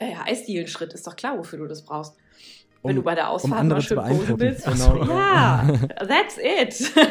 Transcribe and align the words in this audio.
Ja, 0.00 0.08
ja, 0.08 0.24
Eisdielenschritt 0.26 0.92
ist 0.92 1.06
doch 1.06 1.16
klar, 1.16 1.38
wofür 1.38 1.58
du 1.58 1.66
das 1.66 1.84
brauchst. 1.84 2.16
Um, 2.82 2.90
Wenn 2.90 2.96
du 2.96 3.02
bei 3.02 3.14
der 3.14 3.30
Ausfahrt 3.30 3.52
um 3.52 3.58
andere 3.58 3.94
mal 3.94 4.14
schön 4.14 4.40
willst. 4.40 4.66
Genau. 4.66 5.04
Ja, 5.04 5.64
that's 6.06 6.38
it. 6.38 6.92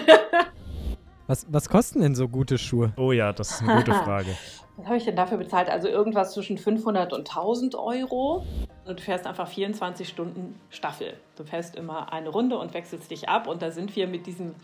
Was, 1.26 1.48
was 1.50 1.70
kosten 1.70 2.02
denn 2.02 2.16
so 2.16 2.28
gute 2.28 2.58
Schuhe? 2.58 2.92
Oh 2.98 3.14
ja, 3.14 3.32
das 3.32 3.52
ist 3.52 3.62
eine 3.62 3.78
gute 3.78 3.94
Frage. 4.04 4.28
Was 4.76 4.86
habe 4.86 4.98
ich 4.98 5.06
denn 5.06 5.16
dafür 5.16 5.38
bezahlt? 5.38 5.70
Also 5.70 5.88
irgendwas 5.88 6.34
zwischen 6.34 6.58
500 6.58 7.14
und 7.14 7.30
1000 7.30 7.76
Euro. 7.76 8.46
Und 8.86 9.00
du 9.00 9.02
fährst 9.02 9.26
einfach 9.26 9.48
24 9.48 10.08
Stunden 10.08 10.60
Staffel. 10.70 11.14
Du 11.38 11.46
fährst 11.46 11.78
immer 11.78 12.12
eine 12.12 12.28
Runde 12.28 12.58
und 12.58 12.74
wechselst 12.74 13.10
dich 13.10 13.30
ab. 13.30 13.48
Und 13.48 13.62
da 13.62 13.72
sind 13.72 13.96
wir 13.96 14.08
mit 14.08 14.28
diesem 14.28 14.56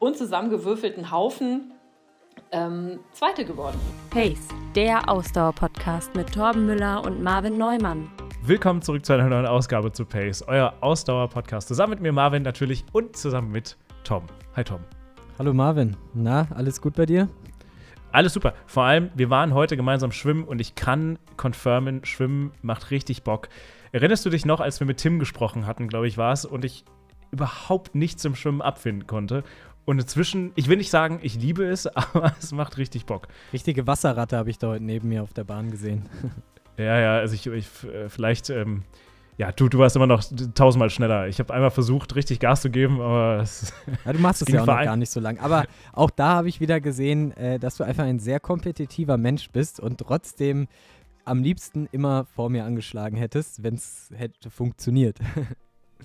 unzusammengewürfelten 0.00 1.12
Haufen 1.12 1.74
ähm, 2.52 3.00
Zweite 3.12 3.44
geworden. 3.44 3.78
Pace, 4.10 4.48
der 4.74 5.08
Ausdauer-Podcast 5.08 6.14
mit 6.14 6.32
Torben 6.32 6.66
Müller 6.66 7.04
und 7.04 7.22
Marvin 7.22 7.58
Neumann. 7.58 8.10
Willkommen 8.42 8.82
zurück 8.82 9.04
zu 9.04 9.12
einer 9.12 9.28
neuen 9.28 9.46
Ausgabe 9.46 9.92
zu 9.92 10.04
Pace, 10.04 10.42
euer 10.46 10.74
Ausdauer-Podcast. 10.80 11.68
Zusammen 11.68 11.90
mit 11.90 12.00
mir 12.00 12.12
Marvin 12.12 12.42
natürlich 12.42 12.84
und 12.92 13.16
zusammen 13.16 13.50
mit 13.50 13.76
Tom. 14.04 14.24
Hi 14.56 14.64
Tom. 14.64 14.80
Hallo 15.38 15.52
Marvin. 15.52 15.96
Na, 16.14 16.48
alles 16.54 16.80
gut 16.80 16.94
bei 16.94 17.06
dir? 17.06 17.28
Alles 18.12 18.32
super. 18.32 18.54
Vor 18.66 18.84
allem, 18.84 19.10
wir 19.14 19.30
waren 19.30 19.54
heute 19.54 19.76
gemeinsam 19.76 20.10
schwimmen 20.10 20.44
und 20.44 20.60
ich 20.60 20.74
kann 20.74 21.18
confirmen, 21.36 22.04
Schwimmen 22.04 22.52
macht 22.62 22.90
richtig 22.90 23.22
Bock. 23.22 23.48
Erinnerst 23.92 24.26
du 24.26 24.30
dich 24.30 24.44
noch, 24.44 24.60
als 24.60 24.80
wir 24.80 24.86
mit 24.86 24.98
Tim 24.98 25.18
gesprochen 25.18 25.66
hatten, 25.66 25.88
glaube 25.88 26.08
ich, 26.08 26.18
war 26.18 26.32
es, 26.32 26.44
und 26.44 26.64
ich 26.64 26.84
überhaupt 27.30 27.94
nichts 27.94 28.24
im 28.24 28.34
Schwimmen 28.34 28.62
abfinden 28.62 29.06
konnte? 29.06 29.44
Und 29.90 29.98
inzwischen, 29.98 30.52
ich 30.54 30.68
will 30.68 30.76
nicht 30.76 30.88
sagen, 30.88 31.18
ich 31.20 31.34
liebe 31.34 31.64
es, 31.64 31.84
aber 31.96 32.32
es 32.38 32.52
macht 32.52 32.78
richtig 32.78 33.06
Bock. 33.06 33.26
Richtige 33.52 33.88
Wasserratte 33.88 34.36
habe 34.36 34.48
ich 34.48 34.56
da 34.56 34.68
heute 34.68 34.84
neben 34.84 35.08
mir 35.08 35.24
auf 35.24 35.32
der 35.32 35.42
Bahn 35.42 35.70
gesehen. 35.70 36.08
Ja, 36.78 36.98
ja, 36.98 37.18
also 37.18 37.34
ich, 37.34 37.46
ich 37.46 37.66
äh, 37.84 38.08
vielleicht, 38.08 38.48
ähm, 38.48 38.84
ja, 39.36 39.52
du, 39.52 39.68
du 39.68 39.78
warst 39.80 39.96
immer 39.96 40.06
noch 40.06 40.24
tausendmal 40.54 40.88
schneller. 40.88 41.28
Ich 41.28 41.38
habe 41.38 41.52
einmal 41.52 41.70
versucht, 41.70 42.14
richtig 42.14 42.40
Gas 42.40 42.62
zu 42.62 42.70
geben, 42.70 43.02
aber 43.02 43.40
es, 43.42 43.74
Ja, 44.06 44.14
du 44.14 44.18
machst 44.18 44.40
es 44.40 44.48
ja 44.48 44.62
auch 44.62 44.66
noch 44.66 44.82
gar 44.82 44.96
nicht 44.96 45.10
so 45.10 45.20
lang. 45.20 45.38
Aber 45.40 45.66
auch 45.92 46.08
da 46.08 46.36
habe 46.36 46.48
ich 46.48 46.58
wieder 46.58 46.80
gesehen, 46.80 47.36
äh, 47.36 47.58
dass 47.58 47.76
du 47.76 47.84
einfach 47.84 48.04
ein 48.04 48.18
sehr 48.18 48.40
kompetitiver 48.40 49.18
Mensch 49.18 49.50
bist 49.50 49.78
und 49.78 49.98
trotzdem 49.98 50.68
am 51.26 51.42
liebsten 51.42 51.86
immer 51.92 52.24
vor 52.24 52.48
mir 52.48 52.64
angeschlagen 52.64 53.18
hättest, 53.18 53.62
wenn 53.62 53.74
es 53.74 54.10
hätte 54.14 54.48
funktioniert. 54.48 55.18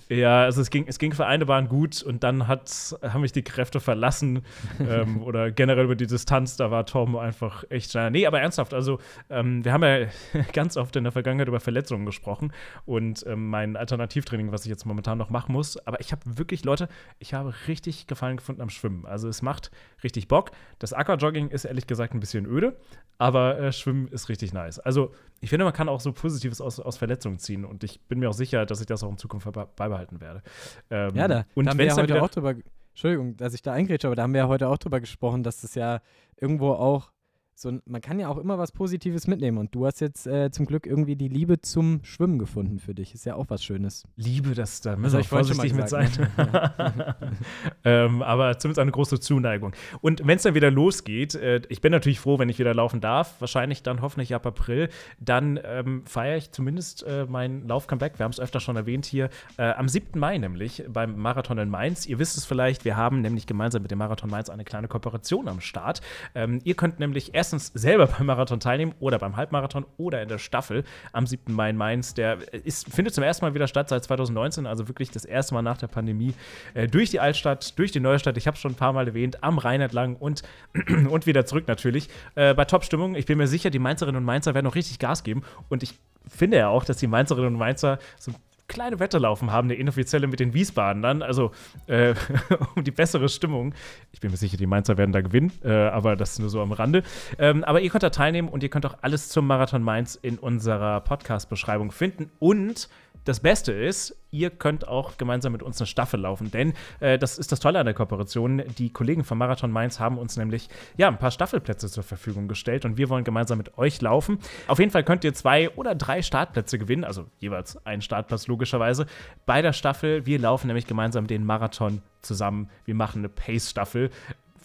Ja, 0.08 0.44
also 0.44 0.60
es 0.60 0.70
ging, 0.70 0.86
es 0.86 0.98
ging 0.98 1.12
für 1.12 1.26
eine 1.26 1.46
Bahn 1.46 1.68
gut 1.68 2.02
und 2.02 2.22
dann 2.22 2.46
hat, 2.46 2.96
haben 3.02 3.20
mich 3.20 3.32
die 3.32 3.42
Kräfte 3.42 3.80
verlassen 3.80 4.42
ähm, 4.80 5.22
oder 5.22 5.50
generell 5.50 5.84
über 5.84 5.96
die 5.96 6.06
Distanz, 6.06 6.56
da 6.56 6.70
war 6.70 6.86
Tom 6.86 7.16
einfach 7.16 7.64
echt 7.70 7.90
schneller. 7.90 8.10
Nee, 8.10 8.26
aber 8.26 8.40
ernsthaft, 8.40 8.74
also 8.74 8.98
ähm, 9.30 9.64
wir 9.64 9.72
haben 9.72 9.82
ja 9.82 10.06
ganz 10.52 10.76
oft 10.76 10.96
in 10.96 11.04
der 11.04 11.12
Vergangenheit 11.12 11.48
über 11.48 11.60
Verletzungen 11.60 12.06
gesprochen 12.06 12.52
und 12.84 13.24
ähm, 13.26 13.50
mein 13.50 13.76
Alternativtraining, 13.76 14.52
was 14.52 14.64
ich 14.64 14.70
jetzt 14.70 14.86
momentan 14.86 15.18
noch 15.18 15.30
machen 15.30 15.52
muss, 15.52 15.76
aber 15.86 16.00
ich 16.00 16.12
habe 16.12 16.22
wirklich, 16.24 16.64
Leute, 16.64 16.88
ich 17.18 17.34
habe 17.34 17.54
richtig 17.68 18.06
Gefallen 18.06 18.36
gefunden 18.36 18.62
am 18.62 18.70
Schwimmen. 18.70 19.06
Also 19.06 19.28
es 19.28 19.42
macht 19.42 19.70
richtig 20.02 20.28
Bock. 20.28 20.50
Das 20.78 20.92
Aquajogging 20.92 21.48
ist 21.48 21.64
ehrlich 21.64 21.86
gesagt 21.86 22.14
ein 22.14 22.20
bisschen 22.20 22.46
öde, 22.46 22.76
aber 23.18 23.58
äh, 23.58 23.72
Schwimmen 23.72 24.08
ist 24.08 24.28
richtig 24.28 24.52
nice. 24.52 24.78
Also 24.78 25.12
ich 25.40 25.50
finde, 25.50 25.64
man 25.64 25.74
kann 25.74 25.88
auch 25.88 26.00
so 26.00 26.12
Positives 26.12 26.60
aus, 26.60 26.80
aus 26.80 26.96
Verletzungen 26.96 27.38
ziehen 27.38 27.64
und 27.64 27.84
ich 27.84 28.00
bin 28.08 28.18
mir 28.18 28.30
auch 28.30 28.34
sicher, 28.34 28.66
dass 28.66 28.80
ich 28.80 28.86
das 28.86 29.02
auch 29.02 29.10
in 29.10 29.18
Zukunft 29.18 29.50
be- 29.52 29.68
beibehalten 29.76 30.20
werde. 30.20 30.42
Ähm, 30.90 31.14
Ja, 31.14 31.28
da, 31.28 31.44
und 31.54 31.64
da 31.66 31.70
haben 31.72 31.78
wir 31.78 31.86
ja 31.86 31.96
heute 31.96 32.22
auch 32.22 32.30
drüber, 32.30 32.54
Entschuldigung, 32.90 33.36
dass 33.36 33.52
ich 33.54 33.62
da 33.62 33.72
eingrätsche, 33.72 34.06
aber 34.08 34.16
da 34.16 34.22
haben 34.22 34.32
wir 34.32 34.40
ja 34.40 34.48
heute 34.48 34.68
auch 34.68 34.78
drüber 34.78 35.00
gesprochen, 35.00 35.42
dass 35.42 35.60
das 35.60 35.74
ja 35.74 36.00
irgendwo 36.40 36.70
auch 36.72 37.10
so, 37.58 37.72
man 37.86 38.02
kann 38.02 38.20
ja 38.20 38.28
auch 38.28 38.36
immer 38.36 38.58
was 38.58 38.70
Positives 38.70 39.26
mitnehmen 39.26 39.56
und 39.56 39.74
du 39.74 39.86
hast 39.86 40.00
jetzt 40.02 40.26
äh, 40.26 40.50
zum 40.50 40.66
Glück 40.66 40.86
irgendwie 40.86 41.16
die 41.16 41.28
Liebe 41.28 41.58
zum 41.62 42.00
Schwimmen 42.02 42.38
gefunden 42.38 42.78
für 42.78 42.94
dich. 42.94 43.14
Ist 43.14 43.24
ja 43.24 43.34
auch 43.34 43.46
was 43.48 43.64
Schönes. 43.64 44.04
Liebe, 44.16 44.54
das, 44.54 44.82
da 44.82 44.94
müssen 44.94 45.14
hab 45.14 45.22
wir 45.22 45.28
vorsichtig 45.28 45.72
mit 45.72 45.88
sein. 45.88 46.10
ne? 46.36 47.16
ähm, 47.84 48.20
aber 48.20 48.58
zumindest 48.58 48.80
eine 48.80 48.90
große 48.90 49.20
Zuneigung. 49.20 49.72
Und 50.02 50.26
wenn 50.26 50.36
es 50.36 50.42
dann 50.42 50.54
wieder 50.54 50.70
losgeht, 50.70 51.34
äh, 51.34 51.62
ich 51.70 51.80
bin 51.80 51.92
natürlich 51.92 52.20
froh, 52.20 52.38
wenn 52.38 52.50
ich 52.50 52.58
wieder 52.58 52.74
laufen 52.74 53.00
darf, 53.00 53.40
wahrscheinlich 53.40 53.82
dann 53.82 54.02
hoffentlich 54.02 54.34
ab 54.34 54.44
April, 54.44 54.90
dann 55.18 55.58
ähm, 55.64 56.02
feiere 56.04 56.36
ich 56.36 56.50
zumindest 56.50 57.04
äh, 57.04 57.24
mein 57.26 57.66
Lauf-Comeback. 57.66 58.18
Wir 58.18 58.24
haben 58.24 58.32
es 58.32 58.40
öfter 58.40 58.60
schon 58.60 58.76
erwähnt 58.76 59.06
hier, 59.06 59.30
äh, 59.56 59.70
am 59.70 59.88
7. 59.88 60.20
Mai 60.20 60.36
nämlich 60.36 60.84
beim 60.90 61.16
Marathon 61.16 61.56
in 61.56 61.70
Mainz. 61.70 62.04
Ihr 62.04 62.18
wisst 62.18 62.36
es 62.36 62.44
vielleicht, 62.44 62.84
wir 62.84 62.98
haben 62.98 63.22
nämlich 63.22 63.46
gemeinsam 63.46 63.80
mit 63.80 63.90
dem 63.90 63.98
Marathon 63.98 64.28
Mainz 64.28 64.50
eine 64.50 64.64
kleine 64.64 64.88
Kooperation 64.88 65.48
am 65.48 65.62
Start. 65.62 66.02
Ähm, 66.34 66.60
ihr 66.64 66.74
könnt 66.74 67.00
nämlich 67.00 67.34
erstens 67.46 67.70
selber 67.74 68.06
beim 68.06 68.26
Marathon 68.26 68.58
teilnehmen 68.58 68.94
oder 68.98 69.18
beim 69.18 69.36
Halbmarathon 69.36 69.86
oder 69.98 70.20
in 70.20 70.28
der 70.28 70.38
Staffel 70.38 70.82
am 71.12 71.26
7. 71.26 71.52
Mai 71.54 71.70
in 71.70 71.76
Mainz. 71.76 72.14
Der 72.14 72.38
ist, 72.52 72.92
findet 72.92 73.14
zum 73.14 73.22
ersten 73.22 73.44
Mal 73.44 73.54
wieder 73.54 73.68
statt 73.68 73.88
seit 73.88 74.02
2019, 74.02 74.66
also 74.66 74.88
wirklich 74.88 75.10
das 75.12 75.24
erste 75.24 75.54
Mal 75.54 75.62
nach 75.62 75.78
der 75.78 75.86
Pandemie 75.86 76.34
äh, 76.74 76.88
durch 76.88 77.10
die 77.10 77.20
Altstadt, 77.20 77.78
durch 77.78 77.92
die 77.92 78.00
Neustadt. 78.00 78.36
Ich 78.36 78.48
habe 78.48 78.56
es 78.56 78.60
schon 78.60 78.72
ein 78.72 78.76
paar 78.76 78.92
Mal 78.92 79.06
erwähnt, 79.06 79.44
am 79.44 79.58
Rhein 79.58 79.80
entlang 79.80 80.16
und, 80.16 80.42
und 81.08 81.26
wieder 81.26 81.46
zurück 81.46 81.68
natürlich. 81.68 82.08
Äh, 82.34 82.54
bei 82.54 82.64
Top-Stimmung, 82.64 83.14
ich 83.14 83.26
bin 83.26 83.38
mir 83.38 83.46
sicher, 83.46 83.70
die 83.70 83.78
Mainzerinnen 83.78 84.18
und 84.18 84.24
Mainzer 84.24 84.54
werden 84.54 84.66
noch 84.66 84.74
richtig 84.74 84.98
Gas 84.98 85.22
geben 85.22 85.42
und 85.68 85.84
ich 85.84 85.94
finde 86.28 86.56
ja 86.56 86.68
auch, 86.68 86.84
dass 86.84 86.96
die 86.96 87.06
Mainzerinnen 87.06 87.52
und 87.52 87.58
Mainzer 87.58 87.98
so 88.18 88.32
kleine 88.68 88.98
Wette 88.98 89.18
laufen 89.18 89.52
haben, 89.52 89.66
eine 89.68 89.74
inoffizielle 89.74 90.26
mit 90.26 90.40
den 90.40 90.54
Wiesbadenern, 90.54 91.22
also 91.22 91.52
äh, 91.86 92.14
um 92.74 92.84
die 92.84 92.90
bessere 92.90 93.28
Stimmung. 93.28 93.74
Ich 94.12 94.20
bin 94.20 94.30
mir 94.30 94.36
sicher, 94.36 94.56
die 94.56 94.66
Mainzer 94.66 94.96
werden 94.98 95.12
da 95.12 95.20
gewinnen, 95.20 95.52
äh, 95.64 95.72
aber 95.72 96.16
das 96.16 96.38
nur 96.38 96.48
so 96.48 96.60
am 96.60 96.72
Rande. 96.72 97.02
Ähm, 97.38 97.64
aber 97.64 97.80
ihr 97.80 97.90
könnt 97.90 98.02
da 98.02 98.10
teilnehmen 98.10 98.48
und 98.48 98.62
ihr 98.62 98.68
könnt 98.68 98.86
auch 98.86 98.96
alles 99.02 99.28
zum 99.28 99.46
Marathon 99.46 99.82
Mainz 99.82 100.18
in 100.20 100.38
unserer 100.38 101.00
Podcast-Beschreibung 101.00 101.90
finden. 101.90 102.30
Und 102.38 102.88
das 103.26 103.40
Beste 103.40 103.72
ist, 103.72 104.16
ihr 104.30 104.50
könnt 104.50 104.86
auch 104.86 105.16
gemeinsam 105.18 105.52
mit 105.52 105.62
uns 105.62 105.80
eine 105.80 105.86
Staffel 105.86 106.20
laufen, 106.20 106.50
denn 106.52 106.74
äh, 107.00 107.18
das 107.18 107.38
ist 107.38 107.50
das 107.50 107.58
Tolle 107.58 107.80
an 107.80 107.86
der 107.86 107.94
Kooperation. 107.94 108.62
Die 108.78 108.90
Kollegen 108.90 109.24
vom 109.24 109.38
Marathon 109.38 109.72
Mainz 109.72 109.98
haben 109.98 110.16
uns 110.16 110.36
nämlich 110.36 110.68
ja, 110.96 111.08
ein 111.08 111.18
paar 111.18 111.32
Staffelplätze 111.32 111.88
zur 111.88 112.04
Verfügung 112.04 112.46
gestellt 112.46 112.84
und 112.84 112.96
wir 112.98 113.08
wollen 113.08 113.24
gemeinsam 113.24 113.58
mit 113.58 113.76
euch 113.78 114.00
laufen. 114.00 114.38
Auf 114.68 114.78
jeden 114.78 114.92
Fall 114.92 115.02
könnt 115.02 115.24
ihr 115.24 115.34
zwei 115.34 115.70
oder 115.70 115.96
drei 115.96 116.22
Startplätze 116.22 116.78
gewinnen, 116.78 117.04
also 117.04 117.26
jeweils 117.40 117.84
einen 117.84 118.00
Startplatz 118.00 118.46
logischerweise, 118.46 119.06
bei 119.44 119.60
der 119.60 119.72
Staffel. 119.72 120.24
Wir 120.24 120.38
laufen 120.38 120.68
nämlich 120.68 120.86
gemeinsam 120.86 121.26
den 121.26 121.44
Marathon 121.44 122.02
zusammen. 122.22 122.70
Wir 122.84 122.94
machen 122.94 123.18
eine 123.18 123.28
Pace-Staffel. 123.28 124.10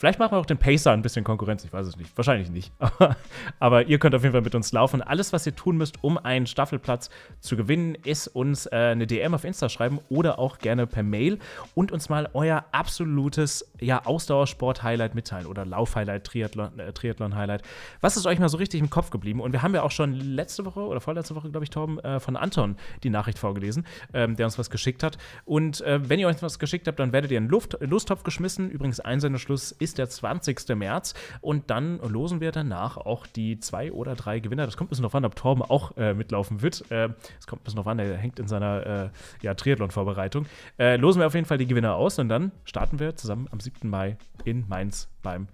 Vielleicht 0.01 0.17
machen 0.17 0.31
wir 0.31 0.39
auch 0.39 0.47
den 0.47 0.57
Pacer 0.57 0.94
ein 0.94 1.03
bisschen 1.03 1.23
Konkurrenz, 1.23 1.63
ich 1.63 1.72
weiß 1.72 1.85
es 1.85 1.95
nicht. 1.95 2.17
Wahrscheinlich 2.17 2.50
nicht. 2.50 2.73
Aber, 3.59 3.85
ihr 3.85 4.00
könnt 4.00 4.16
auf 4.16 4.23
jeden 4.23 4.31
Fall 4.31 4.41
mit 4.41 4.56
uns 4.56 4.72
laufen. 4.72 5.03
Alles, 5.03 5.31
was 5.31 5.45
ihr 5.45 5.56
tun 5.56 5.78
müsst, 5.78 6.03
um 6.03 6.17
einen 6.17 6.47
Staffelplatz 6.47 7.12
zu 7.39 7.56
gewinnen, 7.56 7.94
ist 8.03 8.25
uns 8.25 8.66
äh, 8.66 8.72
eine 8.72 9.06
DM 9.06 9.35
auf 9.35 9.44
Insta 9.44 9.69
schreiben 9.69 10.00
oder 10.09 10.39
auch 10.39 10.57
gerne 10.57 10.88
per 10.88 11.03
Mail 11.03 11.38
und 11.75 11.91
uns 11.91 12.09
mal 12.09 12.28
euer 12.34 12.66
absolutes 12.72 13.72
ja, 13.79 14.03
Ausdauersport-Highlight 14.03 15.13
mitteilen 15.13 15.45
oder 15.45 15.67
Lauf-Highlight, 15.67 16.28
Triathlon- 16.28 16.79
äh, 16.79 16.91
Triathlon-Highlight. 16.94 17.62
Was 18.00 18.18
ist 18.18 18.25
euch 18.25 18.39
mal 18.39 18.50
so 18.50 18.57
richtig 18.57 18.79
im 18.79 18.89
Kopf 18.89 19.12
geblieben? 19.12 19.39
Und 19.39 19.51
wir 19.51 19.62
haben 19.62 19.75
ja 19.75 19.83
auch 19.83 19.91
schon 19.91 20.13
letzte 20.16 20.66
Woche 20.66 20.79
oder 20.79 21.00
vorletzte 21.00 21.35
Woche, 21.35 21.51
glaube 21.51 21.63
ich, 21.63 21.69
Torben, 21.69 22.00
äh, 22.00 22.19
von 22.19 22.35
Anton 22.35 22.75
die 23.03 23.12
Nachricht 23.12 23.38
vorgelesen, 23.38 23.85
ähm, 24.16 24.35
der 24.35 24.47
uns 24.47 24.57
was 24.57 24.72
geschickt 24.72 25.03
hat. 25.03 25.19
Und 25.45 25.81
äh, 25.81 26.09
wenn 26.09 26.19
ihr 26.19 26.28
euch 26.28 26.41
was 26.41 26.57
geschickt 26.57 26.88
habt, 26.88 27.00
dann 27.00 27.13
werdet 27.13 27.29
ihr 27.29 27.38
in 27.38 27.44
den 27.44 27.51
Luft 27.51 27.78
Lostopf 27.81 28.23
geschmissen. 28.23 28.72
Übrigens, 28.72 29.00
Einsendeschluss 29.00 29.72
ist 29.73 29.91
der 29.94 30.09
20. 30.09 30.75
März. 30.75 31.13
Und 31.41 31.69
dann 31.69 32.00
losen 32.00 32.41
wir 32.41 32.52
danach 32.52 32.97
auch 32.97 33.25
die 33.28 33.59
zwei 33.59 33.91
oder 33.91 34.16
drei 34.16 34.40
Gewinner. 34.40 34.66
Das 34.66 34.78
kommt 34.78 34.88
ein 34.88 34.91
bisschen 34.91 35.03
drauf 35.03 35.16
an, 35.16 35.25
ob 35.25 35.35
Torben 35.35 35.62
auch 35.63 35.96
äh, 35.97 36.13
mitlaufen 36.13 36.62
wird. 36.62 36.90
Äh, 36.91 37.09
Es 37.40 37.47
kommt 37.47 37.62
ein 37.62 37.63
bisschen 37.66 37.78
drauf 37.78 37.88
an, 37.88 37.97
der 37.97 38.16
hängt 38.18 38.40
in 38.40 38.47
seiner 38.47 38.85
äh, 38.85 39.09
ja, 39.41 39.53
Triathlon-Vorbereitung. 39.53 40.46
Äh, 40.80 40.97
losen 40.97 41.19
wir 41.19 41.28
auf 41.28 41.34
jeden 41.34 41.46
Fall 41.46 41.57
die 41.57 41.68
Gewinner 41.68 41.96
aus 41.96 42.19
und 42.19 42.30
dann 42.30 42.51
starten 42.63 43.00
wir 43.00 43.16
zusammen 43.16 43.47
am 43.51 43.59
7. 43.59 43.90
Mai 43.90 44.18
in 44.46 44.66
Mainz 44.68 45.09
beim 45.22 45.47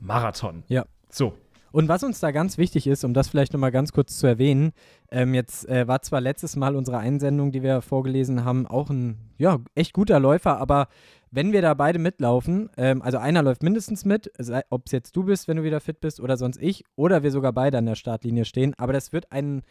Marathon. 0.00 0.64
Ja. 0.68 0.84
So, 1.08 1.34
Und 1.72 1.88
was 1.88 2.02
uns 2.02 2.20
da 2.20 2.30
ganz 2.30 2.58
wichtig 2.58 2.86
ist, 2.86 3.04
um 3.04 3.14
das 3.14 3.28
vielleicht 3.28 3.52
nochmal 3.52 3.70
ganz 3.70 3.92
kurz 3.92 4.18
zu 4.18 4.26
erwähnen, 4.26 4.72
ähm, 5.10 5.34
jetzt 5.34 5.68
äh, 5.68 5.86
war 5.86 6.02
zwar 6.02 6.20
letztes 6.20 6.56
Mal 6.56 6.74
unsere 6.76 6.98
Einsendung, 6.98 7.52
die 7.52 7.62
wir 7.62 7.82
vorgelesen 7.82 8.44
haben, 8.44 8.66
auch 8.66 8.90
ein 8.90 9.18
ja, 9.38 9.58
echt 9.74 9.92
guter 9.92 10.18
Läufer, 10.20 10.58
aber 10.58 10.88
wenn 11.32 11.52
wir 11.52 11.62
da 11.62 11.74
beide 11.74 11.98
mitlaufen, 11.98 12.70
ähm, 12.76 13.02
also 13.02 13.18
einer 13.18 13.42
läuft 13.42 13.62
mindestens 13.62 14.04
mit, 14.04 14.30
ob 14.68 14.86
es 14.86 14.92
jetzt 14.92 15.16
du 15.16 15.24
bist, 15.24 15.48
wenn 15.48 15.56
du 15.56 15.64
wieder 15.64 15.80
fit 15.80 16.00
bist, 16.00 16.20
oder 16.20 16.36
sonst 16.36 16.60
ich, 16.60 16.84
oder 16.94 17.22
wir 17.22 17.30
sogar 17.30 17.52
beide 17.52 17.78
an 17.78 17.86
der 17.86 17.96
Startlinie 17.96 18.44
stehen, 18.44 18.74
aber 18.76 18.92
das 18.92 19.12
wird 19.12 19.32
ein 19.32 19.62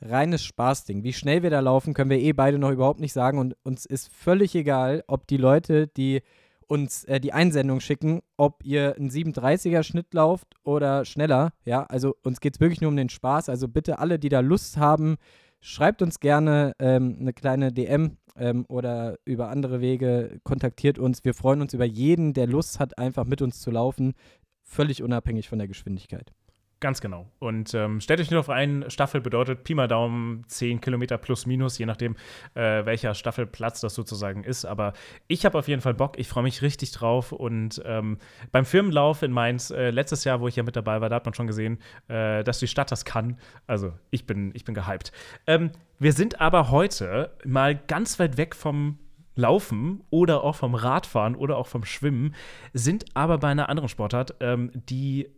reines 0.00 0.42
Spaßding. 0.42 1.04
Wie 1.04 1.12
schnell 1.12 1.42
wir 1.42 1.50
da 1.50 1.60
laufen, 1.60 1.92
können 1.92 2.10
wir 2.10 2.18
eh 2.18 2.32
beide 2.32 2.58
noch 2.58 2.70
überhaupt 2.70 3.00
nicht 3.00 3.12
sagen 3.12 3.38
und 3.38 3.54
uns 3.62 3.84
ist 3.84 4.12
völlig 4.12 4.54
egal, 4.54 5.04
ob 5.06 5.26
die 5.26 5.36
Leute, 5.36 5.88
die 5.88 6.22
uns 6.66 7.04
äh, 7.04 7.20
die 7.20 7.32
Einsendung 7.32 7.80
schicken, 7.80 8.20
ob 8.36 8.64
ihr 8.64 8.96
einen 8.96 9.10
37er 9.10 9.82
Schnitt 9.82 10.14
lauft 10.14 10.54
oder 10.62 11.04
schneller. 11.04 11.52
Ja, 11.64 11.82
also 11.84 12.14
uns 12.22 12.40
geht 12.40 12.54
es 12.54 12.60
wirklich 12.60 12.80
nur 12.80 12.90
um 12.90 12.96
den 12.96 13.08
Spaß. 13.08 13.48
Also 13.48 13.68
bitte 13.68 13.98
alle, 13.98 14.18
die 14.18 14.28
da 14.28 14.40
Lust 14.40 14.78
haben, 14.78 15.16
schreibt 15.60 16.02
uns 16.02 16.20
gerne 16.20 16.74
ähm, 16.78 17.16
eine 17.20 17.32
kleine 17.32 17.72
DM 17.72 18.16
ähm, 18.36 18.64
oder 18.68 19.18
über 19.24 19.48
andere 19.48 19.80
Wege, 19.80 20.40
kontaktiert 20.42 20.98
uns. 20.98 21.24
Wir 21.24 21.34
freuen 21.34 21.60
uns 21.60 21.74
über 21.74 21.84
jeden, 21.84 22.32
der 22.32 22.46
Lust 22.46 22.80
hat, 22.80 22.98
einfach 22.98 23.24
mit 23.24 23.42
uns 23.42 23.60
zu 23.60 23.70
laufen, 23.70 24.14
völlig 24.62 25.02
unabhängig 25.02 25.48
von 25.48 25.58
der 25.58 25.68
Geschwindigkeit. 25.68 26.32
Ganz 26.80 27.02
genau. 27.02 27.26
Und 27.40 27.74
ähm, 27.74 28.00
stellt 28.00 28.20
euch 28.20 28.30
nur 28.30 28.40
auf 28.40 28.48
ein, 28.48 28.86
Staffel 28.88 29.20
bedeutet 29.20 29.64
Pi 29.64 29.74
mal 29.74 29.86
Daumen 29.86 30.44
10 30.46 30.80
Kilometer 30.80 31.18
plus 31.18 31.44
minus, 31.44 31.76
je 31.76 31.84
nachdem, 31.84 32.16
äh, 32.54 32.86
welcher 32.86 33.14
Staffelplatz 33.14 33.82
das 33.82 33.94
sozusagen 33.94 34.44
ist. 34.44 34.64
Aber 34.64 34.94
ich 35.28 35.44
habe 35.44 35.58
auf 35.58 35.68
jeden 35.68 35.82
Fall 35.82 35.92
Bock, 35.92 36.18
ich 36.18 36.26
freue 36.26 36.42
mich 36.42 36.62
richtig 36.62 36.92
drauf. 36.92 37.32
Und 37.32 37.82
ähm, 37.84 38.16
beim 38.50 38.64
Firmenlauf 38.64 39.22
in 39.22 39.30
Mainz, 39.30 39.70
äh, 39.70 39.90
letztes 39.90 40.24
Jahr, 40.24 40.40
wo 40.40 40.48
ich 40.48 40.56
ja 40.56 40.62
mit 40.62 40.74
dabei 40.74 41.02
war, 41.02 41.10
da 41.10 41.16
hat 41.16 41.26
man 41.26 41.34
schon 41.34 41.46
gesehen, 41.46 41.78
äh, 42.08 42.42
dass 42.44 42.60
die 42.60 42.66
Stadt 42.66 42.90
das 42.90 43.04
kann. 43.04 43.38
Also 43.66 43.92
ich 44.10 44.26
bin, 44.26 44.50
ich 44.54 44.64
bin 44.64 44.74
gehypt. 44.74 45.12
Ähm, 45.46 45.72
wir 45.98 46.14
sind 46.14 46.40
aber 46.40 46.70
heute 46.70 47.30
mal 47.44 47.76
ganz 47.76 48.18
weit 48.18 48.38
weg 48.38 48.54
vom 48.56 48.98
Laufen 49.36 50.02
oder 50.08 50.44
auch 50.44 50.56
vom 50.56 50.74
Radfahren 50.74 51.36
oder 51.36 51.58
auch 51.58 51.66
vom 51.66 51.84
Schwimmen, 51.84 52.34
sind 52.72 53.04
aber 53.12 53.36
bei 53.36 53.48
einer 53.48 53.68
anderen 53.68 53.90
Sportart, 53.90 54.36
ähm, 54.40 54.70
die 54.74 55.28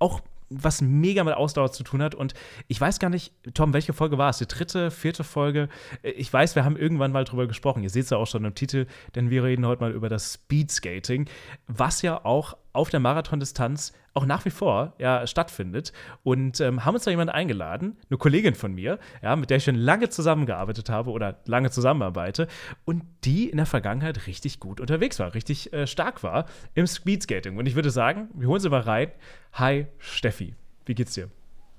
auch 0.00 0.20
was 0.62 0.80
mega 0.80 1.24
mit 1.24 1.34
Ausdauer 1.34 1.72
zu 1.72 1.82
tun 1.84 2.02
hat. 2.02 2.14
Und 2.14 2.34
ich 2.68 2.80
weiß 2.80 2.98
gar 2.98 3.10
nicht, 3.10 3.32
Tom, 3.54 3.72
welche 3.72 3.92
Folge 3.92 4.18
war 4.18 4.30
es? 4.30 4.38
Die 4.38 4.46
dritte, 4.46 4.90
vierte 4.90 5.24
Folge? 5.24 5.68
Ich 6.02 6.32
weiß, 6.32 6.54
wir 6.54 6.64
haben 6.64 6.76
irgendwann 6.76 7.12
mal 7.12 7.24
drüber 7.24 7.46
gesprochen. 7.46 7.82
Ihr 7.82 7.90
seht 7.90 8.04
es 8.04 8.10
ja 8.10 8.18
auch 8.18 8.26
schon 8.26 8.44
im 8.44 8.54
Titel, 8.54 8.86
denn 9.14 9.30
wir 9.30 9.44
reden 9.44 9.66
heute 9.66 9.82
mal 9.82 9.92
über 9.92 10.08
das 10.08 10.34
Speedskating, 10.34 11.28
was 11.66 12.02
ja 12.02 12.24
auch 12.24 12.56
auf 12.74 12.90
der 12.90 13.00
Marathondistanz 13.00 13.92
auch 14.12 14.26
nach 14.26 14.44
wie 14.44 14.50
vor 14.50 14.92
ja, 14.98 15.26
stattfindet. 15.26 15.92
Und 16.22 16.60
ähm, 16.60 16.84
haben 16.84 16.94
uns 16.94 17.04
da 17.04 17.10
jemanden 17.10 17.32
eingeladen, 17.32 17.96
eine 18.10 18.18
Kollegin 18.18 18.54
von 18.54 18.74
mir, 18.74 18.98
ja, 19.22 19.34
mit 19.36 19.50
der 19.50 19.56
ich 19.56 19.64
schon 19.64 19.74
lange 19.74 20.08
zusammengearbeitet 20.08 20.90
habe 20.90 21.10
oder 21.10 21.38
lange 21.46 21.70
zusammenarbeite 21.70 22.48
und 22.84 23.02
die 23.24 23.48
in 23.48 23.56
der 23.56 23.66
Vergangenheit 23.66 24.26
richtig 24.26 24.60
gut 24.60 24.80
unterwegs 24.80 25.18
war, 25.18 25.34
richtig 25.34 25.72
äh, 25.72 25.86
stark 25.86 26.22
war 26.22 26.46
im 26.74 26.86
Speedskating. 26.86 27.56
Und 27.56 27.66
ich 27.66 27.74
würde 27.74 27.90
sagen, 27.90 28.28
wir 28.34 28.48
holen 28.48 28.60
sie 28.60 28.68
mal 28.68 28.80
rein. 28.80 29.10
Hi, 29.54 29.86
Steffi. 29.98 30.54
Wie 30.86 30.94
geht's 30.94 31.14
dir? 31.14 31.28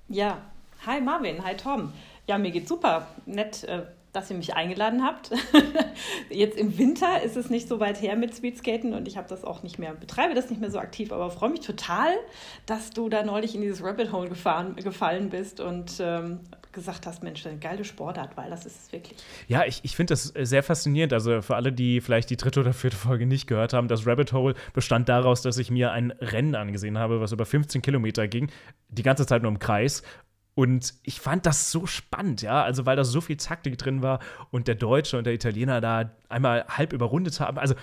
Ja, 0.07 0.41
hi 0.85 1.01
Marvin, 1.01 1.43
hi 1.43 1.55
Tom. 1.55 1.93
Ja, 2.27 2.37
mir 2.37 2.51
geht's 2.51 2.69
super. 2.69 3.07
Nett, 3.25 3.63
äh, 3.65 3.83
dass 4.15 4.29
ihr 4.29 4.37
mich 4.37 4.55
eingeladen 4.55 5.03
habt. 5.03 5.31
Jetzt 6.29 6.57
im 6.57 6.77
Winter 6.77 7.21
ist 7.21 7.35
es 7.35 7.49
nicht 7.49 7.67
so 7.67 7.79
weit 7.79 8.01
her 8.01 8.15
mit 8.15 8.35
Speedskaten 8.35 8.93
und 8.93 9.07
ich 9.07 9.17
habe 9.17 9.27
das 9.27 9.43
auch 9.43 9.63
nicht 9.63 9.79
mehr, 9.79 9.93
betreibe 9.93 10.33
das 10.33 10.49
nicht 10.49 10.61
mehr 10.61 10.71
so 10.71 10.79
aktiv, 10.79 11.11
aber 11.11 11.29
freue 11.29 11.49
mich 11.49 11.61
total, 11.61 12.13
dass 12.65 12.91
du 12.91 13.09
da 13.09 13.23
neulich 13.23 13.55
in 13.55 13.61
dieses 13.61 13.83
Rabbit 13.83 14.11
Hole 14.11 14.29
gefahren, 14.29 14.75
gefallen 14.77 15.29
bist 15.29 15.59
und 15.59 15.97
ähm, 15.99 16.39
gesagt 16.75 17.07
hast, 17.07 17.23
Mensch, 17.23 17.43
eine 17.47 17.57
geile 17.57 17.83
Sportart, 17.83 18.37
weil 18.37 18.51
das 18.51 18.67
ist 18.67 18.83
es 18.83 18.91
wirklich. 18.91 19.17
Ja, 19.47 19.65
ich, 19.65 19.79
ich 19.83 19.95
finde 19.95 20.11
das 20.11 20.25
sehr 20.25 20.61
faszinierend. 20.61 21.13
Also 21.13 21.41
für 21.41 21.55
alle, 21.55 21.71
die 21.71 22.01
vielleicht 22.01 22.29
die 22.29 22.37
dritte 22.37 22.59
oder 22.59 22.73
vierte 22.73 22.97
Folge 22.97 23.25
nicht 23.25 23.47
gehört 23.47 23.73
haben, 23.73 23.87
das 23.87 24.05
Rabbit 24.05 24.33
Hole 24.33 24.53
bestand 24.73 25.09
daraus, 25.09 25.41
dass 25.41 25.57
ich 25.57 25.71
mir 25.71 25.91
ein 25.91 26.11
Rennen 26.11 26.53
angesehen 26.53 26.99
habe, 26.99 27.21
was 27.21 27.31
über 27.31 27.45
15 27.45 27.81
Kilometer 27.81 28.27
ging, 28.27 28.51
die 28.89 29.03
ganze 29.03 29.25
Zeit 29.25 29.41
nur 29.41 29.51
im 29.51 29.57
Kreis 29.59 30.03
und 30.55 30.93
ich 31.03 31.19
fand 31.19 31.45
das 31.45 31.69
so 31.69 31.85
spannend, 31.85 32.41
ja, 32.41 32.63
also 32.63 32.85
weil 32.85 32.95
da 32.95 33.03
so 33.03 33.19
viel 33.19 33.35
Taktik 33.35 33.77
drin 33.77 34.01
war 34.01 34.19
und 34.51 34.69
der 34.69 34.75
Deutsche 34.75 35.17
und 35.17 35.25
der 35.25 35.33
Italiener 35.33 35.81
da 35.81 36.11
einmal 36.29 36.65
halb 36.69 36.93
überrundet 36.93 37.41
haben. 37.41 37.59
Also 37.59 37.75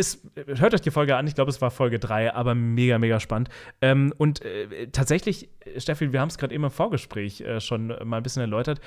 ist, 0.00 0.26
hört 0.34 0.74
euch 0.74 0.80
die 0.80 0.90
Folge 0.90 1.16
an, 1.16 1.26
ich 1.26 1.34
glaube, 1.34 1.50
es 1.50 1.60
war 1.60 1.70
Folge 1.70 1.98
3, 1.98 2.34
aber 2.34 2.54
mega, 2.54 2.98
mega 2.98 3.20
spannend. 3.20 3.50
Ähm, 3.80 4.12
und 4.16 4.42
äh, 4.44 4.88
tatsächlich, 4.88 5.50
Steffi, 5.76 6.12
wir 6.12 6.20
haben 6.20 6.28
es 6.28 6.38
gerade 6.38 6.54
eben 6.54 6.64
im 6.64 6.70
Vorgespräch 6.70 7.42
äh, 7.42 7.60
schon 7.60 7.88
mal 8.04 8.16
ein 8.16 8.22
bisschen 8.22 8.40
erläutert, 8.40 8.80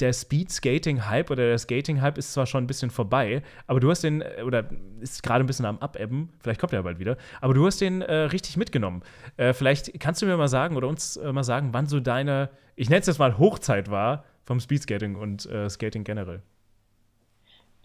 der 0.00 0.12
Speed-Skating-Hype 0.12 1.30
oder 1.30 1.48
der 1.48 1.58
Skating-Hype 1.58 2.18
ist 2.18 2.34
zwar 2.34 2.46
schon 2.46 2.64
ein 2.64 2.66
bisschen 2.66 2.90
vorbei, 2.90 3.42
aber 3.66 3.80
du 3.80 3.90
hast 3.90 4.04
den, 4.04 4.20
äh, 4.20 4.42
oder 4.44 4.68
ist 5.00 5.22
gerade 5.22 5.42
ein 5.42 5.46
bisschen 5.46 5.64
am 5.64 5.78
Abebben, 5.78 6.28
vielleicht 6.40 6.60
kommt 6.60 6.72
er 6.72 6.80
ja 6.80 6.82
bald 6.82 6.98
wieder, 6.98 7.16
aber 7.40 7.54
du 7.54 7.66
hast 7.66 7.80
den 7.80 8.02
äh, 8.02 8.14
richtig 8.14 8.56
mitgenommen. 8.56 9.02
Äh, 9.38 9.54
vielleicht 9.54 9.98
kannst 9.98 10.20
du 10.20 10.26
mir 10.26 10.36
mal 10.36 10.48
sagen 10.48 10.76
oder 10.76 10.88
uns 10.88 11.16
äh, 11.16 11.32
mal 11.32 11.44
sagen, 11.44 11.70
wann 11.72 11.86
so 11.86 12.00
deine, 12.00 12.50
ich 12.76 12.90
nenne 12.90 13.00
es 13.00 13.06
jetzt 13.06 13.18
mal 13.18 13.38
Hochzeit 13.38 13.90
war 13.90 14.24
vom 14.44 14.60
Speedskating 14.60 15.14
und 15.14 15.48
Skating 15.70 16.04
generell. 16.04 16.42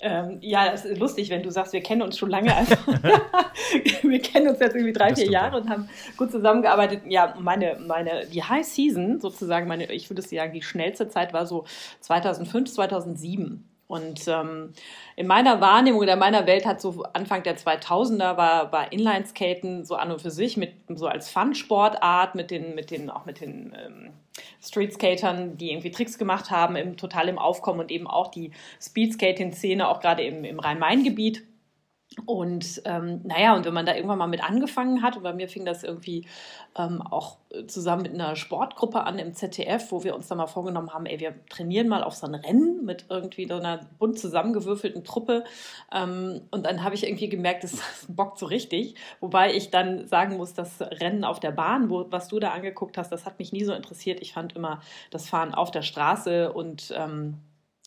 Ähm, 0.02 0.38
ja, 0.42 0.72
das 0.72 0.86
ist 0.86 0.98
lustig, 0.98 1.30
wenn 1.30 1.44
du 1.44 1.52
sagst, 1.52 1.74
wir 1.74 1.82
kennen 1.82 2.02
uns 2.02 2.18
schon 2.18 2.30
lange. 2.30 2.56
Also, 2.56 2.76
wir 4.02 4.22
kennen 4.22 4.48
uns 4.48 4.60
jetzt 4.60 4.76
irgendwie 4.76 4.94
drei, 4.94 5.14
vier 5.14 5.30
Jahre 5.30 5.58
und 5.58 5.70
haben 5.70 5.90
gut 6.16 6.32
zusammengearbeitet. 6.32 7.02
Ja, 7.08 7.36
meine, 7.38 7.78
meine, 7.86 8.26
die 8.28 8.44
High 8.44 8.66
Season 8.66 9.20
sozusagen, 9.20 9.68
meine, 9.68 9.92
ich 9.92 10.10
würde 10.10 10.22
sagen, 10.22 10.54
die 10.54 10.62
schnellste 10.62 11.10
Zeit 11.10 11.34
war 11.34 11.46
so 11.46 11.66
2005, 12.00 12.72
2007. 12.74 13.69
Und 13.90 14.28
ähm, 14.28 14.74
in 15.16 15.26
meiner 15.26 15.62
Wahrnehmung 15.62 16.02
oder 16.02 16.16
meiner 16.16 16.46
Welt 16.46 16.68
hat 16.68 16.80
so 16.80 17.02
Anfang 17.14 17.42
der 17.42 17.58
2000er 17.58 18.38
war, 18.38 18.72
war 18.72 18.94
Inlineskaten 18.94 19.84
so 19.84 19.96
an 19.96 20.12
und 20.12 20.22
für 20.22 20.30
sich 20.30 20.58
mit 20.58 20.74
so 20.90 21.08
als 21.08 21.32
Fun-Sportart 21.32 22.36
mit 22.36 22.52
den, 22.52 22.76
mit 22.76 22.92
den, 22.92 23.10
auch 23.10 23.26
mit 23.26 23.42
den 23.42 23.76
ähm, 23.76 24.12
Streetskatern, 24.62 25.58
die 25.58 25.72
irgendwie 25.72 25.90
Tricks 25.90 26.20
gemacht 26.20 26.52
haben, 26.52 26.76
im, 26.76 26.98
total 26.98 27.30
im 27.30 27.40
Aufkommen 27.40 27.80
und 27.80 27.90
eben 27.90 28.06
auch 28.06 28.30
die 28.30 28.52
Speedskating-Szene, 28.80 29.90
auch 29.90 30.02
gerade 30.02 30.22
im, 30.22 30.44
im 30.44 30.60
Rhein-Main-Gebiet. 30.60 31.49
Und 32.26 32.82
ähm, 32.86 33.22
naja, 33.24 33.56
und 33.56 33.66
wenn 33.66 33.74
man 33.74 33.86
da 33.86 33.94
irgendwann 33.94 34.18
mal 34.18 34.28
mit 34.28 34.44
angefangen 34.44 35.04
hat, 35.04 35.16
und 35.16 35.22
bei 35.24 35.32
mir 35.32 35.48
fing 35.48 35.64
das 35.64 35.84
irgendwie 35.84 36.26
ähm, 36.76 37.04
auch 37.04 37.38
zusammen 37.68 38.02
mit 38.02 38.14
einer 38.14 38.36
Sportgruppe 38.36 39.04
an 39.04 39.20
im 39.20 39.34
ZDF, 39.34 39.92
wo 39.92 40.04
wir 40.04 40.16
uns 40.16 40.28
dann 40.28 40.40
mal 40.40 40.48
vorgenommen 40.48 40.92
haben, 40.92 41.06
ey, 41.06 41.20
wir 41.20 41.36
trainieren 41.50 41.88
mal 41.88 42.04
auf 42.04 42.16
so 42.16 42.26
ein 42.26 42.34
Rennen 42.34 42.84
mit 42.84 43.06
irgendwie 43.10 43.48
so 43.48 43.56
einer 43.56 43.82
bunt 44.00 44.18
zusammengewürfelten 44.18 45.04
Truppe. 45.04 45.44
Ähm, 45.94 46.42
und 46.50 46.66
dann 46.66 46.84
habe 46.84 46.96
ich 46.96 47.06
irgendwie 47.06 47.30
gemerkt, 47.30 47.64
das, 47.64 47.72
das 47.78 48.06
bockt 48.08 48.40
so 48.40 48.48
richtig. 48.48 48.96
Wobei 49.20 49.54
ich 49.54 49.70
dann 49.70 50.08
sagen 50.08 50.38
muss, 50.38 50.54
das 50.56 50.82
Rennen 50.82 51.24
auf 51.24 51.40
der 51.40 51.52
Bahn, 51.52 51.92
wo, 51.92 52.08
was 52.10 52.28
du 52.28 52.40
da 52.40 52.52
angeguckt 52.52 52.98
hast, 52.98 53.12
das 53.12 53.28
hat 53.28 53.38
mich 53.38 53.54
nie 53.54 53.64
so 53.64 53.74
interessiert. 53.74 54.20
Ich 54.22 54.34
fand 54.34 54.56
immer 54.56 54.82
das 55.12 55.30
Fahren 55.30 55.54
auf 55.54 55.70
der 55.70 55.84
Straße 55.84 56.52
und 56.52 56.92
ähm, 56.98 57.38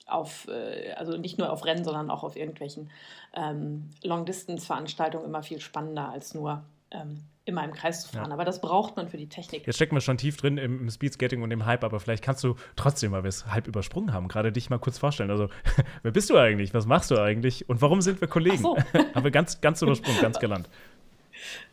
auf, 0.06 0.48
äh, 0.48 0.92
also 0.92 1.16
nicht 1.16 1.38
nur 1.38 1.52
auf 1.52 1.64
Rennen, 1.64 1.84
sondern 1.84 2.10
auch 2.10 2.22
auf 2.22 2.36
irgendwelchen 2.36 2.90
ähm, 3.34 3.90
Long-Distance-Veranstaltungen 4.02 5.24
immer 5.24 5.42
viel 5.42 5.60
spannender 5.60 6.08
als 6.08 6.34
nur 6.34 6.62
ähm, 6.90 7.24
immer 7.44 7.64
im 7.64 7.72
Kreis 7.72 8.02
zu 8.02 8.08
fahren. 8.08 8.28
Ja. 8.28 8.34
Aber 8.34 8.44
das 8.44 8.60
braucht 8.60 8.96
man 8.96 9.08
für 9.08 9.16
die 9.16 9.28
Technik. 9.28 9.66
Jetzt 9.66 9.76
stecken 9.76 9.96
wir 9.96 10.00
schon 10.00 10.16
tief 10.16 10.36
drin 10.36 10.58
im, 10.58 10.80
im 10.80 10.90
Speedskating 10.90 11.42
und 11.42 11.50
im 11.50 11.66
Hype, 11.66 11.82
aber 11.82 11.98
vielleicht 11.98 12.22
kannst 12.22 12.44
du 12.44 12.54
trotzdem 12.76 13.10
mal, 13.10 13.24
wir 13.24 13.28
es 13.28 13.46
halb 13.46 13.66
übersprungen 13.66 14.12
haben, 14.12 14.28
gerade 14.28 14.52
dich 14.52 14.70
mal 14.70 14.78
kurz 14.78 14.98
vorstellen. 14.98 15.30
Also, 15.30 15.48
wer 16.02 16.12
bist 16.12 16.30
du 16.30 16.36
eigentlich? 16.36 16.72
Was 16.72 16.86
machst 16.86 17.10
du 17.10 17.20
eigentlich? 17.20 17.68
Und 17.68 17.82
warum 17.82 18.00
sind 18.00 18.20
wir 18.20 18.28
Kollegen? 18.28 18.58
So. 18.58 18.76
haben 19.14 19.24
wir 19.24 19.30
ganz, 19.32 19.60
ganz 19.60 19.82
übersprungen, 19.82 20.20
ganz 20.20 20.38
galant. 20.38 20.68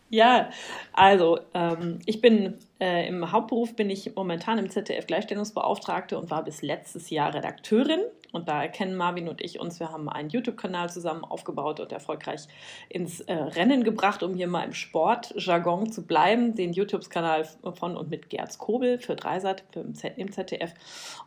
Ja, 0.10 0.50
also 0.94 1.40
ähm, 1.54 2.00
ich 2.06 2.20
bin 2.20 2.58
äh, 2.80 3.08
im 3.08 3.32
Hauptberuf 3.32 3.76
bin 3.76 3.92
ich 3.92 4.16
momentan 4.16 4.58
im 4.58 4.70
ZDF 4.70 5.06
Gleichstellungsbeauftragte 5.06 6.18
und 6.18 6.32
war 6.32 6.44
bis 6.44 6.64
letztes 6.64 7.12
Jahr 7.12 7.34
Redakteurin. 7.34 8.02
Und 8.32 8.48
da 8.48 8.62
erkennen 8.62 8.96
Marvin 8.96 9.28
und 9.28 9.42
ich 9.42 9.60
uns. 9.60 9.80
Wir 9.80 9.92
haben 9.92 10.10
einen 10.10 10.30
YouTube-Kanal 10.30 10.90
zusammen 10.90 11.24
aufgebaut 11.24 11.80
und 11.80 11.92
erfolgreich 11.92 12.48
ins 12.88 13.22
äh, 13.22 13.34
Rennen 13.34 13.84
gebracht, 13.84 14.24
um 14.24 14.34
hier 14.34 14.48
mal 14.48 14.64
im 14.64 14.74
Sportjargon 14.74 15.92
zu 15.92 16.06
bleiben. 16.06 16.56
Den 16.56 16.74
YouTube-Kanal 16.74 17.48
von 17.76 17.96
und 17.96 18.10
mit 18.10 18.30
Gerz 18.30 18.58
Kobel 18.58 18.98
für 18.98 19.16
Dreisat 19.16 19.64
im 19.76 20.32
ZDF. 20.32 20.74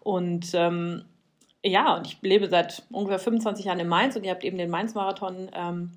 Und 0.01 0.51
ähm, 0.55 1.05
ja, 1.65 1.97
und 1.97 2.07
ich 2.09 2.19
lebe 2.23 2.49
seit 2.49 2.83
ungefähr 2.91 3.21
25 3.21 3.67
Jahren 3.67 3.79
in 3.79 3.89
Mainz 3.89 4.17
und 4.17 4.25
ihr 4.25 4.33
habt 4.33 4.43
eben 4.43 4.59
den 4.59 4.71
Mainz-Marathon 4.71 5.51
ähm, 5.55 5.93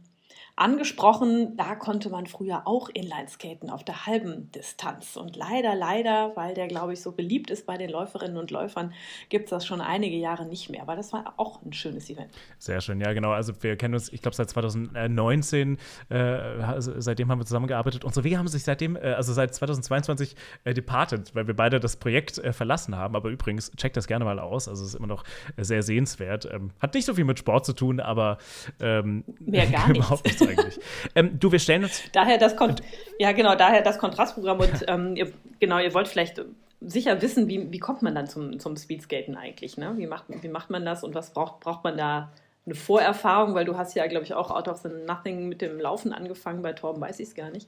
angesprochen, 0.57 1.57
da 1.57 1.75
konnte 1.75 2.09
man 2.09 2.27
früher 2.27 2.65
auch 2.65 2.87
Inlineskaten 2.87 3.69
auf 3.69 3.83
der 3.83 4.05
halben 4.05 4.51
Distanz. 4.51 5.17
Und 5.17 5.35
leider, 5.35 5.75
leider, 5.75 6.31
weil 6.35 6.53
der, 6.53 6.67
glaube 6.67 6.93
ich, 6.93 7.01
so 7.01 7.11
beliebt 7.11 7.49
ist 7.49 7.65
bei 7.65 7.77
den 7.77 7.89
Läuferinnen 7.89 8.37
und 8.37 8.51
Läufern, 8.51 8.93
gibt 9.27 9.45
es 9.45 9.49
das 9.49 9.65
schon 9.65 9.81
einige 9.81 10.15
Jahre 10.15 10.45
nicht 10.45 10.69
mehr. 10.69 10.81
Aber 10.81 10.95
das 10.95 11.11
war 11.11 11.33
auch 11.37 11.61
ein 11.63 11.73
schönes 11.73 12.09
Event. 12.09 12.31
Sehr 12.57 12.79
schön, 12.79 13.01
ja, 13.01 13.11
genau. 13.11 13.31
Also 13.31 13.51
wir 13.61 13.75
kennen 13.75 13.95
uns, 13.95 14.11
ich 14.13 14.21
glaube, 14.21 14.35
seit 14.35 14.49
2019, 14.49 15.77
äh, 16.09 16.15
also 16.15 16.93
seitdem 17.01 17.29
haben 17.29 17.39
wir 17.39 17.45
zusammengearbeitet. 17.45 18.05
Unsere 18.05 18.23
Wege 18.23 18.37
haben 18.37 18.47
sich 18.47 18.63
seitdem, 18.63 18.95
äh, 18.95 18.99
also 18.99 19.33
seit 19.33 19.53
2022 19.53 20.35
äh, 20.63 20.73
departed, 20.73 21.35
weil 21.35 21.47
wir 21.47 21.55
beide 21.55 21.81
das 21.81 21.97
Projekt 21.97 22.37
äh, 22.37 22.53
verlassen 22.53 22.95
haben. 22.95 23.17
Aber 23.17 23.29
übrigens, 23.29 23.71
checkt 23.75 23.97
das 23.97 24.07
gerne 24.07 24.23
mal 24.23 24.39
aus. 24.39 24.69
Also 24.69 24.83
es 24.83 24.89
ist 24.89 24.95
immer 24.95 25.07
noch 25.07 25.25
sehr 25.57 25.83
sehenswert. 25.83 26.47
Ähm, 26.49 26.71
hat 26.79 26.93
nicht 26.93 27.05
so 27.05 27.13
viel 27.13 27.25
mit 27.25 27.39
Sport 27.39 27.65
zu 27.65 27.73
tun, 27.73 27.99
aber 27.99 28.37
ähm, 28.79 29.25
mehr 29.39 29.67
gar 29.67 29.89
nichts 29.89 30.44
eigentlich. 30.47 30.79
ähm, 31.15 31.39
du, 31.39 31.51
wir 31.51 31.59
stellen 31.59 31.83
uns. 31.83 32.03
Daher 32.11 32.37
das 32.37 32.55
Kon 32.55 32.75
ja, 33.19 33.31
genau, 33.31 33.55
daher 33.55 33.81
das 33.81 33.97
Kontrastprogramm 33.97 34.59
und 34.59 34.85
ähm, 34.87 35.15
ihr, 35.15 35.31
genau, 35.59 35.79
ihr 35.79 35.93
wollt 35.93 36.07
vielleicht 36.07 36.43
sicher 36.81 37.21
wissen, 37.21 37.47
wie, 37.47 37.71
wie 37.71 37.79
kommt 37.79 38.01
man 38.01 38.15
dann 38.15 38.27
zum, 38.27 38.59
zum 38.59 38.75
Speedskaten 38.75 39.35
eigentlich? 39.35 39.77
Ne? 39.77 39.93
Wie, 39.97 40.07
macht, 40.07 40.25
wie 40.29 40.47
macht 40.47 40.69
man 40.69 40.85
das 40.85 41.03
und 41.03 41.15
was 41.15 41.31
braucht, 41.31 41.59
braucht 41.61 41.83
man 41.83 41.97
da 41.97 42.31
eine 42.65 42.75
Vorerfahrung, 42.75 43.53
weil 43.53 43.65
du 43.65 43.77
hast 43.77 43.95
ja, 43.95 44.07
glaube 44.07 44.25
ich, 44.25 44.33
auch 44.33 44.49
out 44.49 44.67
of 44.67 44.79
the 44.79 44.89
nothing 44.89 45.47
mit 45.47 45.61
dem 45.61 45.79
Laufen 45.79 46.13
angefangen. 46.13 46.61
Bei 46.61 46.73
Torben 46.73 47.01
weiß 47.01 47.19
ich 47.19 47.29
es 47.29 47.35
gar 47.35 47.51
nicht. 47.51 47.67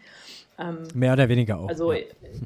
Ähm, 0.60 0.88
Mehr 0.96 1.14
oder 1.14 1.30
weniger 1.30 1.60
auch. 1.60 1.70
Also, 1.70 1.94
ja. 1.94 2.00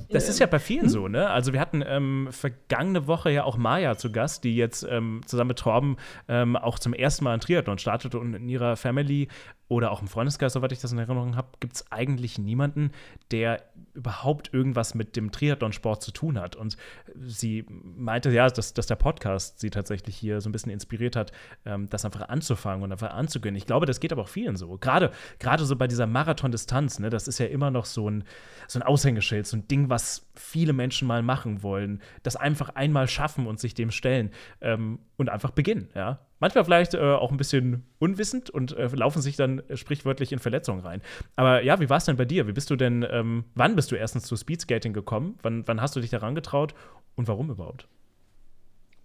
Das 0.10 0.28
ist 0.28 0.40
ja 0.40 0.46
bei 0.46 0.60
vielen 0.60 0.84
hm? 0.84 0.90
so, 0.90 1.08
ne? 1.08 1.30
Also 1.30 1.54
wir 1.54 1.60
hatten 1.60 1.84
ähm, 1.86 2.28
vergangene 2.32 3.08
Woche 3.08 3.32
ja 3.32 3.46
auch 3.46 3.58
Maya 3.58 3.98
zu 3.98 4.12
Gast, 4.12 4.44
die 4.44 4.56
jetzt 4.56 4.86
ähm, 4.90 5.22
zusammen 5.26 5.50
mit 5.50 5.60
Torben 5.60 5.98
ähm, 6.28 6.56
auch 6.56 6.78
zum 6.78 6.94
ersten 6.94 7.24
Mal 7.24 7.36
in 7.36 7.40
Triathlon 7.40 7.78
startete 7.78 8.20
und 8.20 8.34
in 8.34 8.50
ihrer 8.50 8.76
Family 8.76 9.30
oder 9.72 9.92
auch 9.92 10.02
im 10.02 10.10
Freundeskreis, 10.10 10.52
soweit 10.52 10.74
ich 10.74 10.82
das 10.82 10.92
in 10.92 10.98
Erinnerung 10.98 11.38
habe, 11.38 11.48
gibt 11.62 11.76
es 11.76 11.92
eigentlich 11.94 12.38
niemanden, 12.38 12.92
der 13.32 13.64
überhaupt 13.94 14.54
irgendwas 14.54 14.96
mit 14.96 15.16
dem 15.16 15.32
Triathlonsport 15.32 16.04
zu 16.04 16.12
tun 16.12 16.38
hat. 16.38 16.58
Und 16.58 16.76
sie 17.16 17.66
meinte 17.70 18.30
ja, 18.32 18.50
dass, 18.50 18.74
dass 18.74 18.88
der 18.88 18.96
Podcast 18.96 19.62
sie 19.62 19.70
tatsächlich 19.70 20.18
hier 20.18 20.42
so 20.42 20.50
ein 20.50 20.52
bisschen 20.52 20.74
inspiriert 20.74 21.16
hat, 21.16 21.32
ähm, 21.66 21.90
das 21.90 22.04
einfach 22.04 22.28
anzufangen 22.28 22.84
und 22.84 22.92
einfach 22.92 23.12
anzugehen. 23.12 23.56
Ich 23.56 23.66
glaube, 23.66 23.86
das 23.86 24.02
geht 24.02 24.12
aber 24.12 24.24
auch 24.24 24.28
vielen 24.28 24.58
so. 24.58 24.78
Gerade, 24.78 25.12
gerade 25.40 25.64
so 25.64 25.78
bei 25.78 25.88
dieser 25.88 26.06
Marathondistanz, 26.06 27.00
ne, 27.00 27.10
das 27.10 27.30
ist 27.30 27.40
ja 27.40 27.46
immer 27.46 27.72
noch 27.72 27.86
so 27.86 28.01
ein, 28.10 28.24
so 28.68 28.80
ein 28.80 28.84
Aushängeschild, 28.84 29.46
so 29.48 29.58
ein 29.58 29.68
Ding, 29.68 29.90
was 29.90 30.30
viele 30.36 30.74
Menschen 30.74 31.08
mal 31.08 31.22
machen 31.22 31.64
wollen. 31.64 32.02
Das 32.24 32.36
einfach 32.36 32.70
einmal 32.70 33.08
schaffen 33.08 33.48
und 33.48 33.60
sich 33.60 33.74
dem 33.74 33.92
stellen 33.92 34.32
ähm, 34.62 35.00
und 35.18 35.30
einfach 35.30 35.52
beginnen, 35.52 35.90
ja. 35.96 36.20
Manchmal 36.40 36.66
vielleicht 36.66 36.96
äh, 36.96 37.00
auch 37.00 37.30
ein 37.30 37.38
bisschen 37.38 37.86
unwissend 38.00 38.50
und 38.50 38.76
äh, 38.76 38.88
laufen 38.88 39.22
sich 39.22 39.36
dann 39.36 39.62
sprichwörtlich 39.76 40.32
in 40.32 40.40
Verletzungen 40.40 40.80
rein. 40.80 41.04
Aber 41.36 41.62
ja, 41.62 41.80
wie 41.80 41.90
war 41.90 41.98
es 41.98 42.06
denn 42.06 42.18
bei 42.18 42.26
dir? 42.26 42.48
Wie 42.48 42.52
bist 42.52 42.72
du 42.72 42.76
denn, 42.76 43.06
ähm, 43.08 43.46
wann 43.54 43.76
bist 43.76 43.92
du 43.92 43.96
erstens 43.96 44.24
zu 44.24 44.36
Speedskating 44.36 44.92
gekommen? 44.92 45.38
Wann, 45.44 45.68
wann 45.68 45.82
hast 45.82 45.96
du 45.96 46.00
dich 46.00 46.10
daran 46.10 46.34
getraut 46.34 46.74
und 47.16 47.28
warum 47.28 47.52
überhaupt? 47.52 47.88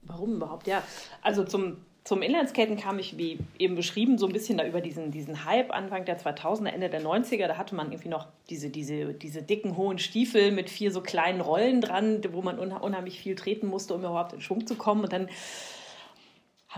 Warum 0.00 0.36
überhaupt? 0.36 0.66
Ja, 0.66 0.82
also 1.20 1.44
zum, 1.44 1.78
zum 2.06 2.22
Inlineskaten 2.22 2.76
kam 2.76 3.00
ich, 3.00 3.18
wie 3.18 3.40
eben 3.58 3.74
beschrieben, 3.74 4.16
so 4.16 4.26
ein 4.26 4.32
bisschen 4.32 4.58
da 4.58 4.64
über 4.64 4.80
diesen, 4.80 5.10
diesen 5.10 5.44
Hype 5.44 5.72
Anfang 5.72 6.04
der 6.04 6.20
2000er, 6.20 6.68
Ende 6.68 6.88
der 6.88 7.02
90er. 7.02 7.48
Da 7.48 7.56
hatte 7.56 7.74
man 7.74 7.90
irgendwie 7.90 8.08
noch 8.08 8.28
diese, 8.48 8.70
diese, 8.70 9.12
diese 9.12 9.42
dicken, 9.42 9.76
hohen 9.76 9.98
Stiefel 9.98 10.52
mit 10.52 10.70
vier 10.70 10.92
so 10.92 11.00
kleinen 11.00 11.40
Rollen 11.40 11.80
dran, 11.80 12.20
wo 12.30 12.42
man 12.42 12.60
unheimlich 12.60 13.18
viel 13.18 13.34
treten 13.34 13.66
musste, 13.66 13.94
um 13.94 14.00
überhaupt 14.00 14.34
in 14.34 14.40
Schwung 14.40 14.68
zu 14.68 14.76
kommen. 14.76 15.02
Und 15.02 15.12
dann 15.12 15.28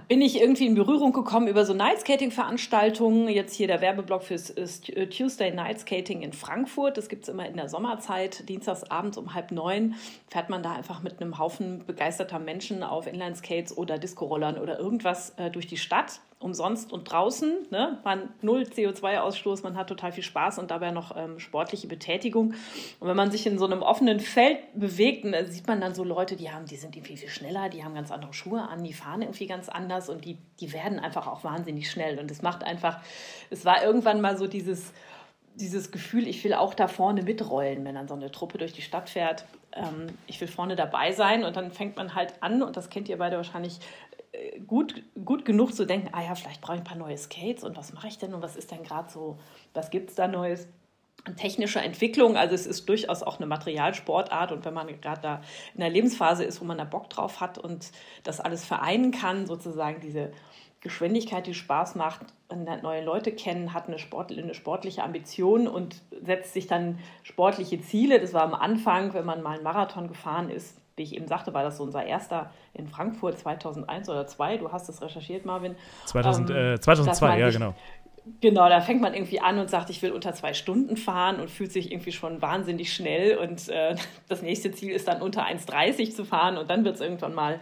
bin 0.06 0.22
ich 0.22 0.40
irgendwie 0.40 0.66
in 0.66 0.74
Berührung 0.74 1.12
gekommen 1.12 1.48
über 1.48 1.64
so 1.64 1.74
Nightskating-Veranstaltungen. 1.74 3.28
Jetzt 3.28 3.54
hier 3.54 3.66
der 3.66 3.80
Werbeblock 3.80 4.22
fürs 4.22 4.50
äh, 4.50 5.06
Tuesday 5.08 5.52
Night 5.52 5.80
Skating 5.80 6.22
in 6.22 6.32
Frankfurt. 6.32 6.96
Das 6.96 7.08
gibt 7.08 7.24
es 7.24 7.28
immer 7.28 7.46
in 7.46 7.56
der 7.56 7.68
Sommerzeit, 7.68 8.48
dienstags 8.48 8.84
abends 8.84 9.18
um 9.18 9.34
halb 9.34 9.50
neun. 9.50 9.94
Fährt 10.28 10.50
man 10.50 10.62
da 10.62 10.72
einfach 10.74 11.02
mit 11.02 11.20
einem 11.20 11.38
Haufen 11.38 11.84
begeisterter 11.86 12.38
Menschen 12.38 12.82
auf 12.82 13.06
Inline-Skates 13.06 13.76
oder 13.76 13.98
Disco-Rollern 13.98 14.58
oder 14.58 14.78
irgendwas 14.78 15.30
äh, 15.36 15.50
durch 15.50 15.66
die 15.66 15.78
Stadt 15.78 16.20
umsonst 16.40 16.92
und 16.92 17.10
draußen. 17.10 17.66
Ne? 17.70 17.98
Man 18.04 18.28
null 18.42 18.62
CO2-Ausstoß, 18.62 19.62
man 19.64 19.76
hat 19.76 19.88
total 19.88 20.12
viel 20.12 20.22
Spaß 20.22 20.58
und 20.58 20.70
dabei 20.70 20.92
noch 20.92 21.16
ähm, 21.16 21.40
sportliche 21.40 21.88
Betätigung. 21.88 22.54
Und 23.00 23.08
wenn 23.08 23.16
man 23.16 23.30
sich 23.30 23.46
in 23.46 23.58
so 23.58 23.64
einem 23.64 23.82
offenen 23.82 24.20
Feld 24.20 24.58
bewegt, 24.74 25.24
dann 25.24 25.46
sieht 25.46 25.66
man 25.66 25.80
dann 25.80 25.94
so 25.94 26.04
Leute, 26.04 26.36
die 26.36 26.50
haben, 26.50 26.66
die 26.66 26.76
sind 26.76 26.94
irgendwie 26.94 27.16
viel 27.16 27.28
schneller, 27.28 27.68
die 27.68 27.82
haben 27.82 27.94
ganz 27.94 28.12
andere 28.12 28.32
Schuhe 28.32 28.62
an, 28.62 28.84
die 28.84 28.92
fahren 28.92 29.22
irgendwie 29.22 29.46
ganz 29.46 29.68
anders 29.68 30.08
und 30.08 30.24
die, 30.24 30.38
die 30.60 30.72
werden 30.72 31.00
einfach 31.00 31.26
auch 31.26 31.42
wahnsinnig 31.42 31.90
schnell. 31.90 32.18
Und 32.20 32.30
es 32.30 32.40
macht 32.42 32.62
einfach, 32.62 33.00
es 33.50 33.64
war 33.64 33.82
irgendwann 33.82 34.20
mal 34.20 34.38
so 34.38 34.46
dieses, 34.46 34.92
dieses 35.56 35.90
Gefühl, 35.90 36.28
ich 36.28 36.44
will 36.44 36.54
auch 36.54 36.74
da 36.74 36.86
vorne 36.86 37.22
mitrollen, 37.22 37.84
wenn 37.84 37.96
dann 37.96 38.06
so 38.06 38.14
eine 38.14 38.30
Truppe 38.30 38.58
durch 38.58 38.72
die 38.72 38.82
Stadt 38.82 39.10
fährt. 39.10 39.44
Ähm, 39.72 40.06
ich 40.28 40.40
will 40.40 40.46
vorne 40.46 40.76
dabei 40.76 41.10
sein 41.10 41.44
und 41.44 41.56
dann 41.56 41.72
fängt 41.72 41.96
man 41.96 42.14
halt 42.14 42.34
an, 42.42 42.62
und 42.62 42.76
das 42.76 42.90
kennt 42.90 43.08
ihr 43.08 43.18
beide 43.18 43.36
wahrscheinlich, 43.36 43.80
gut, 44.66 45.02
gut 45.24 45.44
genug 45.44 45.74
zu 45.74 45.86
denken, 45.86 46.08
ah 46.12 46.22
ja, 46.22 46.34
vielleicht 46.34 46.60
brauche 46.60 46.76
ich 46.76 46.82
ein 46.82 46.84
paar 46.84 46.96
neue 46.96 47.16
Skates 47.16 47.64
und 47.64 47.76
was 47.76 47.92
mache 47.92 48.08
ich 48.08 48.18
denn 48.18 48.34
und 48.34 48.42
was 48.42 48.56
ist 48.56 48.70
denn 48.70 48.82
gerade 48.82 49.10
so, 49.10 49.38
was 49.74 49.90
gibt 49.90 50.10
es 50.10 50.16
da 50.16 50.28
Neues? 50.28 50.68
technische 51.36 51.80
Entwicklung, 51.80 52.36
also 52.36 52.54
es 52.54 52.66
ist 52.66 52.88
durchaus 52.88 53.22
auch 53.22 53.38
eine 53.38 53.46
Materialsportart 53.46 54.52
und 54.52 54.64
wenn 54.64 54.72
man 54.72 54.86
gerade 55.00 55.20
da 55.20 55.40
in 55.74 55.80
der 55.80 55.90
Lebensphase 55.90 56.44
ist, 56.44 56.60
wo 56.60 56.64
man 56.64 56.78
da 56.78 56.84
Bock 56.84 57.10
drauf 57.10 57.40
hat 57.40 57.58
und 57.58 57.90
das 58.22 58.40
alles 58.40 58.64
vereinen 58.64 59.10
kann, 59.10 59.46
sozusagen 59.46 60.00
diese 60.00 60.30
Geschwindigkeit, 60.80 61.46
die 61.46 61.54
Spaß 61.54 61.96
macht, 61.96 62.20
neue 62.82 63.04
Leute 63.04 63.32
kennen, 63.32 63.74
hat 63.74 63.88
eine, 63.88 63.98
Sport, 63.98 64.30
eine 64.30 64.54
sportliche 64.54 65.02
Ambition 65.02 65.66
und 65.66 66.02
setzt 66.24 66.54
sich 66.54 66.68
dann 66.68 67.00
sportliche 67.24 67.80
Ziele. 67.80 68.20
Das 68.20 68.32
war 68.32 68.42
am 68.42 68.54
Anfang, 68.54 69.12
wenn 69.12 69.26
man 69.26 69.42
mal 69.42 69.56
einen 69.56 69.64
Marathon 69.64 70.06
gefahren 70.06 70.50
ist, 70.50 70.76
wie 70.98 71.02
ich 71.02 71.14
eben 71.14 71.26
sagte, 71.26 71.54
war 71.54 71.62
das 71.62 71.78
so 71.78 71.84
unser 71.84 72.04
erster 72.04 72.50
in 72.74 72.88
Frankfurt 72.88 73.38
2001 73.38 74.08
oder 74.08 74.26
2002. 74.26 74.56
Du 74.58 74.72
hast 74.72 74.88
es 74.88 75.00
recherchiert, 75.00 75.46
Marvin. 75.46 75.76
2000, 76.06 76.50
ähm, 76.50 76.56
äh, 76.56 76.80
2002, 76.80 77.38
ja, 77.38 77.50
genau. 77.50 77.74
Genau, 78.40 78.68
da 78.68 78.80
fängt 78.80 79.00
man 79.00 79.14
irgendwie 79.14 79.40
an 79.40 79.58
und 79.58 79.70
sagt, 79.70 79.88
ich 79.90 80.02
will 80.02 80.12
unter 80.12 80.34
zwei 80.34 80.52
Stunden 80.52 80.96
fahren 80.96 81.40
und 81.40 81.50
fühlt 81.50 81.72
sich 81.72 81.90
irgendwie 81.90 82.12
schon 82.12 82.42
wahnsinnig 82.42 82.92
schnell. 82.92 83.38
Und 83.38 83.68
äh, 83.68 83.96
das 84.28 84.42
nächste 84.42 84.70
Ziel 84.72 84.92
ist 84.92 85.08
dann 85.08 85.22
unter 85.22 85.46
1,30 85.46 86.14
zu 86.14 86.24
fahren 86.24 86.58
und 86.58 86.68
dann 86.68 86.84
wird 86.84 86.96
es 86.96 87.00
irgendwann 87.00 87.34
mal, 87.34 87.60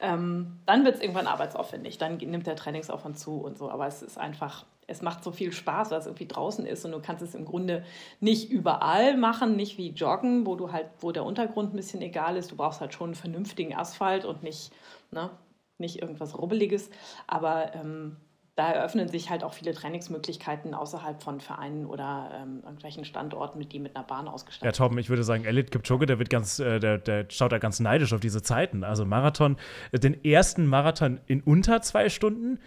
ähm, 0.00 0.58
dann 0.66 0.84
wird 0.84 0.96
es 0.96 1.00
irgendwann 1.00 1.26
arbeitsaufwendig. 1.26 1.98
Dann 1.98 2.16
nimmt 2.16 2.46
der 2.46 2.56
Trainingsaufwand 2.56 3.18
zu 3.18 3.40
und 3.40 3.58
so. 3.58 3.70
Aber 3.70 3.86
es 3.86 4.02
ist 4.02 4.18
einfach 4.18 4.64
es 4.88 5.02
macht 5.02 5.22
so 5.22 5.30
viel 5.30 5.52
Spaß, 5.52 5.90
weil 5.90 5.98
es 6.00 6.06
irgendwie 6.06 6.26
draußen 6.26 6.66
ist 6.66 6.84
und 6.84 6.92
du 6.92 7.00
kannst 7.00 7.22
es 7.22 7.34
im 7.34 7.44
Grunde 7.44 7.84
nicht 8.20 8.50
überall 8.50 9.16
machen, 9.16 9.54
nicht 9.54 9.76
wie 9.76 9.90
Joggen, 9.90 10.46
wo 10.46 10.56
du 10.56 10.72
halt, 10.72 10.86
wo 11.00 11.12
der 11.12 11.24
Untergrund 11.24 11.72
ein 11.72 11.76
bisschen 11.76 12.00
egal 12.00 12.36
ist. 12.36 12.50
Du 12.50 12.56
brauchst 12.56 12.80
halt 12.80 12.94
schon 12.94 13.08
einen 13.08 13.14
vernünftigen 13.14 13.76
Asphalt 13.76 14.24
und 14.24 14.42
nicht, 14.42 14.72
ne, 15.10 15.30
nicht 15.76 16.00
irgendwas 16.00 16.36
Rubbeliges. 16.38 16.88
Aber 17.26 17.74
ähm, 17.74 18.16
da 18.56 18.72
eröffnen 18.72 19.08
sich 19.08 19.28
halt 19.28 19.44
auch 19.44 19.52
viele 19.52 19.74
Trainingsmöglichkeiten 19.74 20.72
außerhalb 20.72 21.22
von 21.22 21.40
Vereinen 21.40 21.84
oder 21.84 22.30
ähm, 22.34 22.60
irgendwelchen 22.64 23.04
Standorten, 23.04 23.58
mit 23.58 23.72
die 23.72 23.78
mit 23.80 23.94
einer 23.94 24.06
Bahn 24.06 24.26
ausgestattet 24.26 24.74
sind. 24.74 24.82
Ja, 24.82 24.86
Torben, 24.86 24.98
ich 24.98 25.10
würde 25.10 25.22
sagen, 25.22 25.44
Elliot 25.44 25.70
Kipchoge, 25.70 26.06
der 26.06 26.18
wird 26.18 26.30
ganz, 26.30 26.58
äh, 26.60 26.80
der, 26.80 26.96
der 26.96 27.26
schaut 27.28 27.52
da 27.52 27.58
ganz 27.58 27.78
neidisch 27.78 28.14
auf 28.14 28.20
diese 28.20 28.42
Zeiten. 28.42 28.84
Also 28.84 29.04
Marathon, 29.04 29.58
äh, 29.92 29.98
den 29.98 30.24
ersten 30.24 30.66
Marathon 30.66 31.20
in 31.26 31.42
unter 31.42 31.82
zwei 31.82 32.08
Stunden 32.08 32.58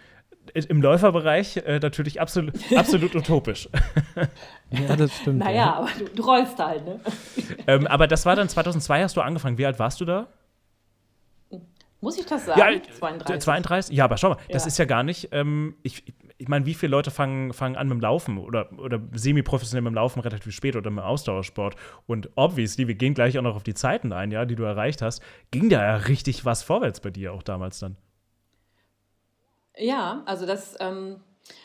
im 0.54 0.82
Läuferbereich 0.82 1.58
äh, 1.58 1.78
natürlich 1.78 2.20
absolut, 2.20 2.54
absolut 2.76 3.14
utopisch. 3.14 3.68
ja, 4.70 4.96
das 4.96 5.16
stimmt. 5.16 5.38
Naja, 5.38 5.56
ja. 5.56 5.74
aber 5.74 5.88
du, 5.98 6.04
du, 6.06 6.22
rollst 6.22 6.58
halt, 6.58 6.84
ne? 6.84 7.00
ähm, 7.66 7.86
aber 7.86 8.06
das 8.06 8.26
war 8.26 8.36
dann 8.36 8.48
2002 8.48 9.02
hast 9.02 9.16
du 9.16 9.20
angefangen. 9.20 9.58
Wie 9.58 9.66
alt 9.66 9.78
warst 9.78 10.00
du 10.00 10.04
da? 10.04 10.28
Muss 12.00 12.18
ich 12.18 12.26
das 12.26 12.46
sagen? 12.46 12.58
Ja, 12.58 12.82
32. 12.98 13.38
32? 13.38 13.96
Ja, 13.96 14.04
aber 14.04 14.16
schau 14.16 14.30
mal, 14.30 14.38
ja. 14.48 14.54
das 14.54 14.66
ist 14.66 14.76
ja 14.76 14.84
gar 14.86 15.04
nicht. 15.04 15.28
Ähm, 15.30 15.76
ich 15.84 16.02
ich 16.42 16.48
meine, 16.48 16.66
wie 16.66 16.74
viele 16.74 16.90
Leute 16.90 17.12
fangen, 17.12 17.52
fangen 17.52 17.76
an 17.76 17.86
mit 17.86 17.98
dem 17.98 18.00
Laufen 18.00 18.36
oder, 18.36 18.68
oder 18.76 19.00
semi-professionell 19.12 19.82
mit 19.82 19.92
dem 19.92 19.94
Laufen 19.94 20.18
relativ 20.18 20.52
spät 20.52 20.74
oder 20.74 20.90
mit 20.90 20.98
dem 20.98 21.06
Ausdauersport? 21.06 21.76
Und 22.08 22.30
obviously, 22.34 22.88
wir 22.88 22.96
gehen 22.96 23.14
gleich 23.14 23.38
auch 23.38 23.42
noch 23.42 23.54
auf 23.54 23.62
die 23.62 23.74
Zeiten 23.74 24.12
ein, 24.12 24.32
ja, 24.32 24.44
die 24.44 24.56
du 24.56 24.64
erreicht 24.64 25.02
hast. 25.02 25.22
Ging 25.52 25.68
da 25.68 25.80
ja 25.84 25.94
richtig 25.94 26.44
was 26.44 26.64
vorwärts 26.64 26.98
bei 26.98 27.10
dir 27.10 27.32
auch 27.32 27.44
damals 27.44 27.78
dann? 27.78 27.96
Ja, 29.76 30.22
also 30.26 30.46
das, 30.46 30.76
ähm, 30.80 31.20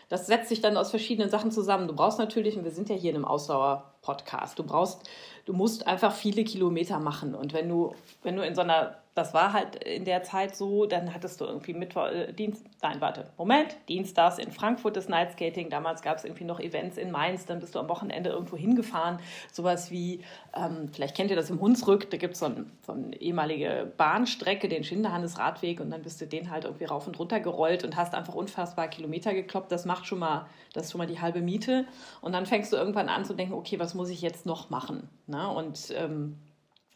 das 0.10 0.28
setzt 0.28 0.50
sich 0.50 0.62
dann 0.62 0.78
aus 0.78 0.90
verschiedenen 0.90 1.30
Sachen 1.30 1.52
zusammen. 1.52 1.88
Du 1.88 1.96
brauchst 1.96 2.20
natürlich, 2.20 2.58
und 2.58 2.64
wir 2.64 2.72
sind 2.72 2.90
ja 2.90 2.96
hier 2.96 3.12
in 3.12 3.18
einem 3.18 3.26
Ausdauer-Podcast, 3.26 4.58
du 4.58 4.64
brauchst, 4.64 5.10
du 5.46 5.54
musst 5.54 5.86
einfach 5.88 6.14
viele 6.14 6.44
Kilometer 6.44 7.00
machen. 7.00 7.36
Und 7.36 7.54
wenn 7.54 7.68
du, 7.68 7.94
wenn 8.24 8.36
du 8.36 8.46
in 8.46 8.56
so 8.56 8.62
einer 8.62 8.98
das 9.18 9.34
war 9.34 9.52
halt 9.52 9.84
in 9.84 10.06
der 10.06 10.22
Zeit 10.22 10.56
so, 10.56 10.86
dann 10.86 11.14
hattest 11.14 11.42
du 11.42 11.46
irgendwie 11.46 11.74
Mittwoch, 11.74 12.06
äh, 12.06 12.32
Dienst, 12.34 12.64
nein, 12.84 13.02
warte, 13.02 13.26
Moment, 13.36 13.76
Dienstags 13.90 14.38
in 14.38 14.52
Frankfurt 14.52 14.96
das 14.96 15.10
Night 15.10 15.32
Skating, 15.32 15.72
damals 15.72 16.04
gab 16.04 16.18
es 16.18 16.24
irgendwie 16.24 16.44
noch 16.44 16.60
Events 16.60 16.98
in 16.98 17.10
Mainz, 17.10 17.46
dann 17.46 17.60
bist 17.60 17.74
du 17.74 17.80
am 17.80 17.90
Wochenende 17.90 18.30
irgendwo 18.30 18.56
hingefahren, 18.58 19.20
sowas 19.52 19.90
wie, 19.90 20.22
ähm, 20.56 20.90
vielleicht 20.94 21.16
kennt 21.16 21.32
ihr 21.32 21.36
das 21.36 21.50
im 21.50 21.60
Hunsrück, 21.60 22.12
da 22.12 22.18
gibt 22.18 22.36
es 22.36 22.42
so, 22.42 22.46
ein, 22.46 22.72
so 22.86 22.92
eine 22.92 23.20
ehemalige 23.20 23.92
Bahnstrecke, 23.98 24.68
den 24.68 24.84
Schinderhannes 24.84 25.40
Radweg 25.40 25.80
und 25.80 25.90
dann 25.90 26.04
bist 26.04 26.22
du 26.22 26.28
den 26.28 26.52
halt 26.52 26.66
irgendwie 26.66 26.86
rauf 26.86 27.08
und 27.08 27.18
runter 27.18 27.40
gerollt 27.40 27.84
und 27.84 27.96
hast 27.96 28.14
einfach 28.14 28.36
unfassbar 28.36 28.88
Kilometer 28.88 29.34
gekloppt, 29.34 29.72
das 29.72 29.86
macht 29.86 30.06
schon 30.06 30.20
mal, 30.20 30.46
das 30.74 30.86
ist 30.86 30.92
schon 30.92 31.00
mal 31.00 31.08
die 31.08 31.20
halbe 31.20 31.42
Miete. 31.42 31.86
Und 32.22 32.34
dann 32.34 32.46
fängst 32.46 32.72
du 32.72 32.78
irgendwann 32.78 33.10
an 33.10 33.26
zu 33.26 33.34
denken, 33.34 33.54
okay, 33.54 33.80
was 33.80 33.96
muss 33.96 34.10
ich 34.10 34.22
jetzt 34.22 34.46
noch 34.46 34.70
machen, 34.70 35.10
ne? 35.26 35.50
und 35.50 35.92
ähm, 35.96 36.38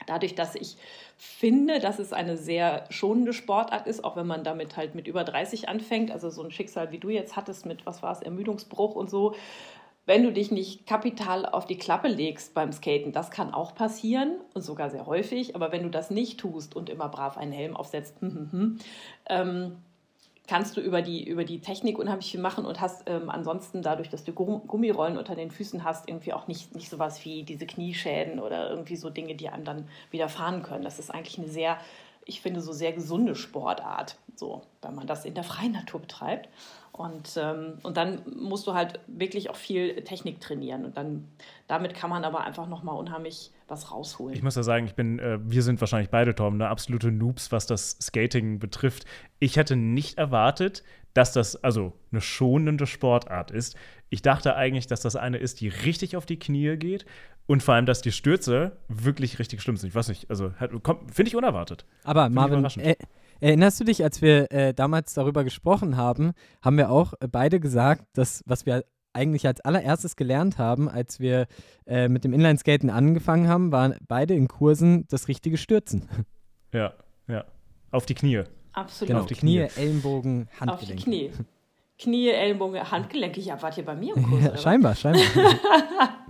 Dadurch, 0.07 0.35
dass 0.35 0.55
ich 0.55 0.77
finde, 1.17 1.79
dass 1.79 1.99
es 1.99 2.13
eine 2.13 2.37
sehr 2.37 2.85
schonende 2.89 3.33
Sportart 3.33 3.87
ist, 3.87 4.03
auch 4.03 4.15
wenn 4.15 4.27
man 4.27 4.43
damit 4.43 4.77
halt 4.77 4.95
mit 4.95 5.07
über 5.07 5.23
30 5.23 5.69
anfängt, 5.69 6.11
also 6.11 6.29
so 6.29 6.43
ein 6.43 6.51
Schicksal 6.51 6.91
wie 6.91 6.97
du 6.97 7.09
jetzt 7.09 7.35
hattest 7.35 7.65
mit, 7.65 7.85
was 7.85 8.01
war 8.01 8.11
es, 8.11 8.21
Ermüdungsbruch 8.21 8.95
und 8.95 9.09
so, 9.09 9.35
wenn 10.05 10.23
du 10.23 10.33
dich 10.33 10.51
nicht 10.51 10.87
kapital 10.87 11.45
auf 11.45 11.65
die 11.65 11.77
Klappe 11.77 12.07
legst 12.07 12.53
beim 12.53 12.71
Skaten, 12.73 13.11
das 13.11 13.29
kann 13.29 13.53
auch 13.53 13.75
passieren 13.75 14.41
und 14.53 14.63
sogar 14.63 14.89
sehr 14.89 15.05
häufig, 15.05 15.55
aber 15.55 15.71
wenn 15.71 15.83
du 15.83 15.89
das 15.89 16.09
nicht 16.09 16.39
tust 16.39 16.75
und 16.75 16.89
immer 16.89 17.07
brav 17.07 17.37
einen 17.37 17.51
Helm 17.51 17.77
aufsetzt, 17.77 18.19
hm, 18.19 18.33
hm, 18.33 18.51
hm, 18.51 18.79
ähm, 19.29 19.77
kannst 20.51 20.75
du 20.75 20.81
über 20.81 21.01
die, 21.01 21.25
über 21.25 21.45
die 21.45 21.61
Technik 21.61 21.97
unheimlich 21.97 22.29
viel 22.29 22.41
machen 22.41 22.65
und 22.65 22.81
hast 22.81 23.03
ähm, 23.05 23.29
ansonsten 23.29 23.81
dadurch, 23.81 24.09
dass 24.09 24.25
du 24.25 24.33
Gummirollen 24.33 25.17
unter 25.17 25.33
den 25.33 25.49
Füßen 25.49 25.85
hast, 25.85 26.09
irgendwie 26.09 26.33
auch 26.33 26.49
nicht, 26.49 26.75
nicht 26.75 26.89
sowas 26.89 27.23
wie 27.23 27.43
diese 27.43 27.65
Knieschäden 27.65 28.37
oder 28.37 28.69
irgendwie 28.69 28.97
so 28.97 29.09
Dinge, 29.09 29.33
die 29.35 29.47
einem 29.47 29.63
dann 29.63 29.87
widerfahren 30.09 30.61
können. 30.61 30.83
Das 30.83 30.99
ist 30.99 31.09
eigentlich 31.09 31.37
eine 31.37 31.47
sehr, 31.47 31.77
ich 32.25 32.41
finde, 32.41 32.61
so 32.61 32.71
sehr 32.71 32.93
gesunde 32.93 33.35
Sportart. 33.35 34.17
So. 34.35 34.63
wenn 34.81 34.95
man 34.95 35.05
das 35.05 35.25
in 35.25 35.35
der 35.35 35.43
freien 35.43 35.73
Natur 35.73 35.99
betreibt. 35.99 36.49
Und, 36.91 37.37
ähm, 37.37 37.77
und 37.83 37.95
dann 37.95 38.21
musst 38.35 38.67
du 38.67 38.73
halt 38.73 38.99
wirklich 39.07 39.49
auch 39.49 39.55
viel 39.55 40.03
Technik 40.03 40.41
trainieren. 40.41 40.83
Und 40.85 40.97
dann 40.97 41.27
damit 41.67 41.93
kann 41.93 42.09
man 42.09 42.25
aber 42.25 42.41
einfach 42.41 42.67
nochmal 42.67 42.97
unheimlich 42.97 43.51
was 43.67 43.91
rausholen. 43.91 44.35
Ich 44.35 44.43
muss 44.43 44.55
ja 44.55 44.63
sagen, 44.63 44.85
ich 44.85 44.95
bin, 44.95 45.19
äh, 45.19 45.39
wir 45.41 45.63
sind 45.63 45.79
wahrscheinlich 45.79 46.09
beide, 46.09 46.35
Tom, 46.35 46.55
eine 46.55 46.67
absolute 46.67 47.11
Noobs, 47.11 47.51
was 47.51 47.65
das 47.65 47.97
Skating 48.01 48.59
betrifft. 48.59 49.05
Ich 49.39 49.55
hätte 49.55 49.75
nicht 49.75 50.17
erwartet, 50.17 50.83
dass 51.13 51.33
das 51.33 51.61
also 51.63 51.93
eine 52.11 52.21
schonende 52.21 52.87
Sportart 52.87 53.51
ist. 53.51 53.75
Ich 54.09 54.21
dachte 54.21 54.55
eigentlich, 54.55 54.87
dass 54.87 55.01
das 55.01 55.15
eine 55.15 55.37
ist, 55.37 55.61
die 55.61 55.69
richtig 55.69 56.15
auf 56.17 56.25
die 56.25 56.39
Knie 56.39 56.77
geht 56.77 57.05
und 57.51 57.61
vor 57.61 57.73
allem, 57.73 57.85
dass 57.85 58.01
die 58.01 58.13
Stürze 58.13 58.77
wirklich 58.87 59.37
richtig 59.37 59.61
schlimm 59.61 59.75
sind. 59.75 59.89
Ich 59.89 59.95
weiß 59.95 60.07
nicht, 60.07 60.29
also 60.29 60.51
finde 61.11 61.27
ich 61.27 61.35
unerwartet. 61.35 61.85
Aber 62.05 62.23
find 62.23 62.35
Marvin, 62.35 62.63
äh, 62.79 62.95
erinnerst 63.41 63.77
du 63.77 63.83
dich, 63.83 64.05
als 64.05 64.21
wir 64.21 64.49
äh, 64.53 64.73
damals 64.73 65.13
darüber 65.13 65.43
gesprochen 65.43 65.97
haben, 65.97 66.31
haben 66.61 66.77
wir 66.77 66.89
auch 66.89 67.13
äh, 67.19 67.27
beide 67.27 67.59
gesagt, 67.59 68.05
dass 68.13 68.41
was 68.45 68.65
wir 68.65 68.85
eigentlich 69.11 69.45
als 69.45 69.59
allererstes 69.59 70.15
gelernt 70.15 70.59
haben, 70.59 70.87
als 70.87 71.19
wir 71.19 71.47
äh, 71.85 72.07
mit 72.07 72.23
dem 72.23 72.31
Inlineskaten 72.31 72.89
angefangen 72.89 73.49
haben, 73.49 73.73
waren 73.73 73.95
beide 74.07 74.33
in 74.33 74.47
Kursen 74.47 75.05
das 75.09 75.27
richtige 75.27 75.57
Stürzen. 75.57 76.07
Ja, 76.73 76.93
ja. 77.27 77.43
Auf 77.91 78.05
die 78.05 78.13
Knie. 78.13 78.43
Absolut. 78.71 79.09
Genau, 79.09 79.19
auf 79.19 79.25
die 79.25 79.35
Knie, 79.35 79.67
Knie 79.67 79.81
Ellenbogen, 79.81 80.47
Handgelenke. 80.57 80.71
Auf 80.71 80.85
die 80.85 81.03
Knie. 81.03 81.31
Knie, 81.99 82.29
Ellenbogen, 82.29 82.89
Handgelenke. 82.89 83.41
Ja, 83.41 83.61
wart 83.61 83.77
ihr 83.77 83.83
bei 83.83 83.93
mir 83.93 84.15
im 84.15 84.23
Kurs? 84.29 84.41
Ja, 84.41 84.57
scheinbar, 84.57 84.95
scheinbar. 84.95 85.25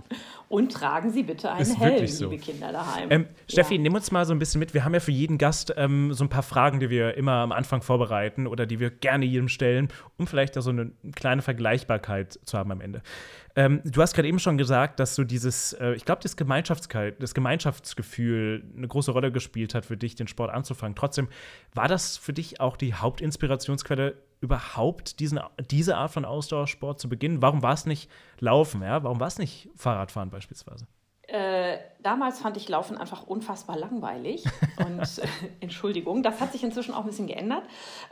Und 0.52 0.70
tragen 0.70 1.10
Sie 1.10 1.22
bitte 1.22 1.50
einen 1.50 1.62
ist 1.62 1.80
Helm, 1.80 2.06
so. 2.06 2.28
liebe 2.28 2.42
Kinder 2.42 2.72
daheim. 2.72 3.10
Ähm, 3.10 3.26
Steffi, 3.48 3.76
ja. 3.76 3.80
nimm 3.80 3.94
uns 3.94 4.10
mal 4.10 4.26
so 4.26 4.34
ein 4.34 4.38
bisschen 4.38 4.58
mit. 4.58 4.74
Wir 4.74 4.84
haben 4.84 4.92
ja 4.92 5.00
für 5.00 5.10
jeden 5.10 5.38
Gast 5.38 5.72
ähm, 5.78 6.12
so 6.12 6.24
ein 6.24 6.28
paar 6.28 6.42
Fragen, 6.42 6.78
die 6.78 6.90
wir 6.90 7.16
immer 7.16 7.36
am 7.36 7.52
Anfang 7.52 7.80
vorbereiten 7.80 8.46
oder 8.46 8.66
die 8.66 8.78
wir 8.78 8.90
gerne 8.90 9.24
jedem 9.24 9.48
stellen, 9.48 9.88
um 10.18 10.26
vielleicht 10.26 10.54
da 10.54 10.60
so 10.60 10.68
eine 10.68 10.92
kleine 11.14 11.40
Vergleichbarkeit 11.40 12.38
zu 12.44 12.58
haben 12.58 12.70
am 12.70 12.82
Ende. 12.82 13.00
Ähm, 13.54 13.82
du 13.84 14.00
hast 14.00 14.14
gerade 14.14 14.28
eben 14.28 14.38
schon 14.38 14.56
gesagt, 14.56 14.98
dass 14.98 15.14
so 15.14 15.24
dieses, 15.24 15.74
äh, 15.74 15.92
ich 15.92 16.04
glaube, 16.04 16.22
das, 16.22 16.34
das 16.34 17.34
Gemeinschaftsgefühl 17.34 18.64
eine 18.76 18.88
große 18.88 19.10
Rolle 19.10 19.30
gespielt 19.30 19.74
hat 19.74 19.84
für 19.84 19.96
dich, 19.96 20.14
den 20.14 20.28
Sport 20.28 20.50
anzufangen. 20.50 20.96
Trotzdem, 20.96 21.28
war 21.74 21.88
das 21.88 22.16
für 22.16 22.32
dich 22.32 22.60
auch 22.60 22.76
die 22.76 22.94
Hauptinspirationsquelle 22.94 24.14
überhaupt 24.40 25.20
diesen, 25.20 25.40
diese 25.70 25.96
Art 25.96 26.12
von 26.12 26.24
Ausdauersport 26.24 26.98
zu 26.98 27.08
beginnen? 27.08 27.42
Warum 27.42 27.62
war 27.62 27.74
es 27.74 27.86
nicht 27.86 28.10
Laufen? 28.40 28.82
Ja? 28.82 29.02
Warum 29.04 29.20
war 29.20 29.28
es 29.28 29.38
nicht 29.38 29.68
Fahrradfahren 29.76 30.30
beispielsweise? 30.30 30.86
Äh, 31.28 31.78
damals 32.02 32.40
fand 32.40 32.56
ich 32.56 32.68
Laufen 32.68 32.98
einfach 32.98 33.26
unfassbar 33.26 33.78
langweilig. 33.78 34.44
Und 34.78 35.00
äh, 35.18 35.26
Entschuldigung, 35.60 36.22
das 36.22 36.40
hat 36.40 36.52
sich 36.52 36.64
inzwischen 36.64 36.94
auch 36.94 37.00
ein 37.00 37.06
bisschen 37.06 37.26
geändert. 37.26 37.62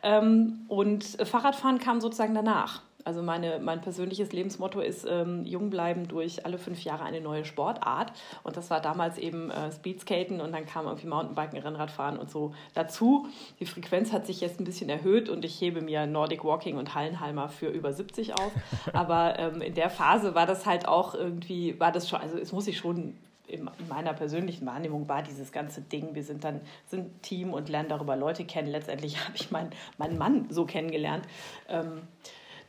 Ähm, 0.03 0.65
und 0.69 1.05
Fahrradfahren 1.05 1.79
kam 1.79 2.01
sozusagen 2.01 2.35
danach. 2.35 2.83
Also 3.05 3.23
meine, 3.23 3.59
mein 3.61 3.81
persönliches 3.81 4.33
Lebensmotto 4.33 4.81
ist 4.81 5.07
ähm, 5.09 5.45
jung 5.45 5.71
bleiben 5.71 6.09
durch 6.09 6.45
alle 6.45 6.59
fünf 6.59 6.83
Jahre 6.85 7.05
eine 7.05 7.21
neue 7.21 7.45
Sportart. 7.45 8.13
Und 8.43 8.57
das 8.57 8.71
war 8.71 8.81
damals 8.81 9.19
eben 9.19 9.51
äh, 9.51 9.73
Speedskaten 9.73 10.41
und 10.41 10.53
dann 10.53 10.67
kam 10.67 10.87
irgendwie 10.87 11.07
Mountainbiken, 11.07 11.59
Rennradfahren 11.59 12.19
und 12.19 12.31
so 12.31 12.55
dazu. 12.75 13.27
Die 13.59 13.67
Frequenz 13.67 14.13
hat 14.13 14.27
sich 14.27 14.41
jetzt 14.41 14.61
ein 14.61 14.65
bisschen 14.65 14.91
erhöht 14.91 15.29
und 15.29 15.45
ich 15.45 15.61
hebe 15.61 15.81
mir 15.81 16.07
Nordic 16.07 16.45
Walking 16.45 16.77
und 16.77 16.95
Hallenhalmer 16.95 17.49
für 17.49 17.69
über 17.69 17.93
70 17.93 18.35
auf. 18.35 18.53
Aber 18.93 19.39
ähm, 19.39 19.61
in 19.61 19.75
der 19.75 19.91
Phase 19.91 20.35
war 20.35 20.47
das 20.47 20.67
halt 20.67 20.87
auch 20.87 21.15
irgendwie, 21.15 21.79
war 21.81 21.93
das 21.93 22.09
schon, 22.09 22.21
also 22.21 22.37
es 22.39 22.53
muss 22.53 22.67
ich 22.67 22.79
schon 22.79 23.15
in 23.51 23.69
meiner 23.89 24.15
persönlichen 24.15 24.65
Wahrnehmung 24.67 25.09
war 25.09 25.23
dieses 25.23 25.51
ganze 25.51 25.81
Ding, 25.81 26.15
wir 26.15 26.23
sind 26.23 26.45
dann 26.45 26.61
sind 26.87 27.23
Team 27.23 27.53
und 27.53 27.69
lernen 27.69 27.89
darüber 27.89 28.17
Leute 28.17 28.45
kennen. 28.45 28.69
Letztendlich 28.69 29.19
habe 29.25 29.37
ich 29.37 29.51
meinen 29.51 29.71
mein 29.99 30.17
Mann 30.17 30.47
so 30.51 30.65
kennengelernt. 30.65 31.27
Ähm, 31.69 32.03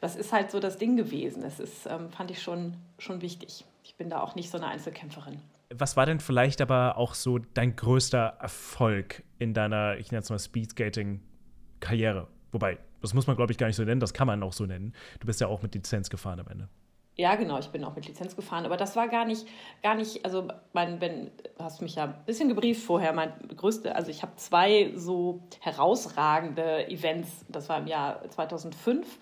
das 0.01 0.15
ist 0.15 0.33
halt 0.33 0.51
so 0.51 0.59
das 0.59 0.77
Ding 0.77 0.97
gewesen. 0.97 1.43
Das 1.43 1.59
ist, 1.59 1.85
ähm, 1.85 2.09
fand 2.09 2.31
ich 2.31 2.41
schon, 2.41 2.75
schon 2.97 3.21
wichtig. 3.21 3.63
Ich 3.83 3.95
bin 3.95 4.09
da 4.09 4.21
auch 4.21 4.35
nicht 4.35 4.49
so 4.49 4.57
eine 4.57 4.67
Einzelkämpferin. 4.67 5.39
Was 5.73 5.95
war 5.95 6.05
denn 6.05 6.19
vielleicht 6.19 6.59
aber 6.59 6.97
auch 6.97 7.13
so 7.13 7.37
dein 7.37 7.75
größter 7.75 8.37
Erfolg 8.39 9.23
in 9.39 9.53
deiner, 9.53 9.97
ich 9.97 10.11
nenne 10.11 10.23
es 10.23 10.29
mal 10.29 10.39
Speedskating-Karriere? 10.39 12.27
Wobei, 12.51 12.79
das 13.01 13.13
muss 13.13 13.27
man, 13.27 13.37
glaube 13.37 13.53
ich, 13.53 13.57
gar 13.57 13.67
nicht 13.67 13.77
so 13.77 13.83
nennen, 13.83 14.01
das 14.01 14.13
kann 14.13 14.27
man 14.27 14.43
auch 14.43 14.53
so 14.53 14.65
nennen. 14.65 14.93
Du 15.19 15.27
bist 15.27 15.39
ja 15.39 15.47
auch 15.47 15.61
mit 15.61 15.73
Lizenz 15.73 16.09
gefahren 16.09 16.39
am 16.39 16.47
Ende. 16.47 16.67
Ja, 17.15 17.35
genau, 17.35 17.59
ich 17.59 17.67
bin 17.67 17.83
auch 17.83 17.95
mit 17.95 18.07
Lizenz 18.07 18.35
gefahren, 18.35 18.65
aber 18.65 18.77
das 18.77 18.95
war 18.95 19.09
gar 19.09 19.25
nicht, 19.25 19.45
gar 19.83 19.95
nicht, 19.95 20.23
also 20.23 20.47
mein, 20.71 21.01
wenn, 21.01 21.25
du 21.57 21.63
hast 21.63 21.81
mich 21.81 21.95
ja 21.95 22.05
ein 22.05 22.25
bisschen 22.25 22.47
gebrieft 22.47 22.81
vorher, 22.81 23.11
mein 23.11 23.33
größte, 23.55 23.95
also 23.95 24.09
ich 24.09 24.23
habe 24.23 24.37
zwei 24.37 24.93
so 24.95 25.43
herausragende 25.59 26.87
Events, 26.89 27.45
das 27.49 27.67
war 27.67 27.79
im 27.79 27.87
Jahr 27.87 28.27
2005 28.29 29.05
ähm, 29.05 29.19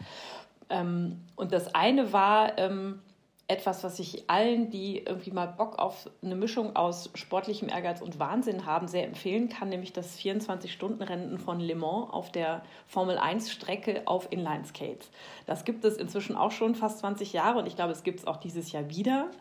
und 1.35 1.51
das 1.51 1.73
eine 1.73 2.13
war 2.13 2.57
ähm, 2.57 3.01
etwas, 3.49 3.83
was 3.83 3.97
ich 3.97 4.29
allen, 4.29 4.69
die 4.69 4.99
irgendwie 4.99 5.31
mal 5.31 5.47
Bock 5.47 5.79
auf 5.79 6.07
eine 6.23 6.35
Mischung 6.35 6.75
aus 6.75 7.09
sportlichem 7.15 7.67
Ehrgeiz 7.67 7.99
und 7.99 8.19
Wahnsinn 8.19 8.67
haben, 8.67 8.87
sehr 8.87 9.05
empfehlen 9.05 9.49
kann, 9.49 9.69
nämlich 9.69 9.91
das 9.91 10.19
24-Stunden-Rennen 10.19 11.39
von 11.39 11.59
Le 11.59 11.73
Mans 11.73 12.11
auf 12.11 12.31
der 12.31 12.61
Formel-1-Strecke 12.87 14.03
auf 14.05 14.31
Inline-Skates. 14.31 15.09
Das 15.47 15.65
gibt 15.65 15.83
es 15.83 15.97
inzwischen 15.97 16.35
auch 16.35 16.51
schon 16.51 16.75
fast 16.75 16.99
20 16.99 17.33
Jahre 17.33 17.57
und 17.57 17.65
ich 17.65 17.75
glaube, 17.75 17.91
es 17.91 18.03
gibt 18.03 18.19
es 18.19 18.27
auch 18.27 18.37
dieses 18.37 18.71
Jahr 18.71 18.87
wieder. 18.87 19.31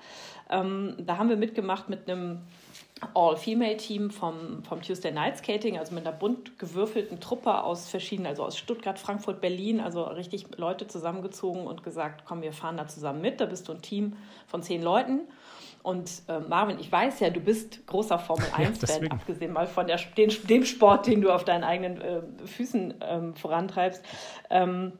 Ähm, 0.49 0.97
da 0.99 1.18
haben 1.18 1.29
wir 1.29 1.37
mitgemacht 1.37 1.90
mit 1.90 2.11
einem 2.11 2.40
All-Female-Team 3.14 4.11
vom, 4.11 4.62
vom 4.64 4.83
Tuesday 4.83 5.12
Night 5.12 5.38
Skating, 5.38 5.79
also 5.79 5.94
mit 5.94 6.07
einer 6.07 6.16
bunt 6.16 6.59
gewürfelten 6.59 7.21
Truppe 7.21 7.62
aus 7.62 7.88
verschiedenen, 7.88 8.27
also 8.27 8.44
aus 8.44 8.57
Stuttgart, 8.57 8.99
Frankfurt, 8.99 9.40
Berlin, 9.40 9.81
also 9.81 10.03
richtig 10.05 10.47
Leute 10.57 10.87
zusammengezogen 10.87 11.66
und 11.66 11.83
gesagt, 11.83 12.25
komm, 12.25 12.42
wir 12.42 12.53
fahren 12.53 12.77
da 12.77 12.88
zusammen 12.88 13.21
mit. 13.21 13.40
Da 13.40 13.47
bist 13.47 13.68
du 13.68 13.73
ein 13.73 13.83
Team 13.83 13.98
von 14.47 14.63
zehn 14.63 14.83
Leuten. 14.83 15.21
Und 15.83 16.23
äh, 16.29 16.41
Marvin, 16.41 16.79
ich 16.79 16.91
weiß 16.91 17.21
ja, 17.21 17.31
du 17.31 17.41
bist 17.41 17.87
großer 17.87 18.19
Formel 18.19 18.47
1-Fan, 18.47 19.05
ja, 19.05 19.11
abgesehen 19.11 19.53
mal 19.53 19.67
von 19.67 19.87
der, 19.87 19.99
den, 20.17 20.31
dem 20.49 20.65
Sport, 20.65 21.07
den 21.07 21.23
du 21.23 21.31
auf 21.31 21.45
deinen 21.45 21.65
eigenen 21.65 22.01
äh, 22.01 22.21
Füßen 22.45 22.95
ähm, 23.01 23.35
vorantreibst. 23.35 24.05
Ähm, 24.51 24.93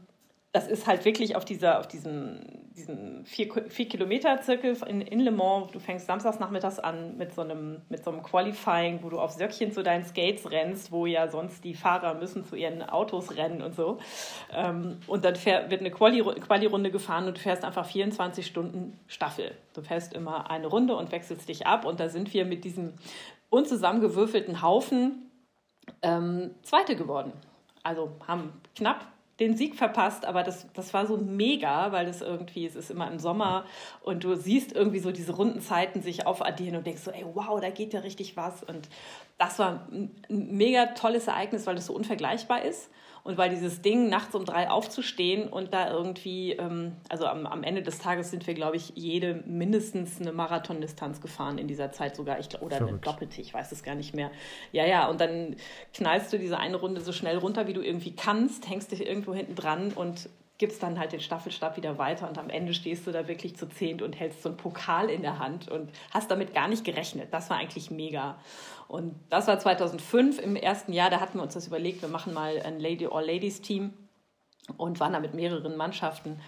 das 0.53 0.67
ist 0.67 0.87
halt 0.87 1.05
wirklich 1.05 1.37
auf, 1.37 1.45
dieser, 1.45 1.79
auf 1.79 1.87
diesem, 1.87 2.41
diesem 2.75 3.25
vier, 3.27 3.49
vier 3.69 3.87
Kilometer 3.87 4.41
Zirkel 4.41 4.77
in, 4.87 5.03
in 5.03 5.21
Le 5.21 5.31
Mans. 5.31 5.71
Du 5.73 5.79
fängst 5.79 6.07
samstags 6.07 6.39
nachmittags 6.39 6.79
an 6.79 7.19
mit 7.19 7.35
so, 7.35 7.43
einem, 7.43 7.83
mit 7.91 8.03
so 8.03 8.11
einem 8.11 8.23
Qualifying, 8.23 9.01
wo 9.03 9.11
du 9.11 9.21
auf 9.21 9.33
Söckchen 9.33 9.73
zu 9.73 9.83
deinen 9.83 10.05
Skates 10.05 10.51
rennst, 10.51 10.91
wo 10.91 11.05
ja 11.05 11.29
sonst 11.29 11.65
die 11.65 11.75
Fahrer 11.75 12.15
müssen 12.15 12.47
zu 12.47 12.57
ihren 12.57 12.83
Autos 12.83 13.37
rennen 13.37 13.61
und 13.61 13.75
so. 13.75 13.99
Ähm, 14.51 15.01
und 15.07 15.27
dann 15.27 15.37
fähr, 15.37 15.71
wird 15.71 15.81
eine 15.81 15.91
Quali-Runde 15.91 16.41
Quali 16.41 16.91
gefahren 16.91 17.27
und 17.27 17.37
du 17.37 17.41
fährst 17.41 17.63
einfach 17.63 17.85
24 17.85 18.47
Stunden 18.47 18.99
Staffel. 19.07 19.55
Du 19.75 19.83
fährst 19.83 20.15
immer 20.15 20.51
eine 20.51 20.67
Runde 20.67 20.97
und 20.97 21.13
wechselst 21.13 21.47
dich 21.51 21.67
ab. 21.67 21.85
Und 21.85 22.01
da 22.01 22.09
sind 22.09 22.33
wir 22.33 22.47
mit 22.47 22.65
diesem 22.65 22.95
unzusammengewürfelten 23.51 24.63
Haufen 24.63 25.31
ähm, 26.01 26.55
Zweite 26.63 26.97
geworden. 26.97 27.33
Also 27.83 28.13
haben 28.27 28.55
knapp 28.75 29.07
den 29.41 29.57
Sieg 29.57 29.77
verpasst, 29.77 30.25
aber 30.25 30.43
das, 30.43 30.67
das 30.75 30.93
war 30.93 31.07
so 31.07 31.17
mega, 31.17 31.93
weil 31.93 32.07
das 32.07 32.23
irgendwie, 32.23 32.67
es 32.67 32.75
ist 32.75 32.91
immer 32.91 33.11
im 33.11 33.19
Sommer 33.19 33.65
und 34.03 34.25
du 34.25 34.35
siehst 34.35 34.73
irgendwie 34.73 34.99
so 34.99 35.13
diese 35.13 35.33
Rundenzeiten 35.33 36.03
sich 36.03 36.27
aufaddieren 36.27 36.77
und 36.77 36.87
denkst 36.87 37.03
so, 37.03 37.11
ey, 37.13 37.25
wow, 37.35 37.61
da 37.61 37.71
geht 37.71 37.93
ja 37.93 38.01
richtig 38.01 38.37
was. 38.37 38.65
Und 38.65 38.89
das 39.39 39.59
war 39.59 39.87
ein 39.93 40.11
mega 40.29 40.87
tolles 40.87 41.29
Ereignis, 41.29 41.67
weil 41.67 41.77
das 41.77 41.87
so 41.87 41.95
unvergleichbar 41.95 42.63
ist. 42.63 42.91
Und 43.29 43.37
weil 43.37 43.51
dieses 43.51 43.83
Ding, 43.83 44.09
nachts 44.09 44.35
um 44.35 44.47
drei 44.47 44.71
aufzustehen 44.71 45.51
und 45.51 45.75
da 45.75 45.93
irgendwie, 45.93 46.53
ähm, 46.53 46.93
also 47.11 47.27
am, 47.27 47.45
am 47.45 47.63
Ende 47.63 47.83
des 47.83 47.99
Tages 47.99 48.31
sind 48.31 48.47
wir, 48.47 48.55
glaube 48.55 48.77
ich, 48.77 48.95
jede 48.95 49.43
mindestens 49.45 50.19
eine 50.19 50.33
Marathondistanz 50.33 51.21
gefahren 51.21 51.59
in 51.59 51.69
dieser 51.69 51.93
Zeit 51.93 52.17
sogar, 52.17 52.39
ich, 52.39 52.47
oder 52.63 52.79
Verrückt. 52.79 52.91
eine 52.91 53.01
doppelte, 53.01 53.43
ich 53.43 53.53
weiß 53.53 53.71
es 53.71 53.83
gar 53.83 53.97
nicht 53.97 54.15
mehr. 54.15 54.31
Ja, 54.73 54.87
ja, 54.87 55.11
und 55.11 55.21
dann 55.21 55.57
knallst 55.93 56.33
du 56.33 56.39
diese 56.39 56.59
eine 56.59 56.79
Runde 56.79 57.03
so 57.03 57.13
schnell 57.13 57.37
runter, 57.37 57.67
wie 57.67 57.75
du 57.75 57.83
irgendwie 57.83 58.17
kannst, 58.17 58.67
hängst 58.67 58.93
dich 58.93 59.07
irgendwo 59.07 59.35
hinten 59.35 59.57
dran 59.57 59.93
und 59.93 60.31
gibst 60.57 60.83
dann 60.83 60.99
halt 60.99 61.13
den 61.13 61.21
Staffelstab 61.21 61.77
wieder 61.77 61.99
weiter 61.99 62.29
und 62.29 62.39
am 62.39 62.49
Ende 62.49 62.73
stehst 62.73 63.07
du 63.07 63.13
da 63.13 63.29
wirklich 63.29 63.57
zu 63.57 63.69
zehnt 63.69 64.01
und 64.01 64.19
hältst 64.19 64.43
so 64.43 64.49
einen 64.49 64.57
Pokal 64.57 65.11
in 65.11 65.21
der 65.21 65.39
Hand 65.39 65.69
und 65.69 65.91
hast 66.13 66.31
damit 66.31 66.55
gar 66.55 66.67
nicht 66.67 66.83
gerechnet. 66.83 67.29
Das 67.33 67.51
war 67.51 67.59
eigentlich 67.59 67.91
mega. 67.91 68.39
Und 68.89 69.15
das 69.29 69.47
war 69.47 69.59
2005 69.59 70.39
im 70.39 70.57
ersten 70.57 70.95
Jahr, 70.95 71.11
da 71.11 71.21
hatten 71.21 71.39
wir 71.39 71.43
uns 71.43 71.55
das 71.55 71.67
überlegt, 71.67 72.01
wir 72.01 72.09
machen 72.09 72.33
mal 72.33 72.61
ein 72.63 72.81
Lady 72.81 73.07
All 73.07 73.25
Ladies 73.25 73.61
Team 73.61 73.93
und 74.79 74.99
waren 74.99 75.13
da 75.13 75.21
mit 75.21 75.35
mehreren 75.35 75.77
Mannschaften. 75.77 76.41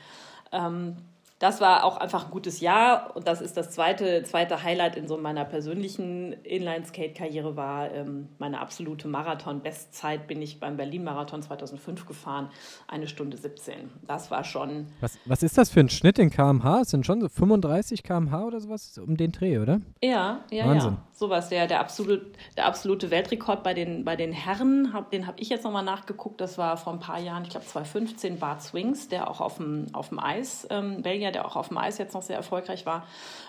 Ähm, 0.50 0.96
das 1.40 1.62
war 1.62 1.84
auch 1.84 1.96
einfach 1.96 2.26
ein 2.26 2.30
gutes 2.30 2.60
Jahr 2.60 3.16
und 3.16 3.26
das 3.26 3.40
ist 3.40 3.56
das 3.56 3.70
zweite, 3.70 4.22
zweite 4.24 4.62
Highlight 4.62 4.96
in 4.96 5.08
so 5.08 5.16
meiner 5.16 5.46
persönlichen 5.46 6.34
Inline-Skate-Karriere 6.44 7.56
war 7.56 7.90
ähm, 7.90 8.28
meine 8.38 8.60
absolute 8.60 9.08
Marathon-Bestzeit 9.08 10.26
bin 10.26 10.42
ich 10.42 10.60
beim 10.60 10.76
Berlin-Marathon 10.76 11.40
2005 11.40 12.04
gefahren, 12.04 12.50
eine 12.88 13.08
Stunde 13.08 13.38
17. 13.38 13.90
Das 14.06 14.30
war 14.30 14.44
schon... 14.44 14.88
Was, 15.00 15.18
was 15.24 15.42
ist 15.42 15.56
das 15.56 15.70
für 15.70 15.80
ein 15.80 15.88
Schnitt 15.88 16.18
in 16.18 16.28
kmh? 16.28 16.82
Es 16.82 16.90
sind 16.90 17.06
schon 17.06 17.22
so 17.22 17.28
35 17.30 18.02
kmh 18.02 18.44
oder 18.44 18.60
sowas 18.60 18.98
um 18.98 19.16
den 19.16 19.32
Dreh, 19.32 19.58
oder? 19.58 19.80
Ja, 20.02 20.44
ja, 20.50 20.66
Wahnsinn. 20.66 20.92
ja. 20.92 21.06
Sowas, 21.14 21.48
der, 21.48 21.66
der, 21.66 21.80
absolut, 21.80 22.20
der 22.58 22.66
absolute 22.66 23.10
Weltrekord 23.10 23.62
bei 23.62 23.72
den, 23.72 24.04
bei 24.04 24.16
den 24.16 24.32
Herren, 24.32 24.92
hab, 24.92 25.10
den 25.10 25.26
habe 25.26 25.40
ich 25.40 25.48
jetzt 25.48 25.64
nochmal 25.64 25.84
nachgeguckt, 25.84 26.40
das 26.40 26.58
war 26.58 26.76
vor 26.76 26.92
ein 26.92 26.98
paar 26.98 27.18
Jahren, 27.18 27.44
ich 27.44 27.50
glaube 27.50 27.64
2015, 27.64 28.38
Bart 28.38 28.62
Swings, 28.62 29.08
der 29.08 29.30
auch 29.30 29.40
auf 29.40 29.56
dem, 29.56 29.86
auf 29.94 30.10
dem 30.10 30.18
Eis, 30.18 30.66
ähm, 30.70 31.00
Belgier, 31.00 31.29
der 31.32 31.46
auch 31.46 31.56
auf 31.56 31.68
dem 31.68 31.78
Eis 31.78 31.98
jetzt 31.98 32.14
noch 32.14 32.22
sehr 32.22 32.36
erfolgreich 32.36 32.86
war, 32.86 33.06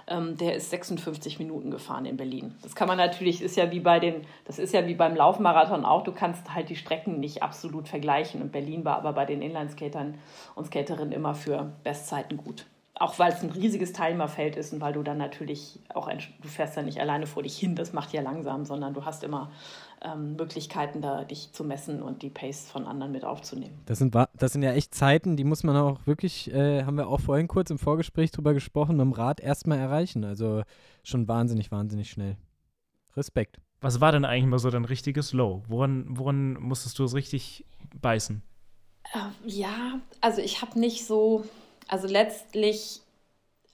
ähm, 0.08 0.38
der 0.38 0.56
ist 0.56 0.70
56 0.70 1.40
Minuten 1.40 1.72
gefahren 1.72 2.06
in 2.06 2.18
Berlin. 2.18 2.56
Das 2.62 2.76
kann 2.76 2.88
man 2.88 2.98
natürlich, 2.98 3.42
ist 3.42 3.58
ja 3.58 3.72
wie 3.72 3.80
bei 3.80 4.00
den, 4.00 4.26
das 4.46 4.60
ist 4.60 4.74
ja 4.74 4.88
wie 4.88 4.96
beim 4.96 5.16
Laufmarathon 5.16 5.86
auch, 5.86 6.04
du 6.04 6.12
kannst 6.12 6.54
halt 6.54 6.70
die 6.70 6.76
Strecken 6.76 7.20
nicht 7.20 7.44
absolut 7.44 7.88
vergleichen. 7.88 8.42
Und 8.42 8.52
Berlin 8.52 8.86
war 8.86 8.98
aber 8.98 9.14
bei 9.14 9.26
den 9.26 9.42
Inlineskatern 9.42 10.18
und 10.56 10.68
Skaterinnen 10.68 11.12
immer 11.12 11.36
für 11.36 11.72
Bestzeiten 11.84 12.38
gut 12.38 12.66
auch 13.02 13.18
weil 13.18 13.32
es 13.32 13.42
ein 13.42 13.50
riesiges 13.50 13.94
Teilnehmerfeld 13.94 14.56
ist 14.56 14.74
und 14.74 14.82
weil 14.82 14.94
du 14.94 15.02
dann 15.02 15.18
natürlich 15.18 15.80
auch, 15.94 16.08
ein, 16.08 16.20
du 16.42 16.48
fährst 16.48 16.78
ja 16.78 16.84
nicht 16.84 17.00
alleine 17.00 17.26
vor 17.26 17.42
dich 17.42 17.58
hin, 17.58 17.76
das 17.76 17.94
macht 17.94 18.14
ja 18.14 18.22
langsam, 18.22 18.64
sondern 18.64 18.94
du 18.94 19.06
hast 19.06 19.24
immer 19.24 19.50
ähm, 20.04 20.36
Möglichkeiten, 20.36 21.02
da 21.02 21.24
dich 21.24 21.52
zu 21.52 21.64
messen 21.64 22.02
und 22.02 22.22
die 22.22 22.30
Pace 22.30 22.70
von 22.70 22.86
anderen 22.86 23.12
mit 23.12 23.24
aufzunehmen. 23.24 23.80
Das 23.86 24.00
sind, 24.00 24.16
das 24.16 24.54
sind 24.54 24.64
ja 24.64 24.74
echt 24.74 24.96
Zeiten, 24.96 25.38
die 25.38 25.44
muss 25.44 25.64
man 25.64 25.76
auch 25.78 26.06
wirklich, 26.06 26.52
äh, 26.54 26.84
haben 26.84 26.98
wir 26.98 27.08
auch 27.08 27.20
vorhin 27.20 27.48
kurz 27.48 27.70
im 27.70 27.78
Vorgespräch 27.78 28.32
drüber 28.32 28.54
gesprochen, 28.54 28.98
mit 28.98 29.06
dem 29.06 29.14
Rad 29.14 29.40
erstmal 29.40 29.78
erreichen. 29.78 30.24
Also 30.24 30.64
schon 31.04 31.28
wahnsinnig, 31.28 31.72
wahnsinnig 31.72 32.10
schnell. 32.10 32.38
Respekt. 33.16 33.60
Was 33.82 34.00
war 34.00 34.12
denn 34.12 34.26
eigentlich 34.26 34.46
mal 34.46 34.60
so 34.60 34.70
dein 34.70 34.86
richtiges 34.86 35.34
Low? 35.34 35.64
Woran, 35.68 36.06
woran 36.10 36.54
musstest 36.54 37.00
du 37.00 37.04
es 37.04 37.14
richtig 37.14 37.66
beißen? 38.00 38.42
Äh, 39.14 39.50
ja, 39.50 40.00
also 40.22 40.42
ich 40.42 40.62
habe 40.62 40.80
nicht 40.80 41.06
so, 41.06 41.46
also 41.88 42.08
letztlich 42.08 43.02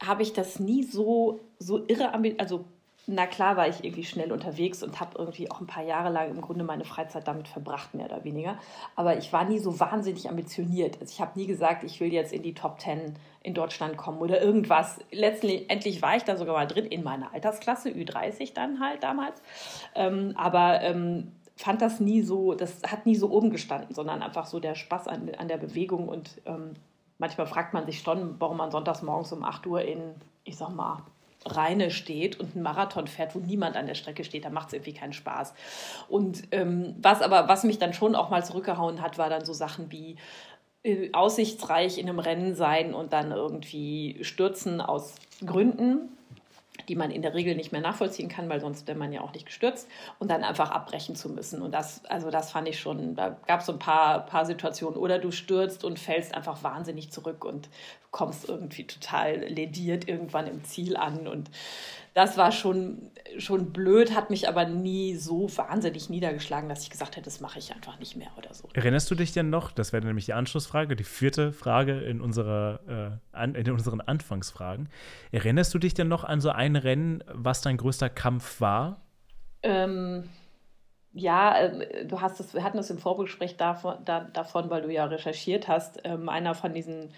habe 0.01 0.23
ich 0.23 0.33
das 0.33 0.59
nie 0.59 0.83
so, 0.83 1.39
so 1.59 1.85
irre, 1.87 2.13
also 2.37 2.65
na 3.09 3.25
klar 3.25 3.55
war 3.55 3.69
ich 3.69 3.85
irgendwie 3.85 4.03
schnell 4.03 4.33
unterwegs 4.33 4.83
und 4.83 4.99
habe 4.99 5.17
irgendwie 5.17 5.49
auch 5.49 5.61
ein 5.61 5.67
paar 5.67 5.83
Jahre 5.83 6.09
lang 6.09 6.29
im 6.29 6.41
Grunde 6.41 6.65
meine 6.65 6.83
Freizeit 6.83 7.25
damit 7.25 7.47
verbracht, 7.47 7.93
mehr 7.93 8.07
oder 8.07 8.25
weniger. 8.25 8.57
Aber 8.97 9.17
ich 9.17 9.31
war 9.31 9.45
nie 9.45 9.59
so 9.59 9.79
wahnsinnig 9.79 10.29
ambitioniert. 10.29 10.99
Also 10.99 11.13
ich 11.13 11.21
habe 11.21 11.39
nie 11.39 11.47
gesagt, 11.47 11.85
ich 11.85 12.01
will 12.01 12.11
jetzt 12.11 12.33
in 12.33 12.43
die 12.43 12.53
Top 12.53 12.79
Ten 12.79 13.15
in 13.43 13.53
Deutschland 13.53 13.95
kommen 13.95 14.19
oder 14.19 14.41
irgendwas. 14.41 14.99
Letztlich 15.09 15.69
endlich 15.69 16.01
war 16.01 16.17
ich 16.17 16.23
da 16.23 16.35
sogar 16.35 16.53
mal 16.53 16.67
drin 16.67 16.85
in 16.85 17.01
meiner 17.01 17.33
Altersklasse, 17.33 17.89
Ü30 17.89 18.53
dann 18.53 18.81
halt 18.81 19.03
damals. 19.03 19.41
Ähm, 19.95 20.33
aber 20.35 20.81
ähm, 20.81 21.31
fand 21.55 21.81
das 21.81 22.01
nie 22.01 22.21
so, 22.21 22.55
das 22.55 22.81
hat 22.83 23.05
nie 23.05 23.15
so 23.15 23.31
oben 23.31 23.51
gestanden, 23.51 23.95
sondern 23.95 24.21
einfach 24.21 24.47
so 24.47 24.59
der 24.59 24.75
Spaß 24.75 25.07
an, 25.07 25.31
an 25.37 25.47
der 25.47 25.57
Bewegung 25.57 26.09
und 26.09 26.41
ähm, 26.45 26.73
manchmal 27.19 27.47
fragt 27.47 27.73
man 27.73 27.85
sich 27.85 28.01
schon, 28.01 28.35
warum 28.39 28.57
man 28.57 28.69
sonntags 28.69 29.01
morgens 29.01 29.31
um 29.31 29.45
8 29.45 29.65
Uhr 29.65 29.81
in, 29.81 30.15
ich 30.43 30.57
sag 30.57 30.75
mal, 30.75 31.03
Reine 31.45 31.91
steht 31.91 32.39
und 32.39 32.55
einen 32.55 32.63
Marathon 32.63 33.07
fährt, 33.07 33.35
wo 33.35 33.39
niemand 33.39 33.75
an 33.75 33.87
der 33.87 33.95
Strecke 33.95 34.23
steht, 34.23 34.45
da 34.45 34.49
macht 34.49 34.67
es 34.67 34.73
irgendwie 34.73 34.93
keinen 34.93 35.13
Spaß. 35.13 35.53
Und 36.09 36.43
ähm, 36.51 36.95
was 37.01 37.21
aber, 37.21 37.47
was 37.47 37.63
mich 37.63 37.79
dann 37.79 37.93
schon 37.93 38.15
auch 38.15 38.29
mal 38.29 38.43
zurückgehauen 38.43 39.01
hat, 39.01 39.17
war 39.17 39.29
dann 39.29 39.45
so 39.45 39.53
Sachen 39.53 39.91
wie 39.91 40.17
äh, 40.83 41.11
aussichtsreich 41.13 41.97
in 41.97 42.09
einem 42.09 42.19
Rennen 42.19 42.55
sein 42.55 42.93
und 42.93 43.13
dann 43.13 43.31
irgendwie 43.31 44.17
stürzen 44.21 44.81
aus 44.81 45.15
Gründen, 45.45 46.16
die 46.87 46.95
man 46.95 47.11
in 47.11 47.21
der 47.21 47.33
Regel 47.33 47.55
nicht 47.55 47.71
mehr 47.71 47.81
nachvollziehen 47.81 48.29
kann, 48.29 48.49
weil 48.49 48.59
sonst 48.59 48.87
wäre 48.87 48.97
man 48.97 49.11
ja 49.11 49.21
auch 49.21 49.33
nicht 49.33 49.45
gestürzt 49.45 49.87
und 50.19 50.31
dann 50.31 50.43
einfach 50.43 50.71
abbrechen 50.71 51.15
zu 51.15 51.29
müssen. 51.29 51.61
Und 51.61 51.73
das, 51.73 52.05
also 52.05 52.31
das 52.31 52.51
fand 52.51 52.67
ich 52.67 52.79
schon, 52.79 53.15
da 53.15 53.37
gab 53.47 53.61
es 53.61 53.65
so 53.65 53.73
ein 53.73 53.79
paar, 53.79 54.25
paar 54.25 54.45
Situationen. 54.45 54.97
Oder 54.97 55.19
du 55.19 55.31
stürzt 55.31 55.83
und 55.83 55.99
fällst 55.99 56.33
einfach 56.33 56.63
wahnsinnig 56.63 57.11
zurück 57.11 57.43
und 57.43 57.69
kommst 58.11 58.47
irgendwie 58.47 58.85
total 58.85 59.37
lediert 59.37 60.07
irgendwann 60.07 60.47
im 60.47 60.63
Ziel 60.63 60.95
an. 60.95 61.27
Und 61.27 61.49
das 62.17 62.35
war 62.35 62.51
schon, 62.51 63.11
schon 63.37 63.71
blöd, 63.71 64.15
hat 64.15 64.31
mich 64.31 64.49
aber 64.49 64.65
nie 64.65 65.13
so 65.13 65.47
wahnsinnig 65.55 66.09
niedergeschlagen, 66.09 66.67
dass 66.67 66.81
ich 66.81 66.89
gesagt 66.89 67.15
hätte, 67.15 67.25
das 67.25 67.41
mache 67.41 67.59
ich 67.59 67.71
einfach 67.75 67.99
nicht 67.99 68.15
mehr 68.15 68.29
oder 68.35 68.51
so. 68.55 68.67
Erinnerst 68.73 69.11
du 69.11 69.13
dich 69.13 69.33
denn 69.33 69.51
noch, 69.51 69.71
das 69.71 69.93
wäre 69.93 70.03
nämlich 70.03 70.25
die 70.25 70.33
Anschlussfrage, 70.33 70.95
die 70.95 71.03
vierte 71.03 71.51
Frage 71.53 71.99
in, 71.99 72.19
unserer, 72.19 73.19
äh, 73.35 73.43
in 73.43 73.69
unseren 73.69 74.01
Anfangsfragen. 74.01 74.89
Erinnerst 75.31 75.71
du 75.75 75.77
dich 75.77 75.93
denn 75.93 76.07
noch 76.07 76.23
an 76.23 76.41
so 76.41 76.49
ein 76.49 76.75
Rennen, 76.75 77.23
was 77.31 77.61
dein 77.61 77.77
größter 77.77 78.09
Kampf 78.09 78.61
war? 78.61 79.05
Ähm, 79.61 80.27
ja, 81.13 81.55
äh, 81.55 82.07
du 82.07 82.19
hast 82.19 82.39
es, 82.39 82.55
wir 82.55 82.63
hatten 82.63 82.79
es 82.79 82.89
im 82.89 82.97
Vorgespräch 82.97 83.57
davon, 83.57 83.97
da, 84.05 84.21
davon, 84.21 84.71
weil 84.71 84.81
du 84.81 84.91
ja 84.91 85.05
recherchiert 85.05 85.67
hast. 85.67 85.99
Ähm, 86.03 86.29
einer 86.29 86.55
von 86.55 86.73
diesen 86.73 87.11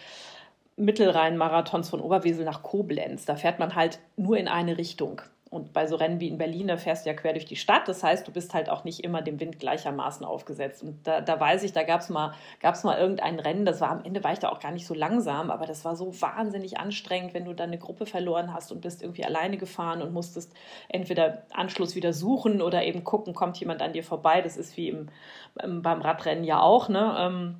Mittelrhein-Marathons 0.80 1.89
von 1.89 2.02
Oberwesel 2.02 2.46
nach 2.46 2.63
Koblenz. 2.63 3.26
Da 3.26 3.36
fährt 3.36 3.60
man 3.60 3.76
halt 3.76 4.00
nur 4.15 4.38
in 4.38 4.48
eine 4.48 4.78
Richtung. 4.78 5.22
Und 5.52 5.74
bei 5.74 5.88
so 5.88 5.96
Rennen 5.96 6.20
wie 6.20 6.28
in 6.28 6.38
Berlin, 6.38 6.68
da 6.68 6.78
fährst 6.78 7.06
du 7.06 7.10
ja 7.10 7.15
quer 7.15 7.34
durch 7.34 7.46
die 7.46 7.56
Stadt. 7.56 7.88
Das 7.88 8.04
heißt, 8.04 8.28
du 8.28 8.32
bist 8.32 8.54
halt 8.54 8.70
auch 8.70 8.84
nicht 8.84 9.04
immer 9.04 9.24
dem 9.24 9.39
Wind 9.39 9.58
gleichermaßen 9.58 10.24
aufgesetzt. 10.24 10.84
Und 10.84 11.08
da, 11.08 11.22
da 11.22 11.39
weiß 11.39 11.63
ich, 11.63 11.74
da 11.74 11.82
gab 11.82 12.02
es 12.02 12.10
mal, 12.10 12.34
gab's 12.62 12.84
mal 12.84 13.00
irgendein 13.00 13.39
Rennen, 13.39 13.65
das 13.65 13.82
war 13.82 13.89
am 13.89 14.04
Ende, 14.04 14.24
war 14.24 14.32
ich 14.32 14.38
da 14.38 14.50
auch 14.50 14.60
gar 14.60 14.72
nicht 14.72 14.86
so 14.86 14.94
langsam, 14.94 15.50
aber 15.50 15.65
das 15.65 15.84
war 15.86 15.96
so 15.96 16.22
wahnsinnig 16.22 16.78
anstrengend, 16.78 17.34
wenn 17.34 17.46
du 17.46 17.54
dann 17.54 17.70
eine 17.70 17.80
Gruppe 17.80 18.06
verloren 18.06 18.54
hast 18.54 18.72
und 18.72 18.82
bist 18.82 19.02
irgendwie 19.02 19.26
alleine 19.26 19.58
gefahren 19.58 20.04
und 20.04 20.13
musstest 20.13 20.54
entweder 20.88 21.42
Anschluss 21.52 21.96
wieder 21.96 22.13
suchen 22.13 22.62
oder 22.62 22.84
eben 22.84 23.04
gucken, 23.04 23.34
kommt 23.34 23.58
jemand 23.58 23.82
an 23.82 23.94
dir 23.94 24.04
vorbei. 24.04 24.42
Das 24.42 24.56
ist 24.56 24.78
wie 24.78 24.89
im, 24.89 25.08
beim 25.56 26.02
Radrennen 26.02 26.44
ja 26.44 26.62
auch, 26.62 26.89
ne? 26.89 27.56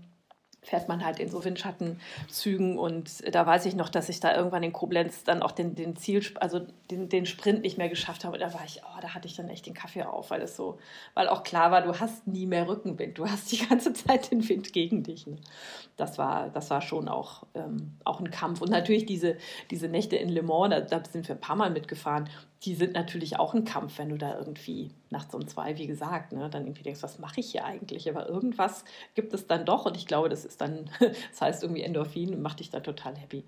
Fährt 0.62 0.90
man 0.90 1.06
halt 1.06 1.20
in 1.20 1.30
so 1.30 1.44
Windschattenzügen 1.46 2.78
und 2.78 3.34
da 3.34 3.46
weiß 3.46 3.66
ich 3.66 3.76
noch, 3.76 3.88
dass 3.90 4.10
ich 4.10 4.20
da 4.20 4.36
irgendwann 4.36 4.64
in 4.64 4.74
Koblenz 4.74 5.24
dann 5.24 5.42
auch 5.42 5.52
den, 5.52 5.74
den 5.74 5.96
Ziel, 5.96 6.22
also 6.36 6.62
den, 6.92 7.08
den 7.08 7.26
Sprint 7.26 7.62
nicht 7.62 7.78
mehr 7.78 7.88
geschafft 7.88 8.26
habe. 8.26 8.36
Und 8.36 8.42
da 8.42 8.54
war 8.54 8.66
ich, 8.66 8.82
oh, 8.84 9.00
da 9.02 9.14
hatte 9.14 9.28
ich 9.28 9.36
dann 9.36 9.50
echt 9.50 9.66
den 9.66 9.74
Kaffee 9.74 10.04
auf, 10.04 10.32
weil 10.32 10.42
es 10.42 10.58
so, 10.58 10.78
weil 11.14 11.30
auch 11.30 11.44
klar 11.44 11.72
war, 11.72 11.82
du 11.82 12.00
hast 12.00 12.28
nie 12.28 12.46
mehr 12.46 12.68
Rückenwind, 12.68 13.18
du 13.18 13.26
hast 13.26 13.52
die 13.52 13.66
ganze 13.66 13.94
Zeit 13.94 14.32
den 14.32 14.48
Wind 14.48 14.74
gegen 14.74 15.04
dich. 15.04 15.28
Ne? 15.28 15.38
Das 15.96 16.18
war, 16.18 16.50
das 16.50 16.70
war 16.70 16.82
schon 16.82 17.08
auch, 17.08 17.44
ähm, 17.54 17.98
auch 18.04 18.20
ein 18.20 18.30
Kampf. 18.30 18.62
Und 18.62 18.70
natürlich 18.70 19.06
diese, 19.06 19.38
diese 19.72 19.88
Nächte 19.88 20.18
in 20.18 20.30
Le 20.30 20.44
Mans, 20.44 20.72
da, 20.72 20.82
da 20.82 21.04
sind 21.10 21.28
wir 21.28 21.36
ein 21.36 21.42
paar 21.42 21.56
Mal 21.56 21.70
mitgefahren 21.70 22.30
die 22.64 22.76
sind 22.76 22.94
natürlich 22.94 23.40
auch 23.40 23.54
ein 23.54 23.64
Kampf, 23.64 24.00
wenn 24.00 24.10
du 24.10 24.18
da 24.18 24.38
irgendwie 24.38 24.92
nachts 25.10 25.34
um 25.34 25.48
zwei, 25.48 25.78
wie 25.78 25.88
gesagt, 25.88 26.34
ne, 26.34 26.50
dann 26.50 26.64
irgendwie 26.64 26.84
denkst, 26.84 27.02
was 27.02 27.18
mache 27.18 27.40
ich 27.40 27.52
hier 27.52 27.64
eigentlich? 27.64 28.10
Aber 28.10 28.28
irgendwas 28.28 28.84
gibt 29.16 29.34
es 29.34 29.48
dann 29.48 29.66
doch 29.66 29.86
und 29.86 29.96
ich 29.96 30.08
glaube, 30.08 30.28
das 30.28 30.44
ist 30.44 30.60
dann, 30.60 30.90
das 31.00 31.42
heißt 31.42 31.64
irgendwie 31.64 31.84
Endorphin 31.84 32.34
und 32.34 32.42
macht 32.42 32.60
dich 32.60 32.70
da 32.70 32.82
total 32.82 33.16
happy 33.16 33.46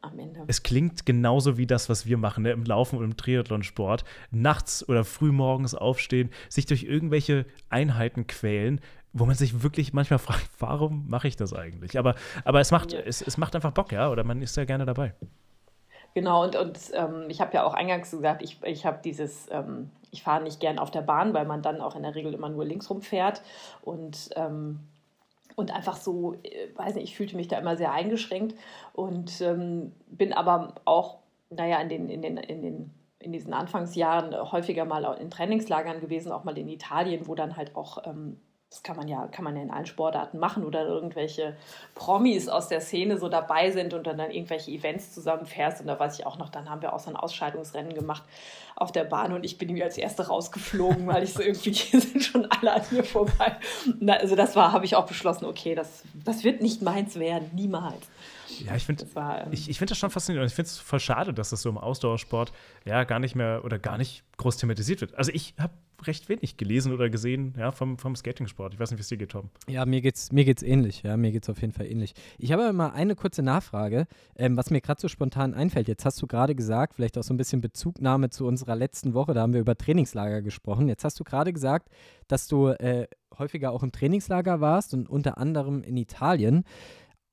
am 0.00 0.18
Ende. 0.18 0.44
Es 0.46 0.62
klingt 0.62 1.06
genauso 1.06 1.58
wie 1.58 1.66
das, 1.66 1.88
was 1.88 2.06
wir 2.06 2.18
machen, 2.18 2.44
ne, 2.44 2.52
im 2.52 2.64
Laufen 2.64 2.98
und 2.98 3.04
im 3.04 3.16
Triathlonsport. 3.16 4.04
Nachts 4.30 4.88
oder 4.88 5.04
frühmorgens 5.04 5.74
aufstehen, 5.74 6.30
sich 6.48 6.66
durch 6.66 6.84
irgendwelche 6.84 7.46
Einheiten 7.68 8.28
quälen, 8.28 8.80
wo 9.12 9.26
man 9.26 9.34
sich 9.34 9.62
wirklich 9.62 9.92
manchmal 9.92 10.18
fragt, 10.20 10.48
warum 10.58 11.08
mache 11.08 11.26
ich 11.26 11.36
das 11.36 11.52
eigentlich? 11.52 11.98
Aber, 11.98 12.14
aber 12.44 12.60
es, 12.60 12.70
macht, 12.70 12.92
ja. 12.92 13.00
es, 13.00 13.22
es 13.22 13.36
macht 13.38 13.56
einfach 13.56 13.72
Bock, 13.72 13.92
ja, 13.92 14.08
oder 14.08 14.24
man 14.24 14.40
ist 14.40 14.56
ja 14.56 14.64
gerne 14.64 14.86
dabei. 14.86 15.14
Genau, 16.14 16.44
und, 16.44 16.56
und 16.56 16.78
ähm, 16.92 17.24
ich 17.28 17.40
habe 17.40 17.54
ja 17.54 17.64
auch 17.64 17.74
eingangs 17.74 18.10
gesagt, 18.10 18.42
ich, 18.42 18.62
ich 18.64 18.84
habe 18.84 19.00
dieses, 19.02 19.48
ähm, 19.50 19.90
ich 20.10 20.22
fahre 20.22 20.42
nicht 20.42 20.60
gern 20.60 20.78
auf 20.78 20.90
der 20.90 21.02
Bahn, 21.02 21.32
weil 21.32 21.46
man 21.46 21.62
dann 21.62 21.80
auch 21.80 21.96
in 21.96 22.02
der 22.02 22.14
Regel 22.14 22.34
immer 22.34 22.50
nur 22.50 22.64
links 22.64 22.90
rumfährt. 22.90 23.42
Und, 23.82 24.30
ähm, 24.36 24.80
und 25.56 25.74
einfach 25.74 25.96
so, 25.96 26.34
äh, 26.42 26.68
weiß 26.76 26.94
nicht, 26.94 27.04
ich 27.04 27.16
fühlte 27.16 27.36
mich 27.36 27.48
da 27.48 27.58
immer 27.58 27.76
sehr 27.76 27.92
eingeschränkt 27.92 28.54
und 28.92 29.40
ähm, 29.40 29.92
bin 30.06 30.32
aber 30.32 30.74
auch, 30.84 31.18
naja, 31.50 31.80
in 31.80 31.88
den, 31.88 32.08
in 32.08 32.22
den, 32.22 32.36
in 32.36 32.62
den 32.62 32.90
in 33.22 33.32
diesen 33.32 33.52
Anfangsjahren 33.54 34.34
häufiger 34.50 34.84
mal 34.84 35.04
in 35.20 35.30
Trainingslagern 35.30 36.00
gewesen, 36.00 36.32
auch 36.32 36.44
mal 36.44 36.58
in 36.58 36.68
Italien, 36.68 37.26
wo 37.28 37.34
dann 37.34 37.56
halt 37.56 37.76
auch 37.76 38.04
ähm, 38.04 38.38
das 38.72 38.82
kann 38.82 38.96
man 38.96 39.06
ja, 39.06 39.26
kann 39.26 39.44
man 39.44 39.54
ja 39.54 39.60
in 39.60 39.70
allen 39.70 39.84
Sportarten 39.84 40.38
machen 40.38 40.64
oder 40.64 40.86
irgendwelche 40.86 41.54
Promis 41.94 42.48
aus 42.48 42.68
der 42.68 42.80
Szene 42.80 43.18
so 43.18 43.28
dabei 43.28 43.70
sind 43.70 43.92
und 43.92 44.06
dann, 44.06 44.16
dann 44.16 44.30
irgendwelche 44.30 44.70
Events 44.70 45.12
zusammenfährst. 45.12 45.82
Und 45.82 45.88
da 45.88 46.00
weiß 46.00 46.18
ich 46.18 46.24
auch 46.24 46.38
noch, 46.38 46.48
dann 46.48 46.70
haben 46.70 46.80
wir 46.80 46.94
auch 46.94 46.98
so 46.98 47.10
ein 47.10 47.16
Ausscheidungsrennen 47.16 47.92
gemacht 47.92 48.22
auf 48.74 48.90
der 48.90 49.04
Bahn 49.04 49.34
und 49.34 49.44
ich 49.44 49.58
bin 49.58 49.68
irgendwie 49.68 49.84
als 49.84 49.98
Erste 49.98 50.26
rausgeflogen, 50.26 51.06
weil 51.06 51.22
ich 51.22 51.34
so 51.34 51.42
irgendwie, 51.42 51.70
die 51.72 52.00
sind 52.00 52.24
schon 52.24 52.46
alle 52.46 52.72
an 52.72 52.82
mir 52.90 53.04
vorbei. 53.04 53.56
also 54.06 54.36
das 54.36 54.56
war, 54.56 54.72
habe 54.72 54.86
ich 54.86 54.96
auch 54.96 55.06
beschlossen, 55.06 55.44
okay, 55.44 55.74
das, 55.74 56.02
das 56.24 56.42
wird 56.42 56.62
nicht 56.62 56.80
meins 56.80 57.18
werden, 57.18 57.50
niemals. 57.54 58.08
Ja, 58.60 58.74
ich 58.74 58.86
finde 58.86 59.04
ähm, 59.16 59.48
ich, 59.50 59.68
ich 59.68 59.78
find 59.78 59.90
das 59.90 59.98
schon 59.98 60.10
faszinierend. 60.10 60.50
Ich 60.50 60.54
finde 60.54 60.68
es 60.68 60.78
voll 60.78 61.00
schade, 61.00 61.34
dass 61.34 61.50
das 61.50 61.60
so 61.60 61.68
im 61.68 61.76
Ausdauersport 61.76 62.52
ja 62.86 63.04
gar 63.04 63.18
nicht 63.18 63.34
mehr 63.34 63.62
oder 63.64 63.78
gar 63.78 63.98
nicht 63.98 64.24
groß 64.38 64.56
thematisiert 64.56 65.02
wird. 65.02 65.14
Also 65.14 65.30
ich 65.32 65.54
habe 65.58 65.74
recht 66.06 66.28
wenig 66.28 66.56
gelesen 66.56 66.92
oder 66.92 67.10
gesehen 67.10 67.54
ja, 67.58 67.72
vom, 67.72 67.98
vom 67.98 68.16
Skating-Sport. 68.16 68.74
Ich 68.74 68.80
weiß 68.80 68.90
nicht, 68.90 68.98
wie 68.98 69.02
es 69.02 69.08
dir 69.08 69.16
geht, 69.16 69.30
Tom. 69.30 69.50
Ja, 69.68 69.84
mir 69.86 70.00
geht's, 70.00 70.32
mir 70.32 70.44
geht's 70.44 70.62
ähnlich. 70.62 71.02
Ja, 71.02 71.16
mir 71.16 71.32
geht's 71.32 71.48
auf 71.48 71.60
jeden 71.60 71.72
Fall 71.72 71.86
ähnlich. 71.86 72.14
Ich 72.38 72.52
habe 72.52 72.62
aber 72.62 72.72
mal 72.72 72.90
eine 72.90 73.14
kurze 73.14 73.42
Nachfrage, 73.42 74.06
ähm, 74.36 74.56
was 74.56 74.70
mir 74.70 74.80
gerade 74.80 75.00
so 75.00 75.08
spontan 75.08 75.54
einfällt. 75.54 75.88
Jetzt 75.88 76.04
hast 76.04 76.20
du 76.20 76.26
gerade 76.26 76.54
gesagt, 76.54 76.94
vielleicht 76.94 77.18
auch 77.18 77.22
so 77.22 77.34
ein 77.34 77.36
bisschen 77.36 77.60
Bezugnahme 77.60 78.30
zu 78.30 78.46
unserer 78.46 78.76
letzten 78.76 79.14
Woche, 79.14 79.34
da 79.34 79.42
haben 79.42 79.52
wir 79.52 79.60
über 79.60 79.76
Trainingslager 79.76 80.42
gesprochen. 80.42 80.88
Jetzt 80.88 81.04
hast 81.04 81.18
du 81.20 81.24
gerade 81.24 81.52
gesagt, 81.52 81.88
dass 82.28 82.48
du 82.48 82.68
äh, 82.68 83.06
häufiger 83.38 83.72
auch 83.72 83.82
im 83.82 83.92
Trainingslager 83.92 84.60
warst 84.60 84.94
und 84.94 85.08
unter 85.08 85.38
anderem 85.38 85.82
in 85.82 85.96
Italien. 85.96 86.64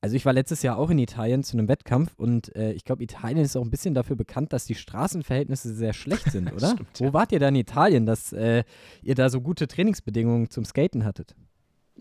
Also 0.01 0.15
ich 0.15 0.25
war 0.25 0.31
letztes 0.31 0.63
Jahr 0.63 0.77
auch 0.77 0.89
in 0.89 0.97
Italien 0.97 1.43
zu 1.43 1.57
einem 1.57 1.67
Wettkampf 1.67 2.13
und 2.17 2.55
äh, 2.55 2.71
ich 2.71 2.85
glaube, 2.85 3.03
Italien 3.03 3.39
ist 3.39 3.57
auch 3.57 3.61
ein 3.61 3.69
bisschen 3.69 3.93
dafür 3.93 4.15
bekannt, 4.15 4.53
dass 4.53 4.65
die 4.65 4.75
Straßenverhältnisse 4.75 5.73
sehr 5.73 5.91
schlecht 5.93 6.31
sind, 6.31 6.53
oder? 6.55 6.69
Stimmt, 6.69 6.99
Wo 6.99 7.05
ja. 7.05 7.13
wart 7.13 7.31
ihr 7.33 7.39
da 7.39 7.49
in 7.49 7.55
Italien, 7.55 8.05
dass 8.05 8.31
äh, 8.31 8.63
ihr 9.01 9.15
da 9.15 9.29
so 9.29 9.41
gute 9.41 9.67
Trainingsbedingungen 9.67 10.49
zum 10.49 10.63
Skaten 10.63 11.03
hattet? 11.03 11.35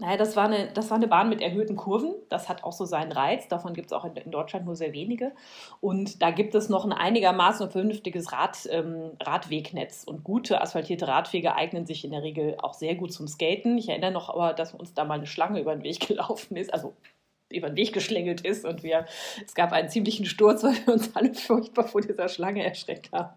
Naja, 0.01 0.17
das 0.17 0.37
war, 0.37 0.45
eine, 0.45 0.71
das 0.73 0.91
war 0.91 0.97
eine 0.97 1.09
Bahn 1.09 1.29
mit 1.29 1.41
erhöhten 1.41 1.75
Kurven. 1.75 2.15
Das 2.29 2.49
hat 2.49 2.63
auch 2.63 2.73
so 2.73 2.85
seinen 2.85 3.11
Reiz. 3.11 3.49
Davon 3.49 3.75
gibt 3.75 3.89
es 3.89 3.93
auch 3.93 4.05
in, 4.05 4.15
in, 4.15 4.31
Deutschland 4.31 4.65
nur 4.65 4.77
sehr 4.77 4.93
wenige. 4.93 5.33
Und 5.81 6.23
da 6.23 6.31
gibt 6.31 6.55
es 6.55 6.69
noch 6.69 6.85
ein 6.85 6.93
einigermaßen 6.93 7.69
vernünftiges 7.69 8.33
Rad, 8.33 8.69
ähm, 8.71 9.11
Radwegnetz. 9.21 10.05
Und 10.05 10.23
gute 10.23 10.61
asphaltierte 10.61 11.09
Radwege 11.09 11.57
eignen 11.57 11.85
sich 11.85 12.05
in 12.05 12.13
der 12.13 12.23
Regel 12.23 12.57
auch 12.63 12.75
sehr 12.75 12.95
gut 12.95 13.13
zum 13.13 13.27
Skaten. 13.27 13.77
Ich 13.77 13.89
erinnere 13.89 14.13
noch 14.13 14.29
aber, 14.29 14.53
dass 14.53 14.73
uns 14.73 14.95
da 14.95 15.05
mal 15.05 15.15
eine 15.15 15.27
Schlange 15.27 15.61
über 15.61 15.75
den 15.75 15.83
Weg 15.83 15.99
gelaufen 16.07 16.57
ist. 16.57 16.73
Also 16.73 16.95
über 17.51 17.69
den 17.69 17.77
Weg 17.77 17.93
geschlängelt 17.93 18.43
ist 18.43 18.65
und 18.65 18.83
wir, 18.83 19.07
es 19.45 19.55
gab 19.55 19.73
einen 19.73 19.89
ziemlichen 19.89 20.27
Sturz, 20.27 20.63
weil 20.65 20.75
wir 20.87 20.95
uns 20.95 21.15
alle 21.15 21.35
furchtbar 21.35 21.87
vor 21.87 22.01
dieser 22.01 22.29
Schlange 22.29 22.65
erschreckt 22.65 23.13
haben. 23.13 23.31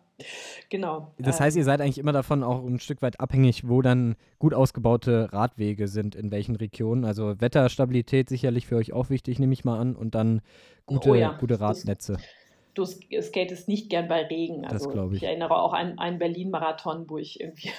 Genau. 0.70 1.12
Das 1.18 1.40
heißt, 1.40 1.58
ihr 1.58 1.64
seid 1.64 1.82
eigentlich 1.82 1.98
immer 1.98 2.12
davon 2.12 2.44
auch 2.44 2.64
ein 2.64 2.80
Stück 2.80 3.02
weit 3.02 3.20
abhängig, 3.20 3.68
wo 3.68 3.82
dann 3.82 4.16
gut 4.40 4.54
ausgebaute 4.54 5.34
Radwege 5.34 5.88
sind, 5.88 6.16
in 6.16 6.32
welchen 6.32 6.56
Regionen. 6.56 7.06
Also 7.06 7.40
Wetterstabilität 7.42 8.30
sicherlich 8.30 8.68
für 8.68 8.76
euch 8.76 8.94
auch 8.94 9.10
wichtig, 9.10 9.40
nehme 9.40 9.54
ich 9.54 9.66
mal 9.66 9.80
an, 9.80 9.96
und 9.96 10.14
dann 10.14 10.42
gute, 10.86 11.10
oh 11.10 11.16
ja. 11.16 11.34
gute 11.40 11.60
Radnetze. 11.60 12.18
Du, 12.74 12.86
du 12.86 13.22
skatest 13.22 13.68
nicht 13.68 13.90
gern 13.90 14.08
bei 14.08 14.24
Regen. 14.24 14.64
Also 14.66 14.86
das 14.86 14.94
glaube 14.94 15.16
ich. 15.16 15.24
Ich 15.24 15.28
erinnere 15.28 15.60
auch 15.60 15.74
an 15.74 16.00
einen 16.00 16.20
Berlin-Marathon, 16.20 17.10
wo 17.10 17.18
ich 17.18 17.42
irgendwie 17.42 17.72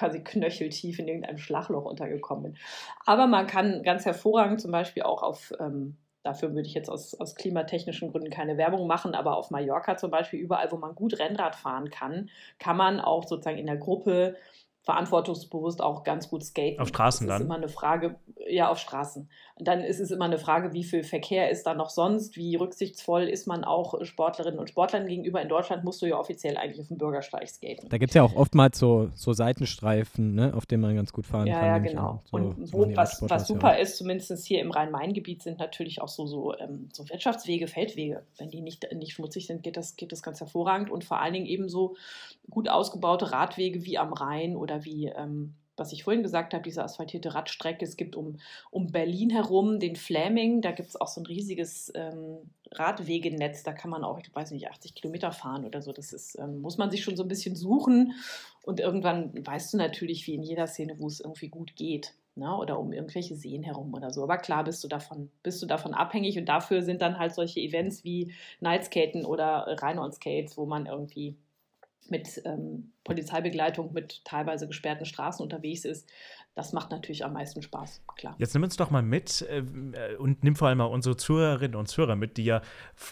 quasi 0.00 0.20
knöcheltief 0.20 0.98
in 0.98 1.08
irgendeinem 1.08 1.38
Schlagloch 1.38 1.84
untergekommen 1.84 2.44
bin. 2.44 2.56
Aber 3.04 3.26
man 3.26 3.46
kann 3.46 3.82
ganz 3.82 4.06
hervorragend 4.06 4.60
zum 4.60 4.72
Beispiel 4.72 5.02
auch 5.02 5.22
auf, 5.22 5.52
ähm, 5.60 5.98
dafür 6.22 6.54
würde 6.54 6.66
ich 6.66 6.74
jetzt 6.74 6.88
aus, 6.88 7.14
aus 7.20 7.34
klimatechnischen 7.34 8.10
Gründen 8.10 8.30
keine 8.30 8.56
Werbung 8.56 8.86
machen, 8.86 9.14
aber 9.14 9.36
auf 9.36 9.50
Mallorca 9.50 9.96
zum 9.98 10.10
Beispiel, 10.10 10.40
überall, 10.40 10.72
wo 10.72 10.76
man 10.76 10.94
gut 10.94 11.18
Rennrad 11.18 11.54
fahren 11.54 11.90
kann, 11.90 12.30
kann 12.58 12.78
man 12.78 12.98
auch 12.98 13.26
sozusagen 13.26 13.58
in 13.58 13.66
der 13.66 13.76
Gruppe 13.76 14.36
verantwortungsbewusst 14.82 15.82
auch 15.82 16.04
ganz 16.04 16.30
gut 16.30 16.42
skaten. 16.42 16.80
Auf 16.80 16.88
Straßen 16.88 17.26
das 17.26 17.34
ist 17.34 17.40
dann? 17.40 17.46
immer 17.46 17.56
eine 17.56 17.68
Frage, 17.68 18.18
ja, 18.48 18.70
auf 18.70 18.78
Straßen. 18.78 19.30
Dann 19.62 19.80
ist 19.80 20.00
es 20.00 20.10
immer 20.10 20.24
eine 20.24 20.38
Frage, 20.38 20.72
wie 20.72 20.84
viel 20.84 21.02
Verkehr 21.02 21.50
ist 21.50 21.64
da 21.64 21.74
noch 21.74 21.90
sonst, 21.90 22.36
wie 22.36 22.56
rücksichtsvoll 22.56 23.24
ist 23.24 23.46
man 23.46 23.64
auch 23.64 23.94
Sportlerinnen 24.04 24.58
und 24.58 24.70
Sportlern 24.70 25.06
gegenüber. 25.06 25.42
In 25.42 25.48
Deutschland 25.48 25.84
musst 25.84 26.00
du 26.02 26.06
ja 26.06 26.18
offiziell 26.18 26.56
eigentlich 26.56 26.80
auf 26.80 26.88
dem 26.88 26.98
Bürgersteig 26.98 27.48
skaten. 27.48 27.88
Da 27.88 27.98
gibt 27.98 28.10
es 28.10 28.14
ja 28.14 28.22
auch 28.22 28.34
oftmals 28.34 28.78
so, 28.78 29.10
so 29.14 29.32
Seitenstreifen, 29.32 30.34
ne, 30.34 30.54
auf 30.54 30.66
denen 30.66 30.82
man 30.82 30.94
ganz 30.94 31.12
gut 31.12 31.26
fahren 31.26 31.46
ja, 31.46 31.60
kann. 31.60 31.66
Ja, 31.66 31.78
genau. 31.78 32.22
So, 32.24 32.36
und 32.36 32.72
wo, 32.72 32.96
was, 32.96 33.22
was 33.28 33.46
super 33.46 33.78
ist, 33.78 33.96
zumindest 33.96 34.46
hier 34.46 34.60
im 34.60 34.70
Rhein-Main-Gebiet, 34.70 35.42
sind 35.42 35.58
natürlich 35.58 36.00
auch 36.00 36.08
so, 36.08 36.26
so, 36.26 36.56
ähm, 36.58 36.88
so 36.92 37.08
Wirtschaftswege, 37.08 37.66
Feldwege. 37.66 38.22
Wenn 38.38 38.50
die 38.50 38.62
nicht, 38.62 38.86
nicht 38.94 39.12
schmutzig 39.12 39.46
sind, 39.46 39.62
geht 39.62 39.76
das, 39.76 39.96
geht 39.96 40.12
das 40.12 40.22
ganz 40.22 40.40
hervorragend. 40.40 40.90
Und 40.90 41.04
vor 41.04 41.20
allen 41.20 41.34
Dingen 41.34 41.46
eben 41.46 41.68
so 41.68 41.96
gut 42.48 42.68
ausgebaute 42.68 43.32
Radwege 43.32 43.84
wie 43.84 43.98
am 43.98 44.12
Rhein 44.12 44.56
oder 44.56 44.84
wie 44.84 45.06
ähm, 45.06 45.54
was 45.80 45.92
ich 45.92 46.04
vorhin 46.04 46.22
gesagt 46.22 46.52
habe, 46.52 46.62
diese 46.62 46.84
asphaltierte 46.84 47.34
Radstrecke. 47.34 47.84
Es 47.84 47.96
gibt 47.96 48.14
um, 48.14 48.38
um 48.70 48.92
Berlin 48.92 49.30
herum 49.30 49.80
den 49.80 49.96
Fläming, 49.96 50.60
da 50.60 50.72
gibt 50.72 50.90
es 50.90 51.00
auch 51.00 51.08
so 51.08 51.20
ein 51.20 51.26
riesiges 51.26 51.90
ähm, 51.94 52.38
Radwegenetz, 52.72 53.62
da 53.64 53.72
kann 53.72 53.90
man 53.90 54.04
auch, 54.04 54.18
ich 54.18 54.32
weiß 54.32 54.52
nicht, 54.52 54.68
80 54.68 54.94
Kilometer 54.94 55.32
fahren 55.32 55.64
oder 55.64 55.82
so. 55.82 55.92
Das 55.92 56.12
ist, 56.12 56.38
ähm, 56.38 56.60
muss 56.60 56.78
man 56.78 56.90
sich 56.90 57.02
schon 57.02 57.16
so 57.16 57.24
ein 57.24 57.28
bisschen 57.28 57.56
suchen. 57.56 58.12
Und 58.62 58.78
irgendwann 58.78 59.32
weißt 59.44 59.72
du 59.72 59.78
natürlich, 59.78 60.26
wie 60.26 60.34
in 60.34 60.42
jeder 60.42 60.66
Szene, 60.66 61.00
wo 61.00 61.08
es 61.08 61.20
irgendwie 61.20 61.48
gut 61.48 61.74
geht. 61.74 62.14
Ne? 62.36 62.54
Oder 62.56 62.78
um 62.78 62.92
irgendwelche 62.92 63.34
Seen 63.34 63.62
herum 63.62 63.92
oder 63.94 64.12
so. 64.12 64.22
Aber 64.22 64.38
klar 64.38 64.62
bist 64.64 64.84
du 64.84 64.88
davon, 64.88 65.30
bist 65.42 65.60
du 65.62 65.66
davon 65.66 65.94
abhängig 65.94 66.38
und 66.38 66.46
dafür 66.46 66.82
sind 66.82 67.02
dann 67.02 67.18
halt 67.18 67.34
solche 67.34 67.60
Events 67.60 68.04
wie 68.04 68.32
Nightskaten 68.60 69.24
oder 69.24 69.66
Rheinland-Skates, 69.80 70.56
wo 70.56 70.66
man 70.66 70.86
irgendwie 70.86 71.36
mit 72.08 72.42
ähm, 72.44 72.92
Polizeibegleitung, 73.04 73.92
mit 73.92 74.24
teilweise 74.24 74.66
gesperrten 74.66 75.04
Straßen 75.04 75.42
unterwegs 75.42 75.84
ist, 75.84 76.08
das 76.56 76.72
macht 76.72 76.90
natürlich 76.90 77.24
am 77.24 77.32
meisten 77.32 77.62
Spaß, 77.62 78.02
klar. 78.16 78.34
Jetzt 78.38 78.54
nimm 78.54 78.64
uns 78.64 78.76
doch 78.76 78.90
mal 78.90 79.02
mit 79.02 79.42
äh, 79.48 79.62
und 80.16 80.42
nimm 80.42 80.56
vor 80.56 80.68
allem 80.68 80.78
mal 80.78 80.84
unsere 80.84 81.16
Zuhörerinnen 81.16 81.76
und 81.76 81.86
Zuhörer 81.86 82.16
mit, 82.16 82.36
die 82.36 82.44
ja 82.44 82.60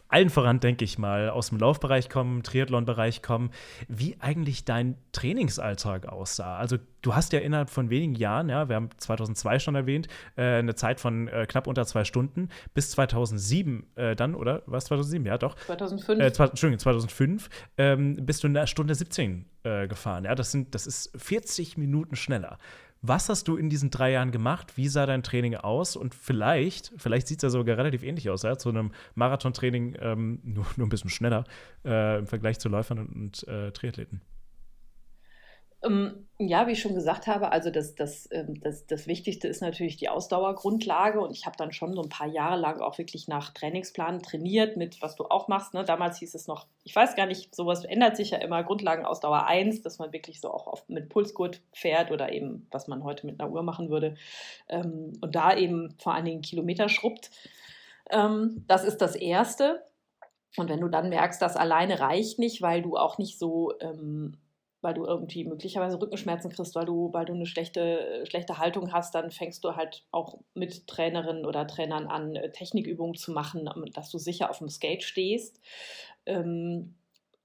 allen 0.09 0.29
voran, 0.29 0.61
denke 0.61 0.85
ich 0.85 0.99
mal, 0.99 1.31
aus 1.31 1.51
dem 1.51 1.59
Laufbereich 1.59 2.11
kommen, 2.11 2.43
Triathlon-Bereich 2.43 3.23
kommen, 3.23 3.51
wie 3.87 4.17
eigentlich 4.21 4.65
dein 4.65 4.97
Trainingsalltag 5.13 6.07
aussah. 6.07 6.59
Also 6.59 6.79
du 7.01 7.15
hast 7.15 7.33
ja 7.33 7.39
innerhalb 7.39 7.71
von 7.71 7.91
wenigen 7.91 8.17
Jahren, 8.17 8.49
ja, 8.49 8.69
wir 8.69 8.77
haben 8.77 8.91
2002 8.99 9.61
schon 9.61 9.77
erwähnt, 9.77 10.09
äh, 10.37 10.59
eine 10.59 10.75
Zeit 10.75 11.01
von 11.01 11.29
äh, 11.29 11.47
knapp 11.49 11.69
unter 11.69 11.87
zwei 11.87 12.05
Stunden 12.05 12.49
bis 12.75 12.91
2007 12.91 13.87
äh, 13.95 14.17
dann, 14.17 14.35
oder? 14.35 14.63
Was 14.67 14.87
2007? 14.87 15.25
Ja, 15.27 15.39
doch. 15.39 15.55
2005. 15.55 16.21
Äh, 16.21 16.33
zwei, 16.33 16.47
Entschuldigung, 16.47 16.81
2005 16.81 17.49
ähm, 17.79 18.17
bist 18.27 18.43
du 18.43 18.49
in 18.49 18.55
der 18.55 18.67
Stunde 18.67 18.97
17 18.97 19.47
äh, 19.63 19.87
gefahren. 19.87 20.25
Ja, 20.25 20.35
das 20.35 20.51
sind, 20.51 20.75
das 20.75 20.87
ist 20.87 21.13
40 21.17 21.79
Minuten 21.79 22.17
schneller. 22.17 22.59
Was 23.01 23.29
hast 23.29 23.47
du 23.47 23.57
in 23.57 23.71
diesen 23.71 23.91
drei 23.91 24.13
Jahren 24.13 24.33
gemacht? 24.33 24.77
Wie 24.77 24.89
sah 24.89 25.07
dein 25.07 25.23
Training 25.23 25.55
aus? 25.55 25.95
Und 25.95 26.15
vielleicht, 26.15 26.93
vielleicht 26.97 27.29
sieht 27.29 27.39
es 27.39 27.43
ja 27.43 27.51
sogar 27.51 27.79
relativ 27.79 28.03
ähnlich 28.03 28.29
aus, 28.29 28.43
ja, 28.43 28.59
zu 28.59 28.71
einem 28.71 28.91
Marathontraining, 29.15 29.97
ähm, 30.01 30.41
nur, 30.45 30.67
nur 30.77 30.87
ein 30.87 30.91
bisschen 30.91 31.11
schneller 31.11 31.45
äh, 31.85 32.19
im 32.19 32.27
Vergleich 32.27 32.59
zu 32.59 32.69
Läufern 32.69 32.99
und, 32.99 33.15
und 33.15 33.49
äh, 33.49 33.71
Triathleten. 33.71 34.21
Ähm, 35.85 36.27
ja, 36.41 36.67
wie 36.67 36.73
ich 36.73 36.81
schon 36.81 36.95
gesagt 36.95 37.29
habe, 37.29 37.53
also 37.53 37.71
das, 37.71 37.95
das, 37.95 38.29
ähm, 38.33 38.61
das, 38.61 38.87
das 38.87 39.07
Wichtigste 39.07 39.47
ist 39.47 39.61
natürlich 39.61 39.97
die 39.97 40.09
Ausdauergrundlage 40.09 41.21
und 41.21 41.31
ich 41.31 41.47
habe 41.47 41.57
dann 41.57 41.73
schon 41.73 41.95
so 41.95 42.03
ein 42.03 42.09
paar 42.09 42.27
Jahre 42.27 42.59
lang 42.59 42.81
auch 42.81 42.99
wirklich 42.99 43.29
nach 43.29 43.53
Trainingsplan 43.55 44.21
trainiert 44.23 44.77
mit, 44.77 45.01
was 45.03 45.15
du 45.15 45.25
auch 45.25 45.47
machst. 45.47 45.75
Ne? 45.75 45.85
Damals 45.85 46.19
hieß 46.19 46.35
es 46.35 46.49
noch, 46.49 46.67
ich 46.83 46.95
weiß 46.97 47.15
gar 47.15 47.27
nicht, 47.27 47.55
sowas 47.55 47.85
ändert 47.85 48.17
sich 48.17 48.31
ja 48.31 48.39
immer, 48.39 48.65
Grundlagenausdauer 48.65 49.47
1, 49.47 49.83
dass 49.83 50.01
man 50.01 50.13
wirklich 50.13 50.41
so 50.41 50.51
auch 50.51 50.67
oft 50.67 50.91
mit 50.91 51.09
Pulsgurt 51.09 51.61
fährt 51.73 52.11
oder 52.11 52.33
eben, 52.33 52.67
was 52.73 52.89
man 52.89 53.05
heute 53.05 53.27
mit 53.27 53.41
einer 53.41 53.51
Uhr 53.51 53.63
machen 53.63 53.89
würde 53.89 54.17
ähm, 54.69 55.13
und 55.21 55.37
da 55.37 55.57
eben 55.57 55.95
vor 55.99 56.15
allen 56.15 56.25
Dingen 56.25 56.43
Kilometer 56.43 56.89
schrubbt. 56.89 57.31
das 58.11 58.85
ist 58.85 59.03
das 59.03 59.17
Erste. 59.17 59.85
Und 60.57 60.71
wenn 60.71 60.81
du 60.81 60.89
dann 60.89 61.11
merkst, 61.11 61.43
das 61.43 61.57
alleine 61.57 62.01
reicht 62.01 62.39
nicht, 62.39 62.63
weil 62.63 62.81
du 62.81 62.97
auch 62.97 63.19
nicht 63.19 63.39
so 63.39 63.75
weil 64.81 64.95
du 64.95 65.05
irgendwie 65.05 65.45
möglicherweise 65.45 66.01
Rückenschmerzen 66.01 66.51
kriegst, 66.51 66.75
weil 66.75 66.87
du, 66.87 67.13
weil 67.13 67.25
du 67.25 67.33
eine 67.33 67.47
schlechte, 67.47 68.25
schlechte 68.29 68.59
Haltung 68.59 68.93
hast, 68.93 69.15
dann 69.15 69.31
fängst 69.31 69.65
du 69.65 69.75
halt 69.77 70.05
auch 70.11 70.39
mit 70.55 70.87
Trainerinnen 70.87 71.47
oder 71.47 71.67
Trainern 71.67 72.07
an, 72.07 72.37
äh, 72.37 72.53
Technikübungen 72.53 73.15
zu 73.15 73.33
machen, 73.33 73.69
dass 73.95 74.11
du 74.11 74.19
sicher 74.19 74.51
auf 74.51 74.59
dem 74.59 74.69
Skate 74.69 75.03
stehst. 75.03 75.61
Ähm, 76.27 76.98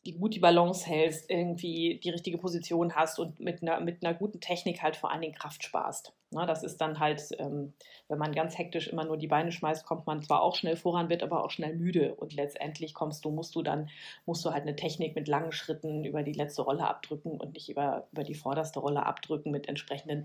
die 0.06 0.14
gut 0.14 0.36
die 0.36 0.40
Balance 0.40 0.86
hältst, 0.86 1.30
irgendwie 1.30 2.00
die 2.04 2.10
richtige 2.10 2.38
Position 2.38 2.94
hast 2.96 3.20
und 3.20 3.40
mit 3.40 3.62
einer, 3.62 3.80
mit 3.80 4.06
einer 4.06 4.14
guten 4.14 4.42
Technik 4.42 4.82
halt 4.82 4.98
vor 4.98 5.12
allen 5.12 5.22
Dingen 5.22 5.34
Kraft 5.34 5.64
sparst. 5.64 6.14
Na, 6.32 6.46
das 6.46 6.64
ist 6.64 6.82
dann 6.82 7.00
halt, 7.00 7.22
ähm, 7.38 7.74
wenn 8.08 8.18
man 8.18 8.34
ganz 8.34 8.58
hektisch 8.58 8.88
immer 8.88 9.06
nur 9.06 9.18
die 9.18 9.28
Beine 9.28 9.52
schmeißt, 9.52 9.86
kommt 9.86 10.08
man 10.08 10.22
zwar 10.22 10.42
auch 10.42 10.56
schnell 10.56 10.76
voran, 10.76 11.10
wird 11.10 11.24
aber 11.24 11.44
auch 11.44 11.52
schnell 11.52 11.76
müde 11.76 12.16
und 12.16 12.34
letztendlich 12.34 12.94
kommst 12.94 13.24
du, 13.24 13.30
musst 13.30 13.56
du 13.56 13.62
dann, 13.62 13.90
musst 14.26 14.44
du 14.44 14.52
halt 14.52 14.64
eine 14.64 14.76
Technik 14.76 15.16
mit 15.16 15.28
langen 15.28 15.52
Schritten 15.52 16.04
über 16.04 16.24
die 16.24 16.34
letzte 16.34 16.64
Rolle 16.64 16.88
abdrücken 16.88 17.40
und 17.40 17.54
nicht 17.54 17.70
über, 17.70 18.08
über 18.12 18.24
die 18.24 18.34
vorderste 18.34 18.80
Rolle 18.80 19.06
abdrücken 19.06 19.52
mit 19.52 19.70
entsprechenden, 19.70 20.24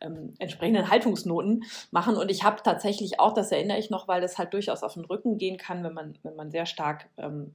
ähm, 0.00 0.34
entsprechenden 0.38 0.90
Haltungsnoten 0.90 1.64
machen. 1.90 2.16
Und 2.16 2.30
ich 2.30 2.44
habe 2.44 2.62
tatsächlich 2.62 3.20
auch, 3.20 3.34
das 3.34 3.52
erinnere 3.52 3.78
ich 3.78 3.90
noch, 3.90 4.08
weil 4.08 4.20
das 4.20 4.38
halt 4.38 4.54
durchaus 4.54 4.82
auf 4.82 4.94
den 4.94 5.04
Rücken 5.04 5.38
gehen 5.38 5.58
kann, 5.58 5.82
wenn 5.82 5.92
man, 5.94 6.16
wenn 6.22 6.36
man 6.36 6.50
sehr 6.50 6.66
stark 6.66 7.10
ähm, 7.18 7.54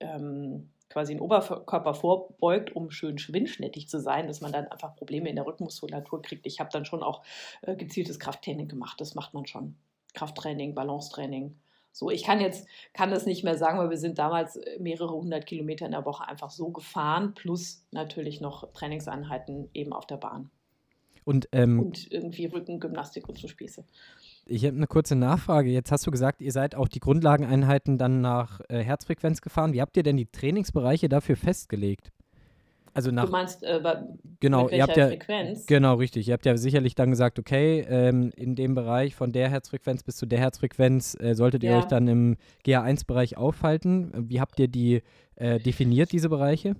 ähm 0.00 0.70
quasi 0.94 1.12
den 1.12 1.20
Oberkörper 1.20 1.92
vorbeugt, 1.92 2.74
um 2.74 2.90
schön 2.90 3.18
schwindschnittig 3.18 3.88
zu 3.88 4.00
sein, 4.00 4.28
dass 4.28 4.40
man 4.40 4.52
dann 4.52 4.68
einfach 4.68 4.94
Probleme 4.94 5.28
in 5.28 5.34
der 5.34 5.44
Rückenmuskulatur 5.44 6.22
kriegt. 6.22 6.46
Ich 6.46 6.60
habe 6.60 6.70
dann 6.72 6.84
schon 6.84 7.02
auch 7.02 7.22
äh, 7.62 7.74
gezieltes 7.74 8.20
Krafttraining 8.20 8.68
gemacht. 8.68 9.00
Das 9.00 9.16
macht 9.16 9.34
man 9.34 9.44
schon. 9.44 9.74
Krafttraining, 10.14 10.76
Balancetraining. 10.76 11.56
So, 11.90 12.10
ich 12.10 12.22
kann 12.22 12.40
jetzt, 12.40 12.68
kann 12.92 13.10
das 13.10 13.26
nicht 13.26 13.42
mehr 13.42 13.58
sagen, 13.58 13.78
weil 13.78 13.90
wir 13.90 13.98
sind 13.98 14.20
damals 14.20 14.54
äh, 14.54 14.78
mehrere 14.78 15.12
hundert 15.12 15.46
Kilometer 15.46 15.84
in 15.84 15.92
der 15.92 16.06
Woche 16.06 16.28
einfach 16.28 16.50
so 16.50 16.68
gefahren, 16.70 17.34
plus 17.34 17.84
natürlich 17.90 18.40
noch 18.40 18.72
Trainingseinheiten 18.72 19.70
eben 19.74 19.92
auf 19.92 20.06
der 20.06 20.18
Bahn. 20.18 20.50
Und, 21.24 21.48
ähm, 21.50 21.80
und 21.80 22.12
irgendwie 22.12 22.46
Rückengymnastik 22.46 23.28
und 23.28 23.36
so 23.36 23.48
Spieße. 23.48 23.84
Ich 24.46 24.64
habe 24.64 24.76
eine 24.76 24.86
kurze 24.86 25.16
Nachfrage. 25.16 25.70
Jetzt 25.70 25.90
hast 25.90 26.06
du 26.06 26.10
gesagt, 26.10 26.42
ihr 26.42 26.52
seid 26.52 26.74
auch 26.74 26.88
die 26.88 27.00
Grundlageneinheiten 27.00 27.96
dann 27.96 28.20
nach 28.20 28.60
äh, 28.68 28.80
Herzfrequenz 28.80 29.40
gefahren. 29.40 29.72
Wie 29.72 29.80
habt 29.80 29.96
ihr 29.96 30.02
denn 30.02 30.16
die 30.16 30.26
Trainingsbereiche 30.26 31.08
dafür 31.08 31.36
festgelegt? 31.36 32.12
Also 32.92 33.10
nach, 33.10 33.24
du 33.24 33.32
meinst, 33.32 33.64
äh, 33.64 33.80
bei, 33.82 34.04
genau, 34.38 34.68
ihr 34.68 34.82
habt 34.82 34.96
ja, 34.96 35.08
Frequenz? 35.08 35.66
Genau, 35.66 35.94
richtig. 35.94 36.28
Ihr 36.28 36.34
habt 36.34 36.46
ja 36.46 36.56
sicherlich 36.56 36.94
dann 36.94 37.10
gesagt, 37.10 37.40
okay, 37.40 37.84
ähm, 37.88 38.30
in 38.36 38.54
dem 38.54 38.76
Bereich 38.76 39.16
von 39.16 39.32
der 39.32 39.48
Herzfrequenz 39.48 40.04
bis 40.04 40.16
zu 40.16 40.26
der 40.26 40.38
Herzfrequenz 40.38 41.16
äh, 41.18 41.34
solltet 41.34 41.64
ihr 41.64 41.70
Ja. 41.70 41.78
euch 41.78 41.86
dann 41.86 42.06
im 42.06 42.36
GA1-Bereich 42.64 43.36
aufhalten. 43.36 44.12
Wie 44.28 44.40
habt 44.40 44.60
ihr 44.60 44.68
die 44.68 45.02
äh, 45.34 45.58
definiert, 45.58 46.12
diese 46.12 46.28
Bereiche? 46.28 46.76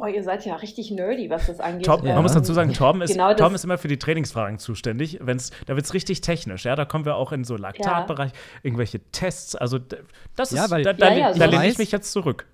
Oh, 0.00 0.06
ihr 0.06 0.22
seid 0.22 0.46
ja 0.46 0.54
richtig 0.56 0.92
nerdy, 0.92 1.28
was 1.28 1.46
das 1.48 1.58
angeht. 1.58 1.84
Torben, 1.86 2.06
Ja. 2.06 2.14
Man 2.14 2.22
muss 2.22 2.32
dazu 2.32 2.52
sagen, 2.54 2.72
Torben 2.72 3.02
ist, 3.02 3.10
Genau 3.12 3.34
Torben 3.34 3.56
ist 3.56 3.64
immer 3.64 3.78
für 3.78 3.88
die 3.88 3.98
Trainingsfragen 3.98 4.58
zuständig. 4.58 5.18
Wenn's, 5.20 5.50
da 5.66 5.74
wird 5.74 5.84
es 5.86 5.92
richtig 5.92 6.20
technisch. 6.20 6.64
Ja? 6.66 6.76
Da 6.76 6.84
kommen 6.84 7.04
wir 7.04 7.16
auch 7.16 7.32
in 7.32 7.42
so 7.42 7.56
Laktatbereich, 7.56 8.30
irgendwelche 8.62 9.00
Tests. 9.10 9.56
Also 9.56 9.78
das 10.36 10.52
Ja, 10.52 10.66
ist, 10.66 10.70
weil- 10.70 10.84
da, 10.84 10.92
da, 10.92 11.08
Ja, 11.10 11.16
ja, 11.18 11.32
da 11.32 11.44
so 11.46 11.50
lehne 11.50 11.66
ich 11.68 11.78
mich 11.78 11.90
jetzt 11.90 12.12
zurück. 12.12 12.46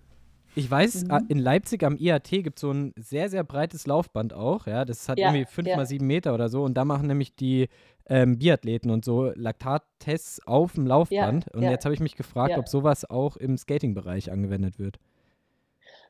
Ich 0.57 0.71
weiß, 0.71 1.05
Mhm. 1.05 1.11
äh, 1.11 1.21
in 1.29 1.39
Leipzig 1.39 1.83
am 1.85 1.97
IAT 1.97 2.31
gibt 2.43 2.59
es 2.59 2.61
so 2.63 2.71
ein 2.71 2.95
sehr, 2.97 3.29
sehr 3.29 3.45
breites 3.45 3.87
Laufband 3.87 4.33
auch. 4.33 4.67
Ja, 4.67 4.85
das 4.85 5.09
hat 5.09 5.19
Ja, 5.19 5.27
irgendwie 5.33 5.45
5 5.51 5.69
ja. 5.69 5.77
mal 5.77 5.85
7 5.85 6.07
Meter 6.07 6.33
oder 6.33 6.49
so. 6.49 6.63
Und 6.63 6.75
da 6.75 6.85
machen 6.85 7.09
nämlich 7.09 7.35
die 7.37 7.69
ähm, 8.07 8.39
Biathleten 8.39 8.91
und 8.91 9.05
so 9.05 9.33
Laktattests 9.35 10.47
auf 10.47 10.75
dem 10.75 10.87
Laufband. 10.87 11.49
und 11.55 11.63
ja. 11.63 11.71
jetzt 11.71 11.85
habe 11.87 11.95
ich 11.95 12.01
mich 12.01 12.17
gefragt, 12.17 12.53
Ja. 12.53 12.59
ob 12.59 12.69
sowas 12.69 13.09
auch 13.09 13.37
im 13.37 13.57
Skating-Bereich 13.57 14.31
angewendet 14.31 14.79
wird. 14.79 14.99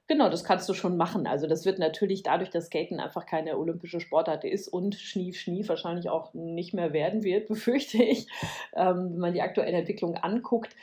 Genau, 0.07 0.29
das 0.29 0.45
kannst 0.45 0.69
du 0.69 0.75
schon 0.75 0.99
machen. 0.99 1.27
Also 1.27 1.47
das 1.47 1.65
wird 1.65 1.79
natürlich 1.79 2.23
dadurch, 2.23 2.51
dass 2.51 2.67
Skaten 2.67 3.01
einfach 3.01 3.25
keine 3.25 3.57
olympische 3.57 4.01
Sportart 4.01 4.45
ist 4.45 4.69
und 4.69 4.95
Schnief, 4.97 5.39
Schnief 5.41 5.69
wahrscheinlich 5.71 6.11
auch 6.11 6.35
nicht 6.35 6.75
mehr 6.75 6.93
werden 6.93 7.23
wird, 7.25 7.49
befürchte 7.49 8.03
ich. 8.03 8.27
Ähm, 8.75 9.13
wenn 9.15 9.19
man 9.19 9.33
die 9.33 9.41
aktuelle 9.41 9.79
Entwicklung 9.79 10.17
anguckt, 10.17 10.77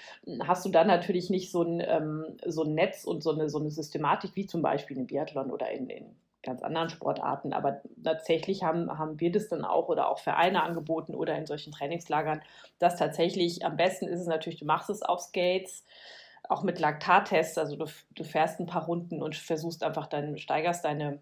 hast 0.43 0.65
du 0.65 0.69
dann 0.69 0.87
natürlich 0.87 1.29
nicht 1.29 1.51
so 1.51 1.61
ein, 1.61 1.83
ähm, 1.85 2.25
so 2.47 2.63
ein 2.63 2.73
Netz 2.73 3.03
und 3.05 3.21
so 3.21 3.31
eine, 3.31 3.47
so 3.49 3.59
eine 3.59 3.69
Systematik 3.69 4.31
wie 4.35 4.47
zum 4.47 4.63
Beispiel 4.63 4.97
im 4.97 5.05
Biathlon 5.05 5.51
oder 5.51 5.69
in, 5.69 5.87
in 5.91 6.15
ganz 6.41 6.63
anderen 6.63 6.89
Sportarten. 6.89 7.53
Aber 7.53 7.79
tatsächlich 8.03 8.63
haben, 8.63 8.97
haben 8.97 9.19
wir 9.19 9.31
das 9.31 9.49
dann 9.49 9.63
auch 9.65 9.87
oder 9.87 10.09
auch 10.09 10.17
Vereine 10.17 10.63
angeboten 10.63 11.13
oder 11.13 11.37
in 11.37 11.45
solchen 11.45 11.71
Trainingslagern, 11.71 12.41
dass 12.79 12.95
tatsächlich 12.95 13.63
am 13.63 13.77
besten 13.77 14.07
ist 14.07 14.21
es 14.21 14.25
natürlich, 14.27 14.57
du 14.59 14.65
machst 14.65 14.89
es 14.89 15.03
auf 15.03 15.19
Skates, 15.19 15.85
auch 16.49 16.63
mit 16.63 16.79
Laktattests, 16.79 17.57
also 17.57 17.75
du, 17.75 17.85
du 18.15 18.23
fährst 18.23 18.59
ein 18.59 18.65
paar 18.65 18.85
Runden 18.85 19.21
und 19.21 19.35
versuchst 19.35 19.83
einfach 19.83 20.07
dann, 20.07 20.37
steigerst 20.37 20.83
deine, 20.83 21.21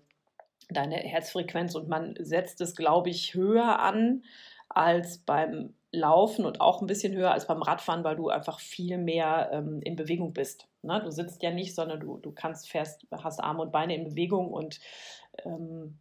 deine 0.70 0.96
Herzfrequenz 0.96 1.76
und 1.76 1.88
man 1.88 2.16
setzt 2.20 2.62
es, 2.62 2.76
glaube 2.76 3.10
ich, 3.10 3.34
höher 3.34 3.80
an 3.80 4.24
als 4.70 5.20
beim 5.20 5.74
Laufen 5.92 6.46
und 6.46 6.62
auch 6.62 6.82
ein 6.82 6.88
bisschen 6.88 7.16
höher 7.16 7.32
als 7.32 7.48
beim 7.48 7.64
Radfahren, 7.64 8.04
weil 8.04 8.16
du 8.16 8.30
einfach 8.30 8.60
viel 8.60 8.98
mehr 8.98 9.50
ähm, 9.52 9.82
in 9.82 9.96
Bewegung 9.96 10.34
bist. 10.34 10.68
Ne? 10.84 11.02
Du 11.04 11.10
sitzt 11.10 11.42
ja 11.42 11.52
nicht, 11.52 11.74
sondern 11.74 12.00
du, 12.00 12.18
du 12.18 12.32
kannst, 12.32 12.70
fährst, 12.70 13.08
hast 13.12 13.40
Arme 13.40 13.64
und 13.64 13.72
Beine 13.72 13.96
in 13.96 14.04
Bewegung 14.04 14.52
und 14.52 14.80
ähm, 15.44 16.00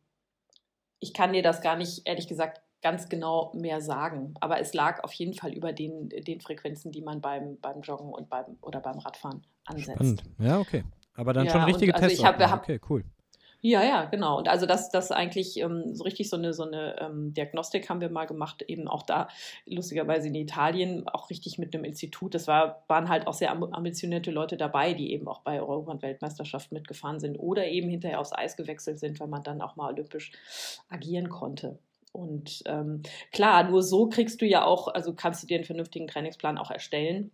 ich 1.00 1.14
kann 1.14 1.32
dir 1.32 1.42
das 1.42 1.62
gar 1.62 1.76
nicht, 1.76 2.02
ehrlich 2.06 2.28
gesagt, 2.28 2.60
ganz 2.82 3.08
genau 3.08 3.52
mehr 3.54 3.80
sagen. 3.80 4.34
Aber 4.40 4.60
es 4.60 4.74
lag 4.74 5.02
auf 5.04 5.12
jeden 5.12 5.34
Fall 5.34 5.52
über 5.52 5.72
den, 5.72 6.08
den 6.08 6.40
Frequenzen, 6.40 6.92
die 6.92 7.02
man 7.02 7.20
beim, 7.20 7.58
beim 7.60 7.80
Joggen 7.82 8.12
und 8.12 8.28
beim 8.28 8.56
oder 8.60 8.80
beim 8.80 8.98
Radfahren 8.98 9.42
ansetzt. 9.66 9.92
Spannend. 9.94 10.22
Ja, 10.38 10.58
okay. 10.60 10.84
Aber 11.14 11.32
dann 11.32 11.46
Ja, 11.46 11.52
schon 11.52 11.62
richtige 11.64 11.90
und 11.92 11.96
also 11.96 12.06
Tests. 12.06 12.20
ich 12.20 12.24
hab- 12.24 12.38
hab- 12.40 12.62
okay, 12.62 12.80
cool. 12.88 13.04
Ja, 13.60 13.82
ja, 13.82 14.04
genau. 14.04 14.38
Und 14.38 14.46
also 14.46 14.66
das, 14.66 14.88
das 14.92 15.10
eigentlich 15.10 15.56
ähm, 15.58 15.92
so 15.92 16.04
richtig 16.04 16.30
so 16.30 16.36
eine, 16.36 16.52
so 16.52 16.62
eine 16.62 16.96
ähm, 17.00 17.34
Diagnostik 17.34 17.90
haben 17.90 18.00
wir 18.00 18.08
mal 18.08 18.26
gemacht, 18.26 18.62
eben 18.62 18.86
auch 18.86 19.02
da, 19.02 19.26
lustigerweise 19.66 20.28
in 20.28 20.36
Italien, 20.36 21.08
auch 21.08 21.28
richtig 21.28 21.58
mit 21.58 21.74
einem 21.74 21.82
Institut. 21.82 22.34
Das 22.36 22.46
war, 22.46 22.84
waren 22.86 23.08
halt 23.08 23.26
auch 23.26 23.34
sehr 23.34 23.50
am- 23.50 23.64
ambitionierte 23.64 24.30
Leute 24.30 24.56
dabei, 24.56 24.94
die 24.94 25.12
eben 25.12 25.26
auch 25.26 25.40
bei 25.40 25.60
Europa- 25.60 25.90
und 25.90 26.02
Weltmeisterschaften 26.02 26.76
mitgefahren 26.76 27.18
sind 27.18 27.36
oder 27.36 27.66
eben 27.66 27.88
hinterher 27.88 28.20
aufs 28.20 28.32
Eis 28.32 28.56
gewechselt 28.56 29.00
sind, 29.00 29.18
weil 29.18 29.26
man 29.26 29.42
dann 29.42 29.60
auch 29.60 29.74
mal 29.74 29.92
olympisch 29.92 30.30
agieren 30.88 31.28
konnte. 31.28 31.80
Und 32.12 32.62
ähm, 32.66 33.02
klar, 33.32 33.68
nur 33.68 33.82
so 33.82 34.08
kriegst 34.08 34.40
du 34.40 34.46
ja 34.46 34.64
auch, 34.64 34.88
also 34.88 35.14
kannst 35.14 35.42
du 35.42 35.46
dir 35.46 35.56
einen 35.56 35.64
vernünftigen 35.64 36.06
Trainingsplan 36.06 36.58
auch 36.58 36.70
erstellen. 36.70 37.30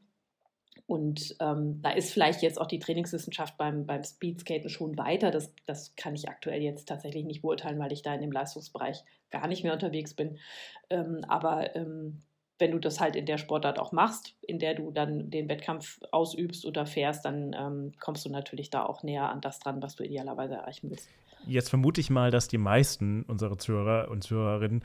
Und 0.86 1.36
ähm, 1.40 1.80
da 1.80 1.90
ist 1.92 2.12
vielleicht 2.12 2.42
jetzt 2.42 2.60
auch 2.60 2.66
die 2.66 2.78
Trainingswissenschaft 2.78 3.56
beim, 3.56 3.86
beim 3.86 4.04
Speedskaten 4.04 4.68
schon 4.68 4.98
weiter. 4.98 5.30
Das, 5.30 5.52
das 5.64 5.94
kann 5.96 6.14
ich 6.14 6.28
aktuell 6.28 6.60
jetzt 6.62 6.86
tatsächlich 6.86 7.24
nicht 7.24 7.42
beurteilen, 7.42 7.78
weil 7.78 7.92
ich 7.92 8.02
da 8.02 8.14
in 8.14 8.20
dem 8.20 8.32
Leistungsbereich 8.32 9.02
gar 9.30 9.48
nicht 9.48 9.64
mehr 9.64 9.72
unterwegs 9.72 10.12
bin. 10.12 10.38
Ähm, 10.90 11.24
aber 11.26 11.74
ähm, 11.74 12.20
wenn 12.58 12.70
du 12.70 12.78
das 12.78 13.00
halt 13.00 13.16
in 13.16 13.26
der 13.26 13.38
Sportart 13.38 13.78
auch 13.78 13.92
machst, 13.92 14.34
in 14.42 14.58
der 14.58 14.74
du 14.74 14.90
dann 14.90 15.30
den 15.30 15.48
Wettkampf 15.48 16.00
ausübst 16.12 16.66
oder 16.66 16.86
fährst, 16.86 17.24
dann 17.24 17.54
ähm, 17.58 17.92
kommst 17.98 18.24
du 18.26 18.30
natürlich 18.30 18.70
da 18.70 18.84
auch 18.84 19.02
näher 19.02 19.30
an 19.30 19.40
das 19.40 19.58
dran, 19.60 19.82
was 19.82 19.96
du 19.96 20.04
idealerweise 20.04 20.54
erreichen 20.54 20.90
willst. 20.90 21.08
Jetzt 21.46 21.70
vermute 21.70 22.00
ich 22.00 22.10
mal, 22.10 22.30
dass 22.30 22.48
die 22.48 22.58
meisten 22.58 23.22
unserer 23.24 23.58
Zuhörer 23.58 24.10
und 24.10 24.22
Zuhörerinnen 24.22 24.82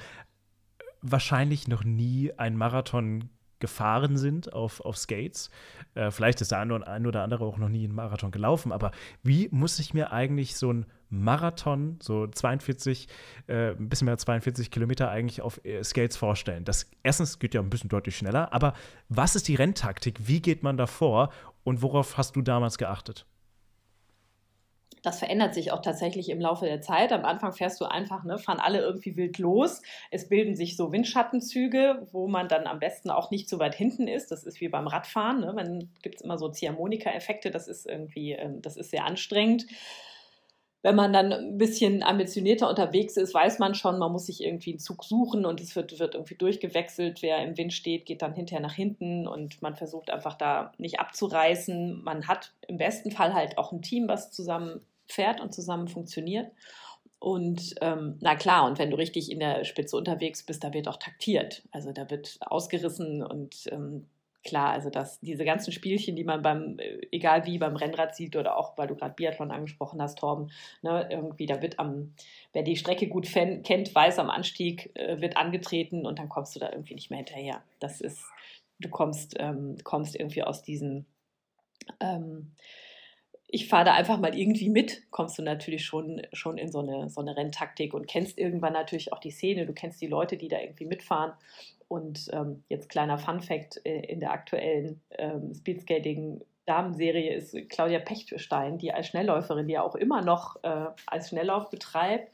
wahrscheinlich 1.02 1.68
noch 1.68 1.84
nie 1.84 2.34
einen 2.38 2.58
Marathon 2.58 3.30
gefahren 3.60 4.18
sind 4.18 4.54
auf, 4.54 4.80
auf 4.82 4.98
Skates. 4.98 5.50
Äh, 5.94 6.12
vielleicht 6.12 6.42
ist 6.42 6.52
der 6.52 6.60
ein 6.60 6.72
oder, 6.72 6.88
ein 6.88 7.06
oder 7.06 7.24
andere 7.24 7.46
auch 7.46 7.58
noch 7.58 7.70
nie 7.70 7.84
einen 7.84 7.96
Marathon 7.96 8.32
gelaufen, 8.32 8.72
aber 8.72 8.92
wie 9.22 9.50
muss 9.52 9.80
ich 9.80 9.94
mir 9.94 10.12
eigentlich 10.12 10.56
so 10.56 10.72
ein 10.72 10.86
Marathon, 11.10 11.98
so 12.02 12.28
42, 12.28 13.08
äh, 13.48 13.72
ein 13.72 13.90
bisschen 13.90 14.06
mehr 14.06 14.14
als 14.14 14.24
42 14.24 14.72
Kilometer 14.72 15.10
eigentlich 15.10 15.42
auf 15.42 15.64
äh, 15.66 15.84
Skates 15.84 16.18
vorstellen? 16.18 16.64
Das 16.64 16.90
erstens 17.04 17.40
geht 17.40 17.54
ja 17.54 17.62
ein 17.62 17.70
bisschen 17.70 17.90
deutlich 17.90 18.16
schneller, 18.16 18.54
aber 18.54 18.74
was 19.10 19.36
ist 19.36 19.48
die 19.48 19.56
Renntaktik? 19.56 20.28
Wie 20.28 20.42
geht 20.42 20.64
man 20.64 20.78
da 20.78 20.88
vor 20.88 21.32
und 21.64 21.82
worauf 21.82 22.18
hast 22.18 22.36
du 22.36 22.42
damals 22.42 22.78
geachtet? 22.78 23.26
Das 25.02 25.20
verändert 25.20 25.54
sich 25.54 25.72
auch 25.72 25.82
tatsächlich 25.82 26.30
im 26.30 26.40
Laufe 26.40 26.66
der 26.66 26.82
Zeit. 26.82 27.12
Am 27.12 27.26
Anfang 27.26 27.54
fährst 27.54 27.80
du 27.82 27.86
einfach, 27.86 28.24
ne, 28.24 28.38
fahren 28.38 28.60
alle 28.60 28.80
irgendwie 28.80 29.16
wild 29.16 29.38
los. 29.38 29.82
Es 30.12 30.30
bilden 30.30 30.56
sich 30.56 30.76
so 30.76 30.92
Windschattenzüge, 30.92 32.08
wo 32.12 32.28
man 32.28 32.48
dann 32.48 32.68
am 32.68 32.80
besten 32.80 33.10
auch 33.10 33.32
nicht 33.32 33.50
so 33.50 33.60
weit 33.60 33.76
hinten 33.76 34.08
ist. 34.08 34.32
Das 34.32 34.44
ist 34.44 34.60
wie 34.62 34.70
beim 34.70 34.88
Radfahren. 34.88 35.42
Ne? 35.42 35.54
Dann 35.56 35.90
gibt 36.02 36.16
es 36.16 36.22
immer 36.22 36.38
so 36.38 36.50
Ziehharmonika-Effekte. 36.50 37.52
Das 37.52 37.68
ist 37.68 37.88
irgendwie, 37.88 38.34
ähm, 38.34 38.62
das 38.62 38.78
ist 38.78 38.92
sehr 38.92 39.06
anstrengend. 39.06 39.66
Wenn 40.82 40.96
man 40.96 41.12
dann 41.12 41.34
ein 41.34 41.58
bisschen 41.58 42.04
ambitionierter 42.04 42.70
unterwegs 42.70 43.18
ist, 43.18 43.34
weiß 43.34 43.60
man 43.60 43.76
schon, 43.76 44.00
man 44.00 44.12
muss 44.14 44.28
sich 44.28 44.42
irgendwie 44.42 44.72
einen 44.72 44.80
Zug 44.80 45.04
suchen 45.04 45.46
und 45.46 45.60
es 45.60 45.76
wird, 45.76 46.00
wird 46.00 46.16
irgendwie 46.16 46.36
durchgewechselt. 46.36 47.22
Wer 47.22 47.44
im 47.44 47.58
Wind 47.58 47.74
steht, 47.74 48.06
geht 48.06 48.22
dann 48.22 48.34
hinterher 48.34 48.62
nach 48.62 48.74
hinten 48.74 49.28
und 49.28 49.62
man 49.62 49.76
versucht 49.76 50.10
einfach 50.10 50.36
da 50.36 50.72
nicht 50.78 51.00
abzureißen. 51.00 52.02
Man 52.02 52.28
hat 52.28 52.54
im 52.68 52.78
besten 52.78 53.12
Fall 53.12 53.34
halt 53.34 53.58
auch 53.58 53.74
ein 53.74 53.82
Team, 53.82 54.08
was 54.08 54.32
zusammen 54.32 54.80
fährt 55.06 55.42
und 55.42 55.54
zusammen 55.54 55.90
funktioniert. 55.90 56.50
Und 57.20 57.76
ähm, 57.82 58.18
na 58.22 58.36
klar, 58.36 58.66
und 58.66 58.80
wenn 58.80 58.92
du 58.92 58.98
richtig 58.98 59.30
in 59.30 59.40
der 59.40 59.66
Spitze 59.66 59.98
unterwegs 59.98 60.44
bist, 60.44 60.64
da 60.64 60.74
wird 60.74 60.88
auch 60.88 60.98
taktiert. 60.98 61.64
Also 61.72 61.92
da 61.92 62.10
wird 62.10 62.38
ausgerissen 62.40 63.22
und 63.22 63.68
ähm, 63.72 64.08
klar, 64.44 64.72
also 64.72 64.90
das, 64.90 65.20
diese 65.20 65.46
ganzen 65.46 65.72
Spielchen, 65.72 66.16
die 66.16 66.24
man 66.24 66.42
beim, 66.42 66.80
äh, 66.80 67.02
egal 67.12 67.46
wie, 67.46 67.58
beim 67.58 67.76
Rennrad 67.76 68.16
sieht 68.16 68.36
oder 68.36 68.58
auch, 68.58 68.78
weil 68.78 68.88
du 68.88 68.96
gerade 68.96 69.14
Biathlon 69.14 69.52
angesprochen 69.52 70.02
hast, 70.02 70.20
Torben, 70.20 70.52
ne, 70.82 71.08
irgendwie, 71.10 71.46
da 71.46 71.62
wird 71.62 71.80
am, 71.80 72.14
wer 72.54 72.64
die 72.64 72.78
Strecke 72.78 73.08
gut 73.08 73.28
fan, 73.28 73.64
kennt, 73.64 73.94
weiß, 73.94 74.20
am 74.20 74.30
Anstieg 74.30 74.92
äh, 74.96 75.22
wird 75.22 75.38
angetreten 75.38 76.06
und 76.06 76.20
dann 76.20 76.30
kommst 76.30 76.56
du 76.56 76.60
da 76.60 76.72
irgendwie 76.72 76.96
nicht 76.96 77.10
mehr 77.10 77.18
hinterher. 77.18 77.64
Das 77.80 78.02
ist, 78.02 78.24
du 78.80 78.90
kommst, 78.90 79.36
ähm, 79.40 79.78
kommst 79.84 80.16
irgendwie 80.16 80.44
aus 80.44 80.64
diesem, 80.64 81.06
ähm, 82.00 82.52
ich 83.52 83.68
fahre 83.68 83.86
da 83.86 83.94
einfach 83.94 84.20
mal 84.20 84.38
irgendwie 84.38 84.70
mit, 84.70 85.10
kommst 85.12 85.38
du 85.40 85.42
natürlich 85.42 85.84
schon, 85.84 86.22
schon 86.34 86.58
in 86.58 86.72
so 86.72 86.80
eine, 86.80 87.10
so 87.10 87.22
eine 87.22 87.36
Renntaktik 87.36 87.94
und 87.94 88.08
kennst 88.08 88.38
irgendwann 88.38 88.74
natürlich 88.74 89.12
auch 89.12 89.20
die 89.20 89.32
Szene, 89.32 89.66
du 89.66 89.74
kennst 89.74 90.02
die 90.02 90.08
Leute, 90.08 90.38
die 90.38 90.48
da 90.48 90.60
irgendwie 90.60 90.86
mitfahren. 90.86 91.34
Und 91.88 92.30
ähm, 92.32 92.64
jetzt 92.70 92.90
kleiner 92.90 93.18
Fun-Fact: 93.18 93.82
äh, 93.84 94.02
In 94.02 94.20
der 94.20 94.32
aktuellen 94.32 95.02
ähm, 95.18 95.54
Speedskating 95.56 96.42
Damenserie 96.68 97.34
ist 97.34 97.58
Claudia 97.70 97.98
Pechtstein, 97.98 98.78
die 98.78 98.94
als 98.94 99.08
Schnellläuferin, 99.08 99.66
die 99.66 99.74
ja 99.74 99.82
auch 99.82 99.96
immer 99.96 100.22
noch 100.22 100.64
äh, 100.64 100.86
als 101.08 101.30
Schnelllauf 101.30 101.72
betreibt, 101.72 102.32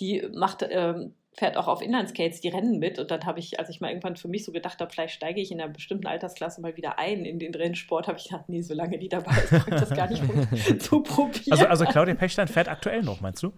die 0.00 0.28
macht, 0.34 0.66
ähm, 0.68 1.14
fährt 1.38 1.56
auch 1.56 1.68
auf 1.68 1.82
Inlineskates 1.82 2.40
die 2.40 2.48
Rennen 2.48 2.78
mit. 2.78 2.98
Und 2.98 3.10
dann 3.10 3.24
habe 3.26 3.38
ich, 3.38 3.58
als 3.58 3.68
ich 3.68 3.80
mal 3.80 3.88
irgendwann 3.88 4.16
für 4.16 4.28
mich 4.28 4.44
so 4.44 4.52
gedacht 4.52 4.80
habe, 4.80 4.90
vielleicht 4.90 5.14
steige 5.14 5.40
ich 5.40 5.50
in 5.50 5.60
einer 5.60 5.72
bestimmten 5.72 6.06
Altersklasse 6.06 6.60
mal 6.60 6.76
wieder 6.76 6.98
ein 6.98 7.24
in 7.24 7.38
den 7.38 7.54
Rennsport, 7.54 8.08
habe 8.08 8.18
ich 8.18 8.24
gedacht, 8.24 8.48
nee, 8.48 8.62
solange 8.62 8.98
die 8.98 9.08
dabei 9.08 9.36
ist, 9.36 9.50
brauche 9.50 9.70
ich 9.70 9.80
das 9.80 9.90
gar 9.90 10.08
nicht 10.08 10.22
zu 10.82 11.02
probieren. 11.02 11.52
Also, 11.52 11.66
also 11.66 11.84
Claudia 11.84 12.14
Pechstein 12.14 12.48
fährt 12.48 12.68
aktuell 12.68 13.02
noch, 13.02 13.20
meinst 13.20 13.42
du? 13.42 13.52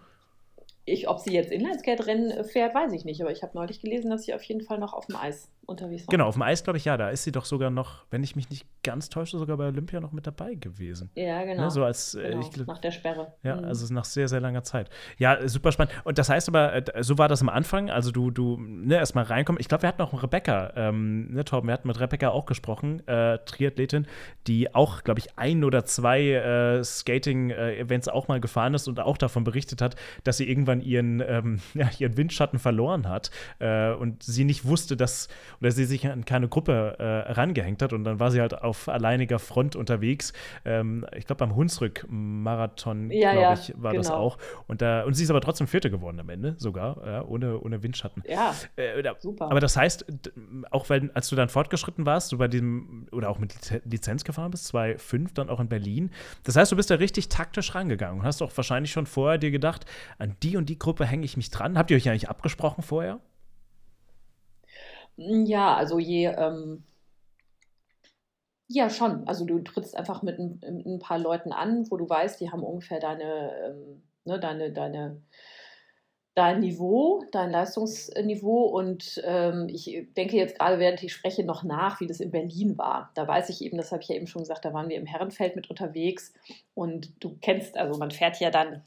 Ich, 0.89 1.09
ob 1.09 1.19
sie 1.21 1.33
jetzt 1.33 1.51
Inlineskate-Rennen 1.53 2.45
fährt, 2.45 2.75
weiß 2.75 2.93
ich 2.93 3.05
nicht, 3.05 3.21
aber 3.21 3.31
ich 3.31 3.43
habe 3.43 3.53
neulich 3.55 3.81
gelesen, 3.81 4.11
dass 4.11 4.25
sie 4.25 4.35
auf 4.35 4.43
jeden 4.43 4.63
Fall 4.63 4.79
noch 4.79 4.93
auf 4.95 5.07
dem 5.07 5.17
Eis 5.17 5.51
unterwegs 5.69 6.07
war. 6.07 6.13
Genau, 6.13 6.27
auf 6.27 6.35
dem 6.35 6.43
Eis, 6.43 6.65
glaube 6.65 6.79
ich, 6.79 6.87
ja. 6.87 6.97
Da 6.97 7.11
ist 7.11 7.25
sie 7.25 7.33
doch 7.33 7.45
sogar 7.45 7.71
noch, 7.71 8.05
wenn 8.11 8.23
ich 8.23 8.35
mich 8.35 8.49
nicht 8.49 8.67
ganz 8.83 9.11
täusche, 9.11 9.39
sogar 9.39 9.57
bei 9.59 9.67
Olympia 9.67 10.01
noch 10.01 10.13
mit 10.13 10.27
dabei 10.27 10.55
gewesen. 10.55 11.11
Ja, 11.15 11.45
genau. 11.45 11.65
Ne, 11.65 11.71
so 11.71 11.85
als, 11.85 12.15
äh, 12.15 12.31
genau. 12.31 12.41
Ich, 12.41 12.67
nach 12.67 12.79
der 12.79 12.91
Sperre. 12.91 13.35
Ja, 13.43 13.57
mhm. 13.57 13.65
also 13.65 13.93
nach 13.93 14.07
sehr, 14.07 14.29
sehr 14.29 14.41
langer 14.41 14.63
Zeit. 14.63 14.89
Ja, 15.19 15.47
super 15.47 15.73
spannend. 15.73 15.93
Und 16.05 16.19
das 16.19 16.31
heißt 16.31 16.49
aber, 16.49 16.75
äh, 16.75 17.03
so 17.03 17.19
war 17.19 17.29
das 17.29 17.43
am 17.43 17.51
Anfang, 17.51 17.91
also 17.91 18.11
du, 18.11 18.31
du, 18.31 18.57
ne, 18.59 18.97
erstmal 18.97 19.25
reinkommen. 19.25 19.61
Ich 19.61 19.69
glaube, 19.69 19.83
wir 19.83 19.89
hatten 19.89 20.01
auch 20.01 20.23
Rebecca, 20.23 20.73
ähm, 20.75 21.33
ne, 21.33 21.45
Torben, 21.45 21.69
wir 21.69 21.75
hatten 21.75 21.87
mit 21.87 22.01
Rebecca 22.01 22.31
auch 22.31 22.47
gesprochen, 22.47 23.07
äh, 23.07 23.39
Triathletin, 23.45 24.07
die 24.47 24.75
auch, 24.75 25.05
glaube 25.05 25.21
ich, 25.21 25.37
ein 25.37 25.65
oder 25.65 25.85
zwei 25.85 26.33
äh, 26.33 26.83
Skating-Events 26.83 28.09
auch 28.09 28.29
mal 28.29 28.41
gefahren 28.41 28.73
ist 28.73 28.89
und 28.89 29.01
auch 29.01 29.19
davon 29.19 29.45
berichtet 29.45 29.83
hat, 29.83 29.97
dass 30.25 30.39
sie 30.39 30.49
irgendwann 30.49 30.78
ihren, 30.81 31.23
ähm, 31.27 31.61
ja, 31.75 31.89
ihren 31.99 32.17
Windschatten 32.17 32.59
verloren 32.59 33.09
hat 33.09 33.31
äh, 33.59 33.93
und 33.93 34.23
sie 34.23 34.45
nicht 34.45 34.65
wusste, 34.65 34.97
dass, 34.97 35.29
oder 35.61 35.71
sie 35.71 35.85
sich 35.85 36.09
an 36.09 36.25
keine 36.25 36.49
Gruppe 36.49 36.97
äh, 36.99 37.33
rangehängt 37.33 37.83
hat 37.83 37.93
und 37.93 38.05
dann 38.05 38.21
war 38.21 38.31
sie 38.31 38.41
halt 38.41 38.55
auf 38.63 38.89
alleiniger 38.89 39.39
Front 39.39 39.77
unterwegs. 39.77 40.33
Ähm, 40.65 41.07
ich 41.17 41.27
glaube, 41.27 41.47
beim 41.47 41.57
Hunsrück-Marathon, 41.57 43.11
ja, 43.11 43.33
glaube 43.33 43.61
ich, 43.61 43.75
war 43.77 43.93
genau. 43.93 44.03
das 44.03 44.11
auch. 44.11 44.39
Und, 44.67 44.83
da, 44.83 45.05
und 45.05 45.15
sie 45.15 45.25
ist 45.25 45.31
aber 45.31 45.41
trotzdem 45.41 45.67
Vierte 45.67 45.91
geworden 45.91 46.21
am 46.21 46.29
Ende, 46.29 46.55
sogar, 46.59 47.05
ja, 47.07 47.25
ohne, 47.25 47.61
ohne 47.61 47.83
Windschatten. 47.83 48.23
Ja, 48.29 48.55
äh, 48.77 49.03
super. 49.19 49.51
Aber 49.51 49.61
das 49.61 49.77
heißt, 49.77 50.05
auch 50.71 50.89
wenn, 50.89 51.15
als 51.15 51.29
du 51.29 51.37
dann 51.37 51.49
fortgeschritten 51.49 52.07
warst, 52.07 52.33
du 52.33 52.39
bei 52.39 52.49
diesem, 52.49 53.07
oder 53.13 53.31
auch 53.31 53.39
mit 53.39 53.55
Lizenz 53.85 54.25
gefahren 54.25 54.51
bist, 54.51 54.75
2,5 54.75 55.35
dann 55.35 55.51
auch 55.51 55.61
in 55.61 55.69
Berlin, 55.69 56.11
das 56.45 56.57
heißt, 56.57 56.73
du 56.73 56.77
bist 56.77 56.91
da 56.91 56.97
richtig 56.97 57.29
taktisch 57.29 57.75
rangegangen 57.75 58.21
und 58.21 58.27
hast 58.27 58.43
auch 58.43 58.53
wahrscheinlich 58.57 58.93
schon 58.93 59.07
vorher 59.07 59.39
dir 59.39 59.51
gedacht, 59.51 59.87
an 60.19 60.37
die 60.43 60.57
und 60.57 60.68
die 60.69 60.79
Gruppe 60.79 61.07
hänge 61.07 61.25
ich 61.25 61.37
mich 61.37 61.51
dran. 61.51 61.79
Habt 61.79 61.91
ihr 61.91 61.97
euch 61.97 62.09
eigentlich 62.09 62.29
abgesprochen 62.29 62.83
vorher? 62.83 63.21
Ja, 65.17 65.75
also 65.75 65.99
je, 65.99 66.27
ähm, 66.27 66.85
ja, 68.71 68.91
schon. 68.91 69.27
Also 69.27 69.45
du 69.47 69.59
trittst 69.61 69.97
einfach 69.97 70.23
mit 70.23 70.39
ein, 70.39 70.61
ein, 70.63 70.99
paar 70.99 71.19
Leuten 71.19 71.53
an, 71.53 71.91
wo 71.91 71.97
du 71.97 72.09
weißt, 72.09 72.41
die 72.41 72.51
haben 72.51 72.63
ungefähr 72.63 73.01
deine, 73.01 73.53
ähm, 73.67 74.03
ne, 74.25 74.39
deine, 74.39 74.73
deine, 74.73 75.23
dein 76.35 76.61
Niveau, 76.61 77.25
dein 77.33 77.51
Leistungsniveau. 77.51 78.67
Und 78.67 79.23
ähm, 79.25 79.69
ich 79.71 80.07
denke 80.17 80.37
jetzt 80.37 80.59
gerade, 80.59 80.79
während 80.79 81.03
ich 81.03 81.15
spreche, 81.15 81.45
noch 81.45 81.65
nach, 81.65 82.01
wie 82.01 82.07
das 82.07 82.21
in 82.21 82.31
Berlin 82.31 82.77
war. 82.77 83.11
Da 83.15 83.27
weiß 83.27 83.49
ich 83.49 83.63
eben, 83.63 83.79
das 83.79 83.91
habe 83.91 84.03
ich 84.03 84.09
ja 84.09 84.17
eben 84.17 84.27
schon 84.27 84.43
gesagt, 84.43 84.67
da 84.67 84.75
waren 84.75 84.91
wir 84.91 84.99
im 84.99 85.07
Herrenfeld 85.07 85.57
mit 85.57 85.71
unterwegs. 85.71 86.35
Und 86.75 87.13
du 87.25 87.39
kennst, 87.41 87.77
also 87.79 87.99
man 87.99 88.11
fährt 88.11 88.39
ja 88.39 88.51
dann 88.51 88.85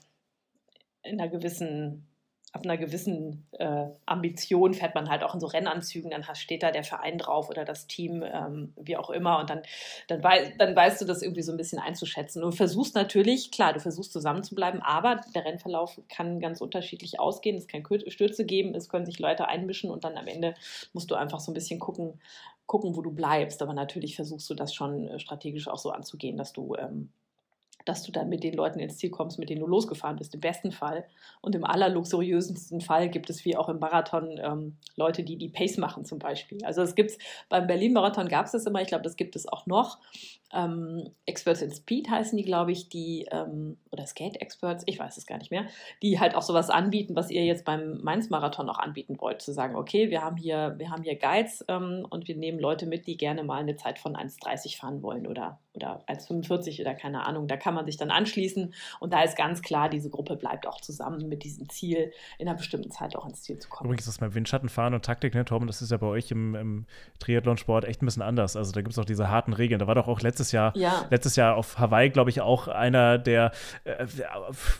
in 1.03 1.19
einer 1.19 1.29
gewissen 1.29 2.07
ab 2.53 2.65
einer 2.65 2.77
gewissen 2.77 3.47
äh, 3.53 3.85
Ambition 4.05 4.73
fährt 4.73 4.93
man 4.93 5.09
halt 5.09 5.23
auch 5.23 5.33
in 5.33 5.39
so 5.39 5.47
Rennanzügen, 5.47 6.11
dann 6.11 6.23
steht 6.35 6.63
da 6.63 6.71
der 6.71 6.83
Verein 6.83 7.17
drauf 7.17 7.49
oder 7.49 7.63
das 7.63 7.87
Team, 7.87 8.23
ähm, 8.23 8.73
wie 8.75 8.97
auch 8.97 9.09
immer, 9.09 9.39
und 9.39 9.49
dann, 9.49 9.61
dann, 10.07 10.21
wei 10.21 10.53
dann 10.57 10.75
weißt 10.75 11.01
du 11.01 11.05
das 11.05 11.21
irgendwie 11.21 11.43
so 11.43 11.53
ein 11.53 11.57
bisschen 11.57 11.79
einzuschätzen. 11.79 12.41
Du 12.41 12.51
versuchst 12.51 12.93
natürlich, 12.93 13.51
klar, 13.51 13.73
du 13.73 13.79
versuchst 13.79 14.11
zusammen 14.11 14.43
zu 14.43 14.53
bleiben, 14.53 14.81
aber 14.81 15.21
der 15.33 15.45
Rennverlauf 15.45 16.01
kann 16.09 16.41
ganz 16.41 16.59
unterschiedlich 16.59 17.19
ausgehen. 17.19 17.55
Es 17.55 17.67
kann 17.67 17.85
Stürze 18.07 18.45
geben, 18.45 18.75
es 18.75 18.89
können 18.89 19.05
sich 19.05 19.19
Leute 19.19 19.47
einmischen 19.47 19.89
und 19.89 20.03
dann 20.03 20.17
am 20.17 20.27
Ende 20.27 20.53
musst 20.91 21.09
du 21.09 21.15
einfach 21.15 21.39
so 21.39 21.51
ein 21.51 21.55
bisschen 21.55 21.79
gucken, 21.79 22.19
gucken, 22.65 22.95
wo 22.97 23.01
du 23.01 23.11
bleibst. 23.11 23.61
Aber 23.61 23.73
natürlich 23.73 24.17
versuchst 24.17 24.49
du 24.49 24.55
das 24.55 24.73
schon 24.73 25.07
äh, 25.07 25.19
strategisch 25.19 25.69
auch 25.69 25.79
so 25.79 25.91
anzugehen, 25.91 26.35
dass 26.35 26.51
du 26.51 26.75
ähm, 26.75 27.11
dass 27.85 28.03
du 28.03 28.11
dann 28.11 28.29
mit 28.29 28.43
den 28.43 28.53
Leuten 28.53 28.79
ins 28.79 28.97
Ziel 28.97 29.09
kommst, 29.09 29.39
mit 29.39 29.49
denen 29.49 29.61
du 29.61 29.67
losgefahren 29.67 30.17
bist, 30.17 30.33
im 30.33 30.41
besten 30.41 30.71
Fall. 30.71 31.05
Und 31.41 31.55
im 31.55 31.63
allerluxuriösesten 31.63 32.81
Fall 32.81 33.09
gibt 33.09 33.29
es 33.29 33.45
wie 33.45 33.57
auch 33.57 33.69
im 33.69 33.79
Marathon 33.79 34.39
ähm, 34.41 34.77
Leute, 34.95 35.23
die 35.23 35.37
die 35.37 35.49
Pace 35.49 35.77
machen 35.77 36.05
zum 36.05 36.19
Beispiel. 36.19 36.63
Also 36.63 36.81
es 36.81 36.95
gibt 36.95 37.17
beim 37.49 37.67
Berlin-Marathon 37.67 38.27
gab 38.27 38.45
es 38.45 38.51
das 38.51 38.65
immer, 38.65 38.81
ich 38.81 38.87
glaube, 38.87 39.03
das 39.03 39.15
gibt 39.15 39.35
es 39.35 39.47
auch 39.47 39.65
noch 39.65 39.99
ähm, 40.53 41.09
Experts 41.25 41.61
in 41.61 41.71
Speed 41.71 42.09
heißen 42.09 42.37
die, 42.37 42.43
glaube 42.43 42.71
ich, 42.71 42.89
die, 42.89 43.27
ähm, 43.31 43.77
oder 43.91 44.05
Skate 44.05 44.41
Experts, 44.41 44.83
ich 44.85 44.99
weiß 44.99 45.17
es 45.17 45.25
gar 45.25 45.37
nicht 45.37 45.51
mehr, 45.51 45.65
die 46.01 46.19
halt 46.19 46.35
auch 46.35 46.41
sowas 46.41 46.69
anbieten, 46.69 47.15
was 47.15 47.29
ihr 47.29 47.45
jetzt 47.45 47.65
beim 47.65 48.01
Mainz-Marathon 48.01 48.69
auch 48.69 48.79
anbieten 48.79 49.17
wollt, 49.19 49.41
zu 49.41 49.53
sagen, 49.53 49.75
okay, 49.75 50.09
wir 50.09 50.21
haben 50.21 50.37
hier, 50.37 50.75
wir 50.77 50.89
haben 50.89 51.03
hier 51.03 51.15
Guides 51.15 51.63
ähm, 51.67 52.05
und 52.09 52.27
wir 52.27 52.35
nehmen 52.35 52.59
Leute 52.59 52.85
mit, 52.85 53.07
die 53.07 53.17
gerne 53.17 53.43
mal 53.43 53.59
eine 53.59 53.75
Zeit 53.75 53.99
von 53.99 54.15
1,30 54.15 54.77
fahren 54.77 55.01
wollen 55.01 55.27
oder, 55.27 55.59
oder 55.73 56.03
1,45 56.07 56.81
oder 56.81 56.95
keine 56.95 57.25
Ahnung. 57.25 57.47
Da 57.47 57.57
kann 57.57 57.70
man 57.71 57.85
sich 57.85 57.97
dann 57.97 58.11
anschließen 58.11 58.73
und 58.99 59.13
da 59.13 59.21
ist 59.23 59.37
ganz 59.37 59.61
klar, 59.61 59.89
diese 59.89 60.09
Gruppe 60.09 60.35
bleibt 60.35 60.67
auch 60.67 60.81
zusammen 60.81 61.29
mit 61.29 61.43
diesem 61.43 61.69
Ziel, 61.69 62.11
in 62.37 62.47
einer 62.47 62.57
bestimmten 62.57 62.91
Zeit 62.91 63.15
auch 63.15 63.25
ins 63.25 63.43
Ziel 63.43 63.57
zu 63.59 63.69
kommen. 63.69 63.87
Übrigens 63.87 64.07
ist 64.07 64.17
das 64.17 64.21
mit 64.21 64.35
Windschattenfahren 64.35 64.93
und 64.93 65.05
Taktik, 65.05 65.33
ne, 65.33 65.45
Torben, 65.45 65.67
das 65.67 65.81
ist 65.81 65.91
ja 65.91 65.97
bei 65.97 66.07
euch 66.07 66.31
im, 66.31 66.55
im 66.55 66.85
Triathlon-Sport 67.19 67.85
echt 67.85 68.01
ein 68.01 68.05
bisschen 68.05 68.21
anders. 68.21 68.55
Also 68.55 68.71
da 68.71 68.81
gibt 68.81 68.91
es 68.93 68.99
auch 68.99 69.05
diese 69.05 69.29
harten 69.29 69.53
Regeln. 69.53 69.79
Da 69.79 69.87
war 69.87 69.95
doch 69.95 70.07
auch 70.07 70.19
letztes 70.21 70.41
letztes 70.41 70.51
Jahr, 70.51 70.75
ja. 70.75 71.05
letztes 71.09 71.35
Jahr 71.35 71.55
auf 71.55 71.77
Hawaii, 71.77 72.09
glaube 72.09 72.29
ich, 72.29 72.41
auch 72.41 72.67
einer, 72.67 73.17
der 73.17 73.51
äh, 73.83 74.05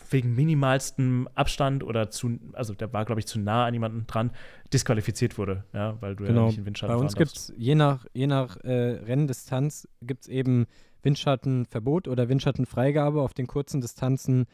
wegen 0.10 0.36
minimalstem 0.36 1.28
Abstand 1.36 1.84
oder 1.84 2.10
zu, 2.10 2.40
also 2.54 2.74
der 2.74 2.92
war, 2.94 3.06
glaube 3.06 3.20
ich, 3.20 3.28
zu 3.28 3.40
nah 3.40 3.66
an 3.66 3.74
jemanden 3.74 4.08
dran, 4.08 4.32
disqualifiziert 4.74 5.38
wurde, 5.38 5.66
ja, 5.74 6.02
weil 6.02 6.16
du 6.16 6.26
genau. 6.26 6.42
ja 6.42 6.48
nicht 6.48 6.58
in 6.58 6.66
Windschatten 6.66 6.96
Bei 6.96 7.02
uns 7.02 7.16
gibt 7.16 7.36
es 7.36 7.54
je 7.58 7.76
nach, 7.76 8.06
je 8.14 8.28
nach 8.28 8.58
äh, 8.64 9.02
Renndistanz 9.04 9.88
gibt 10.02 10.24
es 10.24 10.28
eben 10.30 10.66
Windschattenverbot 11.04 12.08
oder 12.08 12.30
Windschattenfreigabe 12.30 13.22
auf 13.22 13.34
den 13.34 13.48
kurzen 13.48 13.82
Distanzen 13.82 14.46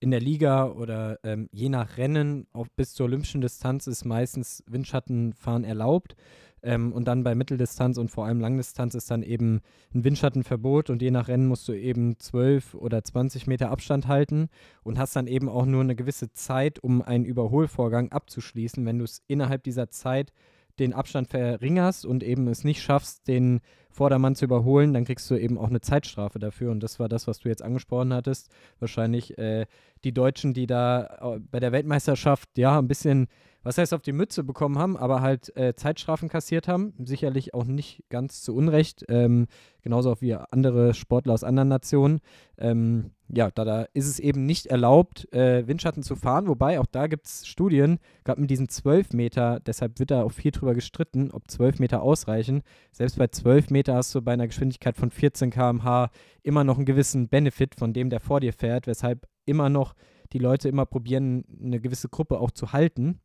in 0.00 0.10
der 0.10 0.20
Liga 0.20 0.66
oder 0.66 1.18
ähm, 1.22 1.48
je 1.50 1.68
nach 1.68 1.96
Rennen 1.96 2.46
auf 2.52 2.70
bis 2.70 2.92
zur 2.94 3.06
olympischen 3.06 3.40
Distanz 3.40 3.86
ist 3.86 4.04
meistens 4.04 4.62
Windschattenfahren 4.66 5.64
erlaubt. 5.64 6.14
Ähm, 6.62 6.92
und 6.92 7.06
dann 7.06 7.24
bei 7.24 7.34
Mitteldistanz 7.34 7.98
und 7.98 8.10
vor 8.10 8.26
allem 8.26 8.40
Langdistanz 8.40 8.94
ist 8.94 9.10
dann 9.10 9.22
eben 9.22 9.60
ein 9.94 10.02
Windschattenverbot 10.02 10.88
und 10.88 11.02
je 11.02 11.10
nach 11.10 11.28
Rennen 11.28 11.46
musst 11.46 11.68
du 11.68 11.72
eben 11.72 12.18
12 12.18 12.74
oder 12.74 13.04
20 13.04 13.46
Meter 13.46 13.70
Abstand 13.70 14.08
halten 14.08 14.48
und 14.82 14.98
hast 14.98 15.14
dann 15.14 15.26
eben 15.26 15.48
auch 15.48 15.66
nur 15.66 15.82
eine 15.82 15.94
gewisse 15.94 16.32
Zeit, 16.32 16.78
um 16.78 17.02
einen 17.02 17.26
Überholvorgang 17.26 18.12
abzuschließen. 18.12 18.84
Wenn 18.86 18.98
du 18.98 19.04
es 19.04 19.22
innerhalb 19.26 19.62
dieser 19.62 19.90
Zeit 19.90 20.32
den 20.78 20.92
Abstand 20.92 21.28
verringerst 21.28 22.04
und 22.04 22.22
eben 22.22 22.48
es 22.48 22.64
nicht 22.64 22.82
schaffst, 22.82 23.28
den 23.28 23.60
Vordermann 23.90 24.34
zu 24.34 24.44
überholen, 24.44 24.92
dann 24.92 25.04
kriegst 25.04 25.30
du 25.30 25.36
eben 25.36 25.56
auch 25.56 25.68
eine 25.68 25.80
Zeitstrafe 25.80 26.38
dafür. 26.38 26.72
Und 26.72 26.80
das 26.80 26.98
war 26.98 27.08
das, 27.08 27.28
was 27.28 27.38
du 27.38 27.48
jetzt 27.48 27.62
angesprochen 27.62 28.12
hattest. 28.12 28.50
Wahrscheinlich 28.80 29.38
äh, 29.38 29.66
die 30.02 30.12
Deutschen, 30.12 30.52
die 30.52 30.66
da 30.66 31.34
äh, 31.36 31.38
bei 31.38 31.60
der 31.60 31.72
Weltmeisterschaft 31.72 32.48
ja 32.58 32.78
ein 32.78 32.88
bisschen 32.88 33.28
was 33.64 33.78
heißt 33.78 33.94
auf 33.94 34.02
die 34.02 34.12
Mütze 34.12 34.44
bekommen 34.44 34.78
haben, 34.78 34.96
aber 34.96 35.22
halt 35.22 35.54
äh, 35.56 35.74
Zeitstrafen 35.74 36.28
kassiert 36.28 36.68
haben. 36.68 36.92
Sicherlich 37.04 37.54
auch 37.54 37.64
nicht 37.64 38.04
ganz 38.10 38.42
zu 38.42 38.54
Unrecht, 38.54 39.04
ähm, 39.08 39.46
genauso 39.82 40.12
auch 40.12 40.20
wie 40.20 40.34
andere 40.34 40.94
Sportler 40.94 41.32
aus 41.32 41.44
anderen 41.44 41.68
Nationen. 41.68 42.20
Ähm, 42.58 43.10
ja, 43.28 43.50
da, 43.50 43.64
da 43.64 43.82
ist 43.94 44.06
es 44.06 44.18
eben 44.20 44.44
nicht 44.44 44.66
erlaubt, 44.66 45.32
äh, 45.32 45.66
Windschatten 45.66 46.02
zu 46.02 46.14
fahren, 46.14 46.46
wobei 46.46 46.78
auch 46.78 46.86
da 46.86 47.06
gibt 47.06 47.26
es 47.26 47.46
Studien, 47.46 47.98
gerade 48.22 48.40
mit 48.40 48.50
diesen 48.50 48.68
12 48.68 49.14
Meter, 49.14 49.60
deshalb 49.60 49.98
wird 49.98 50.10
da 50.10 50.22
auch 50.22 50.32
viel 50.32 50.50
drüber 50.50 50.74
gestritten, 50.74 51.30
ob 51.32 51.50
12 51.50 51.78
Meter 51.78 52.02
ausreichen. 52.02 52.62
Selbst 52.92 53.16
bei 53.16 53.28
12 53.28 53.70
Meter 53.70 53.94
hast 53.94 54.14
du 54.14 54.20
bei 54.20 54.34
einer 54.34 54.46
Geschwindigkeit 54.46 54.96
von 54.96 55.10
14 55.10 55.50
km/h 55.50 56.10
immer 56.42 56.64
noch 56.64 56.76
einen 56.76 56.84
gewissen 56.84 57.28
Benefit 57.28 57.74
von 57.76 57.94
dem, 57.94 58.10
der 58.10 58.20
vor 58.20 58.40
dir 58.40 58.52
fährt, 58.52 58.86
weshalb 58.86 59.26
immer 59.46 59.70
noch 59.70 59.94
die 60.34 60.38
Leute 60.38 60.68
immer 60.68 60.84
probieren, 60.84 61.44
eine 61.62 61.80
gewisse 61.80 62.08
Gruppe 62.08 62.40
auch 62.40 62.50
zu 62.50 62.72
halten 62.72 63.20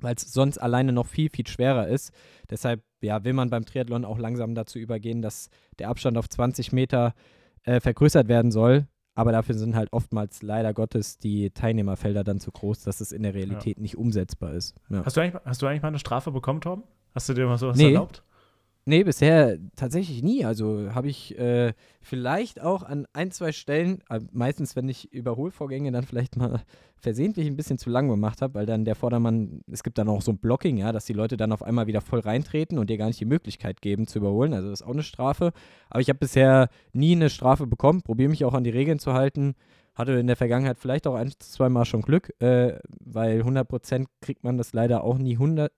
weil 0.00 0.14
es 0.14 0.32
sonst 0.32 0.58
alleine 0.58 0.92
noch 0.92 1.06
viel, 1.06 1.30
viel 1.30 1.46
schwerer 1.46 1.88
ist. 1.88 2.12
Deshalb 2.50 2.82
ja, 3.00 3.24
will 3.24 3.32
man 3.32 3.50
beim 3.50 3.64
Triathlon 3.64 4.04
auch 4.04 4.18
langsam 4.18 4.54
dazu 4.54 4.78
übergehen, 4.78 5.22
dass 5.22 5.48
der 5.78 5.88
Abstand 5.88 6.16
auf 6.16 6.28
20 6.28 6.72
Meter 6.72 7.14
äh, 7.64 7.80
vergrößert 7.80 8.28
werden 8.28 8.50
soll. 8.50 8.86
Aber 9.16 9.30
dafür 9.30 9.54
sind 9.54 9.76
halt 9.76 9.92
oftmals 9.92 10.42
leider 10.42 10.74
Gottes 10.74 11.18
die 11.18 11.50
Teilnehmerfelder 11.50 12.24
dann 12.24 12.40
zu 12.40 12.50
groß, 12.50 12.82
dass 12.82 13.00
es 13.00 13.12
in 13.12 13.22
der 13.22 13.34
Realität 13.34 13.76
ja. 13.76 13.82
nicht 13.82 13.96
umsetzbar 13.96 14.54
ist. 14.54 14.74
Ja. 14.88 15.04
Hast, 15.04 15.16
du 15.16 15.20
eigentlich, 15.20 15.40
hast 15.44 15.62
du 15.62 15.66
eigentlich 15.66 15.82
mal 15.82 15.88
eine 15.88 16.00
Strafe 16.00 16.32
bekommen, 16.32 16.60
Tom? 16.60 16.82
Hast 17.14 17.28
du 17.28 17.34
dir 17.34 17.46
mal 17.46 17.58
sowas 17.58 17.76
nee. 17.76 17.86
erlaubt? 17.86 18.24
Nee, 18.86 19.02
bisher 19.02 19.56
tatsächlich 19.76 20.22
nie. 20.22 20.44
Also 20.44 20.94
habe 20.94 21.08
ich 21.08 21.38
äh, 21.38 21.72
vielleicht 22.02 22.60
auch 22.60 22.82
an 22.82 23.06
ein, 23.14 23.30
zwei 23.30 23.52
Stellen, 23.52 24.02
äh, 24.10 24.20
meistens 24.32 24.76
wenn 24.76 24.88
ich 24.90 25.10
Überholvorgänge 25.10 25.90
dann 25.90 26.04
vielleicht 26.04 26.36
mal 26.36 26.60
versehentlich 26.96 27.46
ein 27.46 27.56
bisschen 27.56 27.78
zu 27.78 27.88
lang 27.88 28.08
gemacht 28.08 28.42
habe, 28.42 28.54
weil 28.54 28.66
dann 28.66 28.84
der 28.84 28.94
Vordermann, 28.94 29.62
es 29.70 29.82
gibt 29.84 29.96
dann 29.96 30.08
auch 30.08 30.20
so 30.20 30.32
ein 30.32 30.38
Blocking, 30.38 30.76
ja, 30.76 30.92
dass 30.92 31.06
die 31.06 31.14
Leute 31.14 31.38
dann 31.38 31.52
auf 31.52 31.62
einmal 31.62 31.86
wieder 31.86 32.02
voll 32.02 32.20
reintreten 32.20 32.78
und 32.78 32.90
dir 32.90 32.98
gar 32.98 33.06
nicht 33.06 33.20
die 33.20 33.26
Möglichkeit 33.26 33.80
geben 33.80 34.06
zu 34.06 34.18
überholen. 34.18 34.52
Also 34.52 34.68
das 34.68 34.80
ist 34.80 34.86
auch 34.86 34.92
eine 34.92 35.02
Strafe. 35.02 35.52
Aber 35.88 36.00
ich 36.00 36.08
habe 36.10 36.18
bisher 36.18 36.68
nie 36.92 37.12
eine 37.12 37.30
Strafe 37.30 37.66
bekommen, 37.66 38.02
probiere 38.02 38.28
mich 38.28 38.44
auch 38.44 38.54
an 38.54 38.64
die 38.64 38.70
Regeln 38.70 38.98
zu 38.98 39.14
halten. 39.14 39.54
Hatte 39.94 40.12
in 40.12 40.26
der 40.26 40.36
Vergangenheit 40.36 40.78
vielleicht 40.78 41.06
auch 41.06 41.14
ein, 41.14 41.32
zwei 41.38 41.68
Mal 41.70 41.84
schon 41.84 42.02
Glück, 42.02 42.34
äh, 42.40 42.78
weil 43.00 43.42
100% 43.42 44.06
kriegt 44.20 44.44
man 44.44 44.58
das 44.58 44.72
leider 44.72 45.04
auch 45.04 45.16
nie 45.18 45.34
100, 45.34 45.72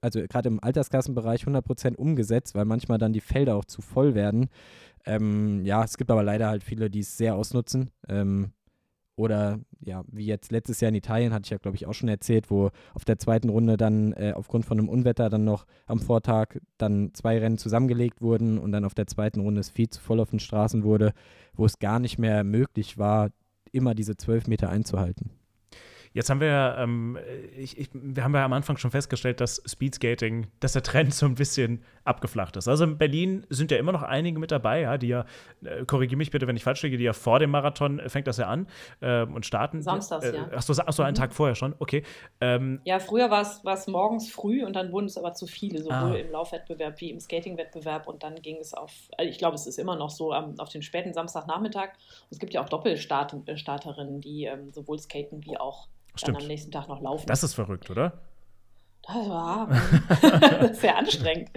also 0.00 0.20
gerade 0.28 0.48
im 0.48 0.62
Altersklassenbereich 0.62 1.44
100% 1.44 1.96
umgesetzt, 1.96 2.54
weil 2.54 2.64
manchmal 2.64 2.98
dann 2.98 3.12
die 3.12 3.20
Felder 3.20 3.56
auch 3.56 3.64
zu 3.64 3.82
voll 3.82 4.14
werden. 4.14 4.48
Ähm, 5.04 5.64
ja, 5.64 5.82
es 5.84 5.96
gibt 5.96 6.10
aber 6.10 6.22
leider 6.22 6.48
halt 6.48 6.62
viele, 6.62 6.90
die 6.90 7.00
es 7.00 7.16
sehr 7.16 7.34
ausnutzen. 7.34 7.90
Ähm, 8.08 8.52
oder 9.16 9.60
ja, 9.80 10.04
wie 10.10 10.24
jetzt 10.24 10.52
letztes 10.52 10.80
Jahr 10.80 10.88
in 10.88 10.94
Italien, 10.94 11.32
hatte 11.32 11.44
ich 11.44 11.50
ja, 11.50 11.58
glaube 11.58 11.76
ich, 11.76 11.86
auch 11.86 11.92
schon 11.92 12.08
erzählt, 12.08 12.50
wo 12.50 12.70
auf 12.94 13.04
der 13.04 13.18
zweiten 13.18 13.50
Runde 13.50 13.76
dann 13.76 14.12
äh, 14.14 14.32
aufgrund 14.34 14.64
von 14.64 14.78
einem 14.78 14.88
Unwetter 14.88 15.28
dann 15.28 15.44
noch 15.44 15.66
am 15.86 16.00
Vortag 16.00 16.56
dann 16.78 17.12
zwei 17.12 17.38
Rennen 17.38 17.58
zusammengelegt 17.58 18.22
wurden 18.22 18.58
und 18.58 18.72
dann 18.72 18.84
auf 18.84 18.94
der 18.94 19.06
zweiten 19.06 19.40
Runde 19.40 19.60
es 19.60 19.70
viel 19.70 19.88
zu 19.90 20.00
voll 20.00 20.20
auf 20.20 20.30
den 20.30 20.40
Straßen 20.40 20.82
wurde, 20.82 21.12
wo 21.54 21.66
es 21.66 21.78
gar 21.78 21.98
nicht 21.98 22.18
mehr 22.18 22.42
möglich 22.42 22.96
war, 22.96 23.30
immer 23.70 23.94
diese 23.94 24.16
zwölf 24.16 24.46
Meter 24.46 24.70
einzuhalten. 24.70 25.30
Jetzt 26.12 26.28
haben 26.30 26.40
wir, 26.40 26.76
ähm, 26.78 27.18
ich, 27.56 27.78
ich, 27.78 27.88
wir 27.92 28.22
haben 28.22 28.34
ja 28.34 28.44
am 28.44 28.52
Anfang 28.52 28.76
schon 28.76 28.90
festgestellt, 28.90 29.40
dass 29.40 29.62
Speedskating, 29.66 30.46
dass 30.60 30.74
der 30.74 30.82
Trend 30.82 31.14
so 31.14 31.26
ein 31.26 31.34
bisschen 31.34 31.82
abgeflacht 32.04 32.56
ist. 32.56 32.68
Also 32.68 32.84
in 32.84 32.98
Berlin 32.98 33.46
sind 33.48 33.70
ja 33.70 33.76
immer 33.76 33.92
noch 33.92 34.02
einige 34.02 34.38
mit 34.38 34.50
dabei, 34.50 34.80
ja, 34.80 34.98
die 34.98 35.08
ja, 35.08 35.24
äh, 35.64 35.84
korrigiere 35.84 36.16
mich 36.16 36.30
bitte, 36.30 36.46
wenn 36.46 36.56
ich 36.56 36.64
falsch 36.64 36.82
liege, 36.82 36.96
die 36.96 37.04
ja 37.04 37.12
vor 37.12 37.38
dem 37.38 37.50
Marathon 37.50 37.98
äh, 37.98 38.08
fängt 38.08 38.26
das 38.26 38.38
ja 38.38 38.48
an 38.48 38.66
äh, 39.00 39.22
und 39.22 39.46
starten. 39.46 39.82
Samstags, 39.82 40.26
äh, 40.26 40.36
ja. 40.36 40.48
Achso, 40.52 40.74
ach 40.84 40.92
so, 40.92 41.02
einen 41.02 41.14
mhm. 41.14 41.18
Tag 41.18 41.32
vorher 41.32 41.54
schon, 41.54 41.74
okay. 41.78 42.02
Ähm, 42.40 42.80
ja, 42.84 42.98
früher 42.98 43.30
war 43.30 43.42
es 43.42 43.86
morgens 43.86 44.30
früh 44.30 44.64
und 44.64 44.74
dann 44.74 44.92
wurden 44.92 45.06
es 45.06 45.16
aber 45.16 45.34
zu 45.34 45.46
viele, 45.46 45.82
sowohl 45.82 46.12
ah. 46.12 46.14
im 46.14 46.30
Laufwettbewerb 46.30 47.00
wie 47.00 47.10
im 47.10 47.20
Skatingwettbewerb 47.20 48.08
und 48.08 48.22
dann 48.22 48.36
ging 48.36 48.56
es 48.56 48.74
auf, 48.74 48.92
also 49.16 49.30
ich 49.30 49.38
glaube, 49.38 49.54
es 49.54 49.66
ist 49.66 49.78
immer 49.78 49.96
noch 49.96 50.10
so, 50.10 50.32
ähm, 50.32 50.54
auf 50.58 50.68
den 50.68 50.82
späten 50.82 51.12
Samstagnachmittag. 51.12 51.90
Und 51.90 52.28
es 52.30 52.38
gibt 52.38 52.54
ja 52.54 52.62
auch 52.62 52.68
Doppelstarterinnen, 52.68 54.20
die 54.20 54.44
ähm, 54.44 54.72
sowohl 54.72 54.98
skaten 54.98 55.44
wie 55.44 55.56
auch 55.58 55.88
Stimmt. 56.14 56.36
dann 56.36 56.42
am 56.42 56.48
nächsten 56.48 56.70
Tag 56.70 56.88
noch 56.88 57.00
laufen. 57.00 57.26
Das 57.26 57.42
ist 57.42 57.54
verrückt, 57.54 57.90
oder? 57.90 58.12
Das 59.06 59.16
war 59.28 59.68
sehr 60.72 60.96
anstrengend. 60.98 61.50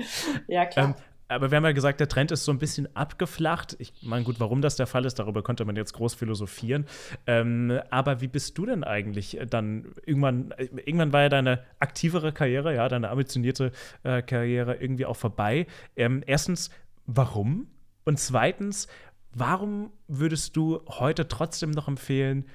Ja, 0.47 0.65
klar. 0.65 0.87
Ähm, 0.87 0.95
aber 1.27 1.49
wir 1.49 1.55
haben 1.55 1.65
ja 1.65 1.71
gesagt, 1.71 1.99
der 1.99 2.07
Trend 2.07 2.31
ist 2.31 2.45
so 2.45 2.51
ein 2.51 2.59
bisschen 2.59 2.95
abgeflacht. 2.95 3.75
Ich 3.79 3.93
meine, 4.03 4.23
gut, 4.23 4.39
warum 4.39 4.61
das 4.61 4.75
der 4.75 4.85
Fall 4.85 5.05
ist, 5.05 5.17
darüber 5.17 5.41
könnte 5.41 5.65
man 5.65 5.75
jetzt 5.75 5.93
groß 5.93 6.13
philosophieren. 6.13 6.85
Ähm, 7.25 7.79
aber 7.89 8.21
wie 8.21 8.27
bist 8.27 8.57
du 8.57 8.65
denn 8.67 8.83
eigentlich 8.83 9.39
dann 9.49 9.91
irgendwann, 10.05 10.53
irgendwann 10.57 11.13
war 11.13 11.21
ja 11.23 11.29
deine 11.29 11.63
aktivere 11.79 12.31
Karriere, 12.31 12.75
ja, 12.75 12.87
deine 12.87 13.09
ambitionierte 13.09 13.71
äh, 14.03 14.21
Karriere 14.21 14.75
irgendwie 14.75 15.07
auch 15.07 15.15
vorbei. 15.15 15.65
Ähm, 15.95 16.21
erstens, 16.27 16.69
warum? 17.07 17.67
Und 18.03 18.19
zweitens, 18.19 18.87
warum 19.33 19.91
würdest 20.07 20.55
du 20.55 20.81
heute 20.87 21.27
trotzdem 21.27 21.71
noch 21.71 21.87
empfehlen, 21.87 22.45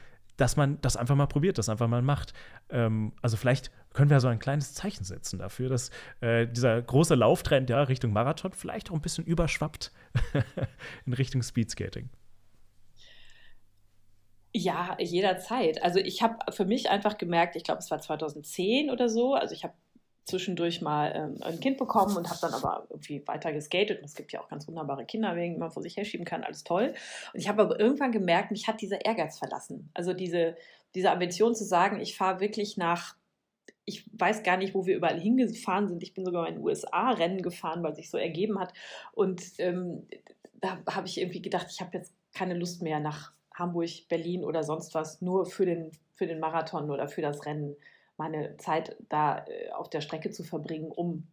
dass 0.41 0.57
man 0.57 0.80
das 0.80 0.97
einfach 0.97 1.16
mal 1.16 1.26
probiert, 1.26 1.59
das 1.59 1.68
einfach 1.68 1.88
mal 1.88 2.03
macht. 2.03 2.32
Ähm, 2.70 3.12
also 3.20 3.36
vielleicht 3.36 3.70
können 3.93 4.11
wir 4.11 4.20
so 4.20 4.28
ein 4.28 4.38
kleines 4.38 4.72
Zeichen 4.72 5.05
setzen 5.05 5.38
dafür, 5.38 5.68
dass 5.68 5.91
äh, 6.20 6.47
dieser 6.47 6.80
große 6.80 7.14
Lauftrend 7.14 7.68
ja 7.68 7.82
Richtung 7.82 8.12
Marathon 8.12 8.53
vielleicht 8.53 8.91
auch 8.91 8.95
ein 8.95 9.03
bisschen 9.03 9.24
überschwappt 9.24 9.93
in 11.07 11.12
Richtung 11.12 11.43
Speedskating. 11.43 12.09
Ja, 14.53 14.97
jederzeit. 14.99 15.82
Also 15.82 16.01
ich 16.01 16.22
habe 16.22 16.53
für 16.53 16.64
mich 16.64 16.91
einfach 16.91 17.18
gemerkt, 17.18 17.55
ich 17.55 17.62
glaube, 17.62 17.80
es 17.80 17.91
war 17.91 18.01
2010 18.01 18.91
oder 18.91 19.09
so, 19.09 19.34
also 19.34 19.55
ich 19.55 19.62
habe 19.62 19.74
zwischendurch 20.31 20.81
mal 20.81 21.12
ähm, 21.14 21.43
ein 21.43 21.61
Kind 21.61 21.76
bekommen 21.76 22.16
und 22.16 22.28
habe 22.28 22.39
dann 22.41 22.55
aber 22.55 22.87
irgendwie 22.89 23.22
weiter 23.26 23.53
geskatet. 23.53 23.99
Und 23.99 24.05
es 24.05 24.14
gibt 24.14 24.33
ja 24.33 24.41
auch 24.41 24.49
ganz 24.49 24.66
wunderbare 24.66 25.05
Kinderwegen, 25.05 25.55
die 25.55 25.61
man 25.61 25.70
vor 25.70 25.83
sich 25.83 25.97
herschieben 25.97 26.24
kann, 26.24 26.45
alles 26.45 26.64
toll. 26.64 26.95
Und 27.35 27.41
ich 27.41 27.49
habe 27.49 27.62
aber 27.62 27.78
irgendwann 27.78 28.12
gemerkt, 28.12 28.51
mich 28.51 28.68
hat 28.68 28.81
dieser 28.81 29.05
Ehrgeiz 29.05 29.39
verlassen. 29.39 29.91
Also 29.95 30.12
diese, 30.12 30.57
diese 30.95 31.11
Ambition 31.11 31.55
zu 31.55 31.64
sagen, 31.64 32.01
ich 32.01 32.16
fahre 32.16 32.41
wirklich 32.41 32.76
nach, 32.76 33.16
ich 33.85 34.05
weiß 34.12 34.43
gar 34.43 34.57
nicht, 34.57 34.74
wo 34.74 34.87
wir 34.87 34.97
überall 34.97 35.20
hingefahren 35.20 35.89
sind. 35.89 36.03
Ich 36.03 36.14
bin 36.14 36.24
sogar 36.24 36.49
in 36.49 36.57
den 36.57 36.64
USA 36.64 37.11
Rennen 37.11 37.43
gefahren, 37.43 37.83
weil 37.83 37.95
sich 37.95 38.11
so 38.11 38.18
ergeben 38.18 38.59
hat. 38.59 38.72
Und 39.12 39.43
ähm, 39.59 40.07
da 40.61 40.78
habe 40.91 41.07
ich 41.07 41.20
irgendwie 41.20 41.43
gedacht, 41.43 41.66
ich 41.70 41.81
habe 41.81 41.97
jetzt 41.97 42.14
keine 42.33 42.55
Lust 42.55 42.83
mehr 42.83 43.01
nach 43.01 43.33
Hamburg, 43.55 43.91
Berlin 44.09 44.45
oder 44.45 44.62
sonst 44.62 44.95
was, 44.95 45.20
nur 45.20 45.47
für 45.47 45.66
den, 45.66 45.91
für 46.14 46.26
den 46.26 46.41
Marathon 46.41 46.91
oder 46.91 47.09
für 47.09 47.22
das 47.22 47.45
Rennen 47.47 47.76
meine 48.20 48.58
Zeit 48.58 48.96
da 49.08 49.46
äh, 49.46 49.70
auf 49.72 49.88
der 49.88 50.02
Strecke 50.02 50.30
zu 50.30 50.44
verbringen, 50.44 50.92
um, 50.92 51.26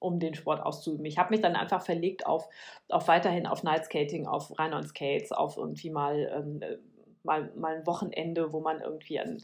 um 0.00 0.18
den 0.18 0.34
Sport 0.34 0.60
auszuüben. 0.60 1.06
Ich 1.06 1.16
habe 1.16 1.30
mich 1.30 1.40
dann 1.40 1.54
einfach 1.54 1.82
verlegt 1.82 2.26
auf, 2.26 2.48
auf 2.88 3.06
weiterhin 3.06 3.46
auf 3.46 3.62
Night 3.62 3.84
Skating, 3.84 4.26
auf 4.26 4.58
Rheinland 4.58 4.88
Skates, 4.88 5.30
auf 5.30 5.56
irgendwie 5.56 5.90
mal, 5.90 6.30
ähm, 6.34 6.60
äh, 6.60 6.78
mal, 7.22 7.52
mal 7.54 7.76
ein 7.76 7.86
Wochenende, 7.86 8.52
wo 8.52 8.60
man 8.60 8.80
irgendwie 8.80 9.20
an 9.20 9.38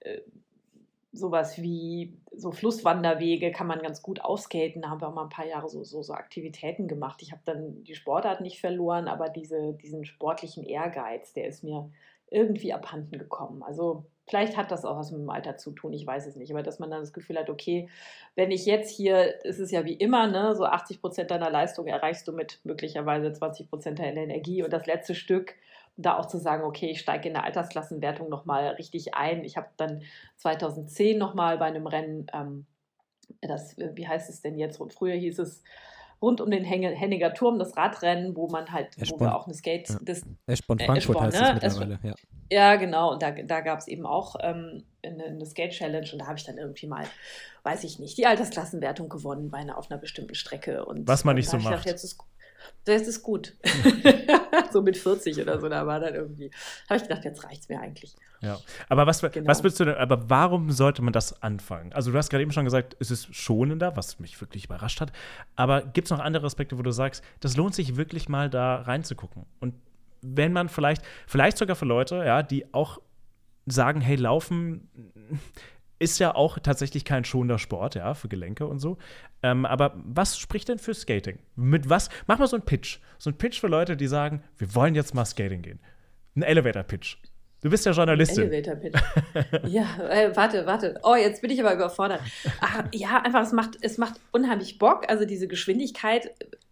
äh, 0.00 0.20
sowas 1.12 1.60
wie 1.60 2.18
so 2.32 2.50
Flusswanderwege 2.50 3.50
kann 3.50 3.66
man 3.66 3.82
ganz 3.82 4.00
gut 4.00 4.22
ausskaten. 4.22 4.80
Da 4.80 4.88
haben 4.88 5.02
wir 5.02 5.08
auch 5.08 5.14
mal 5.14 5.24
ein 5.24 5.28
paar 5.28 5.46
Jahre 5.46 5.68
so, 5.68 5.84
so, 5.84 6.02
so 6.02 6.14
Aktivitäten 6.14 6.88
gemacht. 6.88 7.20
Ich 7.22 7.32
habe 7.32 7.42
dann 7.44 7.84
die 7.84 7.94
Sportart 7.94 8.40
nicht 8.40 8.58
verloren, 8.60 9.06
aber 9.06 9.28
diese, 9.28 9.74
diesen 9.74 10.06
sportlichen 10.06 10.64
Ehrgeiz, 10.64 11.34
der 11.34 11.46
ist 11.46 11.62
mir 11.62 11.90
irgendwie 12.30 12.72
abhanden 12.72 13.18
gekommen. 13.18 13.62
Also 13.62 14.06
Vielleicht 14.28 14.56
hat 14.56 14.70
das 14.70 14.84
auch 14.84 14.96
was 14.96 15.10
mit 15.10 15.20
dem 15.20 15.30
Alter 15.30 15.56
zu 15.56 15.72
tun, 15.72 15.92
ich 15.92 16.06
weiß 16.06 16.26
es 16.26 16.36
nicht. 16.36 16.52
Aber 16.52 16.62
dass 16.62 16.78
man 16.78 16.90
dann 16.90 17.00
das 17.00 17.12
Gefühl 17.12 17.38
hat, 17.38 17.48
okay, 17.50 17.88
wenn 18.34 18.50
ich 18.50 18.66
jetzt 18.66 18.90
hier, 18.90 19.34
es 19.44 19.58
ist 19.58 19.70
ja 19.70 19.84
wie 19.84 19.94
immer, 19.94 20.26
ne, 20.26 20.54
so 20.54 20.64
80 20.64 21.00
Prozent 21.00 21.30
deiner 21.30 21.50
Leistung 21.50 21.86
erreichst 21.86 22.28
du 22.28 22.32
mit 22.32 22.60
möglicherweise 22.64 23.32
20 23.32 23.68
Prozent 23.68 23.98
deiner 23.98 24.20
Energie 24.20 24.62
und 24.62 24.72
das 24.72 24.86
letzte 24.86 25.14
Stück, 25.14 25.54
da 25.96 26.16
auch 26.16 26.26
zu 26.26 26.38
sagen, 26.38 26.64
okay, 26.64 26.90
ich 26.90 27.00
steige 27.00 27.28
in 27.28 27.34
der 27.34 27.44
Altersklassenwertung 27.44 28.28
nochmal 28.28 28.68
richtig 28.74 29.14
ein. 29.14 29.44
Ich 29.44 29.56
habe 29.56 29.68
dann 29.76 30.02
2010 30.36 31.18
nochmal 31.18 31.58
bei 31.58 31.64
einem 31.64 31.86
Rennen, 31.86 32.26
ähm, 32.32 32.66
das, 33.40 33.76
wie 33.76 34.06
heißt 34.06 34.30
es 34.30 34.40
denn 34.40 34.56
jetzt? 34.56 34.80
Und 34.80 34.92
früher 34.92 35.14
hieß 35.14 35.38
es 35.40 35.64
rund 36.20 36.40
um 36.40 36.50
den 36.50 36.64
Henniger 36.64 37.32
Turm, 37.34 37.58
das 37.58 37.76
Radrennen, 37.76 38.36
wo 38.36 38.48
man 38.48 38.72
halt, 38.72 38.96
Eschborn, 38.98 39.20
wo 39.20 39.24
wir 39.24 39.36
auch 39.36 39.46
eine 39.46 39.54
Skate. 39.54 39.88
Ja. 39.88 39.98
Das, 40.02 40.22
Eschborn 40.46 40.78
Frankfurt 40.78 41.16
Eschborn, 41.16 41.24
heißt 41.26 41.40
ne? 41.40 41.60
es 41.62 41.78
mittlerweile, 41.78 41.98
ja. 42.02 42.14
Ja, 42.50 42.76
genau. 42.76 43.12
Und 43.12 43.22
da, 43.22 43.30
da 43.30 43.60
gab 43.60 43.78
es 43.78 43.88
eben 43.88 44.06
auch 44.06 44.36
ähm, 44.40 44.82
eine, 45.04 45.24
eine 45.24 45.46
Skate-Challenge 45.46 46.08
und 46.12 46.18
da 46.18 46.26
habe 46.26 46.38
ich 46.38 46.44
dann 46.44 46.56
irgendwie 46.56 46.86
mal, 46.86 47.04
weiß 47.62 47.84
ich 47.84 47.98
nicht, 47.98 48.16
die 48.16 48.26
Altersklassenwertung 48.26 49.08
gewonnen 49.08 49.50
bei 49.50 49.58
einer, 49.58 49.76
auf 49.76 49.90
einer 49.90 50.00
bestimmten 50.00 50.34
Strecke. 50.34 50.84
Und, 50.84 51.06
Was 51.06 51.24
man 51.24 51.36
nicht 51.36 51.48
so 51.48 51.58
macht. 51.58 51.68
Gedacht, 51.68 51.86
jetzt 51.86 52.04
ist, 52.04 52.18
das 52.84 53.06
ist 53.06 53.22
gut. 53.22 53.54
so 54.72 54.82
mit 54.82 54.96
40 54.96 55.40
oder 55.40 55.60
so, 55.60 55.68
da 55.68 55.86
war 55.86 56.00
dann 56.00 56.14
irgendwie, 56.14 56.50
habe 56.88 56.96
ich 56.96 57.02
gedacht, 57.02 57.24
jetzt 57.24 57.44
reicht 57.44 57.62
es 57.62 57.68
mir 57.68 57.80
eigentlich. 57.80 58.14
Ja, 58.40 58.58
aber 58.88 59.06
was, 59.06 59.20
genau. 59.20 59.48
was 59.48 59.64
willst 59.64 59.80
du 59.80 59.84
denn, 59.84 59.96
aber 59.96 60.30
warum 60.30 60.70
sollte 60.70 61.02
man 61.02 61.12
das 61.12 61.42
anfangen? 61.42 61.92
Also 61.92 62.12
du 62.12 62.18
hast 62.18 62.30
gerade 62.30 62.42
eben 62.42 62.52
schon 62.52 62.64
gesagt, 62.64 62.96
es 63.00 63.10
ist 63.10 63.34
schonender, 63.34 63.96
was 63.96 64.20
mich 64.20 64.40
wirklich 64.40 64.66
überrascht 64.66 65.00
hat, 65.00 65.12
aber 65.56 65.82
gibt 65.82 66.06
es 66.06 66.10
noch 66.10 66.20
andere 66.20 66.46
Aspekte, 66.46 66.78
wo 66.78 66.82
du 66.82 66.92
sagst, 66.92 67.24
das 67.40 67.56
lohnt 67.56 67.74
sich 67.74 67.96
wirklich 67.96 68.28
mal 68.28 68.48
da 68.48 68.82
reinzugucken 68.82 69.44
und 69.60 69.74
wenn 70.20 70.52
man 70.52 70.68
vielleicht, 70.68 71.02
vielleicht 71.26 71.58
sogar 71.58 71.76
für 71.76 71.84
Leute, 71.84 72.16
ja, 72.16 72.42
die 72.42 72.72
auch 72.74 73.00
sagen, 73.66 74.00
hey, 74.00 74.16
Laufen 74.16 74.88
ist 75.98 76.18
ja 76.18 76.34
auch 76.34 76.58
tatsächlich 76.58 77.04
kein 77.04 77.24
schonender 77.24 77.58
Sport, 77.58 77.94
ja, 77.94 78.14
für 78.14 78.28
Gelenke 78.28 78.66
und 78.66 78.78
so. 78.78 78.98
Ähm, 79.42 79.66
aber 79.66 79.94
was 80.04 80.38
spricht 80.38 80.68
denn 80.68 80.78
für 80.78 80.94
Skating? 80.94 81.38
Mit 81.56 81.88
was? 81.88 82.08
Mach 82.26 82.38
mal 82.38 82.46
so 82.46 82.56
einen 82.56 82.64
Pitch. 82.64 82.98
So 83.18 83.30
einen 83.30 83.38
Pitch 83.38 83.60
für 83.60 83.68
Leute, 83.68 83.96
die 83.96 84.06
sagen, 84.06 84.42
wir 84.56 84.74
wollen 84.74 84.94
jetzt 84.94 85.14
mal 85.14 85.24
Skating 85.24 85.62
gehen. 85.62 85.80
Ein 86.36 86.42
Elevator-Pitch. 86.42 87.16
Du 87.60 87.70
bist 87.70 87.84
ja 87.84 87.92
Journalistin. 87.92 88.50
Elevator-Pitch. 88.50 89.00
ja, 89.66 89.86
äh, 90.08 90.36
warte, 90.36 90.66
warte. 90.66 91.00
Oh, 91.02 91.16
jetzt 91.16 91.42
bin 91.42 91.50
ich 91.50 91.60
aber 91.60 91.74
überfordert. 91.74 92.20
Ach, 92.60 92.84
ja, 92.92 93.20
einfach, 93.22 93.42
es 93.42 93.52
macht, 93.52 93.78
es 93.80 93.98
macht 93.98 94.20
unheimlich 94.30 94.78
Bock. 94.78 95.08
Also 95.08 95.24
diese 95.24 95.48
Geschwindigkeit, 95.48 96.30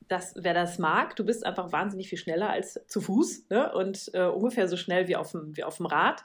das, 0.09 0.35
wer 0.37 0.55
das 0.55 0.79
mag, 0.79 1.17
du 1.17 1.25
bist 1.25 1.45
einfach 1.45 1.73
wahnsinnig 1.73 2.09
viel 2.09 2.19
schneller 2.19 2.51
als 2.51 2.81
zu 2.87 3.01
Fuß 3.01 3.47
ne? 3.51 3.73
und 3.73 4.11
äh, 4.15 4.23
ungefähr 4.23 4.69
so 4.69 4.77
schnell 4.77 5.09
wie 5.09 5.17
auf 5.17 5.33
dem, 5.33 5.57
wie 5.57 5.65
auf 5.65 5.79
dem 5.79 5.87
Rad 5.87 6.23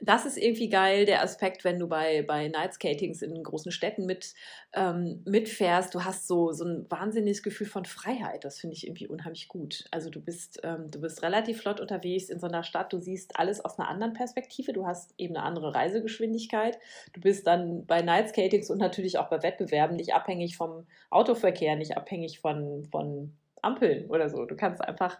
das 0.00 0.26
ist 0.26 0.38
irgendwie 0.38 0.68
geil, 0.68 1.06
der 1.06 1.22
Aspekt, 1.22 1.64
wenn 1.64 1.78
du 1.78 1.88
bei, 1.88 2.22
bei 2.22 2.46
Nightskatings 2.48 3.20
in 3.22 3.42
großen 3.42 3.72
Städten 3.72 4.06
mit, 4.06 4.34
ähm, 4.72 5.22
mitfährst. 5.24 5.92
Du 5.92 6.04
hast 6.04 6.28
so, 6.28 6.52
so 6.52 6.64
ein 6.64 6.86
wahnsinniges 6.88 7.42
Gefühl 7.42 7.66
von 7.66 7.84
Freiheit. 7.84 8.44
Das 8.44 8.60
finde 8.60 8.76
ich 8.76 8.86
irgendwie 8.86 9.08
unheimlich 9.08 9.48
gut. 9.48 9.86
Also 9.90 10.08
du 10.08 10.20
bist, 10.20 10.60
ähm, 10.62 10.88
du 10.90 11.00
bist 11.00 11.22
relativ 11.22 11.60
flott 11.60 11.80
unterwegs 11.80 12.28
in 12.28 12.38
so 12.38 12.46
einer 12.46 12.62
Stadt. 12.62 12.92
Du 12.92 12.98
siehst 12.98 13.38
alles 13.38 13.64
aus 13.64 13.78
einer 13.78 13.88
anderen 13.88 14.12
Perspektive. 14.12 14.72
Du 14.72 14.86
hast 14.86 15.14
eben 15.18 15.36
eine 15.36 15.44
andere 15.44 15.74
Reisegeschwindigkeit. 15.74 16.78
Du 17.12 17.20
bist 17.20 17.46
dann 17.46 17.84
bei 17.84 18.00
Nightskatings 18.00 18.70
und 18.70 18.78
natürlich 18.78 19.18
auch 19.18 19.28
bei 19.28 19.42
Wettbewerben 19.42 19.96
nicht 19.96 20.14
abhängig 20.14 20.56
vom 20.56 20.86
Autoverkehr, 21.10 21.74
nicht 21.74 21.96
abhängig 21.96 22.38
von, 22.38 22.84
von 22.84 23.32
Ampeln 23.62 24.08
oder 24.10 24.28
so. 24.28 24.44
Du 24.44 24.54
kannst 24.54 24.80
einfach 24.80 25.18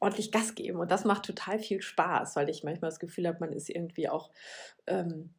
ordentlich 0.00 0.32
Gas 0.32 0.54
geben. 0.54 0.78
Und 0.78 0.90
das 0.90 1.04
macht 1.04 1.24
total 1.24 1.58
viel 1.58 1.82
Spaß, 1.82 2.36
weil 2.36 2.48
ich 2.48 2.64
manchmal 2.64 2.90
das 2.90 3.00
Gefühl 3.00 3.26
habe, 3.26 3.38
man 3.40 3.52
ist 3.52 3.70
irgendwie 3.70 4.08
auch 4.08 4.30
ähm, 4.86 5.34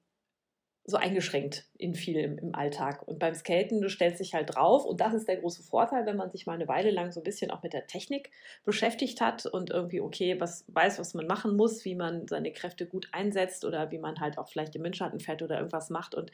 so 0.89 0.95
eingeschränkt 0.95 1.65
in 1.77 1.93
viel 1.93 2.15
im, 2.15 2.37
im, 2.37 2.55
Alltag. 2.55 3.05
Und 3.05 3.19
beim 3.19 3.35
Skaten, 3.35 3.81
du 3.81 3.89
stellst 3.89 4.21
dich 4.21 4.33
halt 4.33 4.55
drauf 4.55 4.85
und 4.85 5.01
das 5.01 5.13
ist 5.13 5.27
der 5.27 5.35
große 5.35 5.61
Vorteil, 5.61 6.05
wenn 6.05 6.15
man 6.15 6.31
sich 6.31 6.45
mal 6.45 6.53
eine 6.53 6.69
Weile 6.69 6.91
lang 6.91 7.11
so 7.11 7.19
ein 7.19 7.25
bisschen 7.25 7.51
auch 7.51 7.61
mit 7.61 7.73
der 7.73 7.87
Technik 7.87 8.31
beschäftigt 8.63 9.19
hat 9.19 9.45
und 9.45 9.69
irgendwie, 9.69 9.99
okay, 9.99 10.39
was 10.39 10.63
weiß, 10.69 10.97
was 10.97 11.13
man 11.13 11.27
machen 11.27 11.57
muss, 11.57 11.83
wie 11.83 11.93
man 11.95 12.25
seine 12.29 12.53
Kräfte 12.53 12.85
gut 12.85 13.09
einsetzt 13.11 13.65
oder 13.65 13.91
wie 13.91 13.97
man 13.97 14.21
halt 14.21 14.37
auch 14.37 14.47
vielleicht 14.47 14.77
im 14.77 14.83
Windschatten 14.83 15.19
fährt 15.19 15.41
oder 15.41 15.57
irgendwas 15.57 15.89
macht. 15.89 16.15
Und 16.15 16.31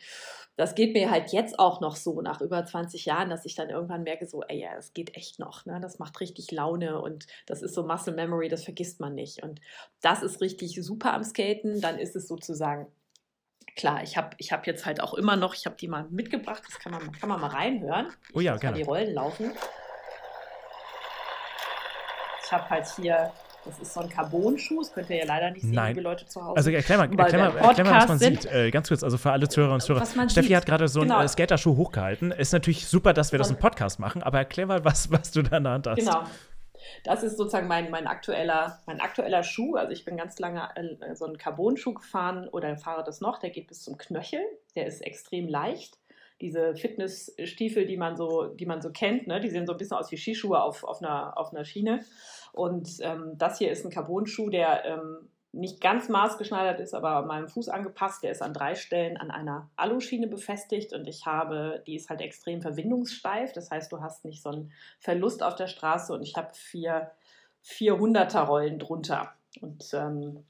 das 0.56 0.76
geht 0.76 0.93
mir 0.93 1.10
halt 1.10 1.34
jetzt 1.34 1.58
auch 1.58 1.82
noch 1.82 1.95
so 1.95 2.22
nach 2.22 2.39
über 2.39 2.64
20 2.64 3.06
Jahren, 3.06 3.32
dass 3.32 3.45
ich 3.45 3.56
dann 3.56 3.72
irgendwann 3.72 4.04
merke, 4.04 4.28
so, 4.28 4.43
ey, 4.43 4.60
ja, 4.60 4.76
das 4.76 4.93
geht 4.93 5.18
echt 5.18 5.39
noch. 5.39 5.66
Ne? 5.66 5.80
Das 5.82 5.97
macht 5.97 6.22
richtig 6.22 6.51
Laune 6.51 7.01
und 7.01 7.26
das 7.47 7.64
ist 7.64 7.74
so 7.74 7.82
Muscle 7.82 8.14
Memory, 8.14 8.49
das 8.49 8.64
vergisst 8.64 8.99
man 8.99 9.16
nicht. 9.16 9.41
Und 9.41 9.62
das 10.01 10.22
ist 10.22 10.41
richtig 10.41 10.76
super 10.84 11.16
am 11.16 11.24
Skaten. 11.24 11.82
Dann 11.82 11.97
ist 11.97 12.16
es 12.16 12.28
sozusagen 12.28 12.86
klar, 13.76 14.03
ich 14.03 14.17
habe 14.17 14.30
ich 14.38 14.51
hab 14.51 14.67
jetzt 14.67 14.86
halt 14.86 15.01
auch 15.01 15.13
immer 15.13 15.36
noch, 15.36 15.53
ich 15.53 15.65
habe 15.65 15.76
die 15.76 15.88
mal 15.88 16.05
mitgebracht, 16.09 16.63
das 16.65 16.80
kann 16.80 16.91
man, 16.91 17.11
kann 17.11 17.30
man 17.30 17.39
mal 17.39 17.47
reinhören. 17.47 18.07
Oh 18.34 18.39
ja, 18.39 18.55
gerne. 18.57 18.78
die 18.78 18.84
Rollen 18.84 19.13
laufen. 19.13 19.51
Ich 22.45 22.51
habe 22.51 22.69
halt 22.69 22.86
hier, 22.95 23.32
das 23.65 23.80
ist 23.80 23.93
so 23.93 24.01
ein 24.01 24.09
Carbon-Schuh, 24.09 24.80
das 24.82 24.93
könnt 24.93 25.09
ihr 25.09 25.17
ja 25.17 25.26
leider 25.26 25.49
nicht 25.51 25.63
sehen, 25.63 25.71
Nein. 25.71 25.95
liebe 25.95 26.01
Leute 26.01 26.26
zu 26.26 26.43
Hause. 26.43 26.57
Also 26.57 26.69
erklär 26.69 26.97
mal, 26.97 27.19
erklär 27.19 27.51
mal, 27.51 27.57
erklär 27.57 27.86
mal 27.86 27.95
was 27.95 28.07
man 28.07 28.19
sind. 28.19 28.41
sieht. 28.43 28.51
Äh, 28.51 28.69
ganz 28.69 28.89
kurz, 28.89 29.03
also 29.03 29.17
für 29.17 29.32
alle 29.32 29.47
Zuhörer 29.47 29.74
und 29.74 29.82
Zuhörer. 29.82 30.05
Steffi 30.05 30.47
sieht. 30.47 30.55
hat 30.55 30.65
gerade 30.65 30.88
so 30.88 31.01
einen 31.01 31.09
genau. 31.09 31.21
Äh, 31.24 31.28
Skaterschuh 31.28 31.76
hochgehalten. 31.78 32.32
Ist 32.32 32.53
natürlich 32.53 32.86
super, 32.86 33.13
dass 33.13 33.32
wir 33.32 33.39
das 33.39 33.49
im 33.49 33.57
Podcast 33.57 33.99
machen, 33.99 34.21
aber 34.21 34.39
erklär 34.39 34.67
mal, 34.67 34.86
was, 34.86 35.11
was 35.11 35.32
du 35.32 35.41
da 35.41 35.57
in 35.57 35.63
der 35.63 35.74
Hand 35.74 35.88
hast. 35.88 35.97
Genau. 35.97 36.24
Das 37.03 37.23
ist 37.23 37.38
sozusagen 37.38 37.67
mein, 37.67 37.89
mein, 37.91 38.07
aktueller, 38.07 38.79
mein 38.86 39.01
aktueller 39.01 39.43
Schuh. 39.43 39.75
Also 39.75 39.91
ich 39.91 40.05
bin 40.05 40.17
ganz 40.17 40.39
lange 40.39 40.69
äh, 40.75 41.15
so 41.15 41.25
einen 41.25 41.38
Carbon-Schuh 41.38 41.93
gefahren 41.93 42.47
oder 42.49 42.75
fahre 42.77 43.03
das 43.03 43.21
noch. 43.21 43.39
Der 43.39 43.49
geht 43.49 43.67
bis 43.67 43.81
zum 43.84 43.97
Knöchel. 43.97 44.41
Der 44.75 44.86
ist 44.86 45.01
extrem 45.01 45.47
leicht. 45.47 45.97
Diese 46.41 46.75
Fitnessstiefel, 46.75 47.86
die 47.86 47.95
man 47.95 48.17
so, 48.17 48.47
die 48.47 48.65
man 48.65 48.81
so 48.81 48.91
kennt, 48.91 49.27
ne, 49.27 49.39
die 49.39 49.49
sehen 49.49 49.65
so 49.65 49.73
ein 49.73 49.77
bisschen 49.77 49.97
aus 49.97 50.11
wie 50.11 50.17
Skischuhe 50.17 50.61
auf, 50.61 50.84
auf, 50.84 51.01
einer, 51.01 51.38
auf 51.38 51.53
einer 51.53 51.63
Schiene. 51.63 52.01
Und 52.51 52.97
ähm, 53.01 53.34
das 53.38 53.59
hier 53.59 53.71
ist 53.71 53.86
ein 53.86 53.91
Carbon-Schuh, 53.91 54.49
der 54.49 54.86
ähm, 54.86 55.29
nicht 55.54 55.82
ganz 55.82 56.10
maßgeschneidert 56.10 56.80
ist, 56.80 56.93
aber 56.93 57.22
meinem 57.22 57.47
Fuß 57.47 57.70
angepasst. 57.70 58.24
Der 58.24 58.32
ist 58.32 58.41
an 58.41 58.54
drei 58.54 58.76
Stellen 58.76 59.18
an 59.18 59.32
einer 59.32 59.70
Aluschiene 59.76 60.28
befestigt 60.28 60.93
und 60.93 61.08
ich 61.08 61.26
habe, 61.26 61.84
die 61.86 61.95
ist 61.95 62.10
halt 62.10 62.22
extrem 62.22 62.62
verwindungssteif. 62.62 63.54
Das 63.54 63.70
heißt, 63.70 63.91
du 63.91 64.01
hast 64.01 64.26
nicht 64.26 64.41
so 64.41 64.49
einen 64.49 64.72
Verlust 64.99 65.43
auf 65.43 65.56
der 65.56 65.68
Straße 65.68 66.12
und 66.12 66.24
ich 66.24 66.36
habe 66.36 66.54
vier 66.54 67.12
400er 67.66 68.41
Rollen 68.41 68.80
drunter. 68.80 69.34
Und 69.62 69.93
ähm, 69.93 70.43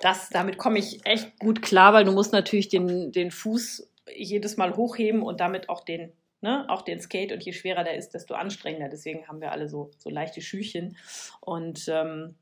das, 0.00 0.30
damit 0.30 0.58
komme 0.58 0.78
ich 0.78 1.04
echt 1.04 1.38
gut 1.38 1.62
klar, 1.62 1.92
weil 1.92 2.04
du 2.04 2.12
musst 2.12 2.32
natürlich 2.32 2.68
den, 2.68 3.12
den 3.12 3.30
Fuß 3.30 3.90
jedes 4.14 4.56
Mal 4.56 4.76
hochheben 4.76 5.22
und 5.22 5.40
damit 5.40 5.68
auch 5.68 5.84
den, 5.84 6.12
ne, 6.40 6.64
auch 6.68 6.82
den 6.82 7.00
Skate. 7.00 7.32
Und 7.32 7.42
je 7.44 7.52
schwerer 7.52 7.84
der 7.84 7.96
ist, 7.96 8.14
desto 8.14 8.34
anstrengender. 8.34 8.88
Deswegen 8.88 9.26
haben 9.28 9.40
wir 9.40 9.52
alle 9.52 9.68
so, 9.68 9.90
so 9.98 10.08
leichte 10.08 10.40
Schüchen. 10.40 10.96
Und 11.40 11.88
ähm, 11.88 12.36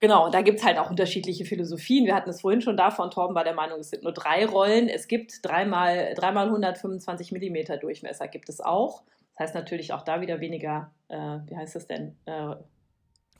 Genau, 0.00 0.30
da 0.30 0.42
gibt 0.42 0.58
es 0.58 0.64
halt 0.64 0.78
auch 0.78 0.90
unterschiedliche 0.90 1.44
Philosophien. 1.44 2.06
Wir 2.06 2.14
hatten 2.14 2.30
es 2.30 2.42
vorhin 2.42 2.60
schon 2.60 2.76
davon, 2.76 3.10
Torben 3.10 3.34
war 3.34 3.44
der 3.44 3.54
Meinung, 3.54 3.80
es 3.80 3.90
sind 3.90 4.02
nur 4.02 4.12
drei 4.12 4.44
Rollen. 4.46 4.88
Es 4.88 5.08
gibt 5.08 5.44
dreimal, 5.44 6.14
dreimal 6.14 6.46
125 6.46 7.32
Millimeter 7.32 7.76
Durchmesser, 7.76 8.28
gibt 8.28 8.48
es 8.48 8.60
auch. 8.60 9.02
Das 9.36 9.48
heißt 9.48 9.54
natürlich 9.54 9.92
auch 9.92 10.02
da 10.02 10.20
wieder 10.20 10.40
weniger, 10.40 10.92
äh, 11.08 11.38
wie 11.46 11.56
heißt 11.56 11.74
das 11.74 11.86
denn? 11.86 12.16
Äh, 12.26 12.54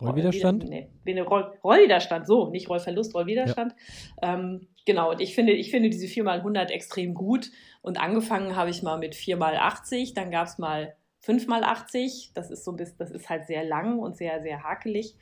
Rollwiderstand? 0.01 0.69
Nee, 0.69 1.21
Roll, 1.21 1.53
Rollwiderstand, 1.63 2.27
so, 2.27 2.51
nicht 2.51 2.69
Rollverlust, 2.69 3.15
Rollwiderstand. 3.15 3.75
Ja. 4.23 4.35
Ähm, 4.35 4.67
genau, 4.85 5.13
und 5.13 5.21
ich 5.21 5.35
finde, 5.35 5.53
ich 5.53 5.71
finde 5.71 5.91
diese 5.91 6.07
4x100 6.07 6.71
extrem 6.71 7.15
gut. 7.15 7.51
Und 7.81 8.01
angefangen 8.01 8.57
habe 8.57 8.71
ich 8.71 8.83
mal 8.83 8.99
mit 8.99 9.15
4x80, 9.15 10.15
dann 10.15 10.31
gab 10.31 10.47
es 10.47 10.59
mal 10.59 10.95
5x80. 11.25 12.31
Das 12.35 12.51
ist 12.51 12.65
so 12.65 12.73
ein 12.73 12.77
bisschen, 12.77 12.99
das 12.99 13.11
ist 13.11 13.31
halt 13.31 13.47
sehr 13.47 13.65
lang 13.65 13.99
und 13.99 14.17
sehr, 14.17 14.43
sehr 14.43 14.63
hakelig. 14.63 15.15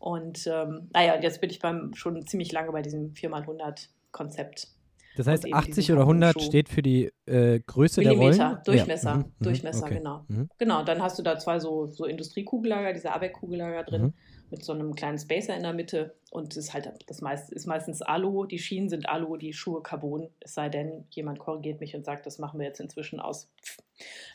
Und 0.00 0.46
ähm, 0.46 0.88
naja, 0.94 1.20
jetzt 1.20 1.42
bin 1.42 1.50
ich 1.50 1.60
beim, 1.60 1.94
schon 1.94 2.26
ziemlich 2.26 2.50
lange 2.52 2.72
bei 2.72 2.80
diesem 2.80 3.12
4x100-Konzept. 3.12 4.68
Das 5.16 5.26
heißt, 5.26 5.52
80 5.52 5.92
oder 5.92 6.02
100 6.02 6.40
steht 6.40 6.70
für 6.70 6.80
die 6.80 7.12
äh, 7.26 7.60
Größe 7.60 8.00
Millimeter, 8.00 8.36
der 8.36 8.46
Rollen? 8.46 8.58
Durchmesser, 8.64 9.10
ja. 9.10 9.16
mhm, 9.16 9.22
mhm 9.22 9.44
Durchmesser, 9.44 9.84
okay. 9.84 9.94
genau. 9.98 10.24
Mhm. 10.28 10.48
Genau, 10.56 10.82
dann 10.84 11.02
hast 11.02 11.18
du 11.18 11.22
da 11.22 11.38
zwei 11.38 11.58
so, 11.58 11.86
so 11.86 12.06
Industriekugellager, 12.06 12.94
diese 12.94 13.12
ABEC-Kugellager 13.12 13.84
drin, 13.84 14.02
mhm. 14.02 14.14
mit 14.50 14.64
so 14.64 14.72
einem 14.72 14.94
kleinen 14.94 15.18
Spacer 15.18 15.54
in 15.54 15.64
der 15.64 15.74
Mitte. 15.74 16.14
Und 16.30 16.56
ist 16.56 16.72
halt, 16.72 16.90
das 17.06 17.20
meist, 17.20 17.52
ist 17.52 17.66
meistens 17.66 18.00
Alu, 18.00 18.46
die 18.46 18.58
Schienen 18.58 18.88
sind 18.88 19.06
Alu, 19.06 19.36
die 19.36 19.52
Schuhe 19.52 19.82
Carbon. 19.82 20.30
Es 20.40 20.54
sei 20.54 20.70
denn, 20.70 21.04
jemand 21.10 21.40
korrigiert 21.40 21.80
mich 21.80 21.94
und 21.94 22.06
sagt, 22.06 22.24
das 22.24 22.38
machen 22.38 22.58
wir 22.58 22.66
jetzt 22.66 22.80
inzwischen 22.80 23.20
aus 23.20 23.50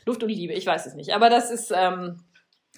Luft 0.04 0.22
und 0.22 0.28
Liebe. 0.28 0.52
Ich 0.52 0.66
weiß 0.66 0.86
es 0.86 0.94
nicht. 0.94 1.12
Aber 1.12 1.28
das 1.28 1.50
ist, 1.50 1.72
ähm, 1.74 2.20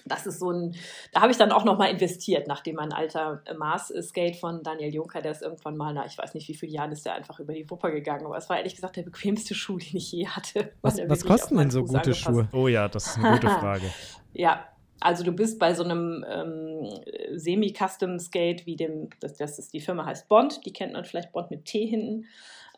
das 0.05 0.25
ist 0.25 0.39
so 0.39 0.51
ein, 0.51 0.75
da 1.13 1.21
habe 1.21 1.31
ich 1.31 1.37
dann 1.37 1.51
auch 1.51 1.65
nochmal 1.65 1.89
investiert, 1.91 2.47
nachdem 2.47 2.75
mein 2.75 2.91
alter 2.91 3.43
Mars-Skate 3.57 4.35
von 4.35 4.63
Daniel 4.63 4.93
Juncker, 4.93 5.21
der 5.21 5.31
ist 5.31 5.41
irgendwann 5.41 5.77
mal, 5.77 5.93
na, 5.93 6.05
ich 6.05 6.17
weiß 6.17 6.33
nicht, 6.33 6.47
wie 6.47 6.55
viele 6.55 6.71
Jahre 6.71 6.91
ist 6.91 7.05
der 7.05 7.13
einfach 7.13 7.39
über 7.39 7.53
die 7.53 7.69
Wupper 7.69 7.91
gegangen, 7.91 8.25
aber 8.25 8.37
es 8.37 8.49
war 8.49 8.57
ehrlich 8.57 8.75
gesagt 8.75 8.95
der 8.95 9.03
bequemste 9.03 9.53
Schuh, 9.55 9.77
den 9.77 9.97
ich 9.97 10.11
je 10.11 10.27
hatte. 10.27 10.71
Was, 10.81 10.97
was 11.07 11.25
kosten 11.25 11.57
denn 11.57 11.71
so 11.71 11.83
gute 11.83 12.13
Schuhe? 12.13 12.47
Oh 12.53 12.67
ja, 12.67 12.87
das 12.87 13.07
ist 13.07 13.17
eine 13.17 13.35
gute 13.35 13.49
Frage. 13.59 13.85
ja, 14.33 14.65
also 15.01 15.23
du 15.23 15.31
bist 15.31 15.59
bei 15.59 15.73
so 15.73 15.83
einem 15.83 16.25
ähm, 16.27 16.89
Semi-Custom-Skate 17.33 18.65
wie 18.65 18.75
dem, 18.75 19.09
das, 19.21 19.37
das 19.37 19.57
ist, 19.57 19.73
die 19.73 19.79
Firma 19.79 20.05
heißt 20.05 20.27
Bond, 20.27 20.65
die 20.65 20.73
kennt 20.73 20.93
man 20.93 21.05
vielleicht, 21.05 21.31
Bond 21.31 21.51
mit 21.51 21.65
T 21.65 21.85
hinten. 21.85 22.25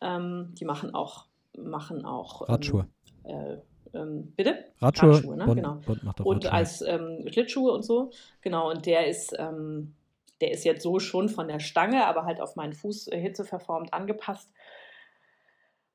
Ähm, 0.02 0.54
die 0.60 0.66
machen 0.66 0.94
auch, 0.94 1.26
machen 1.58 2.06
auch 2.06 2.42
ähm, 2.42 2.54
Radschuhe. 2.54 2.88
Äh, 3.24 3.58
ähm, 3.94 4.34
bitte? 4.36 4.66
Radschuhe, 4.80 5.16
Radschuhe 5.16 5.38
ne? 5.38 5.46
Bond, 5.46 5.58
genau. 5.58 5.82
Bond 5.86 6.22
und 6.26 6.52
als 6.52 6.82
ähm, 6.82 7.26
Schlittschuhe 7.32 7.72
und 7.72 7.84
so. 7.84 8.12
Genau, 8.42 8.70
und 8.70 8.86
der 8.86 9.08
ist, 9.08 9.34
ähm, 9.38 9.94
der 10.40 10.52
ist 10.52 10.64
jetzt 10.64 10.84
so 10.84 11.00
schon 11.00 11.30
von 11.30 11.48
der 11.48 11.60
Stange, 11.60 12.06
aber 12.06 12.26
halt 12.26 12.42
auf 12.42 12.56
meinen 12.56 12.74
Fuß 12.74 13.08
äh, 13.10 13.20
hitzeverformt 13.20 13.94
angepasst. 13.94 14.52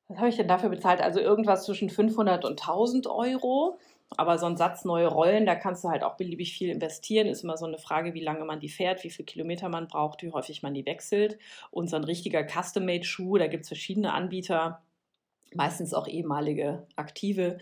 Was 0.07 0.17
habe 0.19 0.29
ich 0.29 0.37
denn 0.37 0.47
dafür 0.47 0.69
bezahlt? 0.69 1.01
Also 1.01 1.19
irgendwas 1.19 1.65
zwischen 1.65 1.89
500 1.89 2.45
und 2.45 2.61
1000 2.61 3.07
Euro. 3.07 3.77
Aber 4.15 4.37
so 4.37 4.45
ein 4.45 4.55
Satz 4.55 4.85
neue 4.85 5.07
Rollen, 5.07 5.45
da 5.45 5.55
kannst 5.55 5.83
du 5.83 5.89
halt 5.89 6.01
auch 6.01 6.15
beliebig 6.15 6.53
viel 6.53 6.69
investieren. 6.69 7.27
Ist 7.27 7.43
immer 7.43 7.57
so 7.57 7.65
eine 7.65 7.77
Frage, 7.77 8.13
wie 8.13 8.21
lange 8.21 8.45
man 8.45 8.61
die 8.61 8.69
fährt, 8.69 9.03
wie 9.03 9.09
viele 9.09 9.25
Kilometer 9.25 9.67
man 9.67 9.87
braucht, 9.87 10.23
wie 10.23 10.31
häufig 10.31 10.63
man 10.63 10.73
die 10.73 10.85
wechselt. 10.85 11.37
Und 11.71 11.89
so 11.89 11.97
ein 11.97 12.05
richtiger 12.05 12.47
Custom-Made-Schuh, 12.47 13.37
da 13.37 13.47
gibt 13.47 13.63
es 13.63 13.67
verschiedene 13.67 14.13
Anbieter 14.13 14.81
meistens 15.55 15.93
auch 15.93 16.07
ehemalige 16.07 16.85
Aktive 16.95 17.57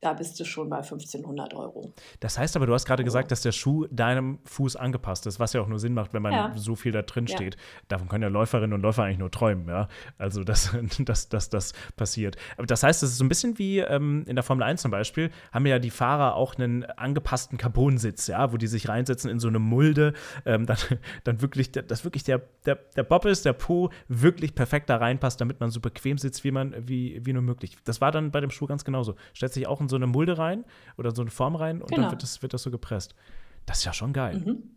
da 0.00 0.12
bist 0.12 0.38
du 0.38 0.44
schon 0.44 0.68
bei 0.68 0.76
1500 0.76 1.54
Euro. 1.54 1.92
Das 2.20 2.38
heißt 2.38 2.54
aber, 2.56 2.66
du 2.66 2.74
hast 2.74 2.84
gerade 2.84 3.02
gesagt, 3.02 3.30
dass 3.30 3.40
der 3.40 3.52
Schuh 3.52 3.86
deinem 3.90 4.40
Fuß 4.44 4.76
angepasst 4.76 5.26
ist, 5.26 5.40
was 5.40 5.54
ja 5.54 5.62
auch 5.62 5.68
nur 5.68 5.78
Sinn 5.78 5.94
macht, 5.94 6.12
wenn 6.12 6.20
man 6.20 6.32
ja. 6.32 6.52
so 6.54 6.74
viel 6.74 6.92
da 6.92 7.00
drin 7.00 7.26
steht. 7.26 7.54
Ja. 7.54 7.60
Davon 7.88 8.08
können 8.08 8.22
ja 8.22 8.28
Läuferinnen 8.28 8.74
und 8.74 8.82
Läufer 8.82 9.04
eigentlich 9.04 9.18
nur 9.18 9.30
träumen, 9.30 9.68
ja. 9.68 9.88
Also, 10.18 10.44
dass, 10.44 10.76
dass, 10.98 11.30
dass 11.30 11.48
das 11.48 11.72
passiert. 11.96 12.36
Aber 12.58 12.66
das 12.66 12.82
heißt, 12.82 13.02
es 13.02 13.12
ist 13.12 13.18
so 13.18 13.24
ein 13.24 13.30
bisschen 13.30 13.58
wie 13.58 13.78
ähm, 13.78 14.24
in 14.26 14.36
der 14.36 14.42
Formel 14.42 14.64
1 14.64 14.82
zum 14.82 14.90
Beispiel, 14.90 15.30
haben 15.50 15.64
ja 15.64 15.78
die 15.78 15.90
Fahrer 15.90 16.34
auch 16.34 16.56
einen 16.56 16.84
angepassten 16.84 17.56
Carbonsitz, 17.56 18.26
ja, 18.26 18.52
wo 18.52 18.58
die 18.58 18.66
sich 18.66 18.88
reinsetzen 18.90 19.30
in 19.30 19.40
so 19.40 19.48
eine 19.48 19.58
Mulde, 19.58 20.12
ähm, 20.44 20.66
dann, 20.66 20.78
dann 21.24 21.40
wirklich, 21.40 21.72
dass 21.72 22.04
wirklich 22.04 22.22
der, 22.22 22.42
der, 22.66 22.76
der 22.96 23.02
Bob 23.02 23.24
ist, 23.24 23.46
der 23.46 23.54
Po 23.54 23.90
wirklich 24.08 24.54
perfekt 24.54 24.90
da 24.90 24.98
reinpasst, 24.98 25.40
damit 25.40 25.58
man 25.58 25.70
so 25.70 25.80
bequem 25.80 26.18
sitzt, 26.18 26.44
wie 26.44 26.50
man, 26.50 26.74
wie, 26.86 27.24
wie 27.24 27.32
nur 27.32 27.42
möglich. 27.42 27.78
Das 27.84 28.02
war 28.02 28.12
dann 28.12 28.30
bei 28.30 28.40
dem 28.40 28.50
Schuh 28.50 28.66
ganz 28.66 28.84
genauso. 28.84 29.16
Stellt 29.32 29.54
sich 29.54 29.66
auch 29.66 29.80
in 29.86 29.88
so 29.88 29.96
eine 29.96 30.06
Mulde 30.06 30.38
rein 30.38 30.64
oder 30.98 31.14
so 31.14 31.22
eine 31.22 31.30
Form 31.30 31.56
rein 31.56 31.80
und 31.80 31.90
genau. 31.90 32.02
dann 32.02 32.10
wird 32.12 32.22
das, 32.22 32.42
wird 32.42 32.52
das 32.52 32.62
so 32.62 32.70
gepresst. 32.70 33.14
Das 33.64 33.78
ist 33.78 33.84
ja 33.84 33.92
schon 33.92 34.12
geil. 34.12 34.42
Mhm. 34.44 34.76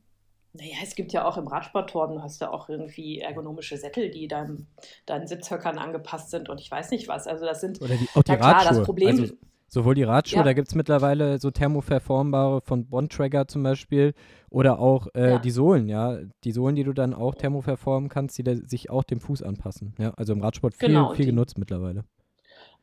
Naja, 0.53 0.77
es 0.81 0.95
gibt 0.95 1.13
ja 1.13 1.25
auch 1.25 1.37
im 1.37 1.47
Radsporttorben, 1.47 2.15
du 2.15 2.23
hast 2.23 2.41
ja 2.41 2.49
auch 2.51 2.69
irgendwie 2.69 3.19
ergonomische 3.19 3.77
Sättel, 3.77 4.09
die 4.09 4.27
deinem, 4.27 4.65
deinen 5.05 5.27
Sitzhöckern 5.27 5.77
angepasst 5.77 6.31
sind 6.31 6.49
und 6.49 6.59
ich 6.59 6.71
weiß 6.71 6.89
nicht 6.89 7.07
was. 7.07 7.27
Also 7.27 7.45
das 7.45 7.61
sind 7.61 7.81
Oder 7.81 7.95
die, 7.95 8.07
auch 8.15 8.23
die 8.23 8.31
ja, 8.31 8.37
klar, 8.37 8.63
das 8.63 8.81
Problem. 8.81 9.19
Also, 9.19 9.33
sowohl 9.67 9.93
die 9.93 10.03
Radschuhe, 10.03 10.39
ja. 10.39 10.43
da 10.43 10.53
gibt 10.53 10.67
es 10.67 10.73
mittlerweile 10.75 11.37
so 11.37 11.51
thermoverformbare 11.51 12.61
von 12.61 12.87
Bondtracker 12.87 13.47
zum 13.47 13.61
Beispiel 13.61 14.15
oder 14.49 14.79
auch 14.79 15.07
äh, 15.13 15.33
ja. 15.33 15.39
die 15.39 15.51
Sohlen, 15.51 15.87
ja. 15.87 16.17
Die 16.43 16.51
Sohlen, 16.51 16.75
die 16.75 16.83
du 16.83 16.93
dann 16.93 17.13
auch 17.13 17.35
thermoverformen 17.35 18.09
kannst, 18.09 18.37
die 18.39 18.43
da, 18.43 18.55
sich 18.55 18.89
auch 18.89 19.03
dem 19.03 19.19
Fuß 19.19 19.43
anpassen. 19.43 19.93
Ja, 19.99 20.13
also 20.17 20.33
im 20.33 20.41
Radsport 20.41 20.73
viel, 20.73 20.89
genau, 20.89 21.13
viel 21.13 21.27
genutzt 21.27 21.59
mittlerweile. 21.59 22.05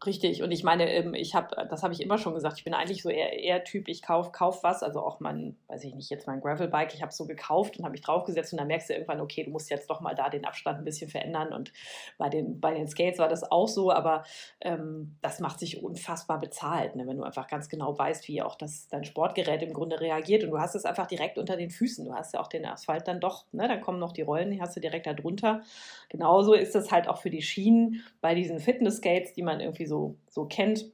Richtig, 0.05 0.43
und 0.43 0.51
ich 0.51 0.63
meine, 0.63 0.93
ähm, 0.93 1.15
ich 1.15 1.35
habe, 1.35 1.57
das 1.71 1.83
habe 1.83 1.95
ich 1.95 2.03
immer 2.03 2.19
schon 2.19 2.35
gesagt, 2.35 2.59
ich 2.59 2.65
bin 2.65 2.75
eigentlich 2.75 3.03
so 3.03 3.09
eher, 3.09 3.33
eher 3.33 3.65
Typ, 3.65 3.89
ich 3.89 4.03
kaufe 4.03 4.31
kauf 4.31 4.63
was, 4.63 4.83
also 4.83 5.01
auch 5.01 5.21
mein, 5.21 5.57
weiß 5.69 5.85
ich 5.85 5.95
nicht, 5.95 6.11
jetzt 6.11 6.27
mein 6.27 6.43
Gravelbike, 6.43 6.93
ich 6.93 7.01
habe 7.01 7.09
es 7.09 7.17
so 7.17 7.27
gekauft 7.27 7.79
und 7.79 7.85
habe 7.85 7.93
mich 7.93 8.03
draufgesetzt 8.03 8.53
und 8.53 8.59
dann 8.59 8.67
merkst 8.67 8.91
du 8.91 8.93
irgendwann, 8.93 9.21
okay, 9.21 9.45
du 9.45 9.51
musst 9.51 9.71
jetzt 9.71 9.89
doch 9.89 10.03
mal 10.03 10.15
da 10.15 10.29
den 10.29 10.45
Abstand 10.45 10.79
ein 10.79 10.85
bisschen 10.85 11.09
verändern 11.09 11.55
und 11.55 11.73
bei 12.19 12.29
den, 12.29 12.61
bei 12.61 12.75
den 12.75 12.87
Skates 12.89 13.19
war 13.19 13.29
das 13.29 13.51
auch 13.51 13.69
so, 13.69 13.91
aber 13.91 14.25
ähm, 14.61 15.17
das 15.23 15.41
macht 15.41 15.61
sich 15.61 15.83
unfassbar 15.83 16.41
bezahlt, 16.41 16.95
ne? 16.95 17.07
wenn 17.07 17.17
du 17.17 17.23
einfach 17.23 17.49
ganz 17.49 17.71
genau 17.71 17.99
weißt, 17.99 18.29
wie 18.29 18.43
auch 18.43 18.57
das, 18.57 18.89
dein 18.89 19.05
Sportgerät 19.05 19.63
im 19.63 19.73
Grunde 19.73 19.99
reagiert 19.99 20.45
und 20.45 20.51
du 20.51 20.59
hast 20.59 20.75
es 20.75 20.85
einfach 20.85 21.07
direkt 21.07 21.39
unter 21.39 21.57
den 21.57 21.71
Füßen, 21.71 22.05
du 22.05 22.13
hast 22.13 22.35
ja 22.35 22.41
auch 22.41 22.49
den 22.49 22.67
Asphalt 22.67 23.09
dann 23.09 23.19
doch, 23.19 23.47
ne? 23.53 23.67
dann 23.67 23.81
kommen 23.81 23.99
noch 23.99 24.13
die 24.13 24.23
Rollen, 24.23 24.51
die 24.51 24.61
hast 24.61 24.77
du 24.77 24.81
direkt 24.81 25.07
da 25.07 25.15
drunter. 25.15 25.63
Genauso 26.11 26.53
ist 26.53 26.75
das 26.75 26.93
halt 26.93 27.09
auch 27.09 27.17
für 27.17 27.31
die 27.31 27.43
Schienen 27.43 28.03
bei 28.21 28.35
diesen 28.35 28.61
Fitness-Skates, 28.61 29.33
die 29.33 29.43
man 29.43 29.61
irgendwie 29.61 29.86
so, 29.87 30.17
so 30.29 30.45
kennt, 30.47 30.85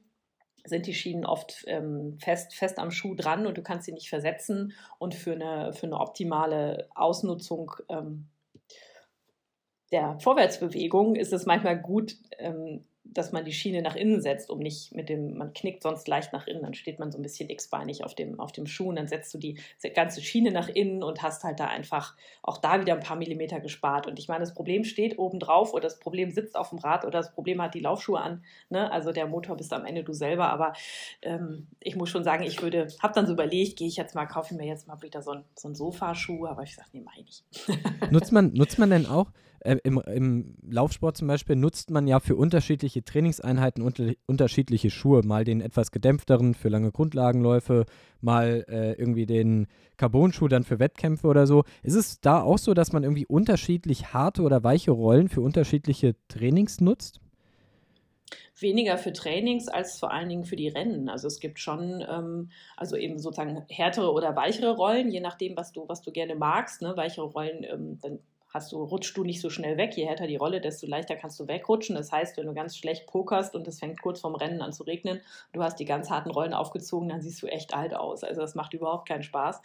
sind 0.65 0.87
die 0.87 0.93
Schienen 0.93 1.25
oft 1.25 1.63
ähm, 1.67 2.17
fest, 2.19 2.53
fest 2.53 2.79
am 2.79 2.91
Schuh 2.91 3.15
dran 3.15 3.45
und 3.45 3.57
du 3.57 3.61
kannst 3.61 3.85
sie 3.85 3.91
nicht 3.91 4.09
versetzen. 4.09 4.73
Und 4.97 5.13
für 5.13 5.33
eine, 5.33 5.73
für 5.73 5.87
eine 5.87 5.99
optimale 5.99 6.87
Ausnutzung 6.95 7.73
ähm, 7.89 8.27
der 9.91 10.17
Vorwärtsbewegung 10.19 11.15
ist 11.15 11.33
es 11.33 11.45
manchmal 11.45 11.79
gut, 11.79 12.17
ähm, 12.39 12.85
dass 13.05 13.31
man 13.31 13.43
die 13.43 13.51
Schiene 13.51 13.81
nach 13.81 13.95
innen 13.95 14.21
setzt, 14.21 14.49
um 14.49 14.59
nicht 14.59 14.95
mit 14.95 15.09
dem, 15.09 15.37
man 15.37 15.53
knickt 15.53 15.83
sonst 15.83 16.07
leicht 16.07 16.31
nach 16.31 16.47
innen, 16.47 16.63
dann 16.63 16.73
steht 16.73 16.99
man 16.99 17.11
so 17.11 17.19
ein 17.19 17.21
bisschen 17.21 17.49
x-beinig 17.49 18.03
auf 18.03 18.15
dem, 18.15 18.39
auf 18.39 18.51
dem 18.51 18.65
Schuh 18.65 18.89
und 18.89 18.95
dann 18.95 19.07
setzt 19.07 19.33
du 19.33 19.37
die 19.37 19.59
ganze 19.93 20.21
Schiene 20.21 20.51
nach 20.51 20.69
innen 20.69 21.03
und 21.03 21.21
hast 21.21 21.43
halt 21.43 21.59
da 21.59 21.67
einfach 21.67 22.15
auch 22.41 22.57
da 22.57 22.79
wieder 22.79 22.93
ein 22.93 23.01
paar 23.01 23.17
Millimeter 23.17 23.59
gespart. 23.59 24.07
Und 24.07 24.19
ich 24.19 24.27
meine, 24.29 24.39
das 24.39 24.53
Problem 24.53 24.85
steht 24.85 25.19
oben 25.19 25.39
drauf 25.39 25.73
oder 25.73 25.83
das 25.83 25.99
Problem 25.99 26.31
sitzt 26.31 26.55
auf 26.55 26.69
dem 26.69 26.79
Rad 26.79 27.03
oder 27.03 27.19
das 27.19 27.33
Problem 27.33 27.61
hat 27.61 27.73
die 27.73 27.81
Laufschuhe 27.81 28.19
an. 28.19 28.43
Ne? 28.69 28.89
Also 28.91 29.11
der 29.11 29.27
Motor 29.27 29.57
bist 29.57 29.73
am 29.73 29.85
Ende 29.85 30.03
du 30.03 30.13
selber. 30.13 30.49
Aber 30.49 30.73
ähm, 31.21 31.67
ich 31.79 31.95
muss 31.95 32.09
schon 32.09 32.23
sagen, 32.23 32.43
ich 32.43 32.61
würde, 32.61 32.87
habe 33.01 33.13
dann 33.13 33.27
so 33.27 33.33
überlegt, 33.33 33.77
gehe 33.77 33.87
ich 33.87 33.97
jetzt 33.97 34.15
mal, 34.15 34.25
kaufe 34.25 34.55
mir 34.55 34.65
jetzt 34.65 34.87
mal 34.87 35.01
wieder 35.01 35.21
so 35.21 35.31
ein, 35.31 35.43
so 35.55 35.67
ein 35.67 35.75
Sofaschuh, 35.75 36.47
aber 36.47 36.63
ich 36.63 36.75
sage, 36.75 36.89
nee, 36.93 37.01
mach 37.03 37.15
ich 37.17 37.25
nicht. 37.25 38.11
nutzt 38.11 38.31
man, 38.31 38.53
nutzt 38.53 38.79
man 38.79 38.89
denn 38.89 39.05
auch 39.05 39.27
äh, 39.63 39.77
im, 39.83 39.99
im 39.99 40.55
Laufsport 40.69 41.17
zum 41.17 41.27
Beispiel 41.27 41.55
nutzt 41.55 41.91
man 41.91 42.07
ja 42.07 42.19
für 42.19 42.35
unterschiedliche 42.35 43.03
Trainingseinheiten 43.03 43.83
unter, 43.83 44.11
unterschiedliche 44.25 44.89
Schuhe. 44.89 45.21
Mal 45.23 45.43
den 45.43 45.61
etwas 45.61 45.91
gedämpfteren 45.91 46.53
für 46.53 46.69
lange 46.69 46.91
Grundlagenläufe, 46.91 47.85
mal 48.21 48.65
äh, 48.67 48.93
irgendwie 48.93 49.25
den 49.25 49.67
Carbon-Schuh 49.97 50.47
dann 50.47 50.63
für 50.63 50.79
Wettkämpfe 50.79 51.27
oder 51.27 51.47
so. 51.47 51.63
Ist 51.81 51.95
es 51.95 52.19
da 52.21 52.41
auch 52.41 52.57
so, 52.57 52.73
dass 52.73 52.93
man 52.93 53.03
irgendwie 53.03 53.25
unterschiedlich 53.25 54.13
harte 54.13 54.41
oder 54.43 54.63
weiche 54.63 54.91
Rollen 54.91 55.29
für 55.29 55.41
unterschiedliche 55.41 56.15
Trainings 56.27 56.81
nutzt? 56.81 57.19
weniger 58.55 58.97
für 58.97 59.13
Trainings 59.13 59.67
als 59.67 59.99
vor 59.99 60.11
allen 60.11 60.29
Dingen 60.29 60.45
für 60.45 60.55
die 60.55 60.67
Rennen. 60.69 61.09
Also 61.09 61.27
es 61.27 61.39
gibt 61.39 61.59
schon, 61.59 62.03
ähm, 62.07 62.49
also 62.77 62.95
eben 62.95 63.19
sozusagen 63.19 63.63
härtere 63.69 64.11
oder 64.11 64.35
weichere 64.35 64.75
Rollen, 64.75 65.11
je 65.11 65.19
nachdem, 65.19 65.57
was 65.57 65.71
du, 65.71 65.87
was 65.87 66.01
du 66.01 66.11
gerne 66.11 66.35
magst. 66.35 66.81
Ne? 66.81 66.95
Weichere 66.95 67.25
Rollen, 67.25 67.63
ähm, 67.63 67.99
dann 68.01 68.19
hast 68.53 68.71
du, 68.71 68.83
rutschst 68.83 69.17
du 69.17 69.23
nicht 69.23 69.41
so 69.41 69.49
schnell 69.49 69.77
weg. 69.77 69.97
Je 69.97 70.05
härter 70.05 70.27
die 70.27 70.35
Rolle, 70.35 70.61
desto 70.61 70.85
leichter 70.85 71.15
kannst 71.15 71.39
du 71.39 71.47
wegrutschen. 71.47 71.95
Das 71.95 72.11
heißt, 72.11 72.37
wenn 72.37 72.45
du 72.45 72.53
ganz 72.53 72.77
schlecht 72.77 73.07
pokerst 73.07 73.55
und 73.55 73.67
es 73.67 73.79
fängt 73.79 73.99
kurz 74.01 74.21
vorm 74.21 74.35
Rennen 74.35 74.61
an 74.61 74.71
zu 74.71 74.83
regnen, 74.83 75.21
du 75.53 75.63
hast 75.63 75.79
die 75.79 75.85
ganz 75.85 76.11
harten 76.11 76.29
Rollen 76.29 76.53
aufgezogen, 76.53 77.09
dann 77.09 77.21
siehst 77.21 77.41
du 77.41 77.47
echt 77.47 77.73
alt 77.73 77.95
aus. 77.95 78.23
Also 78.23 78.41
das 78.41 78.53
macht 78.53 78.73
überhaupt 78.75 79.07
keinen 79.07 79.23
Spaß. 79.23 79.59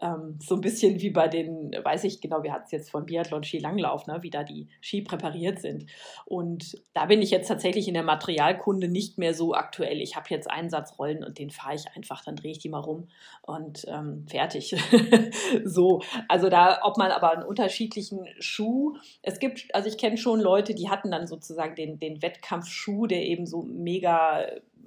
Ähm, 0.00 0.38
so 0.40 0.54
ein 0.54 0.62
bisschen 0.62 1.00
wie 1.02 1.10
bei 1.10 1.28
den, 1.28 1.72
weiß 1.72 2.04
ich 2.04 2.22
genau, 2.22 2.42
wir 2.42 2.52
hatten 2.52 2.64
es 2.64 2.72
jetzt 2.72 2.90
von 2.90 3.04
Biathlon 3.04 3.44
Skilanglauf, 3.44 4.06
ne, 4.06 4.18
wie 4.22 4.30
da 4.30 4.42
die 4.42 4.68
Ski 4.80 5.02
präpariert 5.02 5.60
sind. 5.60 5.84
Und 6.24 6.82
da 6.94 7.04
bin 7.06 7.20
ich 7.20 7.30
jetzt 7.30 7.48
tatsächlich 7.48 7.88
in 7.88 7.94
der 7.94 8.04
Materialkunde 8.04 8.88
nicht 8.88 9.18
mehr 9.18 9.34
so 9.34 9.52
aktuell. 9.52 10.00
Ich 10.00 10.16
habe 10.16 10.26
jetzt 10.30 10.50
Einsatzrollen 10.50 11.24
und 11.24 11.38
den 11.38 11.50
fahre 11.50 11.74
ich 11.74 11.84
einfach, 11.94 12.24
dann 12.24 12.36
drehe 12.36 12.52
ich 12.52 12.58
die 12.58 12.70
mal 12.70 12.80
rum 12.80 13.08
und 13.42 13.84
ähm, 13.88 14.26
fertig. 14.28 14.74
so, 15.64 16.00
also 16.28 16.48
da, 16.48 16.80
ob 16.84 16.96
man 16.96 17.10
aber 17.10 17.32
einen 17.32 17.42
unterschiedlichen 17.42 18.29
Schuh. 18.38 18.96
Es 19.22 19.38
gibt, 19.38 19.74
also 19.74 19.88
ich 19.88 19.98
kenne 19.98 20.16
schon 20.16 20.40
Leute, 20.40 20.74
die 20.74 20.88
hatten 20.88 21.10
dann 21.10 21.26
sozusagen 21.26 21.74
den, 21.74 21.98
den 21.98 22.22
Wettkampfschuh, 22.22 23.06
der 23.06 23.24
eben 23.24 23.46
so 23.46 23.62
mega 23.62 24.46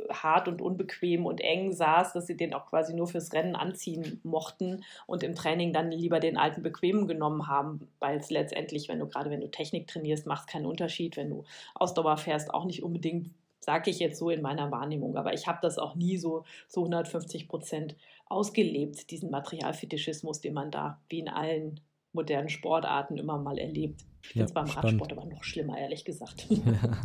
hart 0.09 0.47
und 0.47 0.61
unbequem 0.61 1.25
und 1.25 1.41
eng 1.41 1.71
saß, 1.71 2.13
dass 2.13 2.27
sie 2.27 2.37
den 2.37 2.53
auch 2.53 2.67
quasi 2.67 2.93
nur 2.93 3.07
fürs 3.07 3.33
Rennen 3.33 3.55
anziehen 3.55 4.19
mochten 4.23 4.83
und 5.07 5.23
im 5.23 5.35
Training 5.35 5.73
dann 5.73 5.91
lieber 5.91 6.19
den 6.19 6.37
alten 6.37 6.63
bequemen 6.63 7.07
genommen 7.07 7.47
haben, 7.47 7.87
weil 7.99 8.17
es 8.17 8.29
letztendlich, 8.29 8.89
wenn 8.89 8.99
du 8.99 9.07
gerade 9.07 9.29
wenn 9.29 9.41
du 9.41 9.49
Technik 9.49 9.87
trainierst, 9.87 10.25
macht 10.25 10.47
es 10.47 10.53
keinen 10.53 10.65
Unterschied, 10.65 11.17
wenn 11.17 11.29
du 11.29 11.43
Ausdauer 11.75 12.17
fährst, 12.17 12.53
auch 12.53 12.65
nicht 12.65 12.83
unbedingt, 12.83 13.29
sage 13.59 13.89
ich 13.89 13.99
jetzt 13.99 14.19
so 14.19 14.29
in 14.29 14.41
meiner 14.41 14.71
Wahrnehmung, 14.71 15.15
aber 15.15 15.33
ich 15.33 15.47
habe 15.47 15.59
das 15.61 15.77
auch 15.77 15.95
nie 15.95 16.17
so 16.17 16.43
so 16.67 16.81
150 16.81 17.47
Prozent 17.47 17.95
ausgelebt, 18.25 19.11
diesen 19.11 19.29
Materialfetischismus, 19.29 20.41
den 20.41 20.53
man 20.53 20.71
da 20.71 20.99
wie 21.09 21.19
in 21.19 21.29
allen 21.29 21.79
modernen 22.13 22.49
Sportarten 22.49 23.17
immer 23.17 23.37
mal 23.37 23.57
erlebt. 23.57 24.05
Ich 24.21 24.29
finde 24.29 24.45
es 24.45 24.51
ja, 24.51 24.53
beim 24.53 24.67
spannend. 24.67 25.01
Radsport 25.01 25.11
aber 25.11 25.25
noch 25.25 25.43
schlimmer, 25.43 25.77
ehrlich 25.77 26.05
gesagt. 26.05 26.47
Ja. 26.65 27.01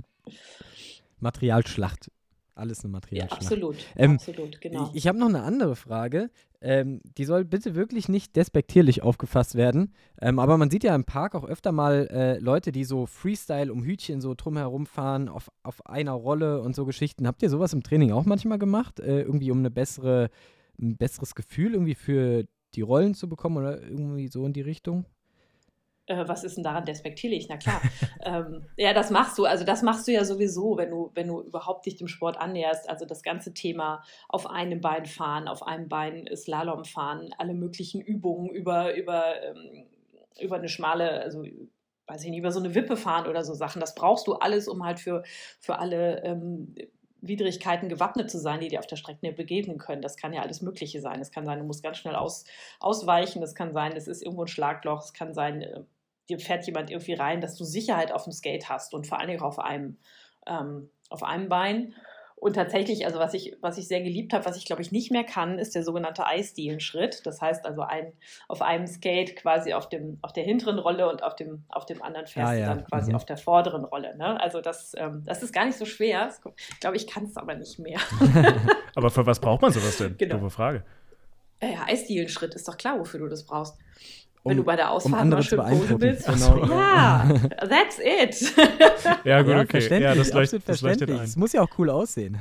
Materialschlacht. 1.20 2.10
Alles 2.54 2.84
eine 2.84 2.92
Materialschlacht. 2.92 3.42
Ja, 3.42 3.46
absolut. 3.46 3.76
Ähm, 3.96 4.14
absolut, 4.14 4.60
genau. 4.60 4.88
Ich, 4.90 4.96
ich 4.96 5.08
habe 5.08 5.18
noch 5.18 5.28
eine 5.28 5.42
andere 5.42 5.76
Frage. 5.76 6.30
Ähm, 6.60 7.00
die 7.16 7.24
soll 7.24 7.44
bitte 7.44 7.76
wirklich 7.76 8.08
nicht 8.08 8.34
despektierlich 8.34 9.02
aufgefasst 9.02 9.54
werden. 9.54 9.94
Ähm, 10.20 10.40
aber 10.40 10.58
man 10.58 10.68
sieht 10.68 10.82
ja 10.82 10.94
im 10.94 11.04
Park 11.04 11.36
auch 11.36 11.44
öfter 11.44 11.70
mal 11.70 12.08
äh, 12.10 12.38
Leute, 12.40 12.72
die 12.72 12.84
so 12.84 13.06
Freestyle 13.06 13.72
um 13.72 13.84
Hütchen 13.84 14.20
so 14.20 14.34
drumherum 14.34 14.86
fahren, 14.86 15.28
auf, 15.28 15.52
auf 15.62 15.86
einer 15.86 16.12
Rolle 16.12 16.60
und 16.60 16.74
so 16.74 16.84
Geschichten. 16.84 17.28
Habt 17.28 17.42
ihr 17.42 17.50
sowas 17.50 17.72
im 17.72 17.84
Training 17.84 18.10
auch 18.10 18.24
manchmal 18.24 18.58
gemacht? 18.58 18.98
Äh, 18.98 19.22
irgendwie 19.22 19.52
um 19.52 19.58
eine 19.58 19.70
bessere, 19.70 20.30
ein 20.80 20.96
besseres 20.96 21.36
Gefühl 21.36 21.74
irgendwie 21.74 21.94
für 21.94 22.44
die 22.74 22.82
Rollen 22.82 23.14
zu 23.14 23.28
bekommen 23.28 23.56
oder 23.56 23.82
irgendwie 23.82 24.28
so 24.28 24.44
in 24.46 24.52
die 24.52 24.60
Richtung? 24.60 25.06
Äh, 26.08 26.26
was 26.26 26.42
ist 26.42 26.56
denn 26.56 26.64
daran 26.64 26.84
despektierlich? 26.84 27.48
Na 27.48 27.58
klar. 27.58 27.80
ähm, 28.22 28.66
ja, 28.76 28.94
das 28.94 29.10
machst 29.10 29.38
du. 29.38 29.44
Also 29.44 29.64
das 29.64 29.82
machst 29.82 30.08
du 30.08 30.12
ja 30.12 30.24
sowieso, 30.24 30.76
wenn 30.76 30.90
du, 30.90 31.10
wenn 31.14 31.28
du 31.28 31.42
überhaupt 31.42 31.86
dich 31.86 31.96
dem 31.96 32.08
Sport 32.08 32.38
annäherst. 32.38 32.88
Also 32.88 33.04
das 33.04 33.22
ganze 33.22 33.52
Thema 33.52 34.02
auf 34.28 34.48
einem 34.48 34.80
Bein 34.80 35.06
fahren, 35.06 35.48
auf 35.48 35.62
einem 35.62 35.88
Bein 35.88 36.28
Slalom 36.34 36.84
fahren, 36.84 37.30
alle 37.36 37.54
möglichen 37.54 38.00
Übungen 38.00 38.48
über, 38.48 38.94
über, 38.94 39.42
ähm, 39.42 39.86
über 40.40 40.56
eine 40.56 40.68
schmale, 40.68 41.20
also 41.20 41.44
weiß 42.06 42.24
ich 42.24 42.30
nicht, 42.30 42.38
über 42.38 42.52
so 42.52 42.60
eine 42.60 42.74
Wippe 42.74 42.96
fahren 42.96 43.26
oder 43.26 43.44
so 43.44 43.52
Sachen. 43.52 43.80
Das 43.80 43.94
brauchst 43.94 44.26
du 44.26 44.34
alles, 44.34 44.66
um 44.66 44.84
halt 44.84 44.98
für, 44.98 45.22
für 45.60 45.78
alle 45.78 46.22
ähm, 46.24 46.74
Widrigkeiten 47.20 47.88
gewappnet 47.88 48.30
zu 48.30 48.38
sein, 48.38 48.60
die 48.60 48.68
dir 48.68 48.78
auf 48.78 48.86
der 48.86 48.96
Strecke 48.96 49.32
begegnen 49.32 49.78
können. 49.78 50.02
Das 50.02 50.16
kann 50.16 50.32
ja 50.32 50.42
alles 50.42 50.62
Mögliche 50.62 51.00
sein. 51.00 51.20
Es 51.20 51.30
kann 51.30 51.44
sein, 51.44 51.58
du 51.58 51.64
musst 51.64 51.82
ganz 51.82 51.98
schnell 51.98 52.14
aus, 52.14 52.44
ausweichen. 52.80 53.42
Es 53.42 53.54
kann 53.54 53.72
sein, 53.72 53.92
es 53.96 54.06
ist 54.06 54.22
irgendwo 54.22 54.44
ein 54.44 54.48
Schlagloch. 54.48 55.02
Es 55.02 55.12
kann 55.12 55.34
sein, 55.34 55.62
äh, 55.62 55.82
dir 56.28 56.38
fährt 56.38 56.66
jemand 56.66 56.90
irgendwie 56.90 57.14
rein, 57.14 57.40
dass 57.40 57.56
du 57.56 57.64
Sicherheit 57.64 58.12
auf 58.12 58.24
dem 58.24 58.32
Skate 58.32 58.68
hast 58.68 58.94
und 58.94 59.06
vor 59.06 59.18
allen 59.18 59.28
Dingen 59.28 59.40
auf 59.42 59.58
einem, 59.58 59.98
ähm, 60.46 60.90
auf 61.10 61.22
einem 61.22 61.48
Bein. 61.48 61.94
Und 62.40 62.54
tatsächlich, 62.54 63.04
also 63.04 63.18
was 63.18 63.34
ich, 63.34 63.56
was 63.60 63.78
ich 63.78 63.88
sehr 63.88 64.00
geliebt 64.00 64.32
habe, 64.32 64.44
was 64.44 64.56
ich 64.56 64.64
glaube 64.64 64.82
ich 64.82 64.92
nicht 64.92 65.10
mehr 65.10 65.24
kann, 65.24 65.58
ist 65.58 65.74
der 65.74 65.82
sogenannte 65.82 66.26
Eisdielenschritt. 66.26 67.26
Das 67.26 67.40
heißt 67.40 67.66
also 67.66 67.82
ein, 67.82 68.12
auf 68.46 68.62
einem 68.62 68.86
Skate 68.86 69.34
quasi 69.36 69.72
auf, 69.72 69.88
dem, 69.88 70.18
auf 70.22 70.32
der 70.32 70.44
hinteren 70.44 70.78
Rolle 70.78 71.10
und 71.10 71.22
auf 71.22 71.34
dem, 71.34 71.64
auf 71.68 71.84
dem 71.86 72.00
anderen 72.02 72.26
fährst 72.26 72.52
ah, 72.52 72.54
ja. 72.54 72.66
dann 72.66 72.84
quasi 72.84 73.10
mhm. 73.10 73.16
auf 73.16 73.24
der 73.24 73.36
vorderen 73.36 73.84
Rolle. 73.84 74.16
Ne? 74.16 74.40
Also 74.40 74.60
das, 74.60 74.92
ähm, 74.96 75.22
das 75.26 75.42
ist 75.42 75.52
gar 75.52 75.66
nicht 75.66 75.78
so 75.78 75.84
schwer. 75.84 76.30
Ich 76.70 76.80
glaube, 76.80 76.96
ich 76.96 77.06
kann 77.06 77.24
es 77.24 77.36
aber 77.36 77.54
nicht 77.54 77.78
mehr. 77.78 77.98
aber 78.94 79.10
für 79.10 79.26
was 79.26 79.40
braucht 79.40 79.62
man 79.62 79.72
sowas 79.72 79.98
denn? 79.98 80.16
Genau. 80.16 80.36
Dumme 80.36 80.50
Frage. 80.50 80.84
Ja, 81.60 81.86
Eisdielenschritt 81.86 82.54
ist 82.54 82.68
doch 82.68 82.76
klar, 82.76 83.00
wofür 83.00 83.18
du 83.18 83.28
das 83.28 83.44
brauchst. 83.44 83.76
Um, 84.42 84.50
wenn 84.50 84.56
du 84.58 84.64
bei 84.64 84.76
der 84.76 84.90
Ausfahrt 84.90 85.22
um 85.22 85.28
mal 85.30 85.42
schön 85.42 85.58
posen 85.58 86.00
willst. 86.00 86.26
Genau. 86.26 86.66
Ja, 86.66 87.28
that's 87.60 87.98
it. 87.98 88.54
ja, 89.24 89.42
gut, 89.42 89.54
okay. 89.54 90.00
Ja, 90.00 90.14
das, 90.14 90.32
leuchtet, 90.32 90.62
das 90.66 90.80
leuchtet 90.80 91.10
ein. 91.10 91.20
Es 91.20 91.36
muss 91.36 91.52
ja 91.52 91.62
auch 91.62 91.70
cool 91.78 91.90
aussehen. 91.90 92.38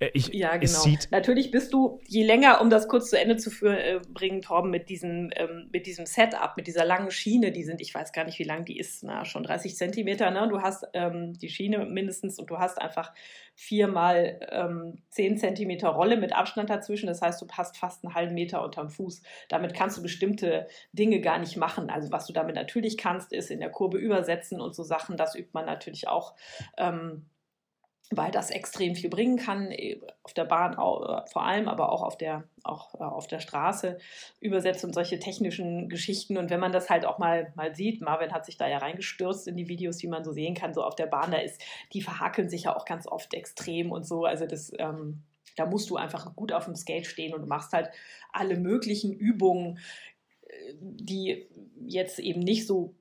Äh, 0.00 0.10
ich, 0.14 0.28
ja, 0.28 0.56
genau. 0.56 0.84
Natürlich 1.10 1.50
bist 1.50 1.72
du, 1.72 2.00
je 2.06 2.24
länger, 2.24 2.60
um 2.60 2.70
das 2.70 2.88
kurz 2.88 3.10
zu 3.10 3.18
Ende 3.18 3.36
zu 3.36 3.50
führen, 3.50 3.76
äh, 3.76 4.00
bringen, 4.08 4.42
Torben, 4.42 4.70
mit 4.70 4.88
diesem, 4.88 5.30
ähm, 5.34 5.68
mit 5.72 5.86
diesem 5.86 6.06
Setup, 6.06 6.56
mit 6.56 6.66
dieser 6.66 6.84
langen 6.84 7.10
Schiene, 7.10 7.52
die 7.52 7.64
sind, 7.64 7.80
ich 7.80 7.94
weiß 7.94 8.12
gar 8.12 8.24
nicht, 8.24 8.38
wie 8.38 8.44
lang 8.44 8.64
die 8.64 8.78
ist, 8.78 9.02
na, 9.02 9.24
schon 9.24 9.42
30 9.42 9.76
Zentimeter, 9.76 10.30
ne? 10.30 10.48
Du 10.48 10.62
hast 10.62 10.86
ähm, 10.92 11.34
die 11.34 11.48
Schiene 11.48 11.86
mindestens 11.86 12.38
und 12.38 12.50
du 12.50 12.58
hast 12.58 12.80
einfach 12.80 13.12
viermal 13.54 14.38
ähm, 14.52 15.02
10 15.10 15.38
Zentimeter 15.38 15.88
Rolle 15.88 16.16
mit 16.16 16.32
Abstand 16.32 16.70
dazwischen. 16.70 17.08
Das 17.08 17.20
heißt, 17.20 17.42
du 17.42 17.46
passt 17.46 17.76
fast 17.76 18.04
einen 18.04 18.14
halben 18.14 18.34
Meter 18.34 18.62
unterm 18.62 18.88
Fuß. 18.88 19.22
Damit 19.48 19.74
kannst 19.74 19.98
du 19.98 20.02
bestimmte 20.02 20.68
Dinge 20.92 21.20
gar 21.20 21.38
nicht 21.38 21.56
machen. 21.56 21.90
Also 21.90 22.12
was 22.12 22.26
du 22.26 22.32
damit 22.32 22.54
natürlich 22.54 22.96
kannst, 22.96 23.32
ist 23.32 23.50
in 23.50 23.58
der 23.58 23.70
Kurve 23.70 23.98
übersetzen 23.98 24.60
und 24.60 24.76
so 24.76 24.84
Sachen. 24.84 25.16
Das 25.16 25.34
übt 25.34 25.50
man 25.52 25.66
natürlich 25.66 26.06
auch. 26.06 26.36
Ähm, 26.76 27.26
weil 28.10 28.30
das 28.30 28.50
extrem 28.50 28.94
viel 28.94 29.10
bringen 29.10 29.36
kann, 29.36 29.70
äh, 29.70 30.00
auf 30.22 30.32
der 30.32 30.44
Bahn 30.44 30.74
vor 30.74 31.44
allem, 31.44 31.68
aber 31.68 31.92
auch 31.92 32.02
auf 32.02 32.16
der, 32.16 32.44
auch 32.64 32.94
äh, 32.94 33.04
auf 33.04 33.26
der 33.26 33.40
Straße, 33.40 33.98
übersetzt 34.40 34.84
und 34.84 34.94
solche 34.94 35.18
technischen 35.18 35.88
Geschichten. 35.88 36.38
Und 36.38 36.50
wenn 36.50 36.60
man 36.60 36.72
das 36.72 36.88
halt 36.88 37.04
auch 37.04 37.18
mal, 37.18 37.52
mal 37.54 37.74
sieht, 37.74 38.00
Marvin 38.00 38.32
hat 38.32 38.46
sich 38.46 38.56
da 38.56 38.66
ja 38.66 38.78
reingestürzt 38.78 39.46
in 39.46 39.56
die 39.56 39.68
Videos, 39.68 39.98
die 39.98 40.08
man 40.08 40.24
so 40.24 40.32
sehen 40.32 40.54
kann, 40.54 40.74
so 40.74 40.82
auf 40.82 40.96
der 40.96 41.06
Bahn, 41.06 41.30
da 41.30 41.38
ist, 41.38 41.60
die 41.92 42.02
verhakeln 42.02 42.48
sich 42.48 42.64
ja 42.64 42.76
auch 42.76 42.86
ganz 42.86 43.06
oft 43.06 43.34
extrem 43.34 43.92
und 43.92 44.06
so. 44.06 44.24
Also 44.24 44.46
das, 44.46 44.72
ähm, 44.78 45.22
da 45.56 45.66
musst 45.66 45.90
du 45.90 45.96
einfach 45.96 46.34
gut 46.34 46.52
auf 46.52 46.64
dem 46.64 46.76
Skate 46.76 47.06
stehen 47.06 47.34
und 47.34 47.42
du 47.42 47.46
machst 47.46 47.72
halt 47.72 47.90
alle 48.32 48.58
möglichen 48.58 49.12
Übungen, 49.12 49.78
äh, 50.46 50.74
die 50.80 51.46
jetzt 51.84 52.18
eben 52.18 52.40
nicht 52.40 52.66
so 52.66 52.94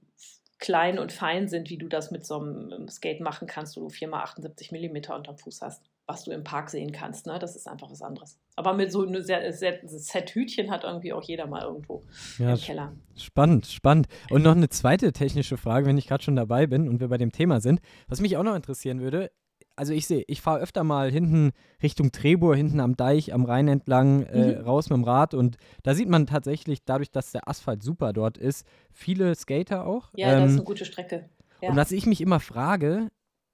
klein 0.60 0.98
und 0.98 1.12
fein 1.12 1.48
sind, 1.48 1.70
wie 1.70 1.78
du 1.78 1.88
das 1.88 2.12
mit 2.12 2.26
so 2.26 2.40
einem 2.40 2.72
ähm, 2.72 2.88
Skate 2.90 3.22
machen 3.22 3.48
kannst, 3.48 3.78
wo 3.78 3.82
du 3.82 3.88
4x78 3.88 4.72
mm 4.74 5.14
unterm 5.14 5.38
Fuß 5.38 5.62
hast, 5.62 5.84
was 6.08 6.24
du 6.24 6.32
im 6.32 6.44
Park 6.44 6.70
sehen 6.70 6.92
kannst. 6.92 7.28
Ne? 7.28 7.38
Das 7.40 7.56
ist 7.56 7.68
einfach 7.68 7.92
was 7.92 8.02
anderes. 8.02 8.40
Aber 8.56 8.74
mit 8.74 8.92
so 8.92 9.06
einem 9.06 9.22
Set-Hütchen 9.22 10.72
hat 10.72 10.84
irgendwie 10.84 11.14
auch 11.14 11.24
jeder 11.24 11.46
mal 11.46 11.64
irgendwo 11.64 12.04
ja, 12.40 12.54
im 12.54 12.58
Keller. 12.58 12.94
Spannend, 13.16 13.68
spannend. 13.68 14.08
Und 14.32 14.44
noch 14.44 14.56
eine 14.56 14.70
zweite 14.70 15.12
technische 15.12 15.58
Frage, 15.58 15.86
wenn 15.86 15.98
ich 15.98 16.08
gerade 16.08 16.24
schon 16.24 16.36
dabei 16.36 16.66
bin 16.66 16.90
und 16.90 17.00
wir 17.00 17.08
bei 17.08 17.18
dem 17.18 17.32
Thema 17.32 17.62
sind. 17.62 17.80
Was 18.08 18.20
mich 18.20 18.36
auch 18.38 18.44
noch 18.44 18.56
interessieren 18.56 19.00
würde, 19.00 19.32
also 19.78 19.94
ich 19.94 20.08
sehe, 20.08 20.24
ich 20.28 20.42
fahre 20.42 20.60
öfter 20.60 20.84
mal 20.84 21.12
hinten 21.12 21.52
Richtung 21.82 22.12
Trebur, 22.12 22.56
hinten 22.56 22.80
am 22.80 22.98
Deich, 22.98 23.34
am 23.34 23.46
Rhein 23.46 23.68
entlang, 23.68 24.24
äh, 24.24 24.58
mhm. 24.58 24.62
raus 24.66 24.90
mit 24.90 24.98
dem 24.98 25.04
Rad 25.04 25.34
und 25.34 25.58
da 25.84 25.94
sieht 25.94 26.10
man 26.10 26.26
tatsächlich, 26.26 26.84
dadurch, 26.84 27.12
dass 27.12 27.32
der 27.32 27.48
Asphalt 27.48 27.84
super 27.84 28.12
dort 28.12 28.38
ist, 28.38 28.66
viele 28.92 29.34
Skater 29.36 29.86
auch. 29.86 30.10
Ja, 30.16 30.34
ähm, 30.34 30.42
das 30.42 30.52
ist 30.52 30.58
eine 30.58 30.66
gute 30.66 30.86
Strecke. 30.86 31.30
Ja. 31.62 31.70
Und 31.70 31.76
was 31.76 31.92
ich 31.92 32.06
mich 32.06 32.22
immer 32.22 32.40
frage, 32.40 33.10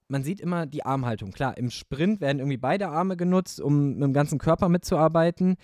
man 0.08 0.24
sieht 0.24 0.40
immer 0.40 0.66
die 0.66 0.86
Armhaltung. 0.86 1.32
Klar, 1.32 1.58
im 1.58 1.70
Sprint 1.70 2.22
werden 2.22 2.40
irgendwie 2.40 2.58
beide 2.58 2.90
Arme 2.90 3.18
genutzt, 3.18 3.62
um 3.62 3.94
mit 3.94 4.04
dem 4.04 4.14
ganzen 4.14 4.40
Körper 4.40 4.70
mitzuarbeiten. 4.70 5.56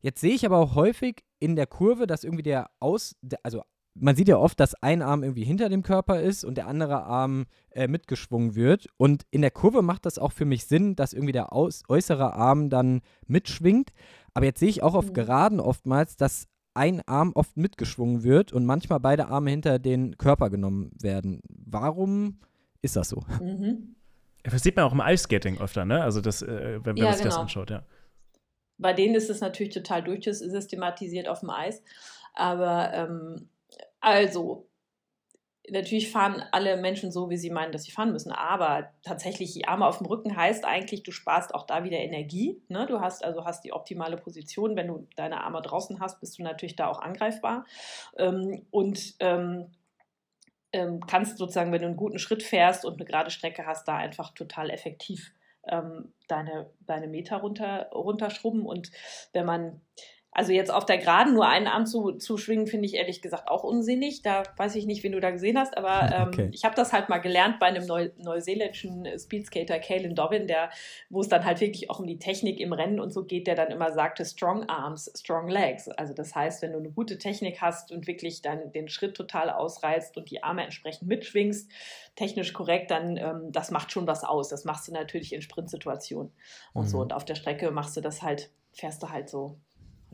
Jetzt 0.00 0.20
sehe 0.20 0.34
ich 0.34 0.46
aber 0.46 0.58
auch 0.58 0.74
häufig 0.74 1.24
in 1.38 1.56
der 1.56 1.66
Kurve, 1.66 2.06
dass 2.06 2.24
irgendwie 2.24 2.42
der 2.42 2.70
Aus, 2.80 3.16
also 3.42 3.62
man 3.98 4.16
sieht 4.16 4.28
ja 4.28 4.36
oft, 4.36 4.58
dass 4.60 4.74
ein 4.82 5.02
Arm 5.02 5.22
irgendwie 5.22 5.44
hinter 5.44 5.68
dem 5.68 5.82
Körper 5.82 6.20
ist 6.20 6.44
und 6.44 6.56
der 6.56 6.66
andere 6.66 7.04
Arm 7.04 7.46
äh, 7.70 7.88
mitgeschwungen 7.88 8.54
wird. 8.54 8.88
Und 8.96 9.24
in 9.30 9.42
der 9.42 9.50
Kurve 9.50 9.82
macht 9.82 10.06
das 10.06 10.18
auch 10.18 10.32
für 10.32 10.44
mich 10.44 10.66
Sinn, 10.66 10.96
dass 10.96 11.12
irgendwie 11.12 11.32
der 11.32 11.52
aus 11.52 11.82
äußere 11.88 12.34
Arm 12.34 12.70
dann 12.70 13.00
mitschwingt. 13.26 13.92
Aber 14.34 14.46
jetzt 14.46 14.60
sehe 14.60 14.68
ich 14.68 14.82
auch 14.82 14.94
auf 14.94 15.08
mhm. 15.08 15.14
Geraden 15.14 15.60
oftmals, 15.60 16.16
dass 16.16 16.46
ein 16.74 17.00
Arm 17.06 17.32
oft 17.34 17.56
mitgeschwungen 17.56 18.22
wird 18.22 18.52
und 18.52 18.66
manchmal 18.66 19.00
beide 19.00 19.28
Arme 19.28 19.50
hinter 19.50 19.78
den 19.78 20.18
Körper 20.18 20.50
genommen 20.50 20.90
werden. 21.00 21.40
Warum 21.48 22.38
ist 22.82 22.96
das 22.96 23.08
so? 23.08 23.22
Mhm. 23.40 23.96
Das 24.42 24.62
sieht 24.62 24.76
man 24.76 24.84
auch 24.84 24.92
im 24.92 25.00
Ice-Skating 25.00 25.58
öfter, 25.58 25.84
ne? 25.84 26.02
Also 26.02 26.20
das, 26.20 26.42
äh, 26.42 26.80
wenn, 26.84 26.84
wenn 26.84 26.96
ja, 26.98 27.04
man 27.04 27.12
sich 27.14 27.22
genau. 27.22 27.34
das 27.34 27.40
anschaut, 27.40 27.70
ja. 27.70 27.82
Bei 28.78 28.92
denen 28.92 29.14
ist 29.14 29.30
es 29.30 29.40
natürlich 29.40 29.72
total 29.72 30.04
durchsystematisiert 30.04 31.28
auf 31.28 31.40
dem 31.40 31.50
Eis. 31.50 31.82
Aber 32.34 32.92
ähm, 32.92 33.48
also, 34.06 34.68
natürlich 35.68 36.12
fahren 36.12 36.44
alle 36.52 36.76
Menschen 36.76 37.10
so, 37.10 37.28
wie 37.28 37.36
sie 37.36 37.50
meinen, 37.50 37.72
dass 37.72 37.82
sie 37.82 37.90
fahren 37.90 38.12
müssen. 38.12 38.30
Aber 38.30 38.92
tatsächlich, 39.02 39.52
die 39.52 39.66
Arme 39.66 39.84
auf 39.84 39.98
dem 39.98 40.06
Rücken 40.06 40.36
heißt 40.36 40.64
eigentlich, 40.64 41.02
du 41.02 41.10
sparst 41.10 41.52
auch 41.52 41.66
da 41.66 41.82
wieder 41.82 41.98
Energie. 41.98 42.62
Ne? 42.68 42.86
Du 42.86 43.00
hast 43.00 43.24
also 43.24 43.44
hast 43.44 43.64
die 43.64 43.72
optimale 43.72 44.16
Position. 44.16 44.76
Wenn 44.76 44.86
du 44.86 45.08
deine 45.16 45.42
Arme 45.42 45.60
draußen 45.60 45.98
hast, 45.98 46.20
bist 46.20 46.38
du 46.38 46.44
natürlich 46.44 46.76
da 46.76 46.86
auch 46.86 47.00
angreifbar. 47.00 47.66
Ähm, 48.16 48.64
und 48.70 49.16
ähm, 49.18 49.72
ähm, 50.72 51.00
kannst 51.04 51.38
sozusagen, 51.38 51.72
wenn 51.72 51.82
du 51.82 51.88
einen 51.88 51.96
guten 51.96 52.20
Schritt 52.20 52.44
fährst 52.44 52.84
und 52.84 52.94
eine 52.94 53.04
gerade 53.04 53.30
Strecke 53.30 53.66
hast, 53.66 53.88
da 53.88 53.96
einfach 53.96 54.34
total 54.34 54.70
effektiv 54.70 55.32
ähm, 55.66 56.12
deine, 56.28 56.70
deine 56.86 57.08
Meter 57.08 57.38
runter, 57.38 57.90
runterschrubben. 57.92 58.64
Und 58.66 58.92
wenn 59.32 59.46
man 59.46 59.80
also 60.36 60.52
jetzt 60.52 60.70
auf 60.70 60.84
der 60.84 60.98
Geraden 60.98 61.32
nur 61.32 61.48
einen 61.48 61.66
Arm 61.66 61.86
zu, 61.86 62.12
zu 62.12 62.36
schwingen, 62.36 62.66
finde 62.66 62.84
ich 62.84 62.92
ehrlich 62.92 63.22
gesagt 63.22 63.48
auch 63.48 63.64
unsinnig. 63.64 64.20
Da 64.20 64.42
weiß 64.58 64.74
ich 64.74 64.84
nicht, 64.84 65.02
wen 65.02 65.12
du 65.12 65.20
da 65.20 65.30
gesehen 65.30 65.58
hast, 65.58 65.78
aber 65.78 66.12
ähm, 66.14 66.28
okay. 66.28 66.50
ich 66.52 66.66
habe 66.66 66.74
das 66.74 66.92
halt 66.92 67.08
mal 67.08 67.20
gelernt 67.20 67.58
bei 67.58 67.64
einem 67.64 67.86
Neu 67.86 68.10
neuseeländischen 68.18 69.08
Speedskater, 69.18 69.78
Kalen 69.78 70.14
Dobbin, 70.14 70.46
der, 70.46 70.68
wo 71.08 71.22
es 71.22 71.28
dann 71.28 71.46
halt 71.46 71.62
wirklich 71.62 71.88
auch 71.88 72.00
um 72.00 72.06
die 72.06 72.18
Technik 72.18 72.60
im 72.60 72.74
Rennen 72.74 73.00
und 73.00 73.14
so 73.14 73.24
geht, 73.24 73.46
der 73.46 73.54
dann 73.54 73.68
immer 73.68 73.92
sagte, 73.92 74.26
Strong 74.26 74.68
Arms, 74.68 75.10
Strong 75.16 75.48
Legs. 75.48 75.88
Also 75.88 76.12
das 76.12 76.34
heißt, 76.34 76.60
wenn 76.60 76.72
du 76.72 76.80
eine 76.80 76.90
gute 76.90 77.16
Technik 77.16 77.62
hast 77.62 77.90
und 77.90 78.06
wirklich 78.06 78.42
dann 78.42 78.72
den 78.72 78.88
Schritt 78.88 79.16
total 79.16 79.48
ausreizt 79.48 80.18
und 80.18 80.30
die 80.30 80.42
Arme 80.44 80.64
entsprechend 80.64 81.08
mitschwingst, 81.08 81.72
technisch 82.14 82.52
korrekt, 82.52 82.90
dann 82.90 83.16
ähm, 83.16 83.52
das 83.52 83.70
macht 83.70 83.90
schon 83.90 84.06
was 84.06 84.22
aus. 84.22 84.50
Das 84.50 84.66
machst 84.66 84.86
du 84.86 84.92
natürlich 84.92 85.32
in 85.32 85.40
Sprintsituationen 85.40 86.30
und 86.74 86.84
mhm. 86.84 86.88
so. 86.88 87.00
Und 87.00 87.14
auf 87.14 87.24
der 87.24 87.36
Strecke 87.36 87.70
machst 87.70 87.96
du 87.96 88.02
das 88.02 88.20
halt, 88.20 88.50
fährst 88.74 89.02
du 89.02 89.08
halt 89.08 89.30
so 89.30 89.58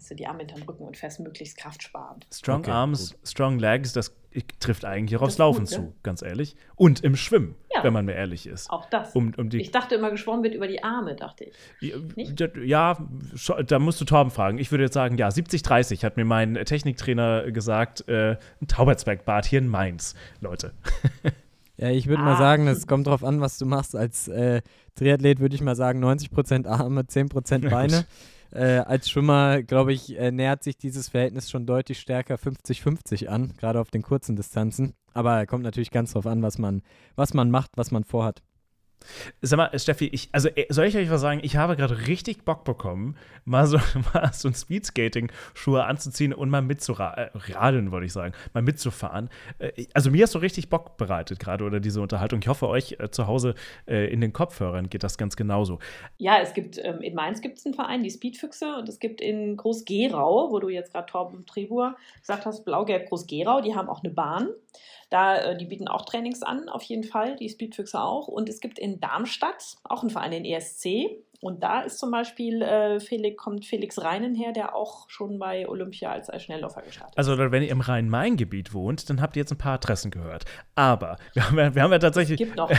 hast 0.02 0.10
du 0.10 0.14
die 0.16 0.26
Arme 0.26 0.40
hinterm 0.40 0.62
Rücken 0.62 0.82
und 0.82 0.96
fährst 0.96 1.20
möglichst 1.20 1.56
kraftsparend. 1.56 2.26
Strong 2.32 2.60
okay, 2.60 2.70
Arms, 2.72 3.12
gut. 3.12 3.28
Strong 3.28 3.58
Legs, 3.60 3.92
das 3.92 4.12
trifft 4.58 4.84
eigentlich 4.84 5.16
auch 5.16 5.22
aufs 5.22 5.38
Laufen 5.38 5.60
gut, 5.60 5.68
zu, 5.68 5.80
ja? 5.80 5.92
ganz 6.02 6.22
ehrlich. 6.22 6.56
Und 6.74 7.04
im 7.04 7.14
Schwimmen, 7.14 7.54
ja. 7.72 7.84
wenn 7.84 7.92
man 7.92 8.06
mir 8.06 8.14
ehrlich 8.14 8.48
ist. 8.48 8.68
Auch 8.70 8.86
das. 8.90 9.14
Um, 9.14 9.32
um 9.36 9.48
ich 9.52 9.70
dachte 9.70 9.94
immer, 9.94 10.10
geschwommen 10.10 10.42
wird 10.42 10.54
über 10.54 10.66
die 10.66 10.82
Arme, 10.82 11.14
dachte 11.14 11.44
ich. 11.44 11.54
Ja, 11.80 11.96
ja, 12.64 12.98
da 13.64 13.78
musst 13.78 14.00
du 14.00 14.04
Torben 14.04 14.32
fragen. 14.32 14.58
Ich 14.58 14.72
würde 14.72 14.84
jetzt 14.84 14.94
sagen, 14.94 15.18
ja, 15.18 15.28
70-30 15.28 16.02
hat 16.02 16.16
mir 16.16 16.24
mein 16.24 16.54
Techniktrainer 16.54 17.52
gesagt, 17.52 18.08
äh, 18.08 18.36
ein 18.60 18.66
Tauberzwergbad 18.66 19.46
hier 19.46 19.60
in 19.60 19.68
Mainz, 19.68 20.16
Leute. 20.40 20.72
Ja, 21.78 21.90
ich 21.90 22.06
würde 22.06 22.22
ah. 22.22 22.26
mal 22.26 22.36
sagen, 22.36 22.68
es 22.68 22.86
kommt 22.86 23.08
drauf 23.08 23.24
an, 23.24 23.40
was 23.40 23.58
du 23.58 23.66
machst. 23.66 23.96
Als 23.96 24.28
äh, 24.28 24.60
Triathlet 24.94 25.40
würde 25.40 25.56
ich 25.56 25.62
mal 25.62 25.74
sagen, 25.74 26.04
90% 26.04 26.68
Arme, 26.68 27.00
10% 27.00 27.70
Beine. 27.70 28.04
Äh, 28.52 28.80
als 28.80 29.08
Schwimmer, 29.08 29.62
glaube 29.62 29.92
ich, 29.94 30.18
äh, 30.18 30.30
nähert 30.30 30.62
sich 30.62 30.76
dieses 30.76 31.08
Verhältnis 31.08 31.50
schon 31.50 31.64
deutlich 31.64 31.98
stärker 32.00 32.36
50-50 32.36 33.28
an, 33.28 33.54
gerade 33.56 33.80
auf 33.80 33.90
den 33.90 34.02
kurzen 34.02 34.36
Distanzen. 34.36 34.94
Aber 35.14 35.46
kommt 35.46 35.64
natürlich 35.64 35.90
ganz 35.90 36.12
drauf 36.12 36.26
an, 36.26 36.42
was 36.42 36.58
man, 36.58 36.82
was 37.16 37.32
man 37.32 37.50
macht, 37.50 37.70
was 37.76 37.90
man 37.90 38.04
vorhat. 38.04 38.42
Sag 39.40 39.56
mal, 39.56 39.78
Steffi, 39.78 40.06
ich, 40.06 40.28
also 40.32 40.48
äh, 40.48 40.66
soll 40.68 40.86
ich 40.86 40.96
euch 40.96 41.10
was 41.10 41.20
sagen? 41.20 41.40
Ich 41.42 41.56
habe 41.56 41.76
gerade 41.76 42.06
richtig 42.06 42.44
Bock 42.44 42.64
bekommen, 42.64 43.16
mal 43.44 43.66
so, 43.66 43.78
mal 44.14 44.32
so 44.32 44.48
ein 44.48 44.54
Speedskating-Schuhe 44.54 45.84
anzuziehen 45.84 46.32
und 46.32 46.50
mal 46.50 46.62
mitzuradeln, 46.62 47.92
äh, 47.92 48.04
ich 48.04 48.12
sagen, 48.12 48.34
mal 48.52 48.62
mitzufahren. 48.62 49.30
Äh, 49.58 49.86
also 49.94 50.10
mir 50.10 50.24
hast 50.24 50.34
du 50.34 50.38
richtig 50.38 50.68
Bock 50.68 50.96
bereitet 50.96 51.38
gerade 51.38 51.64
oder 51.64 51.80
diese 51.80 52.00
Unterhaltung. 52.00 52.40
Ich 52.40 52.48
hoffe, 52.48 52.68
euch 52.68 52.96
äh, 52.98 53.10
zu 53.10 53.26
Hause 53.26 53.54
in 53.86 54.20
den 54.20 54.32
Kopfhörern 54.32 54.88
geht 54.88 55.02
das 55.02 55.18
ganz 55.18 55.36
genauso. 55.36 55.78
Ja, 56.18 56.38
es 56.40 56.54
gibt, 56.54 56.78
ähm, 56.78 57.00
in 57.00 57.14
Mainz 57.14 57.40
gibt 57.40 57.58
es 57.58 57.66
einen 57.66 57.74
Verein, 57.74 58.02
die 58.02 58.10
Speedfüchse, 58.10 58.76
und 58.76 58.88
es 58.88 58.98
gibt 58.98 59.20
in 59.20 59.56
Groß-Gerau, 59.56 60.50
wo 60.50 60.58
du 60.58 60.68
jetzt 60.68 60.92
gerade 60.92 61.06
Torben 61.06 61.46
Trebur 61.46 61.96
gesagt 62.20 62.46
hast, 62.46 62.64
Blau-Gelb 62.64 63.08
Groß-Gerau, 63.08 63.60
die 63.60 63.74
haben 63.74 63.88
auch 63.88 64.02
eine 64.02 64.12
Bahn. 64.12 64.48
Da, 65.12 65.36
äh, 65.36 65.56
die 65.58 65.66
bieten 65.66 65.88
auch 65.88 66.06
Trainings 66.06 66.42
an, 66.42 66.70
auf 66.70 66.82
jeden 66.84 67.04
Fall, 67.04 67.36
die 67.36 67.50
Speedfüchse 67.50 68.00
auch. 68.00 68.28
Und 68.28 68.48
es 68.48 68.60
gibt 68.60 68.78
in 68.78 68.98
Darmstadt 68.98 69.76
auch 69.84 70.00
einen 70.00 70.08
Verein, 70.08 70.30
den 70.30 70.46
ESC. 70.46 71.22
Und 71.42 71.64
da 71.64 71.80
ist 71.80 71.98
zum 71.98 72.12
Beispiel 72.12 72.62
äh, 72.62 73.00
Felix, 73.00 73.36
kommt 73.36 73.64
Felix 73.64 74.00
Reinen 74.00 74.36
her, 74.36 74.52
der 74.52 74.76
auch 74.76 75.10
schon 75.10 75.40
bei 75.40 75.68
Olympia 75.68 76.12
als, 76.12 76.30
als 76.30 76.44
Schnellläufer 76.44 76.82
gestartet 76.82 77.18
Also, 77.18 77.36
wenn 77.36 77.64
ihr 77.64 77.70
im 77.70 77.80
Rhein-Main-Gebiet 77.80 78.72
wohnt, 78.72 79.10
dann 79.10 79.20
habt 79.20 79.34
ihr 79.34 79.40
jetzt 79.40 79.50
ein 79.50 79.58
paar 79.58 79.74
Adressen 79.74 80.12
gehört. 80.12 80.44
Aber 80.76 81.16
wir 81.34 81.44
haben 81.44 81.58
ja, 81.58 81.74
wir 81.74 81.82
haben 81.82 81.90
ja 81.90 81.98
tatsächlich 81.98 82.38
Gibt 82.38 82.54
noch. 82.54 82.70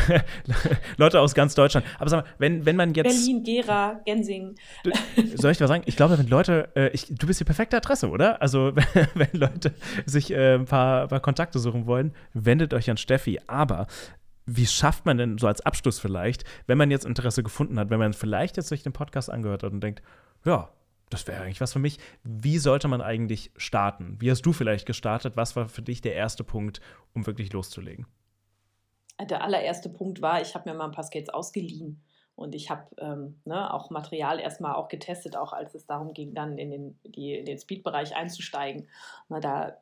Leute 0.97 1.19
aus 1.19 1.35
ganz 1.35 1.55
Deutschland. 1.55 1.85
Aber 1.99 2.09
sag 2.09 2.23
mal, 2.23 2.31
wenn, 2.37 2.65
wenn 2.65 2.77
man 2.77 2.93
jetzt. 2.93 3.03
Berlin, 3.03 3.43
Gera, 3.43 3.99
Gensing. 4.05 4.55
Soll 5.35 5.51
ich 5.51 5.59
was 5.59 5.67
sagen? 5.67 5.83
Ich 5.85 5.97
glaube, 5.97 6.17
wenn 6.17 6.29
Leute. 6.29 6.69
Äh, 6.73 6.87
ich, 6.91 7.07
du 7.09 7.27
bist 7.27 7.41
die 7.41 7.45
perfekte 7.45 7.75
Adresse, 7.75 8.09
oder? 8.09 8.41
Also, 8.41 8.71
wenn, 9.13 9.27
Leute 9.33 9.73
sich 10.05 10.31
äh, 10.31 10.53
ein 10.53 10.65
paar, 10.65 11.09
paar 11.09 11.19
Kontakte 11.19 11.59
suchen 11.59 11.85
wollen, 11.85 12.15
wendet 12.33 12.73
euch 12.73 12.89
an 12.89 12.95
Steffi. 12.95 13.41
Aber 13.45 13.87
wie 14.45 14.65
schafft 14.65 15.05
man 15.05 15.17
denn 15.17 15.37
so 15.37 15.47
als 15.47 15.61
Abschluss 15.61 15.99
vielleicht, 15.99 16.43
wenn 16.67 16.77
man 16.77 16.91
jetzt 16.91 17.05
Interesse 17.05 17.43
gefunden 17.43 17.79
hat, 17.79 17.89
wenn 17.89 17.99
man 17.99 18.13
vielleicht 18.13 18.57
jetzt 18.57 18.69
sich 18.69 18.83
den 18.83 18.93
Podcast 18.93 19.29
angehört 19.29 19.63
hat 19.63 19.71
und 19.71 19.81
denkt, 19.81 20.01
ja, 20.45 20.69
das 21.09 21.27
wäre 21.27 21.43
eigentlich 21.43 21.61
was 21.61 21.73
für 21.73 21.79
mich. 21.79 21.99
Wie 22.23 22.57
sollte 22.57 22.87
man 22.87 23.01
eigentlich 23.01 23.51
starten? 23.55 24.17
Wie 24.19 24.31
hast 24.31 24.41
du 24.41 24.51
vielleicht 24.51 24.85
gestartet? 24.85 25.37
Was 25.37 25.55
war 25.55 25.69
für 25.69 25.81
dich 25.81 26.01
der 26.01 26.15
erste 26.15 26.43
Punkt, 26.43 26.81
um 27.13 27.27
wirklich 27.27 27.53
loszulegen? 27.53 28.07
Der 29.21 29.43
allererste 29.43 29.89
Punkt 29.89 30.21
war, 30.21 30.41
ich 30.41 30.55
habe 30.55 30.69
mir 30.69 30.75
mal 30.75 30.85
ein 30.85 30.91
paar 30.91 31.03
Skates 31.03 31.29
ausgeliehen. 31.29 32.01
Und 32.35 32.55
ich 32.55 32.71
habe 32.71 32.87
ähm, 32.97 33.39
ne, 33.45 33.71
auch 33.71 33.91
Material 33.91 34.39
erstmal 34.39 34.73
auch 34.73 34.87
getestet, 34.87 35.37
auch 35.37 35.53
als 35.53 35.75
es 35.75 35.85
darum 35.85 36.15
ging, 36.15 36.33
dann 36.33 36.57
in 36.57 36.71
den, 36.71 36.99
die, 37.05 37.35
in 37.35 37.45
den 37.45 37.59
Speed-Bereich 37.59 38.15
einzusteigen. 38.15 38.87
Na, 39.29 39.39
da 39.39 39.77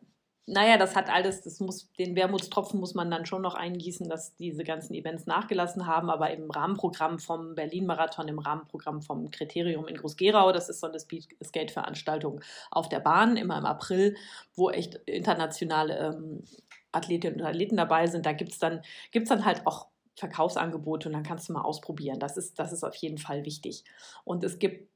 naja, 0.48 0.78
das 0.78 0.96
hat 0.96 1.10
alles, 1.10 1.42
das 1.42 1.60
muss, 1.60 1.92
den 2.00 2.16
Wermutstropfen 2.16 2.80
muss 2.80 2.94
man 2.96 3.12
dann 3.12 3.26
schon 3.26 3.42
noch 3.42 3.54
eingießen, 3.54 4.10
dass 4.10 4.36
diese 4.36 4.64
ganzen 4.64 4.94
Events 4.94 5.28
nachgelassen 5.28 5.86
haben, 5.86 6.10
aber 6.10 6.32
im 6.32 6.50
Rahmenprogramm 6.50 7.20
vom 7.20 7.56
Berlin-Marathon, 7.56 8.28
im 8.28 8.40
Rahmenprogramm 8.40 9.02
vom 9.02 9.30
Kriterium 9.30 9.88
in 9.88 9.98
Groß-Gerau, 9.98 10.52
das 10.52 10.68
ist 10.68 10.80
so 10.80 10.88
eine 10.88 11.00
Speed-Skate-Veranstaltung 11.00 12.42
auf 12.72 12.90
der 12.90 13.00
Bahn, 13.00 13.38
immer 13.38 13.58
im 13.58 13.66
April, 13.66 14.16
wo 14.56 14.72
echt 14.72 14.96
internationale 15.06 15.98
ähm, 15.98 16.44
Athletinnen 16.92 17.40
und 17.40 17.46
Athleten 17.46 17.78
dabei 17.78 18.08
sind. 18.08 18.26
Da 18.26 18.34
gibt 18.34 18.52
es 18.52 18.60
dann, 18.60 18.82
gibt's 19.12 19.30
dann 19.30 19.46
halt 19.46 19.66
auch 19.66 19.88
Verkaufsangebote 20.16 21.08
und 21.08 21.14
dann 21.14 21.24
kannst 21.24 21.50
du 21.50 21.54
mal 21.54 21.62
ausprobieren. 21.62 22.20
Das 22.20 22.36
ist, 22.36 22.60
das 22.60 22.74
ist 22.74 22.84
auf 22.84 22.96
jeden 22.96 23.18
Fall 23.18 23.46
wichtig. 23.46 23.86
Und 24.24 24.44
es 24.44 24.60
gibt 24.60 24.91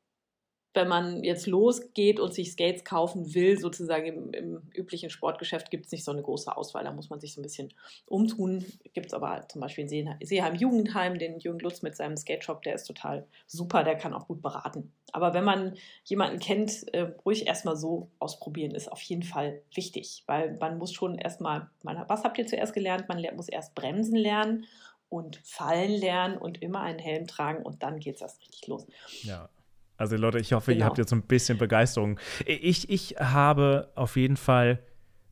wenn 0.76 0.88
man 0.88 1.24
jetzt 1.24 1.48
losgeht 1.48 2.20
und 2.20 2.34
sich 2.34 2.52
Skates 2.52 2.84
kaufen 2.84 3.34
will, 3.34 3.58
sozusagen 3.58 4.06
im, 4.06 4.34
im 4.34 4.62
üblichen 4.74 5.10
Sportgeschäft 5.10 5.72
gibt 5.72 5.86
es 5.86 5.92
nicht 5.92 6.04
so 6.04 6.12
eine 6.12 6.22
große 6.22 6.56
Auswahl. 6.56 6.84
Da 6.84 6.92
muss 6.92 7.10
man 7.10 7.20
sich 7.20 7.34
so 7.34 7.42
ein 7.42 7.44
bisschen 7.44 7.74
umtun. 8.06 8.66
Gibt 8.94 9.08
es 9.08 9.14
aber 9.14 9.48
zum 9.48 9.62
Beispiel 9.62 9.90
in 9.90 10.18
Seeheim 10.22 10.56
Jugendheim, 10.56 11.18
den 11.18 11.40
Jürgen 11.40 11.60
Lutz 11.60 11.82
mit 11.82 11.96
seinem 11.96 12.18
Skate-Shop, 12.18 12.62
der 12.64 12.76
ist 12.76 12.86
total 12.86 13.26
super, 13.48 13.84
der 13.84 13.96
kann 13.96 14.14
auch 14.14 14.28
gut 14.28 14.42
beraten. 14.42 14.92
Aber 15.12 15.34
wenn 15.34 15.46
man 15.46 15.78
jemanden 16.04 16.40
kennt, 16.40 16.94
äh, 16.94 17.12
ruhig 17.26 17.48
erstmal 17.48 17.78
so 17.78 18.10
ausprobieren, 18.20 18.72
ist 18.72 18.92
auf 18.92 19.02
jeden 19.02 19.24
Fall 19.24 19.62
wichtig, 19.74 20.24
weil 20.28 20.58
man 20.60 20.78
muss 20.78 20.92
schon 20.92 21.18
erstmal, 21.18 21.70
was 21.84 22.24
habt 22.24 22.38
ihr 22.38 22.48
zuerst 22.48 22.74
gelernt? 22.74 23.08
Man 23.08 23.24
muss 23.36 23.48
erst 23.48 23.76
bremsen 23.76 24.18
lernen 24.18 24.66
und 25.08 25.38
fallen 25.38 25.92
lernen 25.92 26.38
und 26.38 26.62
immer 26.62 26.82
einen 26.82 27.00
Helm 27.00 27.28
tragen 27.28 27.64
und 27.64 27.84
dann 27.84 28.00
geht 28.00 28.16
es 28.16 28.22
erst 28.22 28.42
richtig 28.42 28.68
los. 28.68 28.86
Ja, 29.24 29.50
also 29.98 30.18
Leute, 30.18 30.40
ich 30.40 30.54
hoffe, 30.54 30.74
genau. 30.74 30.84
ihr 30.84 30.86
habt 30.88 30.98
jetzt 30.98 31.10
so 31.10 31.16
ein 31.16 31.22
bisschen 31.22 31.58
Begeisterung. 31.58 32.20
Ich, 32.46 32.90
ich 32.90 33.16
habe 33.20 33.90
auf 33.96 34.18
jeden 34.18 34.36
Fall, 34.36 34.80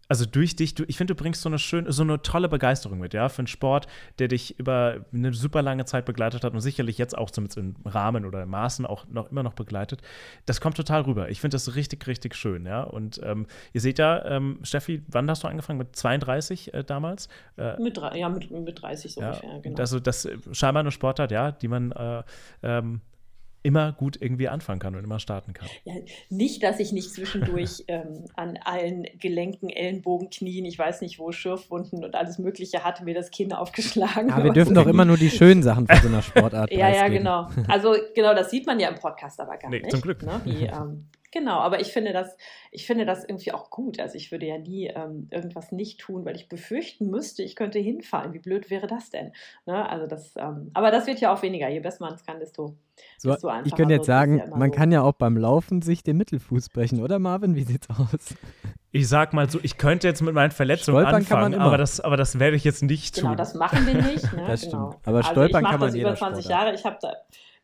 also 0.07 0.26
durch 0.26 0.55
dich, 0.55 0.74
du, 0.74 0.84
ich 0.88 0.95
finde, 0.95 1.16
du 1.16 1.22
bringst 1.22 1.41
so 1.41 1.49
eine 1.49 1.59
schöne, 1.59 1.91
so 1.91 2.03
eine 2.03 2.22
tolle 2.22 2.47
Begeisterung 2.47 2.99
mit, 2.99 3.14
ja, 3.14 3.28
für 3.28 3.39
einen 3.39 3.47
Sport, 3.47 3.88
der 4.20 4.30
dich 4.30 4.57
über 4.59 5.05
eine 5.14 5.34
super 5.34 5.61
lange 5.61 5.84
Zeit 5.84 6.05
begleitet 6.05 6.45
hat 6.45 6.53
und 6.53 6.61
sicherlich 6.61 6.97
jetzt 6.97 7.18
auch 7.18 7.30
zumindest 7.30 7.57
im 7.57 7.76
Rahmen 7.84 8.26
oder 8.26 8.43
im 8.43 8.49
Maßen 8.49 8.86
auch 8.86 9.05
noch 9.07 9.32
immer 9.32 9.43
noch 9.43 9.53
begleitet. 9.53 10.01
Das 10.45 10.61
kommt 10.61 10.78
total 10.78 11.01
rüber. 11.01 11.30
Ich 11.30 11.41
finde 11.41 11.55
das 11.55 11.76
richtig, 11.76 12.07
richtig 12.07 12.36
schön, 12.36 12.66
ja. 12.66 12.84
Und 12.84 13.20
ähm, 13.24 13.47
ihr 13.74 13.82
seht 13.82 13.99
ja, 13.99 14.24
ähm, 14.26 14.59
Steffi, 14.64 15.03
wann 15.07 15.30
hast 15.30 15.43
du 15.43 15.47
angefangen? 15.49 15.80
Mit 15.80 15.95
32 15.95 16.74
äh, 16.74 16.84
damals? 16.86 17.28
Äh, 17.57 17.82
mit, 17.82 17.97
ja, 17.97 18.30
mit, 18.30 18.49
mit 18.49 18.82
30 18.82 19.14
so 19.14 19.22
ja, 19.22 19.32
ungefähr, 19.32 19.59
genau. 19.59 19.78
Also 19.78 19.99
das 19.99 20.28
scheinbar 20.53 20.82
eine 20.82 20.91
Sportart, 20.91 21.32
ja, 21.32 21.51
die 21.51 21.68
man 21.68 21.91
äh, 21.91 22.24
ähm, 22.61 23.01
immer 23.64 23.93
gut 23.93 24.18
irgendwie 24.22 24.49
anfangen 24.49 24.80
kann 24.80 24.95
und 24.95 25.03
immer 25.03 25.20
starten 25.20 25.53
kann. 25.53 25.68
Ja, 25.86 25.93
nicht, 26.30 26.61
dass 26.64 26.80
ich 26.80 26.91
nicht 26.91 27.11
zwischendurch 27.11 27.84
ähm, 27.88 28.26
an 28.36 28.59
allen 28.64 29.07
Gelenken, 29.20 29.70
Ellenbogen, 29.70 30.30
Knien, 30.30 30.66
ich 30.66 30.78
weiß 30.78 31.01
nicht 31.01 31.18
wo, 31.20 31.32
Schürfwunden 31.32 32.03
und 32.03 32.16
alles 32.16 32.38
Mögliche 32.38 32.84
hatte, 32.84 33.03
mir 33.03 33.14
das 33.14 33.32
Kinn 33.32 33.53
aufgeschlagen. 33.53 34.30
Ja, 34.30 34.43
wir 34.43 34.51
dürfen 34.51 34.76
doch 34.76 34.88
immer 34.88 35.05
nur 35.05 35.18
die 35.18 35.30
schönen 35.30 35.64
Sachen 35.64 35.88
von 35.88 35.97
so 35.97 36.07
einer 36.07 36.22
Sportart 36.22 36.72
Ja, 36.84 36.89
ja, 36.89 37.07
genau. 37.07 37.49
Also 37.68 37.95
genau, 38.14 38.34
das 38.34 38.51
sieht 38.51 38.68
man 38.68 38.80
ja 38.80 38.89
im 38.89 38.95
Podcast 38.95 39.39
aber 39.39 39.57
gar 39.57 39.70
nee, 39.70 39.80
nicht. 39.80 39.91
Zum 39.91 40.01
Glück. 40.01 40.22
Ne? 40.24 40.41
Wie, 40.43 40.66
ähm, 40.66 41.07
Genau, 41.34 41.58
aber 41.58 41.82
ich 41.82 41.92
finde 41.92 42.14
das, 42.14 42.38
ich 42.70 42.86
finde 42.86 43.08
das 43.08 43.24
irgendwie 43.24 43.54
auch 43.54 43.72
gut. 43.72 44.00
Also 44.00 44.16
ich 44.16 44.32
würde 44.32 44.46
ja 44.46 44.60
nie 44.60 44.86
ähm, 44.86 45.28
irgendwas 45.32 45.72
nicht 45.72 46.00
tun, 46.00 46.26
weil 46.26 46.36
ich 46.36 46.48
befürchten 46.48 47.10
müsste, 47.10 47.42
ich 47.42 47.56
könnte 47.56 47.80
hinfallen. 47.80 48.34
Wie 48.34 48.40
blöd 48.40 48.70
wäre 48.70 48.86
das 48.86 49.10
denn? 49.10 49.34
Ne? 49.66 49.90
Also 49.90 50.06
das, 50.06 50.36
ähm, 50.38 50.70
aber 50.76 50.92
das 50.92 51.08
wird 51.08 51.20
ja 51.22 51.34
auch 51.34 51.42
weniger. 51.42 51.68
Je 51.70 51.80
besser 51.80 52.06
man 52.06 52.14
es 52.14 52.24
kann, 52.24 52.40
desto, 52.40 52.76
so, 53.18 53.32
desto 53.32 53.48
einfacher. 53.48 53.66
Ich 53.66 53.76
könnte 53.76 53.96
jetzt 53.96 54.06
sagen, 54.06 54.38
ja 54.38 54.56
man 54.56 54.70
so. 54.70 54.78
kann 54.78 54.92
ja 54.92 55.02
auch 55.02 55.14
beim 55.14 55.36
Laufen 55.36 55.82
sich 55.82 56.04
den 56.04 56.18
Mittelfuß 56.18 56.70
brechen, 56.70 57.02
oder 57.02 57.18
Marvin? 57.18 57.56
Wie 57.56 57.64
sieht's 57.64 57.90
aus? 57.90 58.36
Ich 58.92 59.10
sag 59.10 59.34
mal 59.34 59.50
so, 59.50 59.60
ich 59.64 59.80
könnte 59.80 60.08
jetzt 60.08 60.22
mit 60.22 60.36
meinen 60.36 60.52
Verletzungen 60.52 61.02
Stolpern 61.02 61.26
kann 61.26 61.38
man 61.38 61.46
anfangen, 61.46 61.54
immer. 61.54 61.66
aber 61.66 61.78
das, 61.80 62.00
aber 62.00 62.16
das 62.16 62.38
werde 62.38 62.56
ich 62.58 62.64
jetzt 62.64 62.84
nicht 62.84 63.16
Genau, 63.16 63.30
tun. 63.30 63.38
das 63.38 63.56
machen 63.56 63.88
wir 63.88 63.96
nicht. 63.96 64.32
Ne? 64.34 64.44
Das 64.46 64.62
genau. 64.62 64.92
stimmt. 64.92 65.08
Aber 65.08 65.18
also 65.18 65.32
stolpern 65.32 65.64
ich 65.64 65.72
kann 65.72 65.80
man 65.80 65.90
das 65.90 65.96
über 65.96 66.16
20 66.16 66.46
Sportart. 66.46 66.64
Jahre. 66.64 66.76
Ich 66.76 66.86
habe 66.86 66.98
da, 67.02 67.14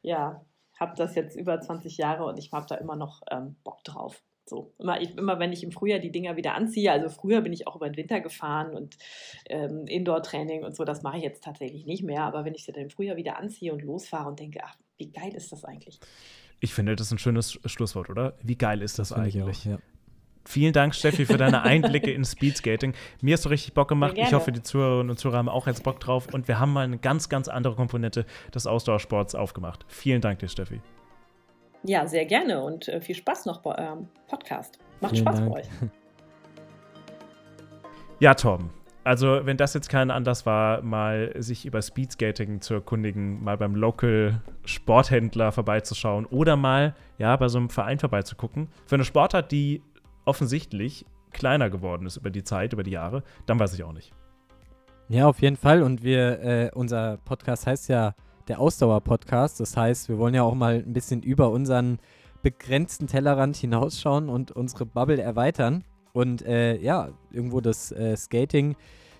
ja, 0.02 0.42
habe 0.80 0.96
das 0.96 1.16
jetzt 1.16 1.36
über 1.36 1.60
20 1.60 1.98
Jahre 1.98 2.26
und 2.26 2.38
ich 2.38 2.52
habe 2.52 2.66
da 2.68 2.76
immer 2.76 2.96
noch 2.96 3.22
ähm, 3.32 3.56
Bock 3.64 3.84
drauf. 3.84 4.22
So, 4.46 4.74
immer, 4.80 5.00
ich, 5.00 5.16
immer 5.16 5.38
wenn 5.38 5.54
ich 5.54 5.64
im 5.64 5.72
Frühjahr 5.72 6.00
die 6.00 6.12
Dinger 6.12 6.36
wieder 6.36 6.56
anziehe, 6.56 6.92
also 6.92 7.08
früher 7.10 7.42
bin 7.42 7.54
ich 7.54 7.68
auch 7.68 7.76
über 7.76 7.88
den 7.88 7.98
Winter 7.98 8.20
gefahren 8.20 8.76
und 8.76 8.98
ähm, 9.46 9.86
Indoor-Training 9.86 10.64
und 10.64 10.76
so, 10.76 10.86
das 10.86 11.04
mache 11.04 11.18
ich 11.18 11.24
jetzt 11.24 11.44
tatsächlich 11.44 11.86
nicht 11.86 12.04
mehr, 12.04 12.24
aber 12.24 12.46
wenn 12.46 12.56
ich 12.56 12.66
sie 12.66 12.72
dann 12.72 12.84
im 12.84 12.90
Frühjahr 12.90 13.16
wieder 13.16 13.38
anziehe 13.38 13.72
und 13.72 13.84
losfahre 13.84 14.28
und 14.28 14.40
denke, 14.40 14.62
ach, 14.64 14.76
wie 14.98 15.12
geil 15.12 15.36
ist 15.36 15.52
das 15.52 15.64
eigentlich? 15.66 16.00
Ich 16.60 16.74
finde, 16.74 16.96
das 16.96 17.08
ist 17.08 17.14
ein 17.14 17.20
schönes 17.20 17.60
Schlusswort, 17.66 18.10
oder? 18.10 18.34
Wie 18.42 18.58
geil 18.58 18.82
ist 18.82 18.98
das, 18.98 19.12
ich 19.12 19.18
eigentlich? 19.18 19.62
auch, 19.62 19.66
ja. 19.66 19.80
Vielen 20.46 20.74
Dank, 20.74 20.96
Steffi, 20.96 21.26
für 21.26 21.38
deine 21.38 21.62
Einblicke 21.64 22.12
in 22.12 22.26
Speedskating. 22.26 22.94
Mir 23.22 23.34
hast 23.34 23.46
du 23.46 23.50
richtig 23.50 23.74
Bock 23.74 23.88
gemacht. 23.88 24.14
Ich 24.18 24.34
hoffe, 24.34 24.52
die 24.52 24.64
Zuhörerinnen 24.64 25.12
und 25.12 25.18
Zuhörer 25.18 25.38
haben 25.38 25.50
auch 25.50 25.68
jetzt 25.68 25.84
Bock 25.84 26.00
drauf. 26.00 26.28
Und 26.34 26.48
wir 26.48 26.60
haben 26.60 26.74
mal 26.74 26.86
eine 26.86 26.98
ganz, 26.98 27.30
ganz 27.30 27.48
andere 27.48 27.76
Komponente 27.76 28.26
des 28.54 28.66
Ausdauersports 28.66 29.36
aufgemacht. 29.36 29.86
Vielen 29.88 30.22
Dank 30.22 30.40
dir, 30.40 30.48
Steffi. 30.48 30.82
Ja, 31.84 32.08
sehr 32.08 32.26
gerne 32.26 32.62
und 32.62 32.88
äh, 32.88 33.00
viel 33.00 33.16
Spaß 33.16 33.46
noch 33.46 33.62
bei 33.62 33.78
eurem 33.78 34.08
Podcast. 34.28 34.80
Macht 35.02 35.14
Vielen 35.14 35.26
Spaß 35.26 35.40
Dank. 35.40 35.52
bei 35.52 35.60
euch. 35.60 35.68
Ja, 38.22 38.34
Torben. 38.34 38.70
Also, 39.06 39.46
wenn 39.46 39.56
das 39.56 39.74
jetzt 39.74 39.90
kein 39.90 40.12
Anlass 40.12 40.46
war, 40.46 40.82
mal 40.82 41.32
sich 41.42 41.66
über 41.66 41.82
Speedskating 41.82 42.60
zu 42.60 42.74
erkundigen, 42.74 43.42
mal 43.42 43.58
beim 43.58 43.74
Local 43.74 44.42
Sporthändler 44.66 45.54
vorbeizuschauen 45.54 46.26
oder 46.26 46.58
mal 46.58 46.94
ja 47.18 47.36
bei 47.38 47.48
so 47.48 47.58
einem 47.60 47.70
Verein 47.70 47.98
vorbeizugucken, 47.98 48.68
für 48.86 48.96
eine 48.96 49.06
Sportart, 49.06 49.54
die 49.54 49.82
offensichtlich 50.30 51.06
kleiner 51.32 51.70
geworden 51.70 52.06
ist 52.06 52.18
über 52.18 52.30
die 52.30 52.44
Zeit, 52.44 52.74
über 52.74 52.84
die 52.84 52.92
Jahre, 52.92 53.24
dann 53.46 53.60
weiß 53.60 53.74
ich 53.74 53.84
auch 53.84 53.94
nicht. 53.94 54.14
Ja, 55.10 55.28
auf 55.28 55.42
jeden 55.42 55.58
Fall. 55.58 55.82
Und 55.82 56.04
wir, 56.04 56.40
äh, 56.42 56.72
unser 56.74 57.18
Podcast 57.26 57.66
heißt 57.66 57.90
ja 57.90 58.14
der 58.48 58.60
Ausdauer-Podcast. 58.60 59.60
Das 59.60 59.76
heißt, 59.76 60.08
wir 60.08 60.20
wollen 60.20 60.36
ja 60.36 60.44
auch 60.44 60.54
mal 60.54 60.76
ein 60.76 60.94
bisschen 60.94 61.24
über 61.24 61.50
unseren 61.50 61.98
begrenzten 62.44 63.08
Tellerrand 63.08 63.56
hinausschauen 63.56 64.30
und 64.30 64.52
unsere 64.52 64.86
Bubble 64.86 65.20
erweitern. 65.20 65.84
Und 66.14 66.44
äh, 66.44 66.78
ja, 66.78 67.10
irgendwo 67.32 67.60
das 67.60 67.92
äh, 67.92 68.16
Skating 68.16 68.76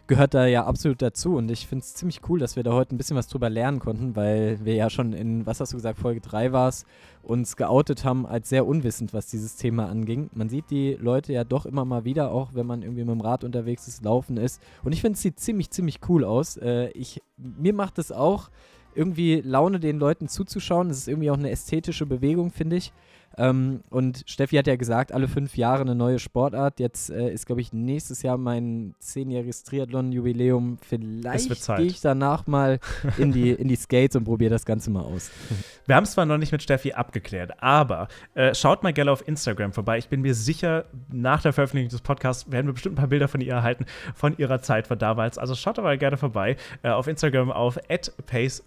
gehört 0.10 0.34
da 0.34 0.48
ja 0.48 0.66
absolut 0.66 1.02
dazu. 1.02 1.36
Und 1.36 1.50
ich 1.50 1.68
finde 1.68 1.84
es 1.84 1.94
ziemlich 1.94 2.22
cool, 2.28 2.40
dass 2.40 2.56
wir 2.56 2.64
da 2.64 2.74
heute 2.74 2.94
ein 2.94 2.98
bisschen 2.98 3.16
was 3.16 3.28
drüber 3.28 3.50
lernen 3.50 3.80
konnten, 3.80 4.16
weil 4.16 4.60
wir 4.66 4.74
ja 4.74 4.90
schon 4.90 5.14
in, 5.14 5.46
was 5.46 5.62
hast 5.62 5.72
du 5.72 5.78
gesagt, 5.78 6.00
Folge 6.00 6.20
3 6.20 6.52
war 6.52 6.68
es, 6.68 6.86
uns 7.22 7.56
geoutet 7.56 8.04
haben 8.04 8.26
als 8.26 8.50
sehr 8.50 8.66
unwissend, 8.66 9.14
was 9.14 9.28
dieses 9.28 9.56
Thema 9.56 9.88
anging. 9.88 10.30
Man 10.34 10.50
sieht 10.50 10.72
die 10.72 10.98
Leute 11.00 11.32
ja 11.32 11.44
doch 11.44 11.66
immer 11.66 11.86
mal 11.86 12.04
wieder, 12.06 12.32
auch 12.32 12.56
wenn 12.56 12.66
man 12.66 12.82
irgendwie 12.82 13.04
mit 13.04 13.12
dem 13.12 13.22
Rad 13.22 13.44
unterwegs 13.44 13.88
ist, 13.88 14.04
laufen 14.04 14.38
ist. 14.38 14.62
Und 14.84 14.94
ich 14.94 15.02
finde, 15.02 15.16
es 15.16 15.22
sieht 15.22 15.40
ziemlich, 15.40 15.70
ziemlich 15.70 16.00
cool 16.10 16.26
aus. 16.26 16.58
Äh, 16.58 16.90
ich, 16.90 17.22
mir 17.38 17.74
macht 17.74 18.00
es 18.00 18.12
auch 18.12 18.50
irgendwie 18.96 19.42
Laune, 19.46 19.80
den 19.80 20.00
Leuten 20.00 20.28
zuzuschauen. 20.28 20.90
Es 20.90 20.98
ist 20.98 21.08
irgendwie 21.08 21.30
auch 21.30 21.38
eine 21.38 21.52
ästhetische 21.52 22.08
Bewegung, 22.08 22.50
finde 22.50 22.78
ich. 22.78 22.92
Ähm, 23.40 23.84
und 23.90 24.24
Steffi 24.28 24.58
hat 24.58 24.68
ja 24.68 24.76
gesagt, 24.76 25.14
alle 25.14 25.30
fünf 25.30 25.56
Jahre 25.56 25.82
eine 25.82 25.96
neue 25.96 26.20
Sportart. 26.20 26.80
Jetzt 26.82 27.10
äh, 27.10 27.32
ist, 27.32 27.46
glaube 27.46 27.62
ich, 27.62 27.72
nächstes 27.72 28.22
Jahr 28.22 28.38
mein 28.38 28.96
zehnjähriges 29.00 29.64
Triathlon-Jubiläum. 29.64 30.78
Vielleicht 30.82 31.50
gehe 31.78 31.86
ich 31.86 32.02
danach 32.02 32.48
mal 32.48 32.80
in 33.18 33.32
die, 33.32 33.52
in 33.52 33.70
die 33.70 33.78
Skates 33.78 34.18
und 34.18 34.26
probiere 34.26 34.50
das 34.50 34.66
Ganze 34.66 34.92
mal 34.92 35.04
aus. 35.04 35.32
Wir 35.86 35.96
haben 35.96 36.04
es 36.04 36.12
zwar 36.12 36.26
noch 36.26 36.38
nicht 36.38 36.52
mit 36.52 36.62
Steffi 36.62 36.92
abgeklärt, 36.92 37.64
aber 37.64 38.10
äh, 38.36 38.54
schaut 38.54 38.84
mal 38.84 38.94
gerne 38.94 39.12
auf 39.12 39.26
Instagram 39.26 39.72
vorbei. 39.72 39.98
Ich 39.98 40.10
bin 40.10 40.22
mir 40.22 40.36
sicher, 40.36 40.86
nach 41.12 41.42
der 41.42 41.54
Veröffentlichung 41.54 41.90
des 41.90 42.02
Podcasts 42.02 42.52
werden 42.52 42.68
wir 42.68 42.74
bestimmt 42.74 42.96
ein 42.96 42.98
paar 42.98 43.08
Bilder 43.08 43.30
von 43.30 43.42
ihr 43.42 43.54
erhalten, 43.54 43.86
von 44.14 44.38
ihrer 44.38 44.62
Zeit 44.62 44.86
von 44.86 45.00
damals. 45.00 45.38
Also 45.38 45.56
schaut 45.56 45.80
aber 45.80 45.96
gerne 45.98 46.18
vorbei 46.18 46.58
äh, 46.84 46.90
auf 46.90 47.08
Instagram 47.08 47.52
auf 47.52 47.80
pace 48.28 48.64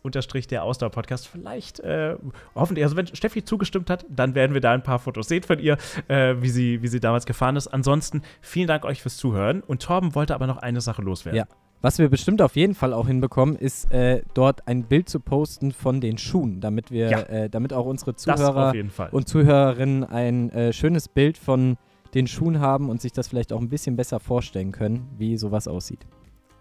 der 0.51 0.65
Ausdauer-Podcast. 0.65 1.29
Vielleicht, 1.29 1.81
äh, 1.81 2.17
hoffentlich, 2.55 2.85
also 2.85 2.97
wenn 2.97 3.07
Steffi 3.07 3.45
zugestimmt 3.45 3.91
hat, 3.91 4.07
dann 4.09 4.35
werden 4.35 4.55
wir 4.55 4.62
da 4.63 4.73
ein 4.73 4.83
paar 4.83 4.99
Fotos 4.99 5.29
sehen 5.29 5.43
von 5.43 5.59
ihr, 5.59 5.77
äh, 6.09 6.37
wie, 6.41 6.49
sie, 6.49 6.83
wie 6.83 6.89
sie 6.89 7.01
damals 7.01 7.27
gefahren 7.27 7.57
ist. 7.57 7.67
Ansonsten 7.69 8.23
vielen 8.41 8.69
Dank 8.69 8.85
euch 8.87 9.03
fürs 9.03 9.19
Zuhören. 9.19 9.61
Und 9.63 9.83
Torben 9.83 10.15
wollte 10.15 10.35
aber 10.35 10.47
noch 10.47 10.57
eine 10.59 10.81
Sache 10.81 11.03
loswerden. 11.03 11.37
Ja. 11.39 11.47
Was 11.85 11.99
wir 11.99 12.09
bestimmt 12.09 12.41
auf 12.41 12.55
jeden 12.55 12.75
Fall 12.77 12.93
auch 12.93 13.09
hinbekommen, 13.09 13.57
ist 13.57 13.91
äh, 13.93 14.23
dort 14.35 14.69
ein 14.69 14.85
Bild 14.85 15.09
zu 15.09 15.19
posten 15.19 15.73
von 15.73 16.01
den 16.01 16.17
Schuhen, 16.17 16.61
damit 16.61 16.93
wir, 16.93 17.11
Ja. 17.11 17.19
äh, 17.23 17.51
damit 17.51 17.73
auch 17.73 17.87
unsere 17.87 18.15
Zuhörer 18.15 18.73
und 19.11 19.29
Zuhörerinnen 19.29 20.05
ein 20.05 20.51
äh, 20.51 20.73
schönes 20.73 21.09
Bild 21.09 21.37
von 21.37 21.77
den 22.15 22.29
Schuhen 22.29 22.61
haben 22.61 22.89
und 22.89 23.01
sich 23.01 23.11
das 23.11 23.27
vielleicht 23.27 23.53
auch 23.53 23.61
ein 23.61 23.69
bisschen 23.69 23.97
besser 23.97 24.21
vorstellen 24.21 24.71
können, 24.71 25.09
wie 25.19 25.37
sowas 25.37 25.67
aussieht. 25.67 26.07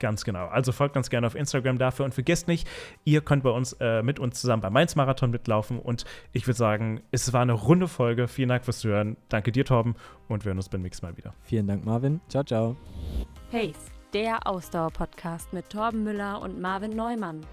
Ganz 0.02 0.24
genau. 0.24 0.47
Also 0.47 0.72
folgt 0.72 0.97
uns 0.97 1.12
gerne 1.12 1.28
auf 1.28 1.36
Instagram 1.36 1.78
dafür 1.78 2.06
und 2.06 2.14
vergesst 2.16 2.47
nicht, 2.47 2.68
ihr 3.04 3.22
könnt 3.22 3.43
bei 3.43 3.52
uns 3.52 3.74
äh, 3.74 4.02
mit 4.02 4.18
uns 4.18 4.41
zusammen 4.41 4.64
beim 4.64 4.74
Mainz 4.74 4.95
Marathon 4.95 5.30
mitlaufen 5.30 5.78
und 5.78 6.06
ich 6.32 6.47
würde 6.47 6.58
sagen, 6.58 7.02
es 7.12 7.32
war 7.34 7.43
eine 7.43 7.54
runde 7.54 7.88
Folge. 7.88 8.28
Vielen 8.28 8.49
Dank 8.49 8.66
fürs 8.66 8.80
Zuhören. 8.80 9.16
Danke 9.30 9.52
dir, 9.52 9.64
Torben, 9.64 9.93
und 10.28 10.43
wir 10.43 10.49
hören 10.49 10.58
uns 10.58 10.70
beim 10.70 10.82
nächsten 10.82 11.06
Mal 11.06 11.18
wieder. 11.18 11.36
Vielen 11.43 11.68
Dank, 11.68 11.86
Marvin. 11.86 12.20
Ciao, 12.30 12.43
ciao. 12.43 12.76
Pace, 13.52 13.91
der 14.12 14.47
Ausdauer-Podcast 14.47 15.54
mit 15.54 15.70
Torben 15.70 16.04
Müller 16.04 16.41
und 16.41 16.60
Marvin 16.60 16.95
Neumann. 16.95 17.45